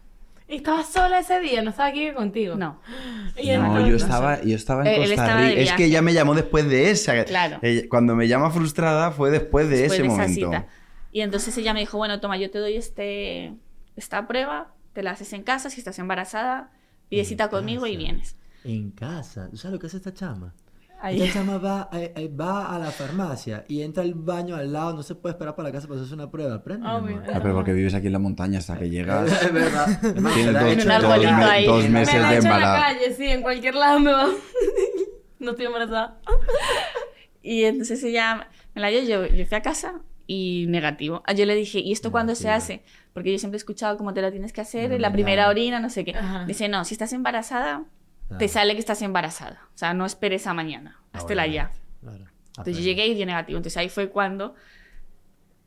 ¿Y 0.48 0.56
estabas 0.56 0.92
sola 0.92 1.20
ese 1.20 1.40
día? 1.42 1.62
¿No 1.62 1.70
estaba 1.70 1.90
aquí 1.90 2.12
contigo? 2.12 2.56
no. 2.56 2.82
Y 3.38 3.52
No, 3.52 3.88
yo 3.88 3.96
estaba, 3.98 4.42
yo 4.42 4.56
estaba 4.56 4.82
en 4.82 4.88
Eh, 4.88 4.96
él 4.96 5.00
Costa 5.10 5.14
estaba 5.26 5.42
de 5.42 5.48
Rica. 5.50 5.60
Es 5.60 5.66
viaje. 5.66 5.78
que 5.78 5.86
ella 5.86 6.02
me 6.02 6.14
llamó 6.14 6.34
después 6.34 6.68
de 6.68 6.90
esa. 6.90 7.24
Claro. 7.26 7.60
Ella- 7.62 7.84
cuando 7.88 8.16
me 8.16 8.28
llama 8.28 8.50
frustrada 8.50 9.12
fue 9.12 9.30
después 9.30 9.70
de 9.70 9.78
después 9.78 10.00
ese 10.00 10.02
de 10.02 10.08
esa 10.08 10.18
momento. 10.18 10.46
cita. 10.52 10.68
Y 11.12 11.22
entonces 11.22 11.56
ella 11.58 11.74
me 11.74 11.82
dijo, 11.82 11.98
bueno, 11.98 12.20
toma, 12.20 12.38
yo 12.38 12.50
te 12.50 12.58
doy 12.58 12.76
este, 12.78 13.54
esta 13.96 14.28
prueba, 14.28 14.74
te 14.94 15.04
la 15.04 15.12
haces 15.12 15.34
en 15.34 15.44
casa, 15.44 15.70
si 15.70 15.80
estás 15.82 16.00
embarazada, 16.00 16.72
pide 17.10 17.22
En 17.22 17.26
cita 17.26 17.50
conmigo 17.50 17.86
y 17.88 17.92
casa. 17.94 17.98
vienes. 18.04 18.36
En 18.64 18.92
casa. 18.92 19.50
¿Tú 19.50 19.58
sabes 19.58 19.74
lo 19.74 19.80
que 19.80 19.88
hace 19.88 19.98
esta 19.98 20.14
chama? 20.14 20.54
Ahí. 21.02 21.22
Esta 21.22 21.40
chama 21.40 21.58
va, 21.60 21.90
eh, 21.94 22.12
eh, 22.18 22.28
va 22.28 22.76
a 22.76 22.78
la 22.78 22.92
farmacia 22.92 23.64
y 23.70 23.82
entra 23.84 24.04
al 24.04 24.14
baño 24.16 24.56
al 24.58 24.74
lado, 24.74 24.94
no 24.98 25.02
se 25.02 25.16
puede 25.16 25.32
esperar 25.34 25.56
para 25.56 25.70
la 25.70 25.74
casa 25.74 25.88
para 25.88 25.98
hacerse 26.02 26.14
una 26.14 26.30
prueba. 26.30 26.56
Aprende. 26.56 26.86
mi 27.02 27.14
Ah. 27.14 27.24
Ah, 27.36 27.40
pero 27.42 27.54
porque 27.56 27.72
vives 27.72 27.94
aquí 27.94 28.08
en 28.08 28.14
la 28.14 28.20
montaña 28.20 28.60
hasta 28.60 28.78
que 28.78 28.90
llegas. 28.90 29.32
Es 29.44 29.54
verdad. 29.54 30.00
Tienes 30.02 30.54
dos, 30.54 30.64
en 30.74 30.82
un 30.82 30.92
arbolito 30.92 31.32
me- 31.38 31.44
ahí. 31.46 31.66
dos 31.66 31.84
Me 31.84 31.90
meses 31.90 32.14
Me 32.16 32.20
la 32.22 32.30
de 32.32 32.38
hecho 32.38 32.46
en 32.48 32.50
la 32.52 32.58
embarazo. 32.58 32.84
calle, 33.00 33.14
sí, 33.16 33.24
en 33.28 33.42
cualquier 33.42 33.76
lado 33.76 34.00
me 34.00 34.12
va. 34.12 34.28
No 35.40 35.52
estoy 35.52 35.68
embarazada. 35.68 36.20
Y 37.42 37.64
entonces 37.64 38.04
ella 38.04 38.50
me 38.76 38.82
la 38.82 38.90
dio, 38.90 39.02
yo, 39.04 39.26
yo 39.28 39.46
fui 39.46 39.56
a 39.58 39.62
casa 39.62 40.02
y 40.32 40.68
negativo. 40.70 41.24
Ah, 41.26 41.34
Yo 41.34 41.48
le 41.48 41.56
dije, 41.56 41.80
¿y 41.80 41.92
esto 41.92 42.12
cuándo 42.12 42.36
se 42.36 42.52
hace? 42.52 42.84
Porque 43.14 43.32
yo 43.32 43.40
siempre 43.40 43.56
he 43.56 43.58
escuchado 43.58 43.98
cómo 43.98 44.14
te 44.14 44.22
lo 44.22 44.30
tienes 44.32 44.54
que 44.54 44.62
hacer, 44.62 44.92
No, 44.92 44.98
la 45.00 45.12
primera 45.12 45.50
orina, 45.50 45.80
no 45.80 45.90
sé 45.90 46.06
qué. 46.06 46.16
Ajá. 46.16 46.46
Dice, 46.46 46.70
no, 46.70 46.86
si 46.86 46.94
estás 46.94 47.12
embarazada, 47.14 47.84
Ah, 48.30 48.38
te 48.38 48.48
sale 48.48 48.74
que 48.76 48.80
estás 48.80 49.02
embarazada. 49.02 49.68
O 49.74 49.78
sea, 49.78 49.96
no 49.96 50.06
esperes 50.06 50.46
a 50.46 50.54
mañana, 50.54 51.02
háztela 51.14 51.48
ya. 51.48 51.72
obviamente, 51.72 51.80
claro. 52.02 52.26
Entonces 52.50 52.78
yo 52.78 52.84
llegué 52.84 53.08
y 53.08 53.16
dio 53.16 53.26
negativo. 53.26 53.58
Entonces 53.58 53.76
ahí 53.78 53.90
fue 53.90 54.10
cuando... 54.10 54.54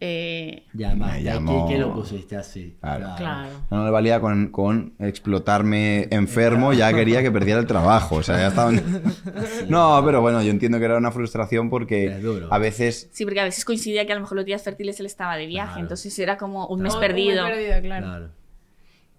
eh, 0.04 0.64
Me 0.72 0.78
¿qué- 0.78 1.22
llamó- 1.22 1.68
¿qué, 1.68 1.78
lo 1.78 1.94
pusiste 1.94 2.36
así? 2.36 2.76
Claro. 2.80 3.10
Claro. 3.16 3.50
No 3.70 3.84
le 3.84 3.90
valía 3.92 4.20
con, 4.20 4.48
con 4.48 4.94
explotarme 4.98 6.08
enfermo, 6.10 6.72
ya 6.72 6.92
quería 6.92 7.22
que 7.22 7.30
perdiera 7.30 7.60
el 7.60 7.66
trabajo. 7.66 8.16
O 8.16 8.22
sea, 8.22 8.36
ya 8.38 8.48
estaban. 8.48 8.82
No, 9.68 10.02
pero 10.04 10.20
bueno, 10.20 10.42
yo 10.42 10.50
entiendo 10.50 10.78
que 10.80 10.86
era 10.86 10.98
una 10.98 11.12
frustración 11.12 11.70
porque 11.70 12.20
a 12.50 12.58
veces. 12.58 13.08
Sí, 13.12 13.24
porque 13.24 13.40
a 13.40 13.44
veces 13.44 13.64
coincidía 13.64 14.04
que 14.04 14.12
a 14.12 14.16
lo 14.16 14.22
mejor 14.22 14.36
los 14.38 14.44
días 14.44 14.62
fértiles 14.62 14.98
él 14.98 15.06
estaba 15.06 15.36
de 15.36 15.46
viaje, 15.46 15.68
Claro. 15.74 15.80
entonces 15.82 16.18
era 16.18 16.36
como 16.36 16.66
un 16.66 16.82
mes 16.82 16.96
perdido. 16.96 17.42
muy 17.44 17.52
perdido, 17.52 17.80
claro. 17.82 18.06
Claro. 18.06 18.28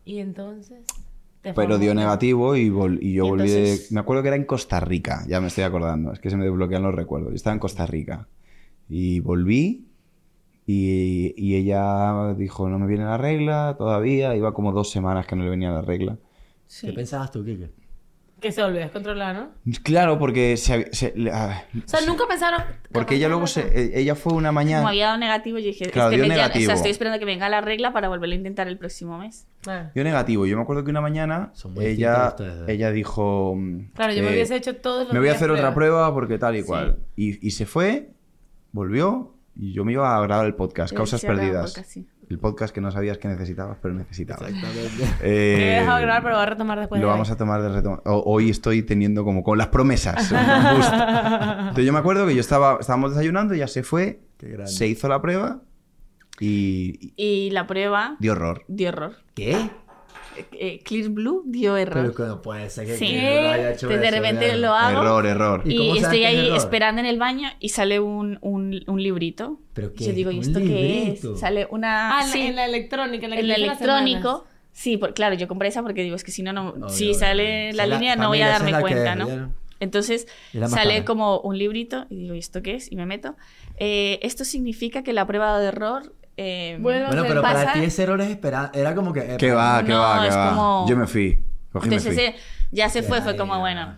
Y 0.04 0.20
entonces. 0.20 0.82
Pero 1.56 1.78
dio 1.78 1.94
negativo 1.94 2.56
y, 2.56 2.70
vol- 2.70 3.00
y 3.02 3.14
yo 3.14 3.26
Y 3.26 3.30
volví 3.30 3.50
de... 3.52 3.78
Me 3.92 4.00
acuerdo 4.00 4.22
que 4.22 4.30
era 4.30 4.38
en 4.38 4.46
Costa 4.46 4.80
Rica, 4.80 5.24
ya 5.28 5.42
me 5.42 5.48
estoy 5.48 5.64
acordando, 5.66 6.14
es 6.14 6.20
que 6.20 6.30
se 6.30 6.38
me 6.38 6.44
desbloquean 6.46 6.84
los 6.84 6.96
recuerdos. 6.96 7.30
Yo 7.32 7.36
estaba 7.36 7.54
en 7.54 7.60
Costa 7.60 7.86
Rica 7.86 8.28
y 8.90 9.20
volví 9.20 9.88
y, 10.66 11.34
y 11.38 11.56
ella 11.56 12.34
dijo, 12.36 12.70
no 12.70 12.80
me 12.80 12.88
viene 12.88 13.06
la 13.06 13.18
regla 13.18 13.76
todavía, 13.78 14.36
iba 14.36 14.54
como 14.54 14.72
dos 14.72 14.90
semanas 14.92 15.26
que 15.28 15.36
no 15.36 15.44
le 15.44 15.50
venía 15.50 15.72
la 15.72 15.82
regla. 15.82 16.18
Sí. 16.68 16.88
¿Qué 16.88 16.94
pensabas 16.94 17.32
tú, 17.32 17.44
Kike? 17.44 17.72
Que 18.40 18.52
se 18.52 18.62
volvió 18.62 18.80
a 18.80 18.84
descontrolar, 18.84 19.34
¿no? 19.36 19.50
Claro, 19.84 20.20
porque 20.20 20.58
se, 20.58 20.94
se- 20.94 21.14
ah, 21.32 21.64
O 21.78 21.88
sea, 21.88 22.02
nunca 22.06 22.26
pensaron. 22.28 22.62
porque 22.92 23.16
ella 23.16 23.30
luego 23.30 23.48
se, 23.48 23.62
eh, 23.62 23.92
ella 24.02 24.16
fue 24.16 24.34
una 24.34 24.50
Como 24.50 24.56
mañana... 24.56 24.90
había 24.90 25.06
dado 25.08 25.18
negativo, 25.18 25.60
yo 25.60 25.68
dije, 25.68 25.86
Claro, 25.90 26.10
este 26.10 26.18
dio 26.22 26.28
mes 26.28 26.36
ya- 26.38 26.44
o 26.44 26.48
negativo. 26.48 26.66
sea, 26.66 26.76
estoy 26.76 26.92
esperando 26.92 27.20
que 27.20 27.26
venga 27.26 27.48
la 27.48 27.62
regla 27.62 27.94
para 27.94 28.10
volverlo 28.10 28.34
a 28.34 28.38
intentar 28.38 28.68
el 28.68 28.78
próximo 28.78 29.18
mes. 29.18 29.48
Claro. 29.62 29.92
Yo 29.96 30.04
negativo. 30.04 30.46
Yo 30.46 30.58
me 30.58 30.64
acuerdo 30.64 30.84
que 30.84 30.90
una 30.90 31.00
mañana 31.00 31.52
Son 31.54 31.74
muy 31.74 31.86
ella, 31.86 32.30
ustedes, 32.30 32.68
¿eh? 32.68 32.74
ella 32.74 32.92
dijo... 32.92 33.58
Claro, 33.96 34.12
yo 34.14 34.24
me 34.24 34.30
eh, 34.30 34.34
hubiese 34.34 34.58
hecho 34.58 34.76
todos 34.76 35.06
los 35.06 35.14
me 35.14 35.20
voy 35.20 35.30
a 35.30 35.34
hacer 35.34 35.50
otra 35.50 35.74
pruebas. 35.74 36.10
prueba 36.10 36.14
porque 36.14 36.38
tal 36.38 36.58
y 36.58 36.64
cual. 36.64 37.00
Y, 37.16 37.48
y 37.48 37.52
se 37.52 37.66
fue, 37.66 38.10
volvió 38.74 39.33
y 39.56 39.74
yo 39.74 39.86
me 39.86 39.92
iba 39.94 40.16
a 40.18 40.22
grabar 40.22 40.46
el 40.46 40.56
podcast, 40.56 40.92
Yo 40.94 40.98
Causas 40.98 41.22
Perdidas. 41.24 41.72
podcast, 41.72 41.90
sí. 41.90 42.08
El 42.30 42.40
podcast 42.40 42.74
que 42.74 42.82
no 42.82 42.90
sabías 42.90 43.18
que 43.18 43.28
necesitabas, 43.28 43.78
pero 43.82 43.94
necesitabas. 43.94 44.50
Exactamente. 44.50 45.04
Eh, 45.22 45.56
Me 45.58 45.76
he 45.76 45.80
dejado 45.82 46.02
grabar, 46.02 46.24
pero 46.24 46.36
voy 46.36 46.44
a 46.44 46.46
retomar 46.48 46.80
después. 46.80 47.00
lo 47.02 47.08
de 47.08 47.12
vamos 47.12 47.30
hoy. 47.30 47.34
a 47.34 47.38
tomar 47.38 47.62
de 47.62 47.70
retoma- 47.70 48.02
o- 48.06 48.24
Hoy 48.26 48.50
estoy 48.50 48.82
teniendo 48.82 49.24
como 49.24 49.44
con 49.44 49.58
las 49.58 49.68
promesas. 49.68 50.32
Entonces 50.32 51.86
yo 51.86 51.94
me 51.94 52.00
acuerdo 52.00 52.26
que 52.26 52.34
yo 52.34 52.42
estaba, 52.42 52.78
estábamos 52.80 53.12
desayunando, 53.12 53.54
ya 53.56 53.68
se 53.68 53.84
fue, 53.84 54.22
se 54.66 54.88
hizo 54.88 55.08
la 55.08 55.22
prueba 55.22 55.62
y, 56.40 57.14
y 57.16 57.52
la 57.52 57.68
prueba 57.68 58.16
dio 58.20 58.32
horror. 58.32 58.64
dio 58.68 58.90
error. 58.90 59.16
¿Qué? 59.36 59.70
Eh, 60.52 60.80
Clear 60.84 61.10
Blue 61.10 61.44
dio 61.46 61.78
error. 61.78 62.04
Pero 62.04 62.16
que 62.16 62.24
no 62.24 62.42
puede 62.42 62.70
ser 62.70 62.86
que 62.88 62.98
Sí. 62.98 63.08
que 63.08 63.22
no 63.22 63.50
haya 63.52 63.72
hecho 63.72 63.88
Entonces, 63.88 64.02
de 64.02 64.08
eso, 64.08 64.16
repente 64.16 64.48
ya. 64.48 64.56
lo 64.58 64.74
hago. 64.74 65.02
Error, 65.02 65.26
error. 65.26 65.62
¿Y 65.66 65.74
Y, 65.82 65.98
estoy 66.00 66.24
ahí 66.26 66.46
error? 66.48 66.58
esperando 66.58 67.00
en 67.02 67.08
el 67.08 67.20
baño 67.20 67.50
y 67.60 67.70
sale 67.70 68.00
un, 68.00 68.38
un, 68.42 68.84
un 68.88 69.04
librito. 69.04 69.60
¿Pero 69.74 69.88
Y 69.88 69.98
qué? 69.98 70.06
yo 70.06 70.14
digo, 70.14 70.32
¿y 70.32 70.38
¿Un 70.38 70.42
esto 70.42 70.60
qué 70.60 70.66
librito? 70.66 71.34
es? 71.34 71.40
Sale 71.40 71.68
una... 71.72 72.18
Ah, 72.18 72.22
en 72.22 72.28
la- 72.28 72.34
sí, 72.34 72.42
en 72.42 72.56
la 72.56 72.66
electrónica, 72.66 73.26
en 73.26 73.30
la 73.32 73.36
que 73.38 73.42
el 73.42 73.52
electrónico. 73.52 74.46
Sí, 74.72 74.98
por- 74.98 75.14
claro, 75.14 75.36
yo 75.36 75.48
compré 75.48 75.70
esa 75.70 75.84
porque 75.84 76.02
digo, 76.04 76.16
es 76.16 76.24
que 76.24 76.32
si 76.32 76.42
no, 76.44 76.52
no 76.54 76.70
Obvio, 76.70 76.90
si 76.90 77.06
obvio. 77.06 77.14
sale 77.14 77.74
la 77.74 77.84
es 77.84 77.90
la- 77.90 77.96
línea 77.98 78.16
no 78.16 78.30
voy 78.30 78.42
a 78.42 78.48
darme 78.48 78.72
la 78.72 78.82
cuenta, 78.82 79.16
¿no? 79.16 79.26
¿vieron? 79.28 79.54
Entonces 79.80 80.28
la 80.54 80.70
sale 80.70 80.94
cara. 80.94 81.06
como 81.06 81.40
un 81.42 81.58
librito 81.58 82.06
y 82.10 82.16
digo, 82.16 82.36
¿y 82.36 82.40
esto 82.40 82.62
qué 82.62 82.76
es? 82.76 82.92
Y 82.92 82.96
me 82.96 83.06
meto. 83.06 83.36
Eh, 83.78 84.20
esto 84.24 84.46
significa 84.46 85.04
que 85.04 85.14
la 85.14 85.28
prueba 85.28 85.60
de 85.60 85.68
error... 85.68 86.14
eh, 86.38 86.76
a 86.78 86.82
Bueno, 86.82 87.08
pero 87.28 87.42
pasa- 87.42 87.54
para 87.66 87.74
ti 87.74 87.80
ese 87.82 88.04
error 88.04 88.20
es 88.22 88.30
esperar. 88.30 88.72
Era 88.74 88.96
como 88.96 89.14
que. 89.14 89.20
eh, 89.22 89.38
¿Qué 89.38 89.52
va, 89.52 89.84
qué 89.84 89.92
No, 89.92 90.00
va, 90.00 90.22
qué 90.22 90.28
es 90.30 90.36
va? 90.36 90.50
como- 90.50 90.86
Yo 90.90 90.98
me 90.98 91.08
fui. 91.08 91.40
Cogí 91.72 91.90
me 91.90 91.96
Entonces 91.96 92.14
fui. 92.16 92.24
ese 92.24 92.36
ya 92.72 92.90
se 92.90 93.04
fue, 93.04 93.22
fue 93.22 93.36
como, 93.36 93.60
bueno, 93.60 93.98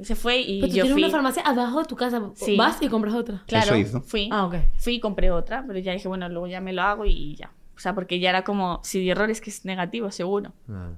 se 0.00 0.14
fue 0.14 0.40
y 0.40 0.60
Pero 0.60 0.70
tú 0.70 0.76
yo 0.76 0.82
tienes 0.84 0.92
fui. 0.92 1.02
una 1.04 1.10
farmacia 1.12 1.42
abajo 1.42 1.80
de 1.80 1.84
tu 1.86 1.96
casa. 1.96 2.20
Sí. 2.34 2.56
Vas 2.56 2.78
y 2.82 2.88
compras 2.88 3.14
otra. 3.14 3.42
Claro, 3.46 3.66
Eso 3.66 3.76
hizo. 3.76 4.00
fui. 4.02 4.28
Ah, 4.32 4.44
ok. 4.46 4.56
Fui 4.78 4.94
y 4.94 5.00
compré 5.00 5.30
otra, 5.30 5.64
pero 5.66 5.78
ya 5.78 5.92
dije, 5.92 6.08
bueno, 6.08 6.28
luego 6.28 6.46
ya 6.46 6.60
me 6.60 6.72
lo 6.72 6.82
hago 6.82 7.04
y 7.06 7.36
ya. 7.36 7.50
O 7.76 7.80
sea, 7.80 7.94
porque 7.94 8.18
ya 8.20 8.30
era 8.30 8.44
como, 8.44 8.80
si 8.82 9.00
di 9.00 9.10
error 9.10 9.30
es 9.30 9.40
que 9.40 9.50
es 9.50 9.64
negativo, 9.64 10.10
seguro. 10.10 10.52
Ah. 10.70 10.90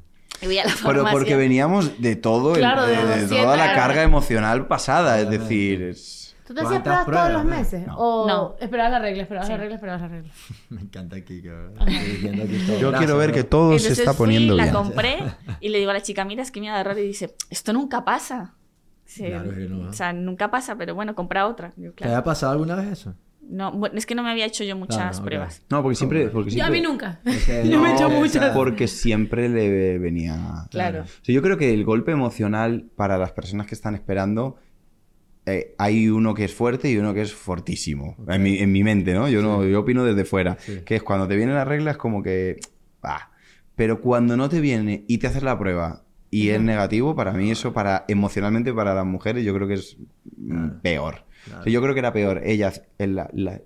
Y 0.43 0.47
voy 0.47 0.59
a 0.59 0.65
la 0.65 0.71
Pero 0.73 0.79
farmacia. 0.83 1.11
porque 1.13 1.37
veníamos 1.37 2.01
de 2.03 2.15
todo, 2.17 2.53
el- 2.55 2.59
Claro, 2.61 2.83
de 2.87 2.97
de, 2.97 3.03
de 3.03 3.09
200, 3.23 3.39
toda 3.43 3.57
la 3.57 3.65
claro. 3.73 3.79
carga 3.81 4.03
emocional 4.03 4.67
pasada. 4.67 5.19
Es 5.21 5.31
decir, 5.31 5.83
es- 5.83 6.26
¿Tú 6.47 6.55
te 6.55 6.61
hacías 6.61 6.83
¿Cuántas 6.83 7.05
pruebas 7.05 7.29
todos 7.33 7.45
los 7.45 7.57
meses? 7.57 7.87
no? 7.87 7.97
¿O 7.99 8.27
No. 8.29 8.57
esperabas 8.61 8.93
la 8.93 8.99
regla, 9.01 9.23
esperabas 9.23 9.49
la 9.49 9.55
Sí. 9.57 9.61
regla, 9.61 9.75
esperabas 9.75 10.01
la 10.03 10.09
regla? 10.09 10.31
Me 10.71 10.81
encanta 10.83 11.17
aquí, 11.17 11.39
aquí 11.39 11.49
todo. 11.49 12.79
yo 12.79 12.89
Gracias, 12.91 12.99
quiero 12.99 13.17
ver 13.19 13.29
bro. 13.31 13.35
que 13.37 13.45
todo 13.45 13.79
se 13.79 13.93
está 13.93 14.13
fui, 14.15 14.27
poniendo 14.27 14.55
la 14.55 14.63
bien. 14.65 14.75
compré 14.75 15.19
y 15.61 15.69
le 15.71 15.79
digo 15.79 15.91
a 15.91 15.95
la 15.95 16.03
chica, 16.03 16.25
mira, 16.25 16.43
es 16.43 16.51
que 16.51 16.61
me 16.61 16.69
da 16.69 16.81
error 16.81 16.99
y 16.99 17.03
dice, 17.03 17.35
esto 17.51 17.73
nunca 17.73 18.05
pasa. 18.05 18.55
Claro 19.17 19.51
que 19.55 19.69
no. 19.69 19.89
O 19.89 19.93
sea, 19.93 20.13
nunca 20.13 20.51
pasa, 20.51 20.77
pero 20.77 20.95
bueno, 20.95 21.15
compra 21.15 21.47
otra. 21.47 21.73
¿Te 21.97 22.05
había 22.05 22.23
pasado 22.25 22.53
alguna 22.53 22.75
vez 22.77 22.89
eso? 22.89 23.15
No, 23.49 23.71
bueno, 23.71 23.97
es 23.97 24.07
que 24.07 24.17
no 24.17 24.25
me 24.25 24.31
había 24.33 24.45
hecho 24.45 24.65
yo 24.65 24.77
muchas 24.77 25.21
pruebas. 25.21 25.63
No, 25.71 25.81
porque 25.81 25.95
siempre. 25.95 26.29
Porque 26.29 26.51
Yo 26.51 26.65
a 26.65 26.67
siempre 26.67 26.81
mí 26.81 26.87
nunca. 26.87 27.21
Es 27.25 27.45
que 27.45 27.69
Yo 27.69 27.81
me 27.81 27.91
he 27.91 27.95
hecho 27.95 28.11
muchas. 28.11 28.53
Porque 28.57 28.89
siempre 28.89 29.49
le 29.49 29.99
venía. 29.99 30.67
Claro. 30.71 31.03
O 31.03 31.25
sea, 31.25 31.33
yo 31.33 31.43
creo 31.43 31.57
que 31.57 31.73
el 31.73 31.85
golpe 31.85 32.11
emocional 32.11 32.87
para 32.97 33.19
las 33.19 33.31
personas 33.31 33.67
que 33.69 33.77
están 33.77 33.95
esperando. 33.95 34.57
Eh, 35.47 35.75
hay 35.79 36.09
uno 36.09 36.35
que 36.35 36.45
es 36.45 36.55
fuerte 36.55 36.91
y 36.91 36.97
uno 36.97 37.15
que 37.15 37.23
es 37.23 37.33
fortísimo. 37.33 38.17
En, 38.29 38.43
mi, 38.43 38.59
en 38.59 38.73
mi 38.73 38.83
mente, 38.85 39.15
¿no? 39.15 39.29
Yo 39.29 39.43
no, 39.43 39.65
yo 39.65 39.81
opino 39.81 40.05
desde 40.05 40.25
fuera. 40.25 40.57
Sí. 40.61 40.81
Que 40.85 40.97
es 40.97 41.03
cuando 41.03 41.27
te 41.29 41.37
viene 41.37 41.53
la 41.55 41.65
regla, 41.65 41.93
es 41.93 41.97
como 41.97 42.23
que. 42.23 42.59
ah. 43.03 43.31
Pero 43.77 44.01
cuando 44.01 44.37
no 44.37 44.49
te 44.49 44.61
viene 44.61 45.05
y 45.07 45.19
te 45.19 45.27
haces 45.27 45.43
la 45.43 45.59
prueba 45.59 46.03
y 46.31 46.49
es 46.49 46.61
negativo, 46.61 47.15
para 47.15 47.33
mí 47.33 47.51
eso, 47.51 47.73
para 47.73 48.05
emocionalmente 48.09 48.73
para 48.73 48.95
las 48.95 49.05
mujeres, 49.07 49.45
yo 49.45 49.55
creo 49.55 49.69
que 49.69 49.75
es 49.75 49.97
peor. 50.83 51.25
O 51.61 51.63
sea, 51.63 51.73
yo 51.73 51.81
creo 51.83 51.95
que 51.95 52.01
era 52.01 52.13
peor. 52.13 52.41
Ella, 52.45 52.73
en 52.99 53.15
la- 53.15 53.31
la- 53.33 53.61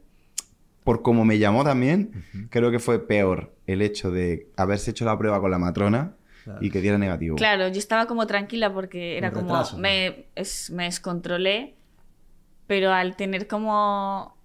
por 0.84 1.02
como 1.02 1.24
me 1.24 1.38
llamó 1.38 1.62
también, 1.64 2.24
creo 2.50 2.70
que 2.70 2.78
fue 2.78 3.06
peor 3.06 3.54
el 3.66 3.82
hecho 3.82 4.10
de 4.10 4.48
haberse 4.56 4.90
hecho 4.90 5.04
la 5.04 5.16
prueba 5.16 5.40
con 5.40 5.50
la 5.50 5.58
matrona 5.58 6.16
Claro. 6.44 6.58
y 6.62 6.70
que 6.70 6.80
diera 6.80 6.96
negativo. 6.98 7.36
Claro, 7.36 7.68
yo 7.68 7.78
estaba 7.78 8.06
como 8.06 8.26
tranquila 8.26 8.72
porque 8.72 9.16
era 9.18 9.30
como, 9.32 9.48
retraso, 9.48 9.76
¿no? 9.76 9.82
me, 9.82 10.26
es- 10.34 10.70
me 10.70 10.84
descontrolé, 10.84 11.74
pero 12.66 12.92
al 12.92 13.16
tener 13.16 13.46
como 13.46 14.36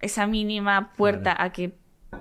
esa 0.00 0.26
mínima 0.26 0.92
puerta 0.96 1.34
a 1.40 1.52
que 1.52 1.76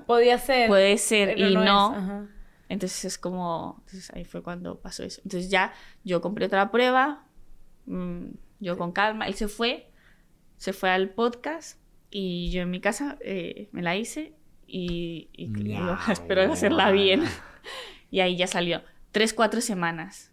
Podía 0.07 0.37
ser. 0.37 0.67
puede 0.67 0.97
ser 0.97 1.37
y 1.37 1.55
no, 1.55 1.93
ajá. 1.95 2.27
entonces 2.69 3.05
es 3.05 3.17
como, 3.17 3.75
entonces 3.85 4.11
ahí 4.15 4.25
fue 4.25 4.41
cuando 4.43 4.79
pasó 4.79 5.03
eso. 5.03 5.21
Entonces 5.23 5.49
ya 5.49 5.73
yo 6.03 6.19
compré 6.21 6.45
otra 6.47 6.71
prueba, 6.71 7.25
mm, 7.85 8.25
yo 8.59 8.77
con 8.77 8.91
calma, 8.91 9.27
él 9.27 9.33
se 9.35 9.47
fue, 9.47 9.89
se 10.57 10.73
fue 10.73 10.89
al 10.89 11.09
podcast 11.09 11.79
y 12.09 12.51
yo 12.51 12.61
en 12.61 12.69
mi 12.71 12.79
casa 12.81 13.17
eh, 13.21 13.69
me 13.71 13.81
la 13.81 13.95
hice 13.95 14.33
y, 14.67 15.29
y 15.33 15.47
Miau. 15.47 15.81
digo, 15.81 15.97
espero 16.11 16.51
hacerla 16.51 16.91
bien. 16.91 17.23
Y 18.11 18.19
ahí 18.19 18.37
ya 18.37 18.45
salió. 18.45 18.83
Tres, 19.13 19.33
cuatro 19.33 19.61
semanas. 19.61 20.31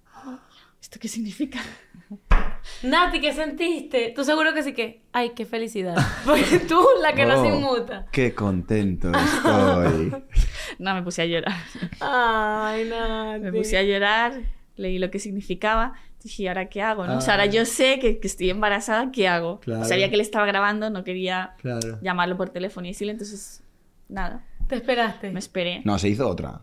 ¿Esto 0.80 0.98
qué 0.98 1.06
significa? 1.08 1.60
Nati, 2.82 3.20
¿qué 3.20 3.34
sentiste? 3.34 4.12
Tú 4.16 4.24
seguro 4.24 4.54
que 4.54 4.62
sí 4.62 4.72
que. 4.72 5.02
Ay, 5.12 5.32
qué 5.36 5.44
felicidad. 5.44 5.94
Porque 6.24 6.60
tú, 6.60 6.82
la 7.02 7.12
que 7.14 7.26
no 7.26 7.44
se 7.44 7.52
Oh, 7.52 7.56
inmuta. 7.56 8.06
Qué 8.10 8.34
contento 8.34 9.12
estoy. 9.12 10.12
No, 10.78 10.94
me 10.94 11.02
puse 11.02 11.20
a 11.22 11.26
llorar. 11.26 11.54
Ay, 12.00 12.86
Nati. 12.88 13.40
Me 13.42 13.52
puse 13.52 13.76
a 13.76 13.82
llorar, 13.82 14.40
leí 14.76 14.98
lo 14.98 15.10
que 15.10 15.18
significaba. 15.18 15.92
Dije, 16.22 16.44
¿y 16.44 16.48
ahora 16.48 16.70
qué 16.70 16.80
hago? 16.80 17.06
¿no? 17.06 17.18
O 17.18 17.20
sea, 17.20 17.34
ahora 17.34 17.44
Ah. 17.44 17.46
yo 17.46 17.66
sé 17.66 17.98
que, 17.98 18.18
que 18.18 18.26
estoy 18.26 18.48
embarazada, 18.48 19.10
¿qué 19.12 19.28
hago? 19.28 19.60
Claro. 19.60 19.84
Sabía 19.84 20.08
que 20.08 20.14
él 20.14 20.20
estaba 20.22 20.46
grabando, 20.46 20.88
no 20.88 21.04
quería 21.04 21.54
Claro. 21.60 21.98
llamarlo 22.00 22.36
por 22.38 22.48
teléfono 22.50 22.86
y 22.86 22.90
decirle, 22.90 23.12
entonces, 23.12 23.62
nada, 24.08 24.46
Te 24.68 24.76
esperaste. 24.76 25.30
me 25.30 25.38
esperé. 25.38 25.82
No, 25.84 25.98
se 25.98 26.08
hizo 26.08 26.26
otra. 26.26 26.62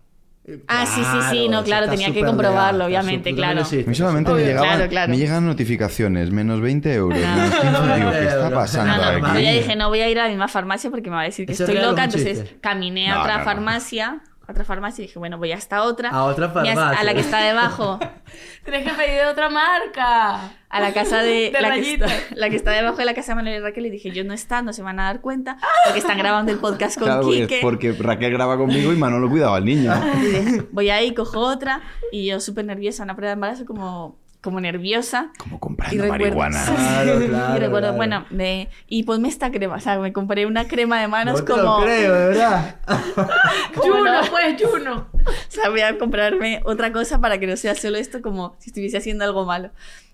Ah, 0.68 0.86
sí, 0.86 1.02
sí, 1.04 1.18
sí, 1.30 1.50
no, 1.50 1.62
claro, 1.64 1.90
tenía 1.90 2.14
que 2.14 2.24
comprobarlo, 2.24 2.88
legal, 2.88 3.04
obviamente, 3.04 3.36
claro. 3.36 3.64
A 3.64 3.90
mí 3.90 3.96
solamente 3.96 4.32
me, 4.32 4.40
llegaban, 4.44 4.76
claro, 4.78 4.90
claro. 4.90 5.12
me 5.12 5.18
llegan 5.18 5.46
notificaciones, 5.46 6.32
menos 6.32 6.62
20 6.62 6.94
euros. 6.94 7.20
menos 7.20 7.54
15 7.56 7.72
No, 7.72 7.96
digo, 7.96 8.12
¿qué 8.12 8.24
está 8.28 8.38
20 8.40 8.56
pasando 8.56 8.92
No, 8.94 8.98
no, 8.98 9.04
Anda, 9.04 9.20
yo 9.20 9.34
aquí? 9.34 9.44
ya 9.44 9.52
dije, 9.52 9.76
no 9.76 9.90
voy 9.90 10.00
a 10.00 10.10
ir 10.10 10.18
a 10.20 10.24
la 10.24 10.30
misma 10.30 10.48
farmacia 10.48 10.90
porque 10.90 11.10
me 11.10 11.18
va 11.18 11.22
a 11.24 11.26
decir 11.26 11.46
que 11.46 11.52
¿Eso 11.52 11.64
es 11.66 11.70
estoy 11.70 11.84
loca. 11.84 12.06
Entonces 12.06 12.46
caminé 12.62 13.10
a 13.12 13.16
No, 13.16 13.22
otra 13.22 13.34
no, 13.34 13.40
no. 13.40 13.46
farmacia, 13.46 14.22
a 14.48 14.52
otra 14.52 14.64
farmacia 14.64 15.04
y 15.04 15.08
dije, 15.08 15.20
bueno, 15.20 15.38
voy 15.38 15.52
hasta 15.52 15.84
otra. 15.84 16.10
A 16.10 16.24
otra 16.24 16.46
Y 16.64 16.68
a- 16.70 16.72
A 16.72 16.76
farmacia. 16.76 17.04
la 17.04 17.14
que 17.14 17.20
está 17.20 17.40
debajo. 17.44 18.00
Tienes 18.64 18.84
que 18.84 18.94
pedir 18.94 19.20
de 19.20 19.26
otra 19.28 19.50
marca. 19.50 20.52
a 20.70 20.80
la 20.80 20.94
casa 20.94 21.22
de, 21.22 21.52
De 21.54 21.62
la, 21.62 21.70
que 21.70 21.76
rayitas. 21.82 22.12
está, 22.12 22.36
la 22.36 22.50
que 22.50 22.56
está 22.56 22.72
debajo 22.72 22.98
de 22.98 23.06
la 23.06 23.14
casa 23.14 23.32
de 23.32 23.36
Manuel 23.36 23.56
y 23.56 23.60
Raquel 23.60 23.86
y 23.86 23.90
dije 23.90 24.12
yo 24.12 24.24
no 24.26 24.34
está, 24.34 24.62
no 24.62 24.74
se 24.74 24.82
van 24.84 25.00
a 25.00 25.06
dar 25.06 25.22
cuenta 25.22 25.58
porque 25.86 26.00
están 26.00 26.18
grabando 26.18 26.52
el 26.52 26.60
podcast 26.60 26.98
con 26.98 27.06
Claro, 27.08 27.22
porque- 27.24 27.42
Quique 27.48 27.60
porque 27.62 27.92
Raquel 27.94 28.32
graba 28.32 28.58
conmigo 28.58 28.92
y 28.94 28.96
Manolo 28.98 29.30
cuidaba 29.30 29.58
al 29.58 29.66
niño. 29.66 29.94
Y 30.22 30.26
dije, 30.26 30.68
voy 30.72 30.90
ahí 30.90 31.14
cojo 31.14 31.40
otra 31.40 31.82
y 32.12 32.26
yo 32.28 32.40
súper 32.40 32.66
nerviosa 32.66 33.04
una 33.04 33.16
prueba 33.16 33.30
de 33.32 33.34
embarazo 33.34 33.66
como 33.66 34.18
como 34.42 34.60
nerviosa 34.62 35.32
Como 35.38 35.58
y 35.58 35.60
comprando 35.60 36.04
recuerdo 36.04 36.26
marihuana. 36.38 36.66
Claro, 36.76 37.20
claro, 37.28 37.56
y 37.56 37.60
recuerdo 37.60 37.80
claro. 37.88 37.94
bueno 37.96 38.26
me, 38.30 38.70
y 38.88 39.04
ponme 39.04 39.28
esta 39.28 39.52
crema 39.52 39.76
o 39.76 39.80
sea 39.80 40.00
me 40.00 40.14
compré 40.14 40.46
una 40.46 40.68
crema 40.68 41.02
de 41.02 41.08
manos 41.08 41.40
No 41.40 41.46
te 41.46 41.52
como 41.52 41.64
lo 41.80 41.84
creo, 41.84 42.14
de 42.14 42.28
verdad. 42.30 42.80
Juno, 43.76 44.04
no? 44.06 44.22
pues, 44.30 44.64
Juno. 44.72 45.08
o 45.14 45.32
sea 45.50 45.70
voy 45.70 45.82
a 45.82 45.98
comprarme 45.98 46.62
otra 46.66 46.92
cosa 46.92 47.20
para 47.20 47.40
que 47.40 47.48
no 47.48 47.58
sea 47.58 47.76
solo 47.76 47.98
esto 47.98 48.22
como 48.22 48.56
si 48.60 48.70
estuviese 48.70 48.98
haciendo 48.98 49.26
algo 49.26 49.46
malo 49.46 49.72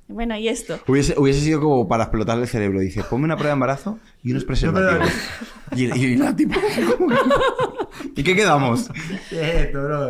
bueno 0.08 0.36
y 0.36 0.48
esto 0.50 0.80
Hubiese, 0.88 1.16
hubiese 1.18 1.40
sido 1.42 1.62
como 1.62 1.88
para 1.88 2.04
explotarle 2.04 2.44
el 2.44 2.50
cerebro. 2.50 2.80
Dice, 2.82 3.04
ponme 3.06 3.24
una 3.24 3.36
prueba 3.36 3.52
de 3.52 3.54
embarazo 3.54 4.00
y 4.22 4.32
unos 4.32 4.44
preservativos. 4.46 5.10
y, 5.76 5.86
y, 5.98 6.06
y 6.06 6.16
la 6.18 6.36
tipa, 6.36 6.56
¿cómo 6.98 7.10
que- 7.10 7.16
¿Y 8.16 8.24
qué 8.24 8.36
quedamos? 8.36 8.90
¿Qué 9.30 9.42
es 9.42 9.56
esto, 9.68 9.82
bro? 9.82 10.10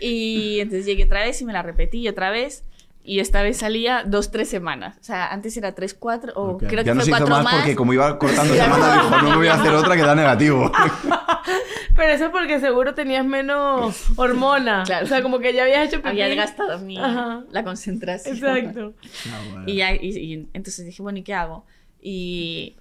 Y 0.00 0.60
entonces 0.60 0.86
llegué 0.86 1.04
otra 1.04 1.20
vez 1.22 1.40
y 1.42 1.44
me 1.44 1.52
la 1.52 1.62
repetí 1.62 1.98
y 1.98 2.08
otra 2.08 2.30
vez. 2.30 2.64
Y 3.08 3.20
esta 3.20 3.40
vez 3.42 3.58
salía 3.58 4.02
dos, 4.04 4.30
tres 4.32 4.48
semanas. 4.48 4.96
O 5.00 5.04
sea, 5.04 5.28
antes 5.32 5.56
era 5.56 5.74
tres, 5.76 5.94
cuatro, 5.94 6.32
o 6.34 6.50
Ok. 6.54 6.64
creo 6.66 6.82
que 6.82 6.88
Ya 6.88 6.94
no 6.94 7.00
fue 7.00 7.04
se 7.04 7.10
hizo 7.12 7.18
cuatro 7.18 7.34
más, 7.36 7.44
más. 7.44 7.54
porque 7.54 7.76
como 7.76 7.92
iba 7.92 8.18
cortando 8.18 8.52
semana, 8.52 8.92
dijo, 8.94 9.22
no 9.22 9.30
me 9.30 9.36
voy 9.36 9.46
a 9.46 9.54
hacer 9.54 9.72
otra 9.72 9.94
que 9.96 10.02
da 10.02 10.14
negativo. 10.16 10.72
Pero 11.96 12.12
eso 12.12 12.24
es 12.26 12.30
porque 12.30 12.60
seguro 12.60 12.94
tenías 12.94 13.24
menos 13.24 14.04
hormona. 14.16 14.82
Claro. 14.84 15.06
O 15.06 15.08
sea, 15.08 15.22
como 15.22 15.38
que 15.38 15.54
ya 15.54 15.62
habías 15.62 15.86
hecho 15.88 15.98
pipí. 16.02 16.20
Había 16.20 16.34
gastado 16.34 16.78
mi, 16.80 16.98
Ajá. 16.98 17.44
la 17.50 17.64
concentración. 17.64 18.36
Exacto. 18.36 18.94
Ah, 19.32 19.40
bueno. 19.50 19.64
Y, 19.66 19.76
ya, 19.76 19.94
y, 19.94 20.08
y 20.18 20.48
entonces 20.52 20.84
dije, 20.84 21.00
bueno, 21.00 21.18
¿y 21.18 21.22
qué 21.22 21.32
hago? 21.32 21.64
Y 22.02 22.76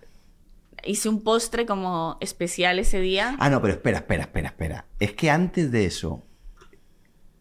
hice 0.84 1.08
un 1.08 1.24
postre 1.24 1.66
como 1.66 2.18
especial 2.20 2.78
ese 2.80 3.00
día. 3.00 3.36
Ah, 3.40 3.50
no, 3.50 3.62
pero 3.62 3.74
espera, 3.76 4.00
espera, 4.00 4.24
espera, 4.24 4.48
espera. 4.50 4.86
Es 5.00 5.14
que 5.14 5.30
antes 5.30 5.72
de 5.72 5.86
eso, 5.86 6.24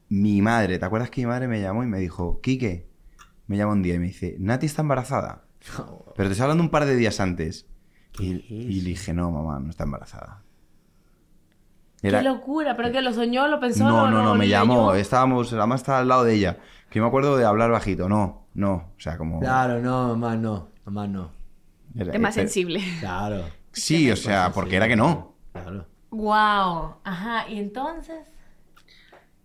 mi 0.09 0.43
madre, 0.43 0.79
¿te 0.79 0.85
acuerdas 0.85 1.11
que 1.11 1.21
mi 1.23 1.27
madre 1.27 1.49
me 1.49 1.61
llamó 1.61 1.83
y 1.83 1.87
me 1.87 1.99
dijo, 1.99 2.41
Quique, 2.41 2.89
me 3.47 3.57
llama 3.57 3.73
un 3.73 3.83
día 3.83 3.95
y 3.95 3.99
me 3.99 4.07
dice, 4.07 4.37
Nati 4.39 4.67
está 4.67 4.83
embarazada? 4.83 5.45
Pero 6.17 6.29
te 6.29 6.33
estoy 6.33 6.43
hablando 6.43 6.63
un 6.63 6.71
par 6.71 6.85
de 6.85 6.97
días 6.97 7.21
antes. 7.21 7.67
Y, 8.19 8.45
y 8.49 8.81
le 8.83 8.91
dije, 8.91 9.13
no, 9.13 9.31
mamá, 9.33 9.59
no 9.59 9.71
está 9.71 9.83
embarazada. 9.85 10.43
Era- 12.03 12.19
Qué 12.21 12.25
locura, 12.25 12.77
pero 12.77 12.93
que 12.93 13.01
lo 13.03 13.13
soñó, 13.13 13.49
lo 13.49 13.59
pensó. 13.59 13.83
No, 13.85 14.11
no, 14.11 14.23
no, 14.23 14.25
lo 14.31 14.35
me 14.37 14.47
llamó. 14.47 14.95
Estábamos, 14.95 15.51
la 15.53 15.59
mamá 15.61 15.75
estaba 15.77 15.99
al 16.01 16.09
lado 16.09 16.23
de 16.25 16.35
ella. 16.35 16.59
Que 16.91 16.99
yo 16.99 17.03
me 17.03 17.09
acuerdo 17.09 17.37
de 17.37 17.45
hablar 17.45 17.71
bajito. 17.71 18.09
No, 18.09 18.47
no. 18.55 18.93
O 18.97 19.01
sea, 19.01 19.17
como. 19.19 19.41
Claro, 19.41 19.81
no, 19.81 20.09
mamá, 20.09 20.37
no. 20.37 20.69
Mamá, 20.85 21.07
no. 21.09 21.31
era- 21.97 22.13
Es 22.13 22.21
más 22.21 22.37
era- 22.37 22.47
sensible. 22.47 22.81
Claro. 23.01 23.43
Sí, 23.73 24.11
o 24.11 24.17
sea, 24.17 24.53
porque 24.53 24.77
era 24.77 24.87
que 24.87 24.97
no. 24.97 25.35
Claro. 25.53 25.87
Wow. 26.11 26.97
Ajá, 27.05 27.49
y 27.49 27.59
entonces 27.59 28.31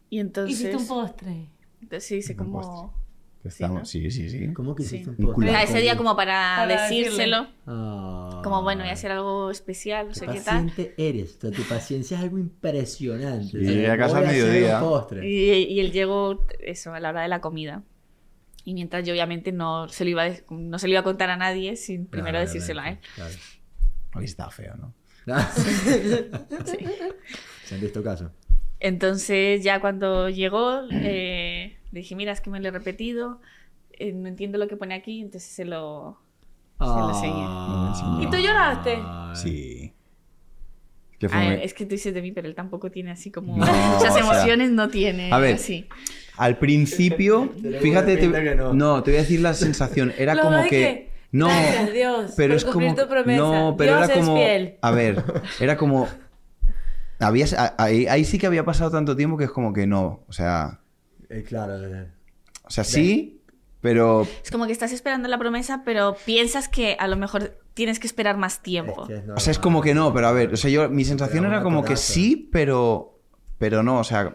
Y 0.09 0.19
entonces, 0.19 0.59
hiciste 0.59 0.77
un 0.77 0.87
postre. 0.87 1.49
entonces 1.81 2.11
hice 2.11 2.35
como 2.35 2.93
estamos... 3.43 3.87
Sí, 3.89 4.11
sí, 4.11 4.29
sí. 4.29 4.53
¿Cómo 4.53 4.75
que 4.75 4.83
Sí. 4.83 4.95
hiciste 4.97 5.11
un 5.21 5.25
Un 5.27 5.33
culo. 5.33 5.47
Era 5.47 5.63
ese 5.63 5.79
día 5.79 5.95
como 5.95 6.15
para, 6.15 6.55
Para 6.57 6.83
decírselo. 6.83 7.47
Ah. 7.67 8.41
Como 8.43 8.63
bueno, 8.63 8.81
voy 8.81 8.89
a 8.89 8.93
hacer 8.93 9.11
algo 9.11 9.49
especial, 9.51 10.07
no 10.07 10.13
Qué 10.13 10.19
sé 10.19 10.25
qué 10.27 10.41
tal. 10.41 10.65
paciente 10.71 10.93
eres. 10.97 11.37
O 11.37 11.41
sea, 11.41 11.51
tu 11.51 11.63
paciencia 11.63 12.17
es 12.17 12.23
algo 12.23 12.37
impresionante. 12.37 13.45
Sí, 13.45 13.51
sea, 13.65 13.71
llegué 13.71 13.89
a 13.91 13.97
casa 13.97 14.17
al 14.19 14.27
mediodía. 14.27 14.79
postre. 14.81 15.27
Y, 15.29 15.63
y 15.73 15.79
él 15.79 15.91
llegó, 15.91 16.45
eso, 16.59 16.93
a 16.93 16.99
la 16.99 17.09
hora 17.09 17.21
de 17.21 17.27
la 17.29 17.39
comida. 17.41 17.83
Y 18.65 18.73
mientras 18.73 19.05
yo 19.07 19.13
obviamente 19.13 19.51
no 19.51 19.87
se 19.87 20.03
lo 20.03 20.09
iba 20.11 20.25
a, 20.25 20.31
no 20.49 20.77
se 20.79 20.87
lo 20.87 20.91
iba 20.91 20.99
a 20.99 21.03
contar 21.03 21.29
a 21.29 21.37
nadie 21.37 21.75
sin 21.77 22.05
primero 22.07 22.33
Claro, 22.33 22.45
decírselo 22.45 22.81
a 22.81 22.89
él. 22.89 22.99
Claro. 23.15 23.33
Hoy 24.15 24.25
está 24.25 24.49
feo, 24.49 24.75
¿no? 24.75 24.93
Sí. 26.65 26.77
¿Se 27.65 27.75
han 27.75 27.81
visto 27.81 28.03
caso? 28.03 28.31
Entonces 28.79 29.63
ya 29.63 29.79
cuando 29.81 30.29
llegó, 30.29 30.81
eh, 30.91 31.77
le 31.91 31.99
dije, 31.99 32.15
mira, 32.15 32.31
es 32.31 32.41
que 32.41 32.49
me 32.49 32.59
lo 32.59 32.67
he 32.69 32.71
repetido, 32.71 33.41
eh, 33.91 34.13
no 34.13 34.27
entiendo 34.27 34.57
lo 34.57 34.67
que 34.67 34.77
pone 34.77 34.95
aquí, 34.95 35.21
entonces 35.21 35.51
se 35.51 35.65
lo... 35.65 36.19
Se 36.79 36.85
lo 36.85 37.13
seguí. 37.13 37.33
Ah. 37.35 38.19
¿Y 38.21 38.29
tú 38.29 38.37
lloraste? 38.37 38.99
Sí. 39.33 39.93
Que 41.19 41.27
fue 41.27 41.37
A 41.37 41.41
ver, 41.41 41.57
muy- 41.57 41.65
es 41.65 41.73
que 41.73 41.83
tú 41.83 41.89
dices 41.91 42.13
de 42.13 42.21
mí, 42.21 42.31
pero 42.31 42.47
él 42.47 42.55
tampoco 42.55 42.89
tiene 42.89 43.11
así 43.11 43.29
como 43.31 43.57
No, 43.57 43.65
muchas 43.95 44.11
o 44.11 44.13
sea, 44.13 44.19
emociones, 44.21 44.71
no 44.71 44.87
tiene 44.87 45.29
a 45.33 45.39
ver, 45.39 45.55
así. 45.55 45.87
Al 46.37 46.57
principio, 46.57 47.51
fíjate, 47.81 48.15
te, 48.15 48.55
no. 48.55 48.73
no. 48.73 49.03
te 49.03 49.11
voy 49.11 49.17
a 49.17 49.21
decir 49.23 49.41
la 49.41 49.53
sensación. 49.53 50.13
Era 50.17 50.35
Lo 50.35 50.43
como 50.43 50.63
que. 50.69 51.09
No, 51.33 51.47
Gracias, 51.47 51.93
Dios, 51.93 52.33
pero 52.37 52.53
por 52.53 52.57
es 52.57 52.65
como. 52.65 52.95
tu 52.95 53.07
promesa. 53.09 53.37
No, 53.37 53.75
pero 53.77 53.97
Dios 53.97 54.09
era 54.09 54.19
como. 54.19 54.35
fiel. 54.37 54.75
A 54.81 54.91
ver, 54.91 55.23
era 55.59 55.75
como. 55.75 56.07
Había, 57.19 57.45
ahí, 57.77 58.07
ahí 58.07 58.23
sí 58.23 58.37
que 58.39 58.47
había 58.47 58.63
pasado 58.65 58.91
tanto 58.91 59.15
tiempo 59.15 59.37
que 59.37 59.43
es 59.45 59.51
como 59.51 59.73
que 59.73 59.85
no. 59.87 60.23
O 60.27 60.31
sea. 60.33 60.79
Eh, 61.29 61.43
claro. 61.43 61.75
eh, 61.85 62.07
O 62.63 62.69
sea, 62.69 62.83
sí, 62.83 63.41
pero. 63.81 64.25
Es 64.43 64.51
como 64.51 64.65
que 64.65 64.71
estás 64.71 64.91
esperando 64.91 65.27
la 65.27 65.37
promesa, 65.37 65.81
pero 65.83 66.15
piensas 66.25 66.69
que 66.69 66.95
a 66.99 67.07
lo 67.07 67.17
mejor 67.17 67.59
tienes 67.73 67.99
que 67.99 68.07
esperar 68.07 68.37
más 68.37 68.61
tiempo. 68.61 69.03
es 69.03 69.07
que 69.07 69.15
es 69.17 69.29
O 69.35 69.39
sea, 69.39 69.51
es 69.51 69.59
como 69.59 69.81
que 69.81 69.93
no, 69.93 70.13
pero 70.13 70.27
a 70.27 70.31
ver. 70.31 70.53
O 70.53 70.57
sea, 70.57 70.69
yo. 70.71 70.89
Mi 70.89 71.03
sensación 71.05 71.45
era 71.45 71.61
como 71.61 71.83
que 71.83 71.97
sí, 71.97 72.49
pero. 72.51 73.19
Pero 73.57 73.83
no, 73.83 73.99
o 73.99 74.03
sea. 74.03 74.33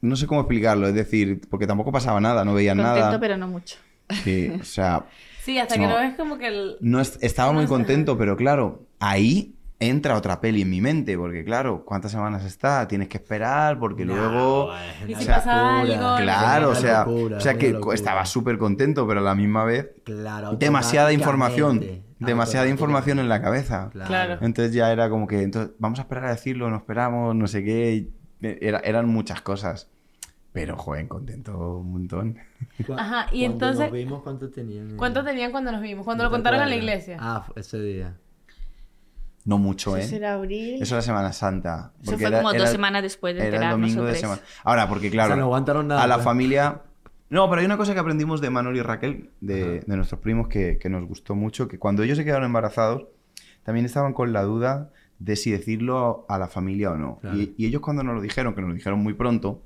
No 0.00 0.14
sé 0.16 0.26
cómo 0.26 0.40
explicarlo. 0.42 0.86
Es 0.88 0.94
decir, 0.94 1.40
porque 1.50 1.66
tampoco 1.66 1.90
pasaba 1.92 2.20
nada, 2.20 2.44
no 2.44 2.54
veían 2.54 2.76
Contento, 2.78 3.00
nada. 3.00 3.20
pero 3.20 3.36
no 3.36 3.48
mucho. 3.48 3.76
Sí, 4.24 4.50
o 4.60 4.64
sea. 4.64 5.04
Sí, 5.48 5.58
hasta 5.58 5.76
que 5.76 5.80
No. 5.80 5.88
no 5.88 5.96
ves 5.96 6.14
como 6.14 6.36
que 6.36 6.46
el... 6.48 6.76
No 6.82 7.00
es- 7.00 7.16
estaba 7.22 7.52
muy 7.52 7.62
No 7.62 7.68
contento, 7.70 8.18
pero 8.18 8.36
claro, 8.36 8.84
ahí 9.00 9.54
entra 9.80 10.16
otra 10.16 10.40
peli 10.40 10.62
en 10.62 10.70
mi 10.70 10.80
mente, 10.80 11.16
porque 11.16 11.44
claro, 11.44 11.84
¿cuántas 11.84 12.10
semanas 12.10 12.44
está? 12.44 12.88
Tienes 12.88 13.08
que 13.08 13.18
esperar, 13.18 13.78
porque 13.78 14.04
luego... 14.04 14.70
¿Y 15.06 15.14
si 15.14 15.24
pasa 15.24 15.80
algo? 15.80 16.16
Claro, 16.16 16.70
o 16.70 16.74
sea, 16.74 17.04
locura, 17.04 17.36
o 17.36 17.40
sea 17.40 17.54
que 17.56 17.70
locura. 17.72 17.94
estaba 17.94 18.26
súper 18.26 18.58
contento, 18.58 19.06
pero 19.06 19.20
a 19.20 19.22
la 19.22 19.34
misma 19.36 19.64
vez 19.64 19.90
Claro. 20.04 20.56
demasiada 20.56 21.12
información, 21.12 21.84
demasiada 22.18 22.66
información 22.68 23.20
en 23.20 23.28
la 23.28 23.40
cabeza. 23.40 23.90
Claro. 23.92 24.38
Entonces 24.40 24.74
ya 24.74 24.90
era 24.90 25.08
como 25.10 25.26
que, 25.28 25.42
entonces, 25.42 25.72
vamos 25.78 26.00
a 26.00 26.02
esperar 26.02 26.24
a 26.24 26.30
decirlo, 26.30 26.68
no 26.70 26.76
esperamos, 26.78 27.36
no 27.36 27.46
sé 27.46 27.62
qué, 27.62 28.08
era- 28.40 28.80
eran 28.80 29.06
muchas 29.08 29.40
cosas. 29.42 29.88
Pero, 30.50 30.76
joder, 30.76 31.06
contento 31.06 31.76
un 31.76 31.92
montón. 31.92 32.38
Ajá, 32.96 33.26
y 33.30 33.42
cuando 33.46 33.52
entonces- 33.66 33.80
Nos 33.80 33.92
vimos, 33.92 34.22
¿Cuánto 34.22 34.50
tenían? 34.50 34.96
¿Cuánto 34.96 35.22
tenían 35.22 35.52
cuando 35.52 35.70
nos 35.70 35.80
vimos? 35.82 36.04
Cuando 36.04 36.24
¿No 36.24 36.30
lo 36.30 36.34
contaron 36.34 36.62
en 36.62 36.70
la 36.70 36.74
iglesia. 36.74 37.16
Ah, 37.20 37.46
ese 37.54 37.78
día. 37.80 38.16
No 39.48 39.56
mucho, 39.56 39.96
¿eh? 39.96 40.02
Eso 40.02 40.16
era 40.16 40.34
abril. 40.34 40.82
Eso 40.82 40.94
era 40.94 41.00
Semana 41.02 41.32
Santa. 41.32 41.92
Eso 42.02 42.18
fue 42.18 42.26
era- 42.28 42.36
como 42.38 42.48
dos 42.52 42.60
era- 42.62 42.66
semanas 42.70 43.02
después 43.02 43.34
de 43.34 43.46
Era 43.46 43.64
el 43.64 43.70
domingo 43.70 44.04
de 44.04 44.14
semana. 44.14 44.42
Ahora, 44.62 44.88
porque 44.90 45.10
claro, 45.10 45.28
O 45.28 45.34
sea, 45.34 45.36
no 45.36 45.44
aguantaron 45.44 45.88
nada, 45.88 46.02
a 46.02 46.06
la 46.06 46.18
familia... 46.18 46.82
No, 47.30 47.48
pero 47.48 47.60
hay 47.60 47.66
una 47.66 47.76
cosa 47.78 47.94
que 47.94 48.00
aprendimos 48.00 48.40
de 48.42 48.50
Manuel 48.50 48.76
y 48.76 48.82
Raquel, 48.82 49.30
de, 49.40 49.62
Ajá. 49.78 49.84
de 49.86 49.96
nuestros 49.96 50.20
primos, 50.20 50.48
que, 50.48 50.78
que 50.78 50.88
nos 50.90 51.06
gustó 51.06 51.34
mucho, 51.34 51.66
que 51.66 51.78
cuando 51.78 52.02
ellos 52.02 52.16
se 52.18 52.24
quedaron 52.26 52.44
embarazados, 52.44 53.04
también 53.62 53.86
estaban 53.86 54.12
con 54.12 54.32
la 54.34 54.42
duda 54.42 54.90
de 55.18 55.34
si 55.36 55.50
decirlo 55.50 56.26
a 56.28 56.38
la 56.38 56.48
familia 56.48 56.90
o 56.92 56.96
no. 56.98 57.18
Claro. 57.20 57.36
Y, 57.38 57.54
y 57.56 57.66
ellos 57.66 57.80
cuando 57.80 58.02
nos 58.02 58.14
lo 58.16 58.20
dijeron, 58.20 58.54
que 58.54 58.60
nos 58.60 58.68
lo 58.68 58.74
dijeron 58.74 58.98
muy 59.00 59.14
pronto, 59.14 59.62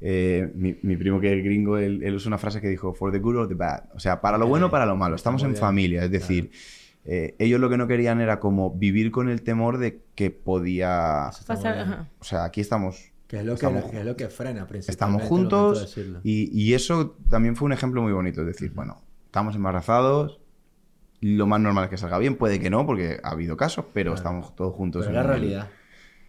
eh, 0.00 0.50
mi, 0.54 0.76
mi 0.82 0.96
primo 0.96 1.20
que 1.20 1.36
es 1.36 1.44
gringo, 1.44 1.76
él, 1.78 2.02
él 2.04 2.14
usó 2.14 2.28
una 2.28 2.38
frase 2.38 2.60
que 2.60 2.68
dijo, 2.68 2.94
for 2.94 3.10
the 3.12 3.18
good 3.18 3.36
or 3.36 3.48
the 3.48 3.54
bad. 3.54 3.84
O 3.94 4.00
sea, 4.00 4.20
para 4.20 4.38
lo 4.38 4.46
bueno 4.46 4.66
o 4.66 4.70
para 4.70 4.86
lo 4.86 4.96
malo. 4.96 5.14
Estamos 5.16 5.42
Muy 5.42 5.48
en 5.48 5.52
bien. 5.54 5.60
familia, 5.60 6.04
es 6.04 6.10
decir... 6.10 6.50
eh, 7.04 7.34
ellos 7.38 7.60
lo 7.60 7.68
que 7.68 7.76
no 7.76 7.86
querían 7.88 8.20
era 8.20 8.38
como 8.40 8.70
vivir 8.70 9.10
con 9.10 9.28
el 9.28 9.42
temor 9.42 9.78
de 9.78 10.00
que 10.14 10.30
podía... 10.30 11.30
Pasar-. 11.46 12.06
O 12.20 12.24
sea, 12.24 12.44
aquí 12.44 12.60
estamos 12.60 13.10
Que 13.26 13.38
es 13.40 13.44
lo 13.44 13.52
que, 13.52 13.66
Estamos 13.66 13.90
que 13.90 13.98
es 13.98 14.04
lo 14.04 14.16
que 14.16 14.28
frena 14.28 14.66
principalmente. 14.66 14.90
estamos 14.90 15.22
juntos 15.24 15.96
y, 16.22 16.50
y 16.52 16.74
eso 16.74 17.16
también 17.28 17.56
fue 17.56 17.66
un 17.66 17.72
ejemplo 17.72 18.02
muy 18.02 18.12
bonito. 18.12 18.40
Es 18.42 18.46
decir, 18.46 18.72
bueno, 18.72 19.02
estamos 19.26 19.56
embarazados, 19.56 20.40
lo 21.20 21.46
más 21.46 21.60
normal 21.60 21.84
es 21.84 21.90
que 21.90 21.96
salga 21.96 22.18
bien, 22.18 22.36
puede 22.36 22.60
que 22.60 22.68
no, 22.70 22.84
porque 22.86 23.18
ha 23.22 23.30
habido 23.30 23.56
casos, 23.56 23.86
pero 23.92 24.12
Claro. 24.12 24.16
estamos 24.16 24.54
todos 24.56 24.74
juntos. 24.74 25.06
Pero 25.06 25.10
en 25.18 25.26
la 25.26 25.28
realidad. 25.28 25.68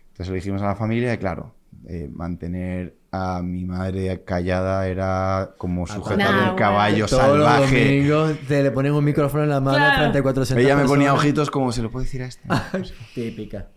Entonces 0.09 0.30
lo 0.30 0.36
dijimos 0.36 0.61
a 0.61 0.67
la 0.67 0.76
familia 0.76 1.13
y 1.13 1.17
claro, 1.17 1.55
eh, 1.88 2.07
mantener 2.11 2.95
a 3.16 3.41
mi 3.43 3.64
madre 3.64 4.24
callada 4.24 4.88
era 4.88 5.51
como 5.59 5.86
sujetar 5.86 6.34
Nah, 6.34 6.49
un 6.51 6.55
caballo 6.57 7.05
Todos 7.05 7.38
los 7.38 7.47
salvaje. 7.47 7.86
domingos 7.86 8.34
te 8.47 8.64
le 8.64 8.72
ponen 8.72 8.93
un 8.93 9.03
micrófono 9.05 9.43
en 9.43 9.49
la 9.49 9.59
mano 9.59 9.78
Claro. 9.78 9.97
frente 9.99 10.18
a 10.18 10.24
400 10.24 10.66
Ella 10.66 10.76
me 10.76 10.86
ponía 10.86 11.09
personas. 11.11 11.20
ojitos 11.24 11.51
como, 11.51 11.72
¿se 11.72 11.84
lo 11.84 11.91
puedo 11.91 12.03
decir 12.03 12.24
a 12.24 12.26
este? 12.26 12.47
Típica. 13.16 13.68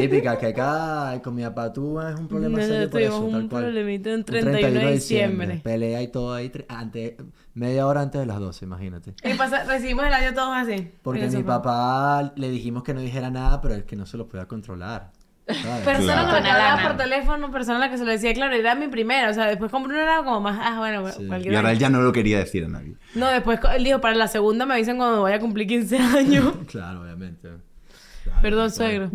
Típica, 0.00 0.36
que 0.36 0.46
acá 0.48 1.20
con 1.22 1.36
mi 1.36 1.44
apatúa 1.44 2.10
es 2.10 2.18
un 2.18 2.26
problema 2.26 2.58
Nosotros 2.58 2.76
serio 2.76 2.90
por 2.90 3.00
eso, 3.02 3.20
un 3.20 3.32
tal 3.32 3.48
cual. 3.48 3.62
problemita 3.66 4.10
en 4.10 4.16
Un 4.16 4.24
31 4.24 4.80
de 4.80 4.92
diciembre. 4.92 5.60
Pelea 5.62 6.02
y 6.02 6.08
todo 6.08 6.34
ahí, 6.34 6.50
antes, 6.68 7.12
media 7.54 7.86
hora 7.86 8.00
antes 8.00 8.20
de 8.20 8.26
las 8.26 8.40
12, 8.40 8.64
imagínate. 8.64 9.14
Y 9.22 9.34
pasa, 9.34 9.62
recibimos 9.62 10.06
el 10.06 10.12
año 10.12 10.34
todos 10.34 10.56
así. 10.56 10.90
Porque 11.02 11.26
En 11.26 11.36
mi 11.36 11.44
papá 11.44 12.32
le 12.34 12.50
dijimos 12.50 12.82
que 12.82 12.94
no 12.94 13.00
dijera 13.00 13.30
nada, 13.30 13.60
pero 13.60 13.74
es 13.74 13.84
que 13.84 13.94
no 13.94 14.06
se 14.06 14.16
lo 14.16 14.26
podía 14.26 14.46
controlar. 14.48 15.12
¿Sabes? 15.46 15.84
Persona 15.84 16.12
Claro. 16.14 16.26
que 16.28 16.32
me 16.34 16.40
Con 16.40 16.50
hablaba 16.50 16.82
por 16.82 16.96
teléfono, 16.96 17.50
persona 17.50 17.76
a 17.76 17.80
la 17.80 17.90
que 17.90 17.98
se 17.98 18.04
lo 18.04 18.10
decía, 18.10 18.32
claro, 18.34 18.54
era 18.54 18.74
mi 18.74 18.88
primera. 18.88 19.30
O 19.30 19.34
sea, 19.34 19.46
después 19.46 19.70
compré 19.70 19.92
una 19.94 20.02
era 20.02 20.18
como 20.24 20.40
más, 20.40 20.58
ah, 20.62 20.78
bueno, 20.78 21.06
Sí. 21.10 21.26
cualquier 21.26 21.52
Y 21.52 21.56
ahora 21.56 21.72
él 21.72 21.78
ya 21.78 21.90
no 21.90 22.00
lo 22.00 22.12
quería 22.12 22.38
decir 22.38 22.64
a 22.64 22.68
nadie. 22.68 22.94
No, 23.14 23.28
después 23.28 23.60
él 23.76 23.84
dijo, 23.84 24.00
para 24.00 24.14
la 24.14 24.28
segunda 24.28 24.64
me 24.66 24.74
avisan 24.74 24.96
cuando 24.96 25.22
vaya 25.22 25.36
a 25.36 25.40
cumplir 25.40 25.66
15 25.66 25.98
años. 25.98 26.52
Claro, 26.68 27.02
obviamente. 27.02 27.48
Perdón, 28.42 28.70
suegro. 28.70 29.10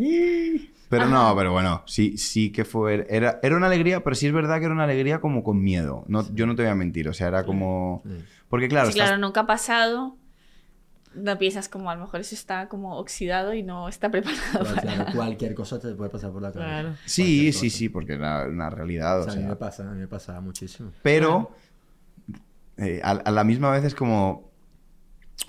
Pero 0.89 1.05
no, 1.07 1.35
pero 1.35 1.51
bueno, 1.51 1.83
sí, 1.85 2.17
sí 2.17 2.51
que 2.51 2.65
fue. 2.65 3.05
Era, 3.09 3.39
era 3.43 3.55
una 3.55 3.67
alegría, 3.67 4.03
pero 4.03 4.15
sí 4.15 4.25
es 4.27 4.33
verdad 4.33 4.57
que 4.59 4.65
era 4.65 4.73
una 4.73 4.85
alegría 4.85 5.19
como 5.21 5.43
con 5.43 5.61
miedo. 5.61 6.03
No, 6.07 6.25
Yo 6.33 6.47
no 6.47 6.55
te 6.55 6.63
voy 6.63 6.71
a 6.71 6.75
mentir. 6.75 7.07
O 7.09 7.13
sea, 7.13 7.27
era 7.27 7.43
como. 7.43 8.01
Sí. 8.05 8.25
Porque 8.49 8.67
claro, 8.67 8.87
Sí, 8.87 8.91
estás- 8.97 9.09
claro, 9.09 9.21
nunca 9.21 9.41
ha 9.41 9.45
pasado. 9.47 10.15
No 11.15 11.37
piensas 11.39 11.67
como 11.69 11.89
a 11.89 11.95
lo 11.95 12.01
mejor 12.01 12.19
eso 12.21 12.35
está 12.35 12.67
como 12.69 12.97
oxidado 12.97 13.53
y 13.53 13.63
no 13.63 13.89
está 13.89 14.11
preparado 14.11 14.41
Pero, 14.51 14.63
para... 14.65 14.81
claro, 14.81 15.05
cualquier 15.15 15.55
cosa 15.55 15.79
te 15.79 15.93
puede 15.95 16.09
pasar 16.09 16.31
por 16.31 16.41
la 16.41 16.51
cabeza. 16.51 16.69
Claro. 16.69 16.95
Sí, 17.05 17.51
sí, 17.51 17.69
sí, 17.69 17.89
porque 17.89 18.13
era 18.13 18.47
una 18.47 18.69
realidad. 18.69 19.19
O 19.19 19.21
O 19.21 19.23
sea, 19.25 19.33
a 19.33 19.35
mí 19.37 19.43
me 19.43 19.55
pasa, 19.55 19.89
a 19.89 19.93
mí 19.93 19.99
me 19.99 20.07
pasaba 20.07 20.39
muchísimo. 20.41 20.91
pero 21.01 21.51
eh, 22.77 23.01
a, 23.03 23.11
a 23.11 23.31
la 23.31 23.43
misma 23.43 23.71
vez 23.71 23.83
es 23.83 23.95
como. 23.95 24.49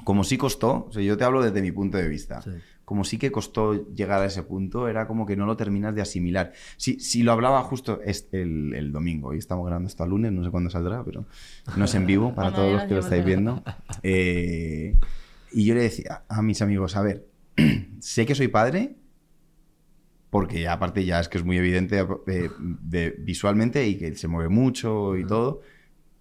Como 0.05 0.23
sí 0.25 0.39
costó, 0.39 0.87
o 0.89 0.93
sea, 0.93 1.03
yo 1.03 1.17
te 1.17 1.25
hablo 1.25 1.43
desde 1.43 1.61
mi 1.61 1.73
punto 1.73 1.99
de 1.99 2.09
vista. 2.09 2.41
Sí. 2.43 2.51
Como 2.85 3.05
sí 3.05 3.19
que 3.19 3.31
costó 3.31 3.89
llegar 3.93 4.23
a 4.23 4.25
ese 4.25 4.43
punto, 4.45 4.89
era 4.89 5.07
como 5.07 5.27
que 5.27 5.37
no 5.37 5.47
lo 5.47 5.57
terminas 5.57 5.95
de 5.95 6.01
asimilar. 6.01 6.53
Si, 6.77 6.99
si 7.01 7.23
lo 7.23 7.33
hablaba 7.33 7.61
justo 7.63 8.01
este, 8.05 8.43
el, 8.43 8.73
el 8.75 8.93
domingo, 8.93 9.35
y 9.35 9.39
estamos 9.39 9.67
grabando 9.67 9.89
esto 9.89 10.05
el 10.05 10.11
lunes, 10.11 10.33
no 10.33 10.43
sé 10.45 10.51
cuándo 10.51 10.71
saldrá, 10.71 11.05
pero 11.05 11.27
no 11.77 11.85
es 11.85 11.95
en 11.95 12.07
vivo 12.07 12.33
para 12.37 12.53
todos 12.55 12.73
los 12.73 12.83
que 12.85 12.95
lo 12.95 13.01
estáis 13.01 13.25
viendo. 13.25 13.63
Eh, 14.03 14.97
y 15.53 15.65
yo 15.65 15.75
le 15.75 15.83
decía 15.83 16.25
a 16.29 16.43
mis 16.43 16.63
amigos, 16.63 16.97
a 16.97 17.03
ver, 17.03 17.27
sé 18.01 18.27
que 18.27 18.35
soy 18.35 18.49
padre, 18.49 18.97
porque 20.31 20.61
ya 20.63 20.73
aparte 20.75 21.05
ya 21.05 21.19
es 21.21 21.29
que 21.29 21.39
es 21.39 21.45
muy 21.45 21.57
evidente 21.59 22.07
eh, 22.29 22.51
de- 22.59 23.17
visualmente 23.19 23.87
y 23.89 23.97
que 23.99 24.15
se 24.15 24.29
mueve 24.29 24.49
mucho 24.49 25.17
y 25.17 25.27
todo, 25.27 25.61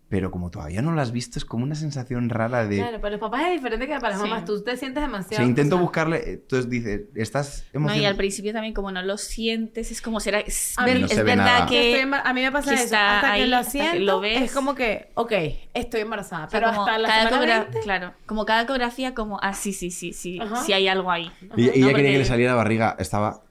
pero 0.10 0.32
como 0.32 0.50
todavía 0.50 0.82
no 0.82 0.92
lo 0.92 1.00
has 1.02 1.12
visto, 1.12 1.38
es 1.38 1.46
como 1.46 1.64
una 1.64 1.76
sensación 1.76 2.30
rara 2.30 2.66
de... 2.68 2.78
Claro, 2.78 3.00
para 3.00 3.12
los 3.12 3.20
papás 3.20 3.44
es 3.48 3.52
diferente 3.54 3.86
que 3.88 3.94
para 4.00 4.10
las 4.10 4.22
Sí. 4.22 4.28
mamás. 4.28 4.44
Tú 4.46 4.62
te 4.64 4.76
sientes 4.76 5.04
O 5.04 5.06
demasiado. 5.06 5.36
sea, 5.38 5.46
intento 5.46 5.76
o 5.76 5.78
sea, 5.78 5.84
buscarle, 5.84 6.32
entonces 6.32 6.70
dice, 6.70 7.06
estás 7.16 7.66
No, 7.66 7.70
y 7.74 7.78
emocionado. 7.84 8.08
al 8.08 8.16
principio 8.16 8.52
también 8.52 8.74
como 8.74 8.92
no 8.92 9.02
lo 9.04 9.18
sientes, 9.18 9.92
es 9.92 10.02
como 10.02 10.20
será... 10.20 10.40
Es, 10.40 10.74
A 10.80 10.86
ver- 10.86 10.96
mí- 10.96 11.00
No 11.02 11.06
es 11.06 11.14
se 11.14 11.18
ve 11.24 11.36
verdad 11.36 11.46
nada. 11.46 11.66
que 11.68 11.72
que... 11.76 11.92
estoy 11.94 12.10
embar- 12.12 12.22
a 12.26 12.34
mí 12.34 12.42
me 12.42 12.52
pasa 12.52 12.70
que 12.72 12.76
eso. 12.76 12.84
está 12.86 13.16
Hasta 13.18 13.28
que 13.28 13.34
ahí, 13.44 13.50
lo 13.50 13.58
hasta 13.58 13.72
que 13.72 13.78
siento, 13.80 14.00
lo 14.04 14.20
ves. 14.20 14.42
es 14.42 14.52
como 14.52 14.74
que, 14.76 15.12
ok, 15.14 15.32
estoy 15.76 16.02
embarazada. 16.02 16.46
o 16.46 16.50
sea, 16.50 16.60
pero 16.60 16.72
como 16.72 16.88
hasta 16.88 16.98
la 16.98 17.08
cada 17.08 17.24
semana 17.30 17.46
ecograf- 17.46 17.64
20, 17.66 17.80
Claro, 17.82 18.14
como 18.26 18.46
cada 18.46 18.62
ecografía 18.64 19.14
como, 19.14 19.40
ah, 19.44 19.54
sí, 19.54 19.74
sí, 19.74 19.92
sí, 19.92 20.12
sí, 20.14 20.40
Ajá. 20.42 20.64
sí 20.64 20.74
hay 20.74 20.88
algo 20.88 21.12
ahí. 21.12 21.32
Y, 21.56 21.62
y 21.62 21.64
ella 21.66 21.68
No, 21.68 21.72
quería 21.74 21.92
porque- 21.92 22.04
que 22.14 22.18
le 22.18 22.26
saliera 22.26 22.56
barriga, 22.56 22.96
estaba 22.98 23.42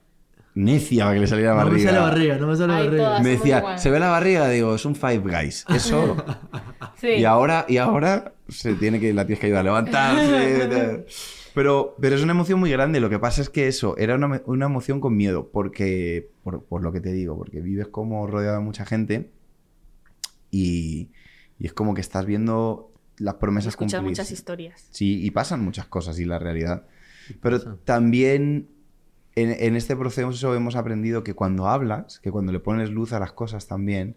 necia 0.55 1.03
para 1.05 1.13
que 1.15 1.19
le 1.21 1.27
saliera 1.27 1.51
No 1.51 1.57
me 1.57 1.63
barriga. 1.65 1.89
sale 1.91 2.01
barriga, 2.01 2.37
no 2.37 2.47
me 2.47 2.55
sale 2.55 2.73
Ay, 2.73 2.85
barriga. 2.87 3.19
Me 3.21 3.29
decía. 3.29 3.77
¿se 3.77 3.89
ve 3.89 3.99
la 3.99 4.09
barriga? 4.09 4.49
Digo, 4.49 4.75
es 4.75 4.85
un 4.85 4.95
Five 4.95 5.19
Guys. 5.19 5.65
Eso. 5.69 6.17
Sí. 6.99 7.07
Y 7.07 7.23
ahora, 7.23 7.65
y 7.69 7.77
ahora 7.77 8.33
se 8.49 8.73
tiene 8.73 8.99
que, 8.99 9.13
la 9.13 9.25
tienes 9.25 9.39
que 9.39 9.45
ayudar 9.45 9.61
a 9.61 9.63
levantarse. 9.63 11.05
Pero, 11.55 11.95
pero 11.99 12.15
es 12.15 12.21
una 12.21 12.31
emoción 12.33 12.59
muy 12.59 12.69
grande. 12.71 12.99
Lo 12.99 13.09
que 13.09 13.19
pasa 13.19 13.41
es 13.41 13.49
que 13.49 13.67
eso, 13.67 13.97
era 13.97 14.15
una, 14.15 14.41
una 14.45 14.65
emoción 14.67 14.99
con 15.01 15.15
miedo. 15.17 15.49
Porque, 15.51 16.29
por, 16.43 16.63
por 16.65 16.83
lo 16.83 16.91
que 16.91 17.01
te 17.01 17.11
digo, 17.11 17.35
porque 17.37 17.59
vives 17.59 17.87
como 17.87 18.27
rodeado 18.27 18.57
de 18.59 18.63
mucha 18.63 18.85
gente. 18.85 19.31
Y, 20.51 21.09
Y 21.57 21.65
es 21.67 21.73
como 21.73 21.93
que 21.93 22.01
estás 22.01 22.25
viendo 22.25 22.91
las 23.17 23.35
promesas 23.35 23.69
Escuchas 23.73 23.99
cumplirse. 23.99 24.21
muchas 24.21 24.31
historias. 24.31 24.87
Sí, 24.91 25.23
y 25.25 25.31
pasan 25.31 25.61
muchas 25.63 25.87
cosas, 25.87 26.19
y 26.19 26.25
la 26.25 26.37
realidad. 26.39 26.85
Pero 27.41 27.59
también 27.77 28.69
en, 29.35 29.51
en 29.59 29.75
este 29.75 29.95
proceso 29.95 30.55
hemos 30.55 30.75
aprendido 30.75 31.23
que 31.23 31.33
cuando 31.33 31.67
hablas, 31.67 32.19
que 32.19 32.31
cuando 32.31 32.51
le 32.51 32.59
pones 32.59 32.89
luz 32.89 33.13
a 33.13 33.19
las 33.19 33.31
cosas 33.31 33.67
también, 33.67 34.15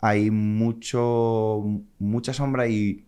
hay 0.00 0.30
mucho, 0.30 1.64
mucha 1.98 2.32
sombra 2.32 2.68
y, 2.68 3.04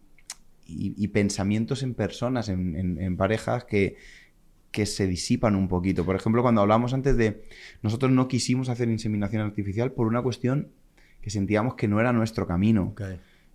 y- 0.66 0.94
y 0.96 1.08
pensamientos 1.08 1.82
en 1.82 1.94
personas, 1.94 2.48
en, 2.48 2.74
en- 2.76 3.00
en 3.00 3.16
parejas 3.16 3.64
que, 3.64 3.96
que 4.70 4.86
se 4.86 5.06
disipan 5.06 5.54
un 5.56 5.68
poquito. 5.68 6.04
Por 6.04 6.16
ejemplo, 6.16 6.42
cuando 6.42 6.60
hablamos 6.60 6.92
antes 6.94 7.16
de... 7.16 7.44
Nosotros 7.82 8.10
no 8.12 8.28
quisimos 8.28 8.68
hacer 8.68 8.88
inseminación 8.88 9.42
artificial 9.42 9.92
por 9.92 10.06
una 10.06 10.22
cuestión 10.22 10.68
que 11.22 11.30
sentíamos 11.30 11.74
que 11.74 11.88
no 11.88 12.00
era 12.00 12.12
nuestro 12.12 12.46
camino. 12.46 12.88
Ok. 12.92 13.02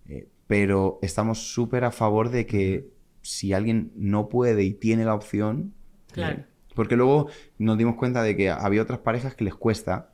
Eh, 0.08 0.28
pero 0.46 0.98
estamos 1.02 1.52
súper 1.52 1.84
a 1.84 1.90
favor 1.92 2.30
de 2.30 2.46
que 2.46 2.88
si 3.22 3.52
alguien 3.52 3.92
no 3.96 4.28
puede 4.28 4.64
y 4.64 4.72
tiene 4.74 5.04
la 5.04 5.14
opción, 5.14 5.72
Claro. 6.12 6.40
eh, 6.40 6.46
porque 6.74 6.96
luego 6.96 7.28
nos 7.58 7.76
dimos 7.78 7.96
cuenta 7.96 8.22
de 8.22 8.36
que 8.36 8.50
había 8.50 8.82
otras 8.82 8.98
parejas 9.00 9.34
que 9.34 9.44
les 9.44 9.54
cuesta 9.54 10.10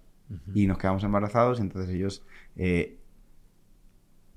y 0.55 0.67
nos 0.67 0.77
quedamos 0.79 1.03
embarazados, 1.05 1.59
entonces 1.61 1.95
ellos 1.95 2.23
eh, 2.57 2.99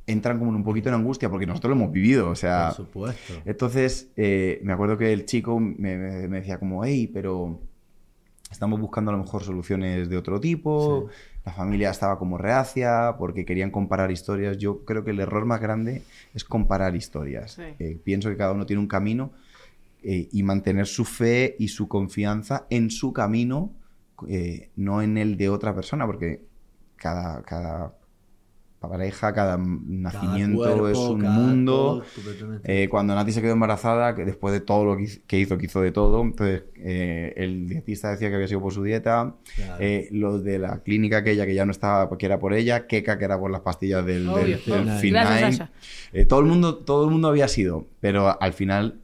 entran 0.07 0.39
como 0.39 0.51
en 0.51 0.57
un 0.57 0.63
poquito 0.63 0.89
en 0.89 0.95
angustia 0.95 1.29
porque 1.29 1.45
nosotros 1.45 1.69
lo 1.71 1.75
hemos 1.81 1.91
vivido, 1.93 2.29
o 2.29 2.35
sea, 2.35 2.67
Por 2.67 2.75
supuesto. 2.85 3.33
entonces, 3.45 4.09
eh, 4.17 4.59
me 4.63 4.73
acuerdo 4.73 4.97
que 4.97 5.13
el 5.13 5.25
chico 5.25 5.59
me, 5.59 5.97
me- 5.97 6.27
me 6.27 6.37
decía 6.39 6.59
como, 6.59 6.83
hey, 6.83 7.09
pero 7.13 7.59
estamos 8.51 8.79
buscando 8.79 9.11
a 9.11 9.15
lo 9.15 9.23
mejor 9.23 9.43
soluciones 9.43 10.09
de 10.09 10.17
otro 10.17 10.39
tipo. 10.39 11.09
La 11.45 11.53
familia 11.53 11.89
estaba 11.89 12.19
como 12.19 12.37
reacia 12.37 13.15
porque 13.17 13.45
querían 13.45 13.71
comparar 13.71 14.11
historias. 14.11 14.57
Yo 14.57 14.85
creo 14.85 15.03
que 15.03 15.11
el 15.11 15.19
error 15.19 15.45
más 15.45 15.59
grande 15.59 16.03
es 16.35 16.43
comparar 16.43 16.95
historias. 16.95 17.53
Sí. 17.53 17.63
Eh, 17.79 17.99
pienso 18.03 18.29
que 18.29 18.37
cada 18.37 18.51
uno 18.51 18.65
tiene 18.65 18.79
un 18.79 18.87
camino 18.87 19.31
eh, 20.03 20.29
y 20.31 20.43
mantener 20.43 20.87
su 20.87 21.05
fe 21.05 21.55
y 21.59 21.67
su 21.69 21.87
confianza 21.87 22.65
en 22.69 22.89
su 22.89 23.13
camino, 23.13 23.73
eh, 24.27 24.69
no 24.75 25.01
en 25.01 25.17
el 25.17 25.37
de 25.37 25.49
otra 25.49 25.73
persona, 25.75 26.05
porque 26.05 26.43
cada, 26.95 27.41
cada 27.43 27.93
pareja, 28.79 29.31
cada 29.31 29.59
nacimiento 29.59 30.63
Cada 30.63 30.75
cuerpo, 30.75 30.89
es 30.89 30.97
un 30.97 31.21
mundo. 31.21 32.03
todo. 32.35 32.59
Eh, 32.63 32.87
cuando 32.89 33.13
Nati 33.13 33.31
se 33.31 33.39
quedó 33.39 33.53
embarazada, 33.53 34.15
que 34.15 34.25
después 34.25 34.51
de 34.53 34.59
todo 34.59 34.85
lo 34.85 34.97
que 34.97 35.03
hizo, 35.03 35.55
que 35.57 35.65
hizo, 35.67 35.81
de 35.81 35.91
todo, 35.91 36.19
entonces 36.23 36.63
eh, 36.77 37.31
el 37.37 37.67
dietista 37.69 38.09
decía 38.09 38.29
que 38.29 38.35
había 38.35 38.47
sido 38.47 38.59
por 38.61 38.73
su 38.73 38.81
dieta, 38.81 39.35
Claro. 39.55 39.75
eh, 39.79 40.09
los 40.11 40.43
de 40.43 40.57
la 40.57 40.79
clínica 40.81 41.17
aquella 41.17 41.45
que 41.45 41.53
ya 41.53 41.63
no 41.65 41.71
estaba, 41.71 42.09
que 42.17 42.25
era 42.25 42.39
por 42.39 42.55
ella, 42.55 42.87
Keka 42.87 43.19
que 43.19 43.25
era 43.25 43.39
por 43.39 43.51
las 43.51 43.61
pastillas 43.61 44.03
del, 44.03 44.27
Obvio. 44.27 44.57
del. 44.65 45.69
Eh, 46.13 46.25
todo, 46.25 46.39
el 46.39 46.47
mundo, 46.47 46.77
todo 46.77 47.05
el 47.05 47.11
mundo 47.11 47.27
había 47.27 47.47
sido, 47.47 47.85
pero 47.99 48.41
al 48.41 48.53
final, 48.53 49.00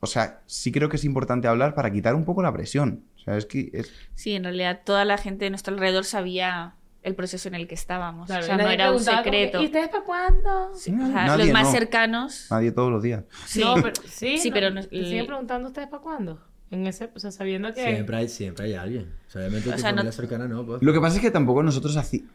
o 0.00 0.06
sea, 0.06 0.40
sí 0.46 0.72
creo 0.72 0.88
que 0.88 0.96
es 0.96 1.04
importante 1.04 1.46
hablar 1.48 1.74
para 1.74 1.92
quitar 1.92 2.14
un 2.14 2.24
poco 2.24 2.42
la 2.42 2.52
presión. 2.52 3.04
O 3.16 3.18
sea, 3.20 3.36
es 3.36 3.46
que 3.46 3.70
es, 3.72 3.92
Sí, 4.14 4.32
en 4.34 4.44
realidad 4.44 4.80
toda 4.84 5.04
la 5.04 5.18
gente 5.18 5.44
de 5.44 5.50
nuestro 5.50 5.74
alrededor 5.74 6.04
sabía 6.04 6.74
el 7.02 7.14
proceso 7.14 7.48
en 7.48 7.54
el 7.54 7.66
que 7.66 7.74
estábamos. 7.74 8.26
Claro, 8.26 8.42
o 8.42 8.46
sea, 8.46 8.56
no 8.56 8.62
nadie 8.62 8.74
era 8.74 8.92
un 8.92 8.98
como 9.04 9.16
secreto. 9.16 9.62
¿Y 9.62 9.66
ustedes 9.66 9.88
para 9.88 10.04
cuándo? 10.04 10.74
Sí, 10.74 10.92
o 10.92 11.06
sea, 11.06 11.26
Nadie, 11.26 11.44
los 11.44 11.52
más 11.52 11.64
no. 11.66 11.72
cercanos. 11.72 12.46
nadie 12.50 12.72
todos 12.72 12.90
los 12.90 13.02
días. 13.02 13.24
Sí. 13.46 13.60
No, 13.60 13.74
pero, 13.74 13.92
sí, 14.06 14.38
Sí, 14.38 14.48
no, 14.50 14.54
pero 14.54 14.70
no- 14.70 14.82
¿te 14.82 15.04
siguen 15.04 15.26
preguntando 15.26 15.68
ustedes 15.68 15.88
para 15.88 16.02
cuándo? 16.02 16.40
En 16.70 16.86
ese, 16.86 17.10
o 17.14 17.18
sea, 17.18 17.30
sabiendo 17.32 17.72
que... 17.74 17.82
Siempre 17.82 18.16
hay, 18.16 18.28
siempre 18.28 18.66
hay 18.66 18.74
alguien. 18.74 19.12
O 19.26 19.30
sea, 19.30 19.40
obviamente 19.42 19.70
O 19.70 19.72
tu 19.72 19.78
sea, 19.78 19.90
no- 19.92 19.96
familia 19.98 20.12
cercana 20.12 20.46
no, 20.48 20.64
pues. 20.64 20.82
Lo 20.82 20.92
que 20.92 21.00
pasa 21.00 21.16
es 21.16 21.22
que 21.22 21.30
tampoco 21.30 21.62
nosotros 21.62 21.96
así... 21.96 22.26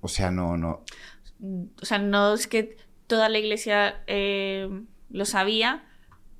O 0.00 0.08
sea, 0.08 0.30
no, 0.30 0.56
no. 0.56 0.82
O 1.80 1.84
sea, 1.84 1.98
no 1.98 2.34
es 2.34 2.46
que 2.46 2.76
toda 3.06 3.28
la 3.28 3.38
iglesia 3.38 4.02
eh, 4.06 4.68
lo 5.10 5.24
sabía, 5.24 5.84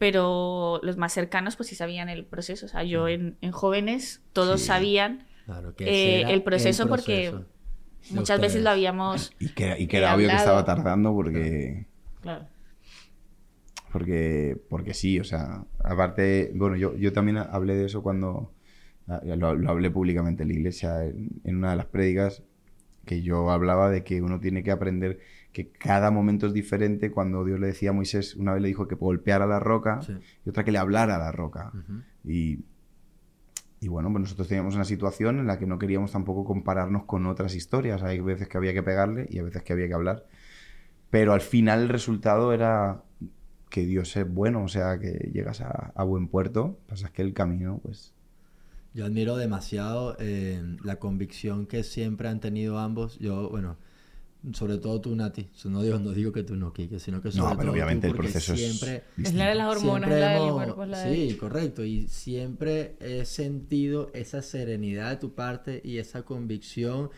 pero 0.02 0.80
los 0.82 0.96
más 0.96 1.12
cercanos 1.12 1.54
pues 1.54 1.68
sí 1.68 1.76
sabían 1.76 2.08
el 2.08 2.24
proceso. 2.24 2.66
O 2.66 2.68
sea, 2.68 2.82
yo 2.82 3.06
en, 3.06 3.36
en 3.40 3.52
jóvenes 3.52 4.20
todos 4.32 4.60
Sí. 4.60 4.66
sabían. 4.66 5.28
Claro, 5.46 5.76
que 5.76 5.84
eh, 5.84 6.22
el 6.32 6.42
proceso 6.42 6.88
porque 6.88 7.32
Muchas 8.10 8.40
veces 8.40 8.64
lo 8.64 8.70
habíamos... 8.70 9.32
Y 9.38 9.50
que, 9.50 9.76
y 9.78 9.86
que 9.86 9.98
era 9.98 10.16
obvio 10.16 10.28
que 10.28 10.34
estaba 10.34 10.64
tardando 10.64 11.14
porque... 11.14 11.86
Claro. 12.20 12.48
Porque, 13.92 14.60
porque 14.68 14.92
sí, 14.92 15.20
o 15.20 15.24
sea, 15.24 15.66
aparte, 15.84 16.50
bueno, 16.52 16.74
yo, 16.74 16.96
yo 16.96 17.12
también 17.12 17.36
hablé 17.36 17.76
de 17.76 17.86
eso 17.86 18.02
cuando 18.02 18.52
ah, 19.06 19.20
lo, 19.24 19.54
lo 19.54 19.70
hablé 19.70 19.88
públicamente 19.92 20.42
en 20.42 20.48
la 20.48 20.54
iglesia, 20.54 21.04
en, 21.04 21.28
en 21.44 21.58
una 21.58 21.70
de 21.70 21.76
las 21.76 21.86
prédicas, 21.86 22.42
que 23.06 23.22
yo 23.22 23.52
hablaba 23.52 23.88
de 23.88 24.02
que 24.02 24.20
uno 24.20 24.40
tiene 24.40 24.64
que 24.64 24.72
aprender 24.72 25.20
que 25.52 25.68
cada 25.70 26.10
momento 26.10 26.46
es 26.46 26.52
diferente. 26.52 27.10
Cuando 27.10 27.44
Dios 27.44 27.60
le 27.60 27.68
decía 27.68 27.90
a 27.90 27.92
Moisés, 27.92 28.36
una 28.36 28.52
vez 28.54 28.62
le 28.62 28.68
dijo 28.68 28.88
que 28.88 28.94
golpeara 28.94 29.46
la 29.46 29.60
roca 29.60 30.00
Sí. 30.02 30.14
y 30.44 30.48
otra 30.50 30.64
que 30.64 30.72
le 30.72 30.78
hablara 30.78 31.16
a 31.16 31.18
la 31.18 31.32
roca. 31.32 31.72
Y, 32.24 32.60
y 33.80 33.88
bueno, 33.88 34.10
pues 34.10 34.22
nosotros 34.22 34.48
teníamos 34.48 34.74
una 34.74 34.84
situación 34.84 35.38
en 35.38 35.46
la 35.46 35.58
que 35.58 35.66
no 35.66 35.78
queríamos 35.78 36.12
tampoco 36.12 36.44
compararnos 36.44 37.04
con 37.04 37.26
otras 37.26 37.54
historias. 37.54 38.02
Hay 38.02 38.20
veces 38.20 38.48
que 38.48 38.56
había 38.56 38.72
que 38.72 38.82
pegarle 38.82 39.26
y 39.30 39.38
hay 39.38 39.44
veces 39.44 39.62
que 39.62 39.72
había 39.72 39.88
que 39.88 39.94
hablar. 39.94 40.26
Pero 41.10 41.32
al 41.34 41.40
final 41.42 41.82
el 41.82 41.88
resultado 41.90 42.52
era 42.52 43.02
que 43.68 43.84
Dios 43.84 44.16
es 44.16 44.28
bueno, 44.32 44.64
o 44.64 44.68
sea, 44.68 44.98
que 44.98 45.30
llegas 45.32 45.60
a, 45.60 45.92
a 45.94 46.04
buen 46.04 46.28
puerto. 46.28 46.78
Pasa 46.88 47.06
es 47.06 47.12
que 47.12 47.22
el 47.22 47.34
camino, 47.34 47.80
pues... 47.82 48.14
Yo 48.94 49.06
admiro 49.06 49.36
demasiado 49.36 50.16
eh, 50.20 50.62
la 50.84 50.96
convicción 50.96 51.66
que 51.66 51.82
siempre 51.82 52.28
han 52.28 52.40
tenido 52.40 52.78
ambos. 52.78 53.18
Yo, 53.18 53.48
bueno, 53.48 53.76
sobre 54.52 54.78
todo 54.78 55.00
tú, 55.00 55.14
Nati. 55.14 55.48
No 55.66 55.82
digo, 55.82 55.98
no 55.98 56.10
digo 56.10 56.32
que 56.32 56.42
tú 56.42 56.56
no, 56.56 56.72
Kike, 56.72 56.98
sino 56.98 57.22
que 57.22 57.30
sobre 57.30 57.42
No, 57.44 57.50
pero 57.50 57.62
todo 57.62 57.72
obviamente 57.72 58.08
tú, 58.08 58.14
el 58.14 58.18
proceso 58.20 58.56
siempre, 58.56 59.04
es... 59.18 59.28
Es 59.28 59.34
la 59.34 59.48
de 59.48 59.54
las 59.54 59.76
hormonas, 59.76 60.08
siempre 60.08 60.20
la 60.20 60.28
del 60.30 60.42
hemos- 60.42 60.54
cuerpo, 60.54 60.82
es 60.82 60.88
la 60.88 60.98
de... 61.04 61.14
Sí, 61.30 61.36
correcto. 61.36 61.84
Y 61.84 62.08
siempre 62.08 62.96
he 63.00 63.24
sentido 63.24 64.10
esa 64.14 64.42
serenidad 64.42 65.10
de 65.10 65.16
tu 65.16 65.32
parte 65.34 65.80
y 65.84 65.98
esa 65.98 66.22
convicción 66.22 67.10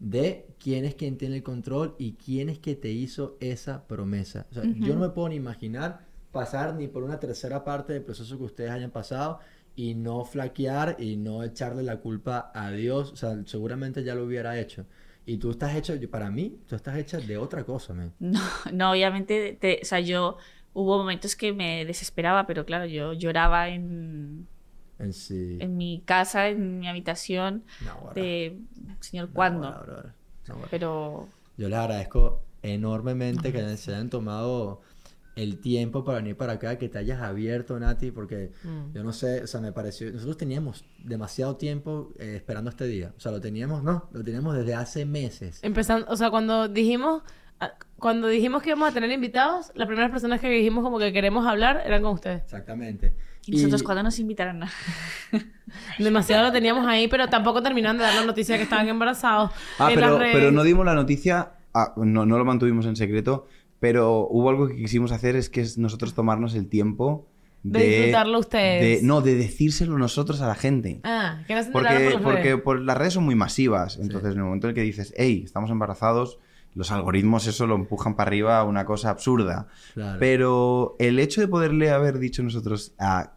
de 0.00 0.46
quién 0.58 0.84
es 0.84 0.96
quien 0.96 1.16
tiene 1.16 1.36
el 1.36 1.42
control 1.42 1.94
y 1.98 2.14
quién 2.14 2.48
es 2.48 2.58
que 2.58 2.74
te 2.74 2.90
hizo 2.90 3.36
esa 3.40 3.86
promesa. 3.86 4.46
O 4.50 4.54
sea, 4.54 4.64
yo 4.64 4.94
no 4.94 5.00
me 5.00 5.08
puedo 5.10 5.28
ni 5.28 5.36
imaginar 5.36 6.00
pasar 6.32 6.74
ni 6.74 6.88
por 6.88 7.04
una 7.04 7.20
tercera 7.20 7.64
parte 7.64 7.92
del 7.92 8.02
proceso 8.02 8.36
que 8.36 8.44
ustedes 8.44 8.70
hayan 8.70 8.90
pasado 8.90 9.38
y 9.76 9.94
no 9.94 10.24
flaquear 10.24 10.96
y 10.98 11.16
no 11.16 11.42
echarle 11.44 11.82
la 11.84 12.00
culpa 12.00 12.50
a 12.54 12.70
Dios. 12.72 13.12
O 13.12 13.16
sea, 13.16 13.40
seguramente 13.46 14.02
ya 14.02 14.14
lo 14.16 14.24
hubiera 14.24 14.58
hecho. 14.60 14.84
Y 15.26 15.38
tú 15.38 15.50
estás 15.50 15.74
hecho, 15.74 15.94
para 16.10 16.30
mí, 16.30 16.58
tú 16.68 16.76
estás 16.76 16.96
hecha 16.98 17.18
de 17.18 17.38
otra 17.38 17.64
cosa, 17.64 17.94
man. 17.94 18.12
No, 18.20 18.40
no 18.72 18.90
obviamente, 18.92 19.54
te- 19.60 19.80
o 19.82 19.84
sea, 19.84 20.00
yo 20.00 20.36
hubo 20.72 20.98
momentos 20.98 21.36
que 21.36 21.52
me 21.52 21.84
desesperaba, 21.84 22.46
pero 22.46 22.64
claro, 22.64 22.86
yo 22.86 23.12
lloraba 23.12 23.68
en, 23.68 24.48
En 24.98 25.12
sí. 25.12 25.58
en 25.60 25.76
mi 25.76 26.02
casa, 26.06 26.48
en 26.48 26.78
mi 26.80 26.88
habitación, 26.88 27.64
No, 27.80 28.10
de, 28.14 28.58
señor, 29.00 29.28
No, 29.28 29.34
¿cuándo? 29.34 29.68
No, 29.70 29.74
ahora. 29.76 30.14
Pero 30.70 31.28
Yo 31.56 31.68
les 31.68 31.78
agradezco 31.78 32.42
enormemente 32.62 33.52
que 33.52 33.76
se 33.76 33.92
hayan 33.94 34.10
tomado 34.10 34.80
el 35.36 35.58
tiempo 35.58 36.04
para 36.04 36.18
venir 36.18 36.36
para 36.36 36.52
acá, 36.54 36.78
que 36.78 36.88
te 36.88 36.98
hayas 36.98 37.20
abierto, 37.20 37.78
Nati, 37.80 38.10
porque 38.12 38.50
Mm. 38.62 38.92
yo 38.94 39.02
no 39.02 39.12
sé, 39.12 39.42
o 39.42 39.46
sea, 39.46 39.60
me 39.60 39.72
pareció, 39.72 40.10
nosotros 40.12 40.36
teníamos 40.36 40.84
demasiado 41.02 41.56
tiempo 41.56 42.12
eh, 42.18 42.34
esperando 42.36 42.70
este 42.70 42.86
día, 42.86 43.12
o 43.16 43.20
sea, 43.20 43.32
lo 43.32 43.40
teníamos, 43.40 43.82
no, 43.82 44.08
lo 44.12 44.22
teníamos 44.22 44.54
desde 44.56 44.74
hace 44.74 45.04
meses. 45.04 45.58
Empezando, 45.62 46.06
o 46.08 46.16
sea, 46.16 46.30
cuando 46.30 46.68
dijimos, 46.68 47.22
ah, 47.60 47.72
cuando 47.98 48.28
dijimos 48.28 48.62
que 48.62 48.70
íbamos 48.70 48.88
a 48.90 48.92
tener 48.92 49.10
invitados, 49.10 49.72
las 49.74 49.86
primeras 49.88 50.10
personas 50.10 50.40
que 50.40 50.48
dijimos 50.48 50.84
como 50.84 50.98
que 50.98 51.12
queremos 51.12 51.46
hablar 51.46 51.82
eran 51.84 52.02
con 52.02 52.12
ustedes. 52.12 52.42
Exactamente. 52.42 53.14
¿y 53.46 53.56
nosotros 53.56 53.82
cuándo 53.82 54.02
nos 54.04 54.18
invitarán? 54.18 54.62
a- 54.62 54.70
Demasiado 55.98 56.44
lo 56.44 56.52
teníamos 56.52 56.86
ahí, 56.86 57.08
pero 57.08 57.28
tampoco 57.28 57.62
terminaron 57.62 57.98
de 57.98 58.04
dar 58.04 58.14
la 58.14 58.24
noticia 58.24 58.56
que 58.56 58.62
estaban 58.62 58.88
embarazados. 58.88 59.50
Ah, 59.78 59.92
en 59.92 60.00
las 60.00 60.08
pero, 60.10 60.18
redes. 60.18 60.34
pero 60.34 60.50
no 60.52 60.62
dimos 60.62 60.86
la 60.86 60.94
noticia, 60.94 61.52
ah, 61.74 61.92
no, 61.96 62.24
no 62.26 62.38
lo 62.38 62.44
mantuvimos 62.44 62.86
en 62.86 62.96
secreto, 62.96 63.46
pero 63.84 64.26
hubo 64.30 64.48
algo 64.48 64.66
que 64.68 64.76
quisimos 64.76 65.12
hacer, 65.12 65.36
es 65.36 65.50
que 65.50 65.60
es 65.60 65.76
nosotros 65.76 66.14
tomarnos 66.14 66.54
el 66.54 66.68
tiempo 66.68 67.28
De 67.62 67.80
disfrutarlo 67.86 68.38
ustedes. 68.38 69.00
de- 69.02 69.06
no, 69.06 69.20
de 69.20 69.34
decírselo 69.34 69.98
nosotros 69.98 70.40
a 70.40 70.46
la 70.48 70.54
gente. 70.54 71.00
Ah, 71.04 71.42
que 71.46 71.54
no 71.54 71.62
se 71.62 71.70
Porque, 71.70 71.88
por 71.94 72.12
las 72.14 72.22
porque 72.22 72.42
redes. 72.42 72.60
por 72.62 72.80
las 72.80 72.96
redes 72.96 73.12
son 73.12 73.24
muy 73.24 73.34
masivas. 73.34 73.98
Entonces, 74.00 74.32
en 74.32 74.38
el 74.38 74.44
momento 74.44 74.66
en 74.66 74.70
el 74.70 74.74
que 74.74 74.80
dices, 74.82 75.12
hey, 75.18 75.42
estamos 75.44 75.70
embarazados, 75.70 76.38
los 76.74 76.90
algoritmos 76.90 77.46
eso 77.46 77.66
lo 77.66 77.74
empujan 77.74 78.16
para 78.16 78.28
arriba 78.28 78.58
a 78.58 78.64
una 78.64 78.84
cosa 78.86 79.10
absurda. 79.10 79.68
Claro. 79.92 80.18
Pero 80.18 80.96
el 80.98 81.18
hecho 81.18 81.40
de 81.42 81.48
poderle 81.48 81.90
haber 81.90 82.18
dicho 82.18 82.42
nosotros 82.42 82.94
a 82.98 83.34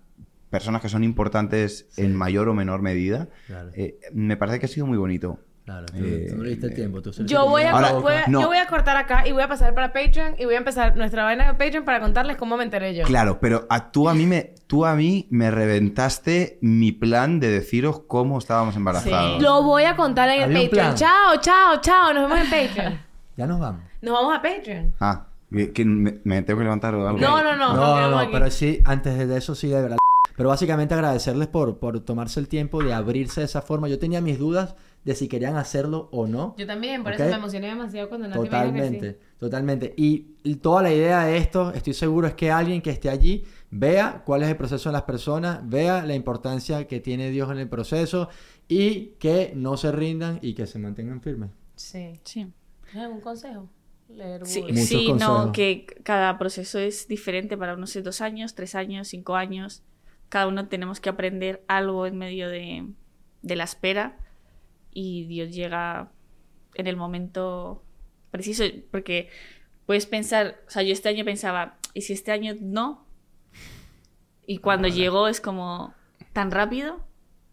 personas 0.50 0.82
que 0.82 0.88
son 0.90 1.04
importantes 1.04 1.88
en 1.98 2.16
mayor 2.16 2.48
o 2.48 2.54
menor 2.54 2.82
medida, 2.82 3.28
Claro. 3.48 3.70
eh, 3.76 4.00
me 4.14 4.38
parece 4.38 4.60
que 4.60 4.66
ha 4.66 4.70
sido 4.70 4.86
muy 4.88 4.98
bonito. 4.98 5.40
Claro, 5.68 5.86
tú, 5.88 5.98
eh, 5.98 6.28
tú 6.30 6.38
no 6.38 6.44
le 6.44 6.50
diste 6.52 6.68
el 6.68 6.74
tiempo. 6.74 7.02
tú 7.02 7.12
Yo 7.26 7.46
voy, 7.46 7.64
a, 7.64 7.72
Ahora, 7.72 7.92
voy 7.92 8.14
a- 8.14 8.28
no. 8.28 8.40
yo 8.40 8.48
voy 8.48 8.56
a 8.58 8.68
cortar 8.68 8.96
acá 8.96 9.28
y 9.28 9.34
voy 9.34 9.44
a 9.44 9.50
pasar 9.50 9.74
para 9.74 9.92
Patreon 9.92 10.36
y 10.40 10.46
voy 10.46 10.54
a 10.56 10.60
empezar 10.60 10.96
nuestra 10.96 11.26
vaina 11.26 11.46
de 11.48 11.54
Patreon 11.56 11.84
para 11.84 12.00
contarles 12.00 12.38
cómo 12.38 12.56
me 12.56 12.64
enteré 12.64 12.96
yo. 12.96 13.04
Claro, 13.04 13.38
pero 13.42 13.68
a, 13.70 13.92
tú, 13.92 14.08
a 14.08 14.14
mí 14.14 14.26
me, 14.26 14.54
tú 14.68 14.86
a 14.86 14.96
mí 14.96 15.28
me 15.30 15.52
reventaste 15.52 16.58
mi 16.62 16.94
plan 16.94 17.42
de 17.42 17.50
deciros 17.52 18.00
cómo 18.08 18.38
estábamos 18.40 18.78
embarazados. 18.78 19.42
Lo 19.42 19.62
voy 19.64 19.84
a 19.84 19.98
contar 19.98 20.30
en 20.30 20.44
el 20.44 20.48
Patreon. 20.54 20.70
plan. 20.70 20.96
Chao, 20.96 21.36
chao, 21.42 21.82
chao. 21.82 22.14
Nos 22.14 22.30
vemos 22.30 22.46
en 22.46 22.50
Patreon. 22.68 23.00
Ya 23.36 23.46
nos 23.46 23.60
vamos. 23.60 23.82
Nos 24.02 24.14
vamos 24.14 24.38
a 24.38 24.42
Patreon. 24.42 24.94
Ah, 25.02 25.26
que 25.74 25.84
me, 25.84 26.20
me 26.24 26.42
tengo 26.44 26.60
que 26.60 26.64
levantar 26.64 26.96
o 26.96 27.06
algo. 27.06 27.20
No, 27.20 27.44
no, 27.44 27.58
no. 27.58 27.74
No, 27.76 28.10
no, 28.10 28.24
no, 28.24 28.32
pero 28.32 28.50
sí, 28.52 28.80
antes 28.86 29.28
de 29.28 29.38
eso 29.38 29.54
sí, 29.54 29.68
de 29.68 29.82
verdad. 29.82 29.98
Pero 30.38 30.48
básicamente 30.50 30.94
agradecerles 30.94 31.48
por, 31.50 31.78
por 31.80 32.00
tomarse 32.02 32.40
el 32.40 32.48
tiempo 32.48 32.82
de 32.84 32.94
abrirse 32.94 33.42
de 33.42 33.46
esa 33.48 33.62
forma. 33.62 33.90
Yo 33.90 34.00
tenía 34.00 34.22
mis 34.22 34.38
dudas 34.40 34.76
de 35.08 35.16
si 35.16 35.28
querían 35.30 35.56
hacerlo 35.56 36.10
o 36.12 36.28
no. 36.28 36.54
Yo 36.58 36.68
también, 36.68 37.02
por 37.02 37.14
Ok. 37.14 37.20
eso 37.22 37.30
me 37.30 37.36
emocioné 37.38 37.68
demasiado 37.68 38.10
cuando 38.10 38.28
Nati 38.28 38.50
me 38.50 38.60
dijo 38.60 38.74
que 38.74 38.84
Totalmente, 38.84 39.12
sí. 39.14 39.18
totalmente. 39.40 39.94
Y, 39.98 40.36
y 40.44 40.56
toda 40.56 40.82
la 40.84 40.92
idea 40.94 41.24
de 41.24 41.38
esto, 41.38 41.72
estoy 41.74 41.94
seguro, 41.94 42.28
es 42.28 42.34
que 42.36 42.52
alguien 42.52 42.82
que 42.82 42.90
esté 42.90 43.10
allí 43.10 43.46
vea 43.72 44.24
cuál 44.26 44.44
es 44.44 44.50
el 44.50 44.58
proceso 44.58 44.90
de 44.90 44.94
las 44.94 45.04
personas, 45.04 45.62
vea 45.64 46.06
la 46.06 46.14
importancia 46.14 46.86
que 46.88 47.00
tiene 47.00 47.30
Dios 47.32 47.50
en 47.52 47.58
el 47.60 47.70
proceso 47.70 48.28
y 48.68 49.16
que 49.20 49.54
no 49.56 49.78
se 49.78 49.92
rindan 49.94 50.40
y 50.42 50.54
que 50.56 50.68
se 50.68 50.78
mantengan 50.78 51.22
firmes. 51.22 51.52
Sí. 51.76 52.20
Sí. 52.24 52.54
¿Tienes 52.92 53.06
algún 53.06 53.22
consejo? 53.22 53.70
Leer 54.10 54.46
Sí, 54.46 54.64
sí, 54.78 55.14
no, 55.14 55.52
que 55.52 55.86
cada 56.04 56.38
proceso 56.38 56.80
es 56.80 57.08
diferente 57.08 57.58
para 57.58 57.74
unos 57.76 57.96
es 57.96 58.04
dos 58.04 58.22
años, 58.22 58.56
tres 58.56 58.76
años, 58.76 59.10
cinco 59.10 59.36
años. 59.36 59.84
Cada 60.30 60.48
uno 60.48 60.68
tenemos 60.70 61.00
que 61.02 61.10
aprender 61.10 61.64
algo 61.68 62.06
en 62.06 62.18
medio 62.18 62.50
de, 62.50 62.88
de 63.42 63.56
la 63.56 63.64
espera 63.66 64.18
y 64.92 65.26
Dios 65.26 65.52
llega 65.52 66.12
en 66.76 66.88
el 66.88 66.96
momento 66.98 67.84
preciso, 68.32 68.64
porque 68.92 69.30
puedes 69.86 70.06
pensar, 70.06 70.58
o 70.68 70.70
sea, 70.72 70.84
yo 70.84 70.94
este 70.94 71.10
año 71.10 71.24
pensaba, 71.26 71.78
¿y 71.94 72.02
si 72.02 72.14
este 72.14 72.32
año 72.32 72.56
no? 72.60 73.06
Y 74.46 74.60
cuando 74.60 74.88
llegó 74.88 75.28
es 75.28 75.42
como 75.42 75.94
tan 76.34 76.52
rápido, 76.52 77.00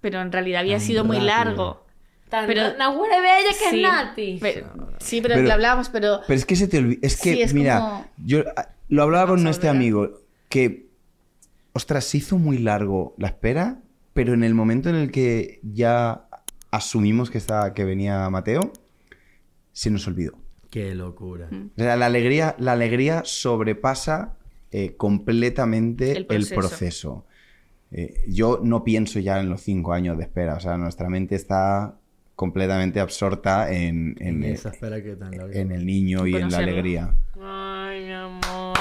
pero 0.01 0.20
en 0.20 0.31
realidad 0.32 0.61
había 0.61 0.77
Tan 0.78 0.86
sido 0.86 1.05
muy 1.05 1.20
largo. 1.20 1.85
Tan 2.28 2.47
Pero- 2.47 2.77
Nahuel 2.77 3.11
bella 3.11 3.48
que 3.51 3.70
Sí, 3.70 3.77
es 3.77 3.82
Nati. 3.82 4.40
sí, 4.98 5.20
pero, 5.20 5.35
Pero- 5.36 5.47
lo 5.47 5.52
hablábamos, 5.52 5.89
pero... 5.89 6.20
Pero 6.27 6.36
es 6.39 6.47
que 6.47 6.56
se 6.56 6.69
te 6.69 6.78
olvida. 6.78 6.98
Es 7.02 7.20
que, 7.20 7.35
Sí, 7.35 7.43
es 7.43 7.55
mira, 7.55 7.81
como- 7.81 8.06
yo 8.24 8.44
ah, 8.56 8.69
lo 8.89 9.02
hablaba 9.02 9.28
con 9.28 9.47
este 9.47 9.69
amigo 9.69 10.11
que, 10.48 10.89
ostras, 11.73 12.05
se 12.05 12.19
hizo 12.19 12.39
muy 12.39 12.59
largo 12.59 13.15
la 13.19 13.28
espera, 13.28 13.81
pero 14.12 14.35
en 14.35 14.44
el 14.44 14.55
momento 14.55 14.89
en 14.89 14.97
el 14.97 15.11
que 15.11 15.61
ya 15.62 16.24
asumimos 16.75 17.31
que, 17.31 17.39
estaba, 17.39 17.75
que 17.75 17.85
venía 17.85 18.29
Mateo, 18.31 18.73
se 19.73 19.91
nos 19.91 20.07
olvidó. 20.07 20.39
Qué 20.71 20.95
locura. 20.95 21.49
Mm. 21.51 21.71
O 21.77 21.83
sea, 21.83 21.97
la 21.97 22.07
alegría, 22.07 22.57
la 22.59 22.73
alegría 22.73 23.23
sobrepasa 23.25 24.37
eh, 24.71 24.97
completamente 24.97 26.13
El 26.13 26.27
el 26.29 26.49
proceso. 26.49 27.27
Eh, 27.93 28.25
yo 28.27 28.61
no 28.63 28.83
pienso 28.83 29.21
ya 29.21 29.41
en 29.41 29.49
los 29.49 29.61
cinco 29.61 29.93
años 29.93 30.19
de 30.19 30.25
espera. 30.25 30.55
O 30.55 30.61
sea, 30.61 30.77
nuestra 30.77 31.09
mente 31.09 31.37
está 31.37 31.97
completamente 32.35 32.99
absorta 32.99 33.73
en, 33.73 34.17
en, 34.19 34.43
En 34.43 34.53
esa 34.53 34.71
espera 34.71 35.01
que 35.01 35.15
tan 35.15 35.31
larga. 35.31 35.61
en 35.61 35.71
el 35.71 35.87
niño 35.87 36.27
y 36.27 36.35
en 36.35 36.51
la 36.51 36.59
alegría. 36.59 37.15
Ay, 37.41 38.07
mi 38.07 38.13
amor. 38.13 38.77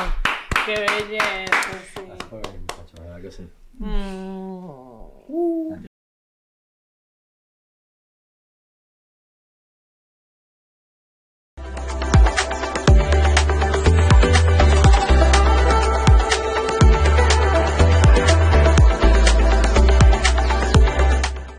Qué 0.65 0.71
belleza, 0.71 1.79
sí. 1.93 2.01
Muchacho, 2.01 3.03
¿verdad 3.03 3.21
que 3.21 3.31
sí? 3.31 3.47
Mm. 3.77 5.85